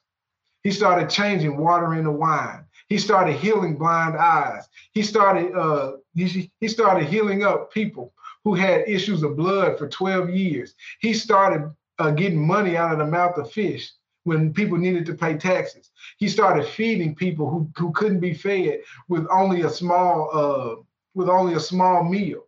He 0.63 0.71
started 0.71 1.09
changing 1.09 1.55
water 1.57 1.93
into 1.93 2.11
wine. 2.11 2.65
He 2.89 2.97
started 2.97 3.35
healing 3.35 3.77
blind 3.77 4.17
eyes. 4.17 4.67
He 4.93 5.03
started 5.03 5.55
uh, 5.55 5.93
he, 6.15 6.51
he 6.59 6.67
started 6.67 7.07
healing 7.07 7.43
up 7.43 7.71
people 7.71 8.13
who 8.43 8.55
had 8.55 8.87
issues 8.87 9.23
of 9.23 9.37
blood 9.37 9.77
for 9.77 9.87
12 9.87 10.29
years. 10.31 10.73
He 10.99 11.13
started 11.13 11.73
uh, 11.99 12.11
getting 12.11 12.45
money 12.45 12.75
out 12.75 12.91
of 12.91 12.97
the 12.97 13.05
mouth 13.05 13.37
of 13.37 13.51
fish 13.51 13.91
when 14.23 14.53
people 14.53 14.77
needed 14.77 15.05
to 15.05 15.15
pay 15.15 15.35
taxes. 15.37 15.91
He 16.17 16.27
started 16.27 16.67
feeding 16.67 17.15
people 17.15 17.49
who, 17.49 17.69
who 17.77 17.91
couldn't 17.91 18.19
be 18.19 18.33
fed 18.33 18.81
with 19.07 19.27
only 19.29 19.61
a 19.61 19.69
small 19.69 20.29
uh, 20.33 20.81
with 21.13 21.29
only 21.29 21.53
a 21.53 21.59
small 21.59 22.03
meal. 22.03 22.47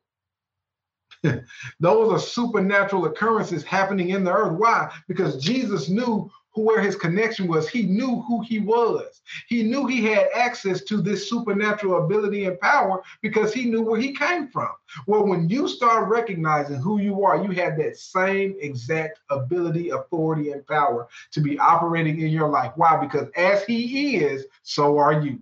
Those 1.80 2.12
are 2.12 2.20
supernatural 2.20 3.06
occurrences 3.06 3.64
happening 3.64 4.10
in 4.10 4.24
the 4.24 4.34
earth. 4.34 4.58
Why? 4.58 4.92
Because 5.08 5.44
Jesus 5.44 5.90
knew 5.90 6.32
where 6.64 6.82
his 6.82 6.96
connection 6.96 7.48
was. 7.48 7.68
He 7.68 7.84
knew 7.84 8.22
who 8.28 8.42
he 8.42 8.60
was. 8.60 9.22
He 9.48 9.64
knew 9.64 9.88
he 9.88 10.06
had 10.06 10.28
access 10.34 10.82
to 10.86 11.02
this 11.02 11.30
supernatural 11.30 12.06
ability 12.06 12.46
and 12.46 12.60
power 12.60 13.02
because 13.22 13.54
he 13.54 13.66
knew 13.66 13.82
where 13.82 14.00
he 14.00 14.14
came 14.14 14.48
from. 14.48 14.70
Well, 15.08 15.26
when 15.26 15.50
you 15.50 15.68
start 15.68 16.10
recognizing 16.10 16.78
who 16.78 17.00
you 17.00 17.24
are, 17.24 17.44
you 17.44 17.52
have 17.52 17.78
that 17.78 17.98
same 17.98 18.56
exact 18.60 19.20
ability, 19.30 19.90
authority, 19.90 20.52
and 20.52 20.66
power 20.68 21.08
to 21.32 21.42
be 21.42 21.60
operating 21.60 22.22
in 22.22 22.30
your 22.30 22.50
life. 22.50 22.72
Why? 22.76 22.98
Because 22.98 23.28
as 23.36 23.64
he 23.66 24.18
is, 24.18 24.46
so 24.64 24.98
are 24.98 25.22
you. 25.22 25.40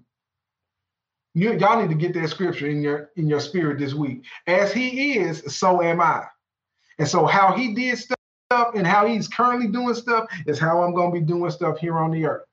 You, 1.35 1.57
y'all 1.57 1.81
need 1.81 1.89
to 1.89 1.95
get 1.95 2.13
that 2.13 2.29
scripture 2.29 2.67
in 2.67 2.83
your 2.83 3.09
in 3.15 3.27
your 3.27 3.39
spirit 3.39 3.79
this 3.79 3.95
week. 3.95 4.23
As 4.45 4.71
he 4.71 5.17
is, 5.17 5.43
so 5.55 5.81
am 5.81 5.99
I. 5.99 6.25
And 6.99 7.07
so 7.07 7.25
how 7.25 7.53
he 7.53 7.73
did 7.73 7.97
stuff 7.97 8.17
stuff 8.53 8.75
and 8.75 8.85
how 8.85 9.07
he's 9.07 9.27
currently 9.27 9.67
doing 9.67 9.95
stuff 9.95 10.27
is 10.45 10.59
how 10.59 10.83
I'm 10.83 10.93
going 10.93 11.13
to 11.13 11.19
be 11.19 11.25
doing 11.25 11.49
stuff 11.51 11.79
here 11.79 11.97
on 11.97 12.11
the 12.11 12.25
earth. 12.25 12.43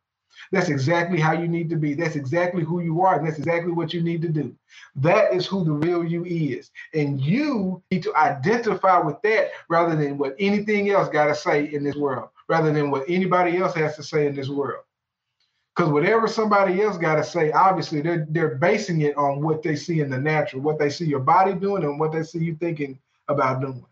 That's 0.53 0.71
exactly 0.71 1.21
how 1.21 1.33
you 1.33 1.47
need 1.47 1.69
to 1.71 1.77
be. 1.77 1.95
That's 1.95 2.17
exactly 2.17 2.65
who 2.65 2.81
you 2.81 3.03
are. 3.03 3.19
And 3.19 3.27
that's 3.27 3.39
exactly 3.39 3.73
what 3.73 3.93
you 3.93 4.03
need 4.03 4.23
to 4.23 4.29
do. 4.29 4.55
That 4.97 5.35
is 5.35 5.47
who 5.47 5.65
the 5.65 5.73
real 5.73 6.03
you 6.03 6.25
is. 6.25 6.71
And 6.95 7.21
you 7.21 7.83
need 7.91 8.03
to 8.05 8.17
identify 8.17 8.99
with 8.99 9.21
that 9.23 9.51
rather 9.69 9.95
than 9.95 10.17
what 10.17 10.35
anything 10.39 10.91
else 10.91 11.09
got 11.09 11.27
to 11.27 11.35
say 11.35 11.73
in 11.73 11.85
this 11.85 11.97
world, 11.97 12.31
rather 12.49 12.73
than 12.73 12.91
what 12.91 13.05
anybody 13.07 13.59
else 13.59 13.75
has 13.75 13.95
to 13.97 14.03
say 14.03 14.27
in 14.27 14.35
this 14.35 14.49
world. 14.49 14.85
Because 15.77 15.93
whatever 15.93 16.27
somebody 16.27 16.83
else 16.83 16.97
got 16.97 17.17
to 17.17 17.25
say, 17.25 17.53
obviously 17.53 18.01
they're 18.01 18.27
they're 18.31 18.57
basing 18.57 19.03
it 19.03 19.17
on 19.17 19.43
what 19.43 19.63
they 19.63 19.77
see 19.77 20.01
in 20.01 20.11
the 20.11 20.19
natural, 20.19 20.63
what 20.63 20.79
they 20.79 20.91
see 20.91 21.05
your 21.05 21.21
body 21.21 21.53
doing, 21.53 21.85
and 21.85 22.01
what 22.01 22.13
they 22.13 22.23
see 22.23 22.41
you 22.41 22.57
thinking 22.57 22.99
about 23.29 23.61
doing. 23.61 23.85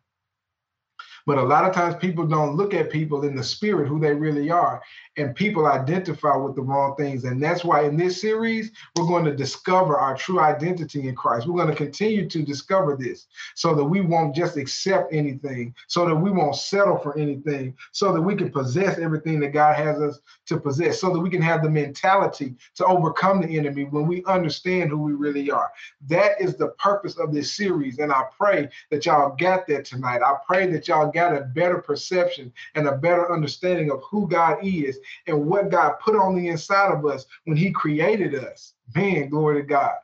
But 1.29 1.37
a 1.37 1.43
lot 1.43 1.67
of 1.67 1.75
times 1.75 1.95
people 1.97 2.27
don't 2.27 2.57
look 2.57 2.73
at 2.73 2.89
people 2.89 3.25
in 3.25 3.37
the 3.37 3.45
spirit 3.45 3.87
who 3.87 4.01
they 4.01 4.15
really 4.15 4.51
are. 4.51 4.81
And 5.19 5.35
people 5.35 5.67
identify 5.67 6.35
with 6.37 6.55
the 6.55 6.63
wrong 6.63 6.95
things. 6.97 7.25
And 7.25 7.43
that's 7.43 7.65
why 7.65 7.83
in 7.83 7.99
this 7.99 8.19
series, 8.19 8.71
we're 8.97 9.07
going 9.07 9.27
to 9.27 9.37
discover 9.37 9.99
our 9.99 10.17
true 10.17 10.41
identity 10.41 11.07
in 11.07 11.15
Christ. 11.15 11.47
We're 11.47 11.63
going 11.63 11.69
to 11.69 11.75
continue 11.75 12.31
to 12.31 12.43
discover 12.43 12.97
this 12.97 13.27
so 13.57 13.75
that 13.75 13.85
we 13.85 14.01
won't 14.01 14.35
just 14.35 14.57
accept 14.57 15.13
anything, 15.13 15.75
so 15.87 16.07
that 16.07 16.15
we 16.15 16.31
won't 16.31 16.57
settle 16.57 16.97
for 16.97 17.19
anything, 17.19 17.77
so 17.93 18.11
that 18.13 18.23
we 18.23 18.35
can 18.35 18.51
possess 18.51 18.99
everything 18.99 19.39
that 19.41 19.53
God 19.53 19.77
has 19.77 20.01
us 20.01 20.21
to 20.47 20.59
possess, 20.59 20.99
so 20.99 21.13
that 21.13 21.21
we 21.21 21.29
can 21.29 21.43
have 21.43 21.63
the 21.63 21.69
mentality 21.69 22.55
to 22.77 22.87
overcome 22.87 23.43
the 23.43 23.59
enemy 23.59 23.85
when 23.85 24.07
we 24.07 24.25
understand 24.25 24.89
who 24.89 24.99
we 24.99 25.13
really 25.13 25.51
are. 25.51 25.71
That 26.07 26.41
is 26.41 26.57
the 26.57 26.69
purpose 26.79 27.19
of 27.19 27.35
this 27.35 27.53
series. 27.53 27.99
And 27.99 28.13
I 28.13 28.23
pray 28.35 28.71
that 28.91 29.05
y'all 29.05 29.37
got 29.39 29.67
that 29.67 29.85
tonight. 29.85 30.23
I 30.23 30.37
pray 30.47 30.69
that 30.69 30.89
y'all 30.89 31.11
got 31.19 31.37
a 31.37 31.43
better 31.43 31.79
perception 31.79 32.53
and 32.75 32.87
a 32.87 32.97
better 32.97 33.33
understanding 33.33 33.91
of 33.91 34.03
who 34.11 34.29
God 34.29 34.59
is 34.63 34.99
and 35.27 35.47
what 35.47 35.71
God 35.71 35.95
put 36.01 36.17
on 36.17 36.37
the 36.37 36.49
inside 36.49 36.93
of 36.93 37.05
us 37.07 37.27
when 37.45 37.57
He 37.57 37.71
created 37.71 38.35
us. 38.35 38.75
Man, 38.95 39.29
glory 39.29 39.61
to 39.61 39.67
God. 39.67 39.95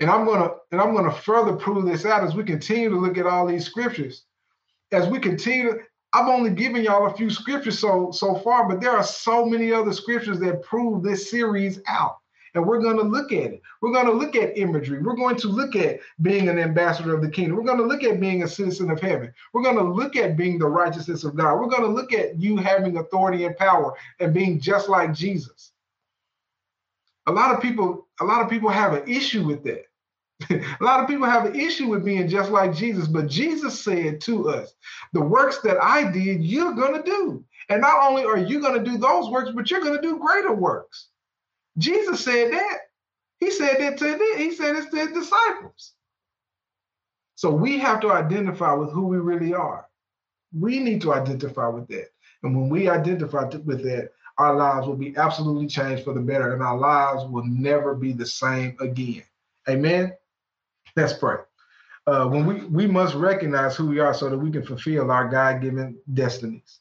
And 0.00 0.10
I'm 0.10 0.26
gonna 0.26 0.50
and 0.72 0.80
I'm 0.80 0.94
gonna 0.94 1.12
further 1.12 1.54
prove 1.54 1.84
this 1.84 2.04
out 2.04 2.24
as 2.24 2.34
we 2.34 2.42
continue 2.42 2.90
to 2.90 2.96
look 2.96 3.18
at 3.18 3.26
all 3.26 3.46
these 3.46 3.66
scriptures. 3.66 4.24
As 4.92 5.08
we 5.08 5.18
continue, 5.18 5.80
I've 6.12 6.28
only 6.28 6.50
given 6.50 6.82
y'all 6.82 7.06
a 7.06 7.16
few 7.16 7.30
scriptures 7.30 7.78
so 7.78 8.10
so 8.12 8.34
far, 8.36 8.68
but 8.68 8.80
there 8.80 8.92
are 8.92 9.04
so 9.04 9.44
many 9.44 9.72
other 9.72 9.92
scriptures 9.92 10.40
that 10.40 10.62
prove 10.62 11.02
this 11.02 11.30
series 11.30 11.80
out. 11.86 12.18
And 12.54 12.64
we're 12.64 12.80
going 12.80 12.96
to 12.96 13.02
look 13.02 13.32
at 13.32 13.52
it. 13.52 13.62
We're 13.80 13.92
going 13.92 14.06
to 14.06 14.12
look 14.12 14.36
at 14.36 14.56
imagery. 14.56 15.02
We're 15.02 15.16
going 15.16 15.36
to 15.36 15.48
look 15.48 15.74
at 15.74 15.98
being 16.22 16.48
an 16.48 16.58
ambassador 16.58 17.14
of 17.14 17.22
the 17.22 17.28
kingdom. 17.28 17.56
We're 17.56 17.64
going 17.64 17.78
to 17.78 17.84
look 17.84 18.04
at 18.04 18.20
being 18.20 18.44
a 18.44 18.48
citizen 18.48 18.90
of 18.90 19.00
heaven. 19.00 19.32
We're 19.52 19.62
going 19.62 19.76
to 19.76 19.82
look 19.82 20.16
at 20.16 20.36
being 20.36 20.58
the 20.58 20.68
righteousness 20.68 21.24
of 21.24 21.36
God. 21.36 21.56
We're 21.56 21.68
going 21.68 21.82
to 21.82 21.88
look 21.88 22.12
at 22.12 22.40
you 22.40 22.56
having 22.56 22.96
authority 22.96 23.44
and 23.44 23.56
power 23.56 23.94
and 24.20 24.32
being 24.32 24.60
just 24.60 24.88
like 24.88 25.12
Jesus. 25.12 25.72
A 27.26 27.32
lot 27.32 27.54
of 27.54 27.60
people, 27.60 28.06
a 28.20 28.24
lot 28.24 28.42
of 28.42 28.50
people 28.50 28.70
have 28.70 28.92
an 28.92 29.08
issue 29.08 29.44
with 29.44 29.64
that. 29.64 29.84
a 30.50 30.84
lot 30.84 31.00
of 31.00 31.08
people 31.08 31.26
have 31.26 31.46
an 31.46 31.58
issue 31.58 31.88
with 31.88 32.04
being 32.04 32.28
just 32.28 32.50
like 32.50 32.74
Jesus, 32.74 33.06
but 33.06 33.28
Jesus 33.28 33.82
said 33.82 34.20
to 34.22 34.50
us, 34.50 34.74
The 35.12 35.22
works 35.22 35.58
that 35.60 35.82
I 35.82 36.10
did, 36.10 36.44
you're 36.44 36.74
going 36.74 36.94
to 36.94 37.08
do. 37.08 37.44
And 37.68 37.80
not 37.80 38.02
only 38.02 38.24
are 38.24 38.36
you 38.36 38.60
going 38.60 38.82
to 38.82 38.90
do 38.90 38.98
those 38.98 39.30
works, 39.30 39.50
but 39.54 39.70
you're 39.70 39.80
going 39.80 39.94
to 39.94 40.02
do 40.02 40.18
greater 40.18 40.52
works. 40.52 41.08
Jesus 41.78 42.24
said 42.24 42.52
that. 42.52 42.78
He 43.38 43.50
said 43.50 43.80
that 43.80 43.98
to 43.98 44.04
them. 44.04 44.38
He 44.38 44.54
said 44.54 44.76
it 44.76 44.90
to 44.90 44.96
his 44.96 45.12
disciples. 45.12 45.92
So 47.34 47.50
we 47.50 47.78
have 47.78 48.00
to 48.00 48.12
identify 48.12 48.72
with 48.72 48.90
who 48.92 49.06
we 49.06 49.18
really 49.18 49.54
are. 49.54 49.86
We 50.56 50.78
need 50.78 51.00
to 51.02 51.12
identify 51.12 51.68
with 51.68 51.88
that. 51.88 52.08
And 52.42 52.56
when 52.56 52.68
we 52.68 52.88
identify 52.88 53.44
with 53.64 53.82
that, 53.82 54.10
our 54.38 54.54
lives 54.56 54.86
will 54.86 54.96
be 54.96 55.16
absolutely 55.16 55.66
changed 55.66 56.04
for 56.04 56.12
the 56.12 56.20
better, 56.20 56.54
and 56.54 56.62
our 56.62 56.76
lives 56.76 57.24
will 57.24 57.44
never 57.44 57.94
be 57.94 58.12
the 58.12 58.26
same 58.26 58.76
again. 58.80 59.22
Amen. 59.68 60.12
Let's 60.96 61.12
pray. 61.12 61.36
Uh, 62.06 62.28
when 62.28 62.44
we 62.44 62.66
we 62.66 62.86
must 62.86 63.14
recognize 63.14 63.76
who 63.76 63.86
we 63.86 63.98
are 63.98 64.12
so 64.12 64.28
that 64.28 64.38
we 64.38 64.50
can 64.50 64.64
fulfill 64.64 65.10
our 65.10 65.28
God-given 65.28 65.98
destinies. 66.12 66.80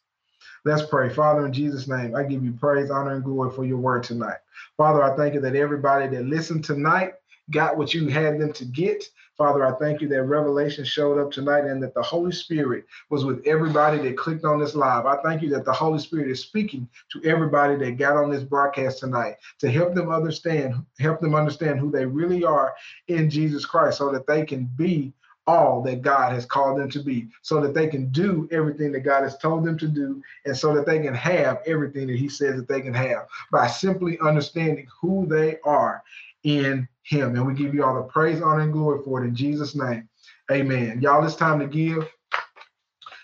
Let's 0.66 0.86
pray. 0.86 1.10
Father, 1.10 1.46
in 1.46 1.52
Jesus' 1.52 1.90
name, 1.90 2.16
I 2.16 2.24
give 2.24 2.44
you 2.44 2.54
praise, 2.54 2.90
honor, 2.90 3.16
and 3.16 3.24
glory 3.24 3.52
for 3.52 3.66
your 3.66 3.80
word 3.80 4.04
tonight. 4.04 4.38
Father, 4.78 5.04
I 5.04 5.16
thank 5.18 5.34
you 5.34 5.42
that 5.42 5.58
everybody 5.58 6.08
that 6.16 6.26
listened 6.26 6.64
tonight 6.64 7.16
got 7.52 7.78
what 7.78 7.94
you 7.94 8.08
had 8.08 8.40
them 8.40 8.54
to 8.54 8.66
get. 8.66 9.04
Father, 9.38 9.66
I 9.66 9.78
thank 9.78 10.00
you 10.00 10.08
that 10.08 10.24
revelation 10.24 10.86
showed 10.86 11.20
up 11.20 11.32
tonight 11.32 11.66
and 11.66 11.84
that 11.84 11.94
the 11.94 12.02
Holy 12.02 12.32
Spirit 12.32 12.86
was 13.10 13.26
with 13.26 13.46
everybody 13.46 13.98
that 13.98 14.18
clicked 14.18 14.46
on 14.46 14.60
this 14.60 14.74
live. 14.74 15.06
I 15.06 15.18
thank 15.22 15.42
you 15.42 15.50
that 15.50 15.66
the 15.66 15.74
Holy 15.74 16.00
Spirit 16.00 16.30
is 16.30 16.40
speaking 16.40 16.88
to 17.12 17.22
everybody 17.26 17.76
that 17.76 17.98
got 17.98 18.16
on 18.16 18.30
this 18.30 18.44
broadcast 18.44 19.00
tonight 19.00 19.36
to 19.60 19.70
help 19.70 19.96
them 19.96 20.12
understand, 20.12 20.76
help 21.00 21.20
them 21.20 21.36
understand 21.36 21.80
who 21.80 21.92
they 21.92 22.06
really 22.06 22.46
are 22.46 22.74
in 23.10 23.30
Jesus 23.30 23.66
Christ 23.66 23.98
so 23.98 24.12
that 24.14 24.28
they 24.28 24.46
can 24.46 24.70
be 24.78 25.12
all 25.48 25.82
that 25.84 26.02
God 26.02 26.34
has 26.34 26.46
called 26.46 26.80
them 26.80 26.90
to 26.92 27.00
be, 27.00 27.28
so 27.42 27.60
that 27.62 27.74
they 27.74 27.88
can 27.88 28.08
do 28.10 28.48
everything 28.52 28.92
that 28.94 29.02
God 29.02 29.24
has 29.24 29.38
told 29.38 29.64
them 29.66 29.78
to 29.78 29.88
do, 29.88 30.22
and 30.46 30.56
so 30.56 30.74
that 30.76 30.86
they 30.86 31.00
can 31.00 31.14
have 31.14 31.62
everything 31.66 32.08
that 32.08 32.18
He 32.18 32.30
says 32.30 32.56
that 32.56 32.68
they 32.68 32.82
can 32.82 32.94
have 32.94 33.28
by 33.52 33.68
simply 33.68 34.18
understanding 34.20 34.88
who 35.02 35.26
they 35.26 35.58
are 35.64 36.04
in 36.44 36.88
Him. 37.04 37.36
And 37.36 37.46
we 37.46 37.54
give 37.54 37.74
you 37.74 37.84
all 37.84 37.96
the 37.96 38.04
praise, 38.04 38.42
honor, 38.42 38.62
and 38.62 38.74
glory 38.74 39.04
for 39.04 39.24
it 39.24 39.28
in 39.28 39.36
Jesus' 39.36 39.76
name. 39.76 40.08
Amen. 40.52 41.02
Y'all, 41.02 41.26
it's 41.26 41.36
time 41.36 41.60
to 41.60 41.68
give. 41.68 42.08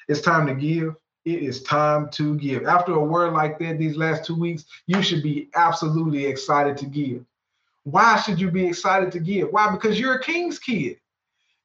It's 0.07 0.21
time 0.21 0.47
to 0.47 0.55
give. 0.55 0.95
It 1.25 1.43
is 1.43 1.61
time 1.63 2.09
to 2.11 2.35
give. 2.37 2.65
After 2.65 2.93
a 2.93 3.03
word 3.03 3.33
like 3.33 3.59
that, 3.59 3.77
these 3.77 3.97
last 3.97 4.25
two 4.25 4.35
weeks, 4.35 4.65
you 4.87 5.01
should 5.01 5.21
be 5.21 5.49
absolutely 5.53 6.25
excited 6.25 6.77
to 6.77 6.85
give. 6.85 7.25
Why 7.83 8.19
should 8.19 8.39
you 8.39 8.49
be 8.49 8.65
excited 8.65 9.11
to 9.11 9.19
give? 9.19 9.49
Why? 9.51 9.71
Because 9.71 9.99
you're 9.99 10.15
a 10.15 10.23
king's 10.23 10.59
kid. 10.59 10.97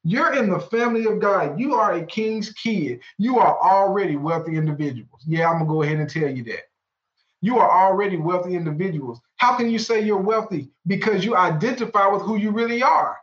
You're 0.07 0.35
in 0.35 0.51
the 0.51 0.59
family 0.59 1.05
of 1.07 1.19
God. 1.19 1.59
You 1.59 1.73
are 1.73 1.93
a 1.93 2.05
king's 2.05 2.53
kid. 2.53 2.99
You 3.17 3.39
are 3.39 3.59
already 3.59 4.17
wealthy 4.17 4.55
individuals. 4.55 5.23
Yeah, 5.25 5.49
I'm 5.49 5.57
going 5.57 5.67
to 5.67 5.73
go 5.73 5.81
ahead 5.81 5.99
and 5.99 6.07
tell 6.07 6.29
you 6.29 6.43
that. 6.43 6.69
You 7.41 7.57
are 7.57 7.89
already 7.89 8.15
wealthy 8.15 8.53
individuals. 8.53 9.19
How 9.37 9.57
can 9.57 9.67
you 9.67 9.79
say 9.79 10.01
you're 10.01 10.17
wealthy? 10.17 10.69
Because 10.85 11.25
you 11.25 11.35
identify 11.35 12.07
with 12.07 12.21
who 12.21 12.37
you 12.37 12.51
really 12.51 12.83
are. 12.83 13.17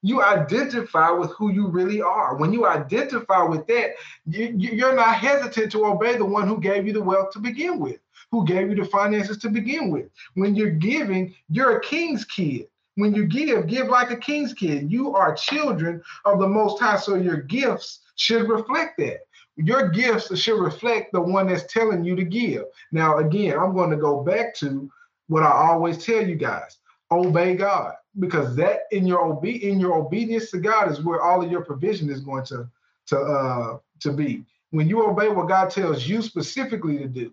You 0.00 0.22
identify 0.22 1.10
with 1.10 1.30
who 1.32 1.52
you 1.52 1.68
really 1.68 2.00
are. 2.00 2.36
When 2.36 2.54
you 2.54 2.66
identify 2.66 3.42
with 3.42 3.66
that, 3.66 3.90
you, 4.26 4.86
are 4.86 4.94
not 4.94 5.16
hesitant 5.16 5.70
to 5.72 5.84
obey 5.84 6.16
the 6.16 6.24
one 6.24 6.48
who 6.48 6.58
gave 6.58 6.86
you 6.86 6.94
the 6.94 7.02
wealth 7.02 7.32
to 7.32 7.38
begin 7.38 7.78
with, 7.78 7.98
who 8.30 8.46
gave 8.46 8.70
you 8.70 8.76
the 8.76 8.86
finances 8.86 9.36
to 9.38 9.50
begin 9.50 9.90
with. 9.90 10.08
When 10.34 10.54
you're 10.54 10.70
giving, 10.70 11.34
you're 11.50 11.76
a 11.76 11.80
king's 11.82 12.24
kid. 12.24 12.68
When 12.98 13.14
you 13.14 13.26
give, 13.26 13.68
give 13.68 13.86
like 13.86 14.10
a 14.10 14.16
king's 14.16 14.52
kid. 14.52 14.90
You 14.90 15.14
are 15.14 15.32
children 15.32 16.02
of 16.24 16.40
the 16.40 16.48
Most 16.48 16.80
High, 16.80 16.96
so 16.96 17.14
your 17.14 17.36
gifts 17.36 18.00
should 18.16 18.48
reflect 18.48 18.98
that. 18.98 19.20
Your 19.54 19.90
gifts 19.90 20.36
should 20.36 20.60
reflect 20.60 21.12
the 21.12 21.20
one 21.20 21.46
that's 21.46 21.72
telling 21.72 22.04
you 22.04 22.16
to 22.16 22.24
give. 22.24 22.64
Now, 22.90 23.18
again, 23.18 23.56
I'm 23.56 23.72
going 23.72 23.90
to 23.90 23.96
go 23.96 24.24
back 24.24 24.52
to 24.56 24.90
what 25.28 25.44
I 25.44 25.52
always 25.52 26.04
tell 26.04 26.26
you 26.26 26.34
guys: 26.34 26.78
obey 27.12 27.54
God, 27.54 27.94
because 28.18 28.56
that 28.56 28.80
in 28.90 29.06
your 29.06 29.20
obe- 29.20 29.62
in 29.62 29.78
your 29.78 29.94
obedience 29.94 30.50
to 30.50 30.58
God 30.58 30.90
is 30.90 31.00
where 31.00 31.22
all 31.22 31.40
of 31.40 31.52
your 31.52 31.64
provision 31.64 32.10
is 32.10 32.18
going 32.18 32.46
to 32.46 32.68
to 33.06 33.16
uh, 33.16 33.78
to 34.00 34.12
be. 34.12 34.44
When 34.70 34.88
you 34.88 35.06
obey 35.06 35.28
what 35.28 35.46
God 35.46 35.70
tells 35.70 36.08
you 36.08 36.20
specifically 36.20 36.98
to 36.98 37.06
do, 37.06 37.32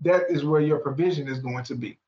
that 0.00 0.30
is 0.30 0.46
where 0.46 0.62
your 0.62 0.78
provision 0.78 1.28
is 1.28 1.40
going 1.40 1.64
to 1.64 1.74
be. 1.74 1.98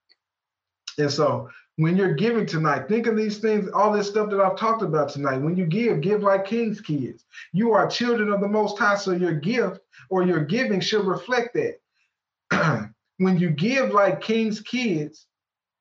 And 0.97 1.11
so 1.11 1.51
when 1.81 1.97
you're 1.97 2.13
giving 2.13 2.45
tonight, 2.45 2.89
think 2.89 3.07
of 3.07 3.17
these 3.17 3.39
things, 3.39 3.71
all 3.73 3.91
this 3.91 4.07
stuff 4.07 4.29
that 4.29 4.39
I've 4.39 4.59
talked 4.59 4.83
about 4.83 5.09
tonight. 5.09 5.39
When 5.39 5.57
you 5.57 5.65
give, 5.65 6.03
give 6.03 6.23
like 6.23 6.45
king's 6.45 6.79
kids. 6.79 7.25
You 7.55 7.73
are 7.73 7.89
children 7.89 8.31
of 8.31 8.43
the 8.43 8.49
Most 8.49 8.79
High, 8.79 8.97
so 8.97 9.13
your 9.13 9.33
gift 9.33 9.81
or 10.11 10.23
your 10.23 10.45
giving 10.45 10.81
should 10.81 11.07
reflect 11.07 11.55
that. 11.55 12.91
when 13.17 13.39
you 13.39 13.49
give 13.49 13.93
like 13.93 14.21
king's 14.21 14.61
kids, 14.61 15.27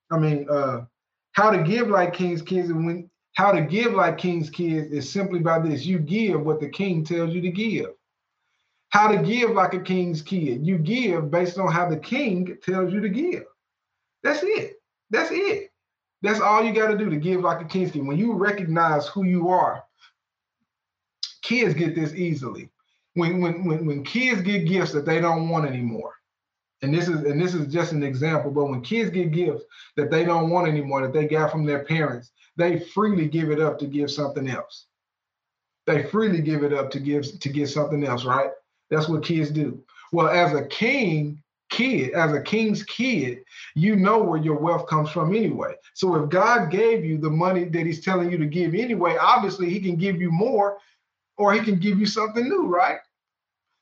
I 0.10 0.18
mean, 0.18 0.48
uh, 0.50 0.82
how 1.34 1.52
to 1.52 1.64
give 1.64 1.90
like 1.90 2.14
king's 2.14 2.42
kids, 2.42 2.70
and 2.70 2.86
when 2.86 3.10
how 3.34 3.52
to 3.52 3.62
give 3.62 3.92
like 3.92 4.18
king's 4.18 4.50
kids 4.50 4.94
is 4.94 5.12
simply 5.12 5.40
by 5.40 5.60
this: 5.60 5.86
you 5.86 6.00
give 6.00 6.40
what 6.40 6.62
the 6.62 6.70
king 6.70 7.04
tells 7.04 7.34
you 7.34 7.42
to 7.42 7.52
give. 7.52 7.88
How 8.92 9.12
to 9.12 9.22
give 9.22 9.52
like 9.52 9.74
a 9.74 9.82
king's 9.82 10.22
kid, 10.22 10.66
you 10.66 10.78
give 10.78 11.30
based 11.30 11.60
on 11.60 11.72
how 11.72 11.90
the 11.90 11.98
king 11.98 12.58
tells 12.64 12.94
you 12.94 13.02
to 13.02 13.10
give. 13.10 13.44
That's 14.24 14.44
it. 14.44 14.78
That's 15.10 15.32
it. 15.32 15.69
That's 16.22 16.42
all 16.42 16.64
you 16.64 16.74
got 16.74 16.90
to 16.90 16.98
do 16.98 17.10
to 17.10 17.16
give 17.16 17.42
like 17.42 17.62
a 17.62 17.66
king's 17.66 17.92
kid. 17.92 18.06
When 18.06 18.18
you 18.18 18.34
recognize 18.34 19.08
who 19.08 19.24
you 19.24 19.50
are, 19.50 19.84
kids 21.42 21.74
get 21.74 21.96
this 21.96 22.14
easily. 22.14 22.70
When 23.14 23.42
when 23.42 23.66
when 23.66 23.86
when 23.86 24.04
kids 24.04 24.42
get 24.42 24.68
gifts 24.68 24.92
that 24.92 25.06
they 25.06 25.20
don't 25.20 25.50
want 25.50 25.66
anymore, 25.66 26.14
and 26.82 26.94
this 26.94 27.08
is 27.08 27.24
and 27.24 27.42
this 27.42 27.54
is 27.54 27.72
just 27.72 27.92
an 27.92 28.04
example, 28.04 28.52
but 28.52 28.66
when 28.66 28.82
kids 28.82 29.10
get 29.10 29.32
gifts 29.32 29.64
that 29.96 30.12
they 30.12 30.26
don't 30.26 30.50
want 30.50 30.68
anymore 30.68 31.02
that 31.02 31.14
they 31.14 31.28
got 31.28 31.52
from 31.52 31.66
their 31.66 31.86
parents, 31.86 32.32
they 32.56 32.80
freely 32.80 33.28
give 33.28 33.50
it 33.50 33.60
up 33.60 33.80
to 33.80 33.88
give 33.88 34.12
something 34.12 34.50
else. 34.50 34.86
They 35.88 36.04
freely 36.04 36.42
give 36.42 36.64
it 36.64 36.74
up 36.74 36.92
to 36.92 37.00
give 37.00 37.40
to 37.40 37.50
get 37.50 37.70
something 37.70 38.04
else, 38.04 38.26
right? 38.26 38.52
That's 38.90 39.10
what 39.10 39.24
kids 39.24 39.50
do. 39.50 39.82
Well, 40.12 40.28
as 40.28 40.54
a 40.54 40.66
king, 40.68 41.42
kid, 41.70 42.12
as 42.12 42.34
a 42.34 42.42
king's 42.42 42.84
kid, 42.84 43.44
you 43.76 43.96
know 43.96 44.20
where 44.20 44.40
your 44.40 44.58
wealth 44.58 44.88
comes 44.88 45.10
from 45.10 45.36
anyway. 45.36 45.76
So 46.00 46.16
if 46.16 46.30
God 46.30 46.72
gave 46.72 47.04
you 47.04 47.18
the 47.18 47.30
money 47.30 47.66
that 47.66 47.86
he's 47.86 48.00
telling 48.00 48.32
you 48.32 48.38
to 48.38 48.46
give 48.46 48.74
anyway, 48.74 49.18
obviously 49.20 49.70
he 49.70 49.82
can 49.82 49.98
give 49.98 50.22
you 50.22 50.32
more 50.32 50.78
or 51.38 51.52
he 51.54 51.60
can 51.60 51.78
give 51.78 52.00
you 52.00 52.06
something 52.06 52.48
new, 52.48 52.68
right? 52.68 53.00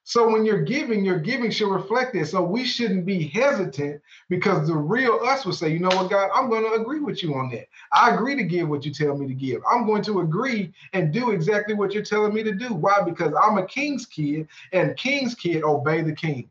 So 0.03 0.27
when 0.27 0.43
you're 0.43 0.63
giving, 0.63 1.05
your 1.05 1.19
giving 1.19 1.51
should 1.51 1.69
reflect 1.71 2.13
this. 2.13 2.31
So 2.31 2.41
we 2.41 2.65
shouldn't 2.65 3.05
be 3.05 3.27
hesitant 3.27 4.01
because 4.29 4.67
the 4.67 4.75
real 4.75 5.19
us 5.25 5.45
will 5.45 5.53
say, 5.53 5.69
you 5.69 5.77
know 5.77 5.89
what, 5.89 6.09
God, 6.09 6.31
I'm 6.33 6.49
going 6.49 6.63
to 6.63 6.81
agree 6.81 7.01
with 7.01 7.21
you 7.21 7.35
on 7.35 7.51
that. 7.51 7.67
I 7.93 8.15
agree 8.15 8.35
to 8.35 8.43
give 8.43 8.67
what 8.67 8.83
you 8.83 8.91
tell 8.91 9.15
me 9.15 9.27
to 9.27 9.35
give. 9.35 9.61
I'm 9.71 9.85
going 9.85 10.01
to 10.05 10.21
agree 10.21 10.73
and 10.93 11.13
do 11.13 11.29
exactly 11.29 11.75
what 11.75 11.93
you're 11.93 12.01
telling 12.01 12.33
me 12.33 12.41
to 12.41 12.51
do. 12.51 12.73
Why? 12.73 12.99
Because 13.05 13.31
I'm 13.39 13.59
a 13.59 13.67
king's 13.67 14.07
kid 14.07 14.47
and 14.73 14.97
king's 14.97 15.35
kid 15.35 15.63
obey 15.63 16.01
the 16.01 16.13
king. 16.15 16.49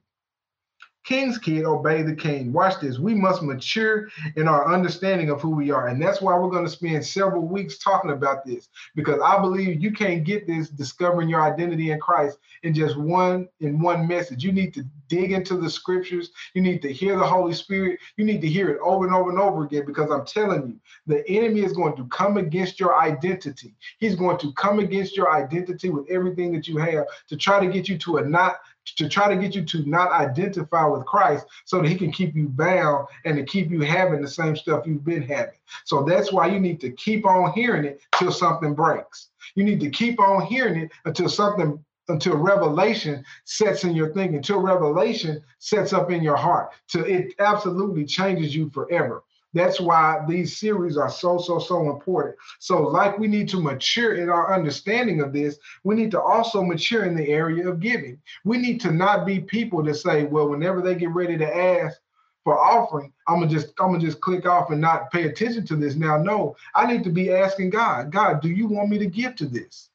King's 1.06 1.38
kid, 1.38 1.64
obey 1.64 2.02
the 2.02 2.16
king. 2.16 2.52
Watch 2.52 2.80
this. 2.80 2.98
We 2.98 3.14
must 3.14 3.40
mature 3.40 4.08
in 4.34 4.48
our 4.48 4.74
understanding 4.74 5.30
of 5.30 5.40
who 5.40 5.50
we 5.50 5.70
are. 5.70 5.86
And 5.86 6.02
that's 6.02 6.20
why 6.20 6.36
we're 6.36 6.50
going 6.50 6.64
to 6.64 6.70
spend 6.70 7.06
several 7.06 7.46
weeks 7.46 7.78
talking 7.78 8.10
about 8.10 8.44
this 8.44 8.68
because 8.96 9.20
I 9.24 9.40
believe 9.40 9.80
you 9.80 9.92
can't 9.92 10.24
get 10.24 10.48
this 10.48 10.68
discovering 10.68 11.28
your 11.28 11.42
identity 11.42 11.92
in 11.92 12.00
Christ 12.00 12.38
in 12.64 12.74
just 12.74 12.96
one 12.96 13.48
in 13.60 13.80
one 13.80 14.08
message. 14.08 14.42
You 14.42 14.50
need 14.50 14.74
to 14.74 14.84
dig 15.06 15.30
into 15.30 15.56
the 15.56 15.70
scriptures. 15.70 16.32
You 16.54 16.62
need 16.62 16.82
to 16.82 16.92
hear 16.92 17.16
the 17.16 17.24
Holy 17.24 17.54
Spirit. 17.54 18.00
You 18.16 18.24
need 18.24 18.40
to 18.40 18.48
hear 18.48 18.68
it 18.70 18.80
over 18.82 19.06
and 19.06 19.14
over 19.14 19.30
and 19.30 19.38
over 19.38 19.64
again 19.64 19.84
because 19.86 20.10
I'm 20.10 20.26
telling 20.26 20.66
you, 20.66 20.80
the 21.06 21.24
enemy 21.28 21.60
is 21.60 21.72
going 21.72 21.94
to 21.98 22.06
come 22.08 22.36
against 22.36 22.80
your 22.80 22.98
identity. 22.98 23.76
He's 23.98 24.16
going 24.16 24.38
to 24.38 24.52
come 24.54 24.80
against 24.80 25.16
your 25.16 25.32
identity 25.32 25.88
with 25.88 26.10
everything 26.10 26.52
that 26.54 26.66
you 26.66 26.78
have 26.78 27.04
to 27.28 27.36
try 27.36 27.64
to 27.64 27.72
get 27.72 27.88
you 27.88 27.96
to 27.98 28.16
a 28.16 28.24
not 28.24 28.56
to 28.96 29.08
try 29.08 29.28
to 29.32 29.40
get 29.40 29.54
you 29.54 29.64
to 29.64 29.84
not 29.88 30.12
identify 30.12 30.86
with 30.86 31.04
Christ 31.04 31.46
so 31.64 31.80
that 31.80 31.88
he 31.88 31.96
can 31.96 32.12
keep 32.12 32.34
you 32.34 32.48
bound 32.48 33.06
and 33.24 33.36
to 33.36 33.44
keep 33.44 33.70
you 33.70 33.80
having 33.80 34.22
the 34.22 34.28
same 34.28 34.56
stuff 34.56 34.86
you've 34.86 35.04
been 35.04 35.22
having. 35.22 35.58
So 35.84 36.04
that's 36.04 36.32
why 36.32 36.46
you 36.46 36.60
need 36.60 36.80
to 36.80 36.92
keep 36.92 37.26
on 37.26 37.52
hearing 37.52 37.84
it 37.84 38.00
till 38.18 38.32
something 38.32 38.74
breaks. 38.74 39.28
You 39.54 39.64
need 39.64 39.80
to 39.80 39.90
keep 39.90 40.20
on 40.20 40.46
hearing 40.46 40.82
it 40.82 40.92
until 41.04 41.28
something 41.28 41.82
until 42.08 42.36
revelation 42.36 43.24
sets 43.44 43.82
in 43.82 43.94
your 43.94 44.12
thinking, 44.14 44.36
until 44.36 44.60
revelation 44.60 45.42
sets 45.58 45.92
up 45.92 46.10
in 46.10 46.22
your 46.22 46.36
heart, 46.36 46.72
till 46.88 47.04
it 47.04 47.34
absolutely 47.40 48.04
changes 48.04 48.54
you 48.54 48.70
forever. 48.70 49.24
That's 49.54 49.80
why 49.80 50.24
these 50.28 50.58
series 50.58 50.96
are 50.96 51.10
so, 51.10 51.38
so, 51.38 51.58
so 51.58 51.90
important. 51.90 52.36
So, 52.58 52.82
like 52.82 53.18
we 53.18 53.26
need 53.28 53.48
to 53.50 53.60
mature 53.62 54.16
in 54.16 54.28
our 54.28 54.54
understanding 54.54 55.22
of 55.22 55.32
this, 55.32 55.58
we 55.84 55.94
need 55.94 56.10
to 56.12 56.20
also 56.20 56.62
mature 56.62 57.04
in 57.04 57.16
the 57.16 57.28
area 57.28 57.68
of 57.68 57.80
giving. 57.80 58.20
We 58.44 58.58
need 58.58 58.80
to 58.82 58.92
not 58.92 59.26
be 59.26 59.40
people 59.40 59.82
that 59.84 59.94
say, 59.94 60.24
well, 60.24 60.48
whenever 60.48 60.82
they 60.82 60.94
get 60.94 61.10
ready 61.14 61.38
to 61.38 61.56
ask 61.56 61.98
for 62.44 62.58
offering, 62.58 63.12
I'm 63.28 63.40
gonna 63.40 63.50
just 63.50 63.68
I'm 63.80 63.92
gonna 63.92 64.00
just 64.00 64.20
click 64.20 64.46
off 64.46 64.70
and 64.70 64.80
not 64.80 65.10
pay 65.10 65.24
attention 65.24 65.66
to 65.66 65.76
this. 65.76 65.96
Now, 65.96 66.18
no, 66.18 66.56
I 66.74 66.86
need 66.86 67.04
to 67.04 67.10
be 67.10 67.32
asking 67.32 67.70
God, 67.70 68.12
God, 68.12 68.42
do 68.42 68.50
you 68.50 68.66
want 68.68 68.90
me 68.90 68.98
to 68.98 69.06
give 69.06 69.36
to 69.36 69.46
this? 69.46 69.90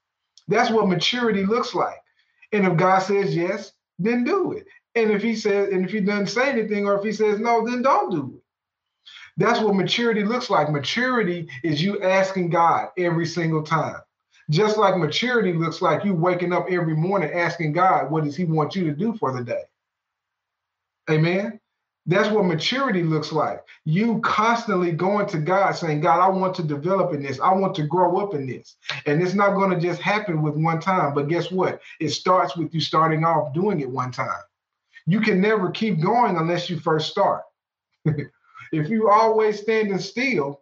That's 0.47 0.71
what 0.71 0.89
maturity 0.89 1.45
looks 1.45 1.75
like. 1.75 2.01
And 2.51 2.67
if 2.67 2.77
God 2.77 2.99
says 2.99 3.35
yes, 3.35 3.73
then 3.99 4.23
do 4.23 4.53
it. 4.53 4.65
And 4.95 5.11
if 5.11 5.21
he 5.23 5.35
says, 5.35 5.69
and 5.71 5.85
if 5.85 5.91
he 5.91 6.01
doesn't 6.01 6.27
say 6.27 6.49
anything, 6.49 6.87
or 6.87 6.97
if 6.97 7.03
he 7.03 7.13
says 7.13 7.39
no, 7.39 7.65
then 7.65 7.81
don't 7.81 8.11
do 8.11 8.33
it. 8.37 8.40
That's 9.37 9.59
what 9.59 9.75
maturity 9.75 10.23
looks 10.23 10.49
like. 10.49 10.69
Maturity 10.69 11.47
is 11.63 11.81
you 11.81 12.01
asking 12.01 12.49
God 12.49 12.89
every 12.97 13.25
single 13.25 13.63
time. 13.63 13.97
Just 14.49 14.77
like 14.77 14.97
maturity 14.97 15.53
looks 15.53 15.81
like 15.81 16.03
you 16.03 16.13
waking 16.13 16.51
up 16.51 16.67
every 16.69 16.95
morning 16.95 17.31
asking 17.33 17.73
God, 17.73 18.11
what 18.11 18.23
does 18.23 18.35
He 18.35 18.43
want 18.43 18.75
you 18.75 18.83
to 18.85 18.91
do 18.91 19.15
for 19.17 19.31
the 19.31 19.43
day? 19.43 19.63
Amen. 21.09 21.59
That's 22.07 22.29
what 22.29 22.45
maturity 22.45 23.03
looks 23.03 23.31
like. 23.31 23.61
You 23.85 24.19
constantly 24.21 24.91
going 24.91 25.27
to 25.27 25.37
God 25.37 25.73
saying, 25.73 26.01
God, 26.01 26.19
I 26.19 26.29
want 26.29 26.55
to 26.55 26.63
develop 26.63 27.13
in 27.13 27.21
this. 27.21 27.39
I 27.39 27.53
want 27.53 27.75
to 27.75 27.83
grow 27.83 28.17
up 28.17 28.33
in 28.33 28.47
this. 28.47 28.75
And 29.05 29.21
it's 29.21 29.35
not 29.35 29.53
going 29.53 29.69
to 29.69 29.79
just 29.79 30.01
happen 30.01 30.41
with 30.41 30.55
one 30.55 30.79
time. 30.79 31.13
But 31.13 31.27
guess 31.27 31.51
what? 31.51 31.79
It 31.99 32.09
starts 32.09 32.57
with 32.57 32.73
you 32.73 32.81
starting 32.81 33.23
off 33.23 33.53
doing 33.53 33.81
it 33.81 33.89
one 33.89 34.11
time. 34.11 34.41
You 35.05 35.21
can 35.21 35.39
never 35.39 35.69
keep 35.69 36.01
going 36.01 36.37
unless 36.37 36.69
you 36.69 36.79
first 36.79 37.09
start. 37.09 37.43
If 38.71 38.89
you 38.89 39.09
always 39.09 39.59
standing 39.59 39.99
still, 39.99 40.61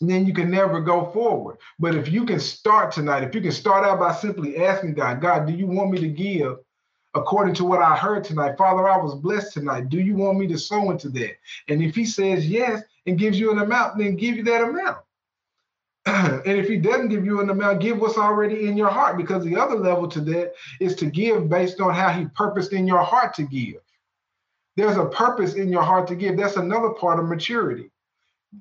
then 0.00 0.26
you 0.26 0.32
can 0.32 0.50
never 0.50 0.80
go 0.80 1.10
forward. 1.12 1.58
But 1.78 1.94
if 1.94 2.10
you 2.10 2.26
can 2.26 2.40
start 2.40 2.92
tonight, 2.92 3.22
if 3.22 3.34
you 3.34 3.40
can 3.40 3.52
start 3.52 3.84
out 3.84 4.00
by 4.00 4.12
simply 4.12 4.64
asking 4.64 4.94
God, 4.94 5.20
God, 5.20 5.46
do 5.46 5.52
you 5.52 5.66
want 5.66 5.90
me 5.90 6.00
to 6.00 6.08
give 6.08 6.58
according 7.14 7.54
to 7.54 7.64
what 7.64 7.82
I 7.82 7.96
heard 7.96 8.24
tonight? 8.24 8.56
Father, 8.58 8.88
I 8.88 8.96
was 8.96 9.14
blessed 9.14 9.52
tonight. 9.52 9.88
Do 9.88 10.00
you 10.00 10.16
want 10.16 10.38
me 10.38 10.46
to 10.48 10.58
sow 10.58 10.90
into 10.90 11.08
that? 11.10 11.36
And 11.68 11.82
if 11.82 11.94
he 11.94 12.04
says 12.04 12.48
yes 12.48 12.82
and 13.06 13.18
gives 13.18 13.38
you 13.38 13.52
an 13.52 13.58
amount, 13.58 13.98
then 13.98 14.16
give 14.16 14.36
you 14.36 14.42
that 14.44 14.62
amount. 14.62 14.98
and 16.06 16.58
if 16.58 16.68
he 16.68 16.78
doesn't 16.78 17.10
give 17.10 17.24
you 17.24 17.40
an 17.40 17.50
amount, 17.50 17.80
give 17.80 18.00
what's 18.00 18.18
already 18.18 18.66
in 18.66 18.76
your 18.76 18.90
heart, 18.90 19.16
because 19.16 19.44
the 19.44 19.56
other 19.56 19.76
level 19.76 20.08
to 20.08 20.20
that 20.20 20.52
is 20.80 20.96
to 20.96 21.06
give 21.06 21.48
based 21.48 21.80
on 21.80 21.94
how 21.94 22.08
he 22.08 22.26
purposed 22.34 22.72
in 22.72 22.88
your 22.88 23.02
heart 23.02 23.34
to 23.34 23.44
give. 23.44 23.76
There's 24.76 24.96
a 24.96 25.06
purpose 25.06 25.54
in 25.54 25.68
your 25.68 25.82
heart 25.82 26.06
to 26.08 26.14
give. 26.14 26.36
That's 26.36 26.56
another 26.56 26.90
part 26.90 27.18
of 27.18 27.26
maturity. 27.28 27.90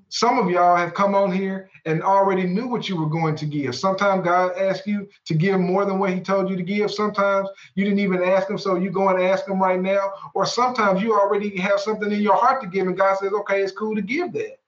Some 0.08 0.38
of 0.38 0.50
y'all 0.50 0.78
have 0.78 0.94
come 0.94 1.16
on 1.16 1.32
here 1.32 1.70
and 1.86 2.02
already 2.02 2.44
knew 2.44 2.68
what 2.68 2.88
you 2.88 2.96
were 2.96 3.10
going 3.10 3.36
to 3.36 3.46
give. 3.46 3.76
Sometimes 3.76 4.24
God 4.24 4.58
asked 4.58 4.88
you 4.88 5.10
to 5.26 5.34
give 5.34 5.60
more 5.60 5.84
than 5.84 6.00
what 6.00 6.14
He 6.14 6.22
told 6.22 6.50
you 6.50 6.56
to 6.56 6.64
give. 6.64 6.92
Sometimes 6.92 7.50
you 7.76 7.84
didn't 7.84 8.00
even 8.00 8.24
ask 8.24 8.50
Him, 8.50 8.58
so 8.58 8.76
you 8.76 8.90
go 8.90 9.10
and 9.10 9.22
ask 9.22 9.48
Him 9.48 9.62
right 9.62 9.82
now. 9.82 10.14
Or 10.34 10.46
sometimes 10.46 11.02
you 11.02 11.14
already 11.14 11.58
have 11.58 11.80
something 11.80 12.12
in 12.12 12.22
your 12.22 12.38
heart 12.38 12.62
to 12.62 12.68
give, 12.68 12.88
and 12.88 12.98
God 12.98 13.18
says, 13.18 13.34
okay, 13.34 13.62
it's 13.62 13.74
cool 13.74 13.96
to 13.96 14.02
give 14.02 14.32
that. 14.34 14.60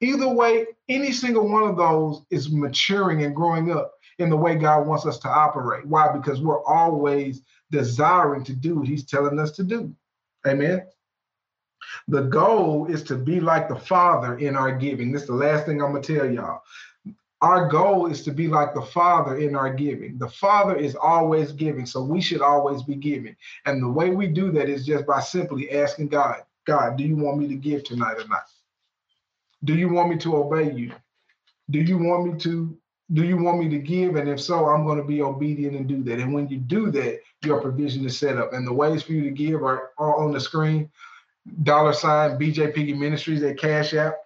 Either 0.00 0.28
way, 0.28 0.66
any 0.88 1.12
single 1.12 1.48
one 1.48 1.68
of 1.68 1.76
those 1.76 2.22
is 2.30 2.50
maturing 2.50 3.22
and 3.22 3.36
growing 3.36 3.70
up 3.70 3.94
in 4.18 4.28
the 4.28 4.36
way 4.36 4.56
God 4.56 4.86
wants 4.86 5.06
us 5.06 5.18
to 5.20 5.28
operate. 5.28 5.86
Why? 5.86 6.10
Because 6.12 6.40
we're 6.40 6.64
always 6.64 7.42
desiring 7.70 8.42
to 8.44 8.54
do 8.54 8.76
what 8.76 8.88
He's 8.88 9.04
telling 9.04 9.38
us 9.38 9.52
to 9.52 9.62
do. 9.62 9.94
Amen. 10.46 10.86
The 12.08 12.22
goal 12.22 12.86
is 12.86 13.02
to 13.04 13.16
be 13.16 13.40
like 13.40 13.68
the 13.68 13.76
Father 13.76 14.38
in 14.38 14.56
our 14.56 14.72
giving. 14.72 15.12
This 15.12 15.22
is 15.22 15.28
the 15.28 15.34
last 15.34 15.66
thing 15.66 15.82
I'm 15.82 15.92
going 15.92 16.02
to 16.02 16.16
tell 16.16 16.30
y'all. 16.30 16.62
Our 17.40 17.68
goal 17.68 18.06
is 18.06 18.24
to 18.24 18.32
be 18.32 18.48
like 18.48 18.74
the 18.74 18.82
Father 18.82 19.36
in 19.38 19.54
our 19.54 19.72
giving. 19.72 20.18
The 20.18 20.28
Father 20.28 20.74
is 20.74 20.96
always 20.96 21.52
giving, 21.52 21.86
so 21.86 22.02
we 22.02 22.20
should 22.20 22.42
always 22.42 22.82
be 22.82 22.96
giving. 22.96 23.36
And 23.64 23.80
the 23.82 23.88
way 23.88 24.10
we 24.10 24.26
do 24.26 24.50
that 24.52 24.68
is 24.68 24.84
just 24.84 25.06
by 25.06 25.20
simply 25.20 25.70
asking 25.70 26.08
God, 26.08 26.42
God, 26.66 26.96
do 26.96 27.04
you 27.04 27.16
want 27.16 27.38
me 27.38 27.46
to 27.48 27.54
give 27.54 27.84
tonight 27.84 28.18
or 28.18 28.26
not? 28.26 28.44
Do 29.64 29.74
you 29.74 29.88
want 29.88 30.10
me 30.10 30.18
to 30.18 30.36
obey 30.36 30.72
you? 30.72 30.92
Do 31.70 31.80
you 31.80 31.98
want 31.98 32.32
me 32.32 32.40
to 32.40 32.76
do 33.12 33.24
you 33.24 33.36
want 33.36 33.58
me 33.58 33.68
to 33.70 33.78
give? 33.78 34.16
And 34.16 34.28
if 34.28 34.40
so, 34.40 34.66
I'm 34.66 34.84
going 34.84 34.98
to 34.98 35.04
be 35.04 35.22
obedient 35.22 35.76
and 35.76 35.88
do 35.88 36.02
that. 36.04 36.18
And 36.18 36.34
when 36.34 36.48
you 36.48 36.58
do 36.58 36.90
that, 36.90 37.20
your 37.42 37.60
provision 37.60 38.04
is 38.04 38.18
set 38.18 38.36
up. 38.36 38.52
And 38.52 38.66
the 38.66 38.72
ways 38.72 39.02
for 39.02 39.12
you 39.12 39.22
to 39.22 39.30
give 39.30 39.62
are, 39.62 39.90
are 39.98 40.16
on 40.22 40.32
the 40.32 40.40
screen. 40.40 40.90
Dollar 41.62 41.94
sign 41.94 42.38
BJ 42.38 42.74
Piggy 42.74 42.92
Ministries 42.92 43.42
at 43.42 43.58
Cash 43.58 43.94
App. 43.94 44.16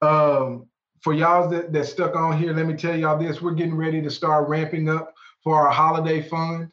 Um, 0.00 0.66
for 1.00 1.12
y'all 1.12 1.48
that, 1.50 1.72
that 1.72 1.86
stuck 1.86 2.14
on 2.14 2.38
here, 2.38 2.52
let 2.52 2.66
me 2.66 2.74
tell 2.74 2.96
y'all 2.96 3.18
this. 3.18 3.42
We're 3.42 3.52
getting 3.52 3.74
ready 3.74 4.00
to 4.02 4.10
start 4.10 4.48
ramping 4.48 4.88
up 4.88 5.14
for 5.42 5.60
our 5.60 5.70
holiday 5.70 6.22
fund. 6.22 6.70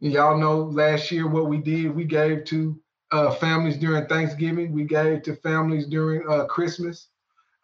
Y'all 0.00 0.38
know 0.38 0.64
last 0.64 1.10
year 1.12 1.28
what 1.28 1.46
we 1.46 1.58
did. 1.58 1.94
We 1.94 2.04
gave 2.04 2.44
to 2.46 2.78
uh, 3.12 3.30
families 3.34 3.78
during 3.78 4.06
Thanksgiving. 4.06 4.72
We 4.72 4.84
gave 4.84 5.22
to 5.22 5.36
families 5.36 5.86
during 5.86 6.28
uh, 6.28 6.46
Christmas 6.46 7.08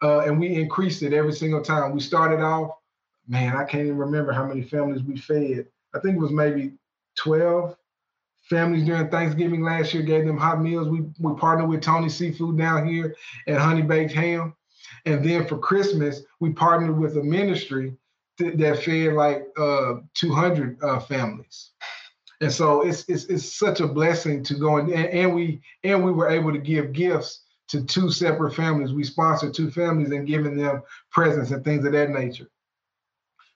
uh, 0.03 0.19
and 0.19 0.39
we 0.39 0.53
increased 0.53 1.01
it 1.01 1.13
every 1.13 1.33
single 1.33 1.61
time. 1.61 1.93
We 1.93 2.01
started 2.01 2.41
off, 2.41 2.71
man, 3.27 3.55
I 3.55 3.63
can't 3.63 3.85
even 3.85 3.97
remember 3.97 4.33
how 4.33 4.45
many 4.45 4.61
families 4.61 5.01
we 5.01 5.17
fed. 5.17 5.67
I 5.95 5.99
think 5.99 6.15
it 6.15 6.19
was 6.19 6.31
maybe 6.31 6.73
12 7.17 7.75
families 8.49 8.85
during 8.85 9.09
Thanksgiving 9.09 9.63
last 9.63 9.93
year, 9.93 10.03
gave 10.03 10.25
them 10.25 10.37
hot 10.37 10.61
meals. 10.61 10.89
We, 10.89 11.03
we 11.19 11.35
partnered 11.35 11.69
with 11.69 11.81
Tony 11.81 12.09
Seafood 12.09 12.57
down 12.57 12.87
here 12.87 13.15
and 13.47 13.57
Honey 13.57 13.81
Baked 13.81 14.13
Ham. 14.13 14.53
And 15.05 15.23
then 15.23 15.47
for 15.47 15.57
Christmas, 15.57 16.21
we 16.41 16.51
partnered 16.51 16.99
with 16.99 17.17
a 17.17 17.23
ministry 17.23 17.95
th- 18.37 18.57
that 18.57 18.83
fed 18.83 19.13
like 19.13 19.47
uh, 19.57 19.95
200 20.15 20.83
uh, 20.83 20.99
families. 20.99 21.71
And 22.41 22.51
so 22.51 22.81
it's, 22.81 23.05
it's 23.07 23.25
it's 23.25 23.57
such 23.57 23.79
a 23.79 23.87
blessing 23.87 24.43
to 24.43 24.55
go 24.55 24.75
and, 24.75 24.91
and 24.91 25.33
we 25.33 25.61
and 25.85 26.03
we 26.03 26.11
were 26.11 26.27
able 26.27 26.51
to 26.51 26.57
give 26.57 26.91
gifts 26.91 27.42
to 27.69 27.83
two 27.83 28.11
separate 28.11 28.53
families. 28.53 28.93
We 28.93 29.03
sponsor 29.03 29.49
two 29.49 29.71
families 29.71 30.11
and 30.11 30.27
giving 30.27 30.57
them 30.57 30.81
presents 31.11 31.51
and 31.51 31.63
things 31.63 31.85
of 31.85 31.93
that 31.93 32.09
nature. 32.09 32.49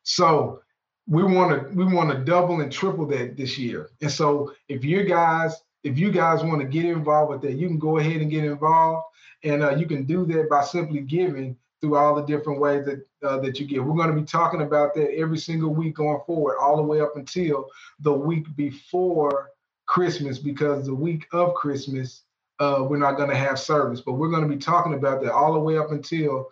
So 0.04 0.62
we 1.08 1.24
want 1.24 1.70
to 1.70 1.76
we 1.76 1.86
want 1.86 2.12
to 2.12 2.24
double 2.24 2.62
and 2.62 2.72
triple 2.72 3.06
that 3.08 3.38
this 3.38 3.58
year. 3.58 3.90
And 4.02 4.12
so 4.12 4.54
if 4.68 4.84
you 4.84 5.04
guys 5.04 5.56
if 5.84 5.98
you 5.98 6.12
guys 6.12 6.44
want 6.44 6.62
to 6.62 6.68
get 6.68 6.86
involved 6.86 7.32
with 7.32 7.42
that, 7.42 7.58
you 7.58 7.68
can 7.68 7.80
go 7.80 7.98
ahead 7.98 8.22
and 8.22 8.32
get 8.32 8.44
involved, 8.44 9.06
and 9.44 9.64
uh, 9.64 9.76
you 9.76 9.86
can 9.86 10.06
do 10.06 10.26
that 10.26 10.50
by 10.50 10.64
simply 10.64 11.02
giving 11.02 11.56
through 11.80 11.96
all 11.96 12.16
the 12.16 12.24
different 12.24 12.60
ways 12.60 12.86
that 12.86 13.06
uh, 13.24 13.40
that 13.40 13.60
you 13.60 13.66
give. 13.66 13.86
We're 13.86 13.96
going 13.96 14.14
to 14.14 14.20
be 14.20 14.26
talking 14.26 14.62
about 14.62 14.96
that 14.96 15.16
every 15.16 15.38
single 15.38 15.74
week 15.74 15.96
going 15.96 16.20
forward, 16.26 16.58
all 16.60 16.76
the 16.76 16.84
way 16.84 17.00
up 17.00 17.16
until 17.16 17.68
the 18.00 18.14
week 18.14 18.54
before 18.56 19.52
Christmas, 19.86 20.40
because 20.40 20.86
the 20.86 20.96
week 20.96 21.28
of 21.32 21.54
Christmas 21.54 22.24
uh, 22.60 22.86
we're 22.88 22.98
not 22.98 23.18
going 23.18 23.30
to 23.30 23.36
have 23.36 23.60
service. 23.60 24.02
But 24.02 24.14
we're 24.14 24.30
going 24.30 24.48
to 24.48 24.54
be 24.54 24.58
talking 24.58 24.94
about 24.94 25.22
that 25.22 25.34
all 25.34 25.54
the 25.54 25.60
way 25.60 25.78
up 25.78 25.92
until 25.92 26.50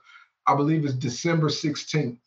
I 0.47 0.55
believe 0.55 0.85
it's 0.85 0.93
December 0.93 1.47
16th. 1.47 2.17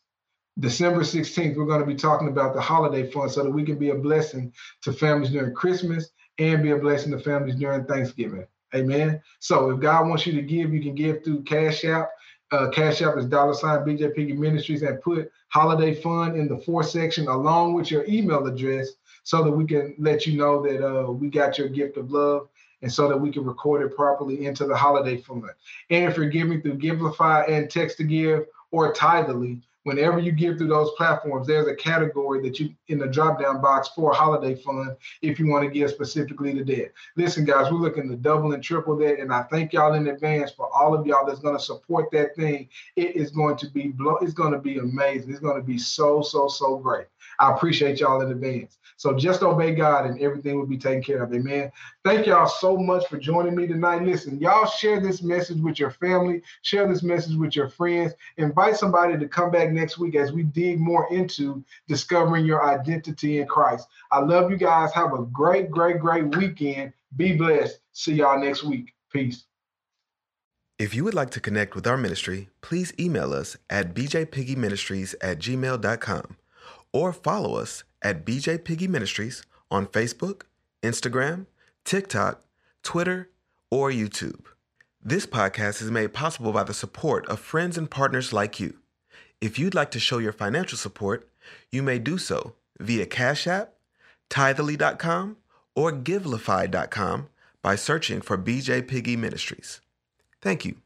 December 0.58 1.02
16th, 1.02 1.56
we're 1.56 1.66
going 1.66 1.80
to 1.80 1.86
be 1.86 1.94
talking 1.94 2.28
about 2.28 2.52
the 2.52 2.60
holiday 2.60 3.08
fund 3.10 3.30
so 3.30 3.44
that 3.44 3.50
we 3.50 3.62
can 3.62 3.78
be 3.78 3.90
a 3.90 3.94
blessing 3.94 4.52
to 4.82 4.92
families 4.92 5.30
during 5.30 5.54
Christmas 5.54 6.10
and 6.38 6.62
be 6.62 6.72
a 6.72 6.76
blessing 6.76 7.12
to 7.12 7.18
families 7.20 7.54
during 7.54 7.84
Thanksgiving. 7.84 8.44
Amen. 8.74 9.22
So 9.38 9.70
if 9.70 9.80
God 9.80 10.08
wants 10.08 10.26
you 10.26 10.32
to 10.34 10.42
give, 10.42 10.74
you 10.74 10.82
can 10.82 10.94
give 10.94 11.24
through 11.24 11.42
Cash 11.44 11.84
App. 11.84 12.10
Uh, 12.50 12.68
Cash 12.70 13.02
App 13.02 13.16
is 13.16 13.26
dollar 13.26 13.54
sign 13.54 13.80
BJ 13.80 14.14
Piggy 14.14 14.32
Ministries 14.32 14.82
and 14.82 15.00
put 15.00 15.30
holiday 15.48 15.94
fund 15.94 16.36
in 16.36 16.48
the 16.48 16.58
fourth 16.58 16.88
section 16.88 17.28
along 17.28 17.74
with 17.74 17.90
your 17.90 18.04
email 18.06 18.46
address 18.46 18.88
so 19.22 19.44
that 19.44 19.50
we 19.50 19.64
can 19.66 19.94
let 19.98 20.26
you 20.26 20.36
know 20.36 20.62
that 20.62 20.84
uh, 20.84 21.10
we 21.10 21.28
got 21.28 21.58
your 21.58 21.68
gift 21.68 21.96
of 21.96 22.10
love 22.10 22.48
and 22.82 22.92
so 22.92 23.08
that 23.08 23.16
we 23.16 23.30
can 23.30 23.44
record 23.44 23.82
it 23.82 23.94
properly 23.94 24.46
into 24.46 24.66
the 24.66 24.76
holiday 24.76 25.16
fund. 25.16 25.44
And 25.90 26.04
if 26.10 26.16
you're 26.16 26.28
giving 26.28 26.62
through 26.62 26.78
Givelify 26.78 27.48
and 27.48 27.70
Text 27.70 27.96
to 27.98 28.04
Give 28.04 28.44
or 28.70 28.92
Tithely, 28.94 29.62
whenever 29.88 30.18
you 30.18 30.30
give 30.32 30.58
through 30.58 30.68
those 30.68 30.90
platforms, 30.98 31.46
there's 31.46 31.66
a 31.66 31.74
category 31.74 32.42
that 32.42 32.60
you 32.60 32.74
in 32.88 32.98
the 32.98 33.06
drop 33.06 33.40
down 33.40 33.60
box 33.62 33.88
for 33.96 34.12
holiday 34.12 34.54
fund 34.54 34.94
if 35.22 35.38
you 35.38 35.48
want 35.48 35.64
to 35.64 35.70
give 35.70 35.90
specifically 35.90 36.52
to 36.52 36.62
that. 36.62 36.92
Listen, 37.16 37.44
guys, 37.44 37.72
we're 37.72 37.78
looking 37.78 38.08
to 38.10 38.16
double 38.16 38.52
and 38.52 38.62
triple 38.62 38.96
that, 38.98 39.18
and 39.18 39.32
I 39.32 39.44
thank 39.44 39.72
y'all 39.72 39.94
in 39.94 40.08
advance 40.08 40.50
for 40.50 40.68
all 40.74 40.94
of 40.94 41.06
y'all 41.06 41.26
that's 41.26 41.40
going 41.40 41.56
to 41.56 41.62
support 41.62 42.10
that 42.12 42.36
thing. 42.36 42.68
It 42.96 43.16
is 43.16 43.30
going 43.30 43.56
to 43.56 43.70
be 43.70 43.88
blow. 43.88 44.16
It's 44.16 44.34
going 44.34 44.52
to 44.52 44.58
be 44.58 44.76
amazing. 44.76 45.30
It's 45.30 45.40
going 45.40 45.56
to 45.56 45.66
be 45.66 45.78
so 45.78 46.20
so 46.20 46.48
so 46.48 46.76
great. 46.76 47.06
I 47.38 47.52
appreciate 47.52 48.00
y'all 48.00 48.20
in 48.20 48.30
advance. 48.32 48.78
So 48.96 49.14
just 49.14 49.42
obey 49.42 49.74
God 49.74 50.06
and 50.06 50.20
everything 50.20 50.58
will 50.58 50.66
be 50.66 50.76
taken 50.76 51.02
care 51.02 51.22
of. 51.22 51.32
Amen. 51.32 51.70
Thank 52.04 52.26
y'all 52.26 52.48
so 52.48 52.76
much 52.76 53.06
for 53.06 53.16
joining 53.16 53.54
me 53.54 53.68
tonight. 53.68 54.02
Listen, 54.02 54.40
y'all 54.40 54.66
share 54.66 55.00
this 55.00 55.22
message 55.22 55.60
with 55.60 55.78
your 55.78 55.92
family, 55.92 56.42
share 56.62 56.88
this 56.88 57.04
message 57.04 57.36
with 57.36 57.54
your 57.54 57.68
friends, 57.68 58.12
invite 58.38 58.76
somebody 58.76 59.16
to 59.16 59.28
come 59.28 59.52
back 59.52 59.70
next 59.70 59.98
week 59.98 60.16
as 60.16 60.32
we 60.32 60.42
dig 60.42 60.80
more 60.80 61.06
into 61.12 61.64
discovering 61.86 62.44
your 62.44 62.68
identity 62.68 63.40
in 63.40 63.46
Christ. 63.46 63.86
I 64.10 64.18
love 64.18 64.50
you 64.50 64.56
guys. 64.56 64.92
Have 64.94 65.12
a 65.12 65.22
great, 65.22 65.70
great, 65.70 66.00
great 66.00 66.34
weekend. 66.36 66.92
Be 67.16 67.36
blessed. 67.36 67.78
See 67.92 68.14
y'all 68.14 68.40
next 68.40 68.64
week. 68.64 68.94
Peace. 69.12 69.44
If 70.78 70.94
you 70.94 71.04
would 71.04 71.14
like 71.14 71.30
to 71.30 71.40
connect 71.40 71.74
with 71.74 71.86
our 71.86 71.96
ministry, 71.96 72.48
please 72.62 72.92
email 72.98 73.32
us 73.32 73.56
at 73.70 73.94
bjpiggyministries 73.94 75.14
at 75.20 75.38
gmail.com 75.38 76.36
or 76.92 77.12
follow 77.12 77.56
us 77.56 77.84
at 78.02 78.24
BJ 78.24 78.62
Piggy 78.62 78.88
Ministries 78.88 79.42
on 79.70 79.86
Facebook, 79.86 80.42
Instagram, 80.82 81.46
TikTok, 81.84 82.42
Twitter, 82.82 83.30
or 83.70 83.90
YouTube. 83.90 84.46
This 85.02 85.26
podcast 85.26 85.80
is 85.82 85.90
made 85.90 86.12
possible 86.12 86.52
by 86.52 86.64
the 86.64 86.74
support 86.74 87.26
of 87.28 87.40
friends 87.40 87.78
and 87.78 87.90
partners 87.90 88.32
like 88.32 88.58
you. 88.58 88.78
If 89.40 89.58
you'd 89.58 89.74
like 89.74 89.90
to 89.92 90.00
show 90.00 90.18
your 90.18 90.32
financial 90.32 90.76
support, 90.76 91.28
you 91.70 91.82
may 91.82 91.98
do 91.98 92.18
so 92.18 92.54
via 92.78 93.06
Cash 93.06 93.46
App, 93.46 93.74
tithely.com, 94.30 95.36
or 95.74 95.92
givelify.com 95.92 97.28
by 97.62 97.76
searching 97.76 98.20
for 98.20 98.36
BJ 98.36 98.86
Piggy 98.86 99.16
Ministries. 99.16 99.80
Thank 100.42 100.64
you. 100.64 100.76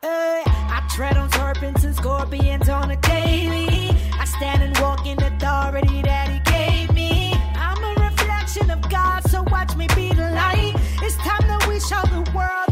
Hey, 0.00 0.41
I 0.74 0.80
tread 0.88 1.18
on 1.18 1.30
serpents 1.32 1.84
and 1.84 1.94
scorpions 1.94 2.70
on 2.70 2.90
a 2.90 2.96
daily. 2.96 3.90
I 4.18 4.24
stand 4.24 4.62
and 4.62 4.74
walk 4.78 5.06
in 5.06 5.22
authority 5.22 6.00
that 6.00 6.30
He 6.30 6.40
gave 6.50 6.90
me. 6.94 7.34
I'm 7.54 7.84
a 7.84 7.94
reflection 8.00 8.70
of 8.70 8.80
God, 8.88 9.20
so 9.28 9.42
watch 9.50 9.76
me 9.76 9.86
be 9.94 10.14
the 10.14 10.30
light. 10.30 10.72
It's 11.02 11.16
time 11.16 11.46
that 11.46 11.66
we 11.68 11.78
show 11.78 12.00
the 12.08 12.24
world 12.34 12.71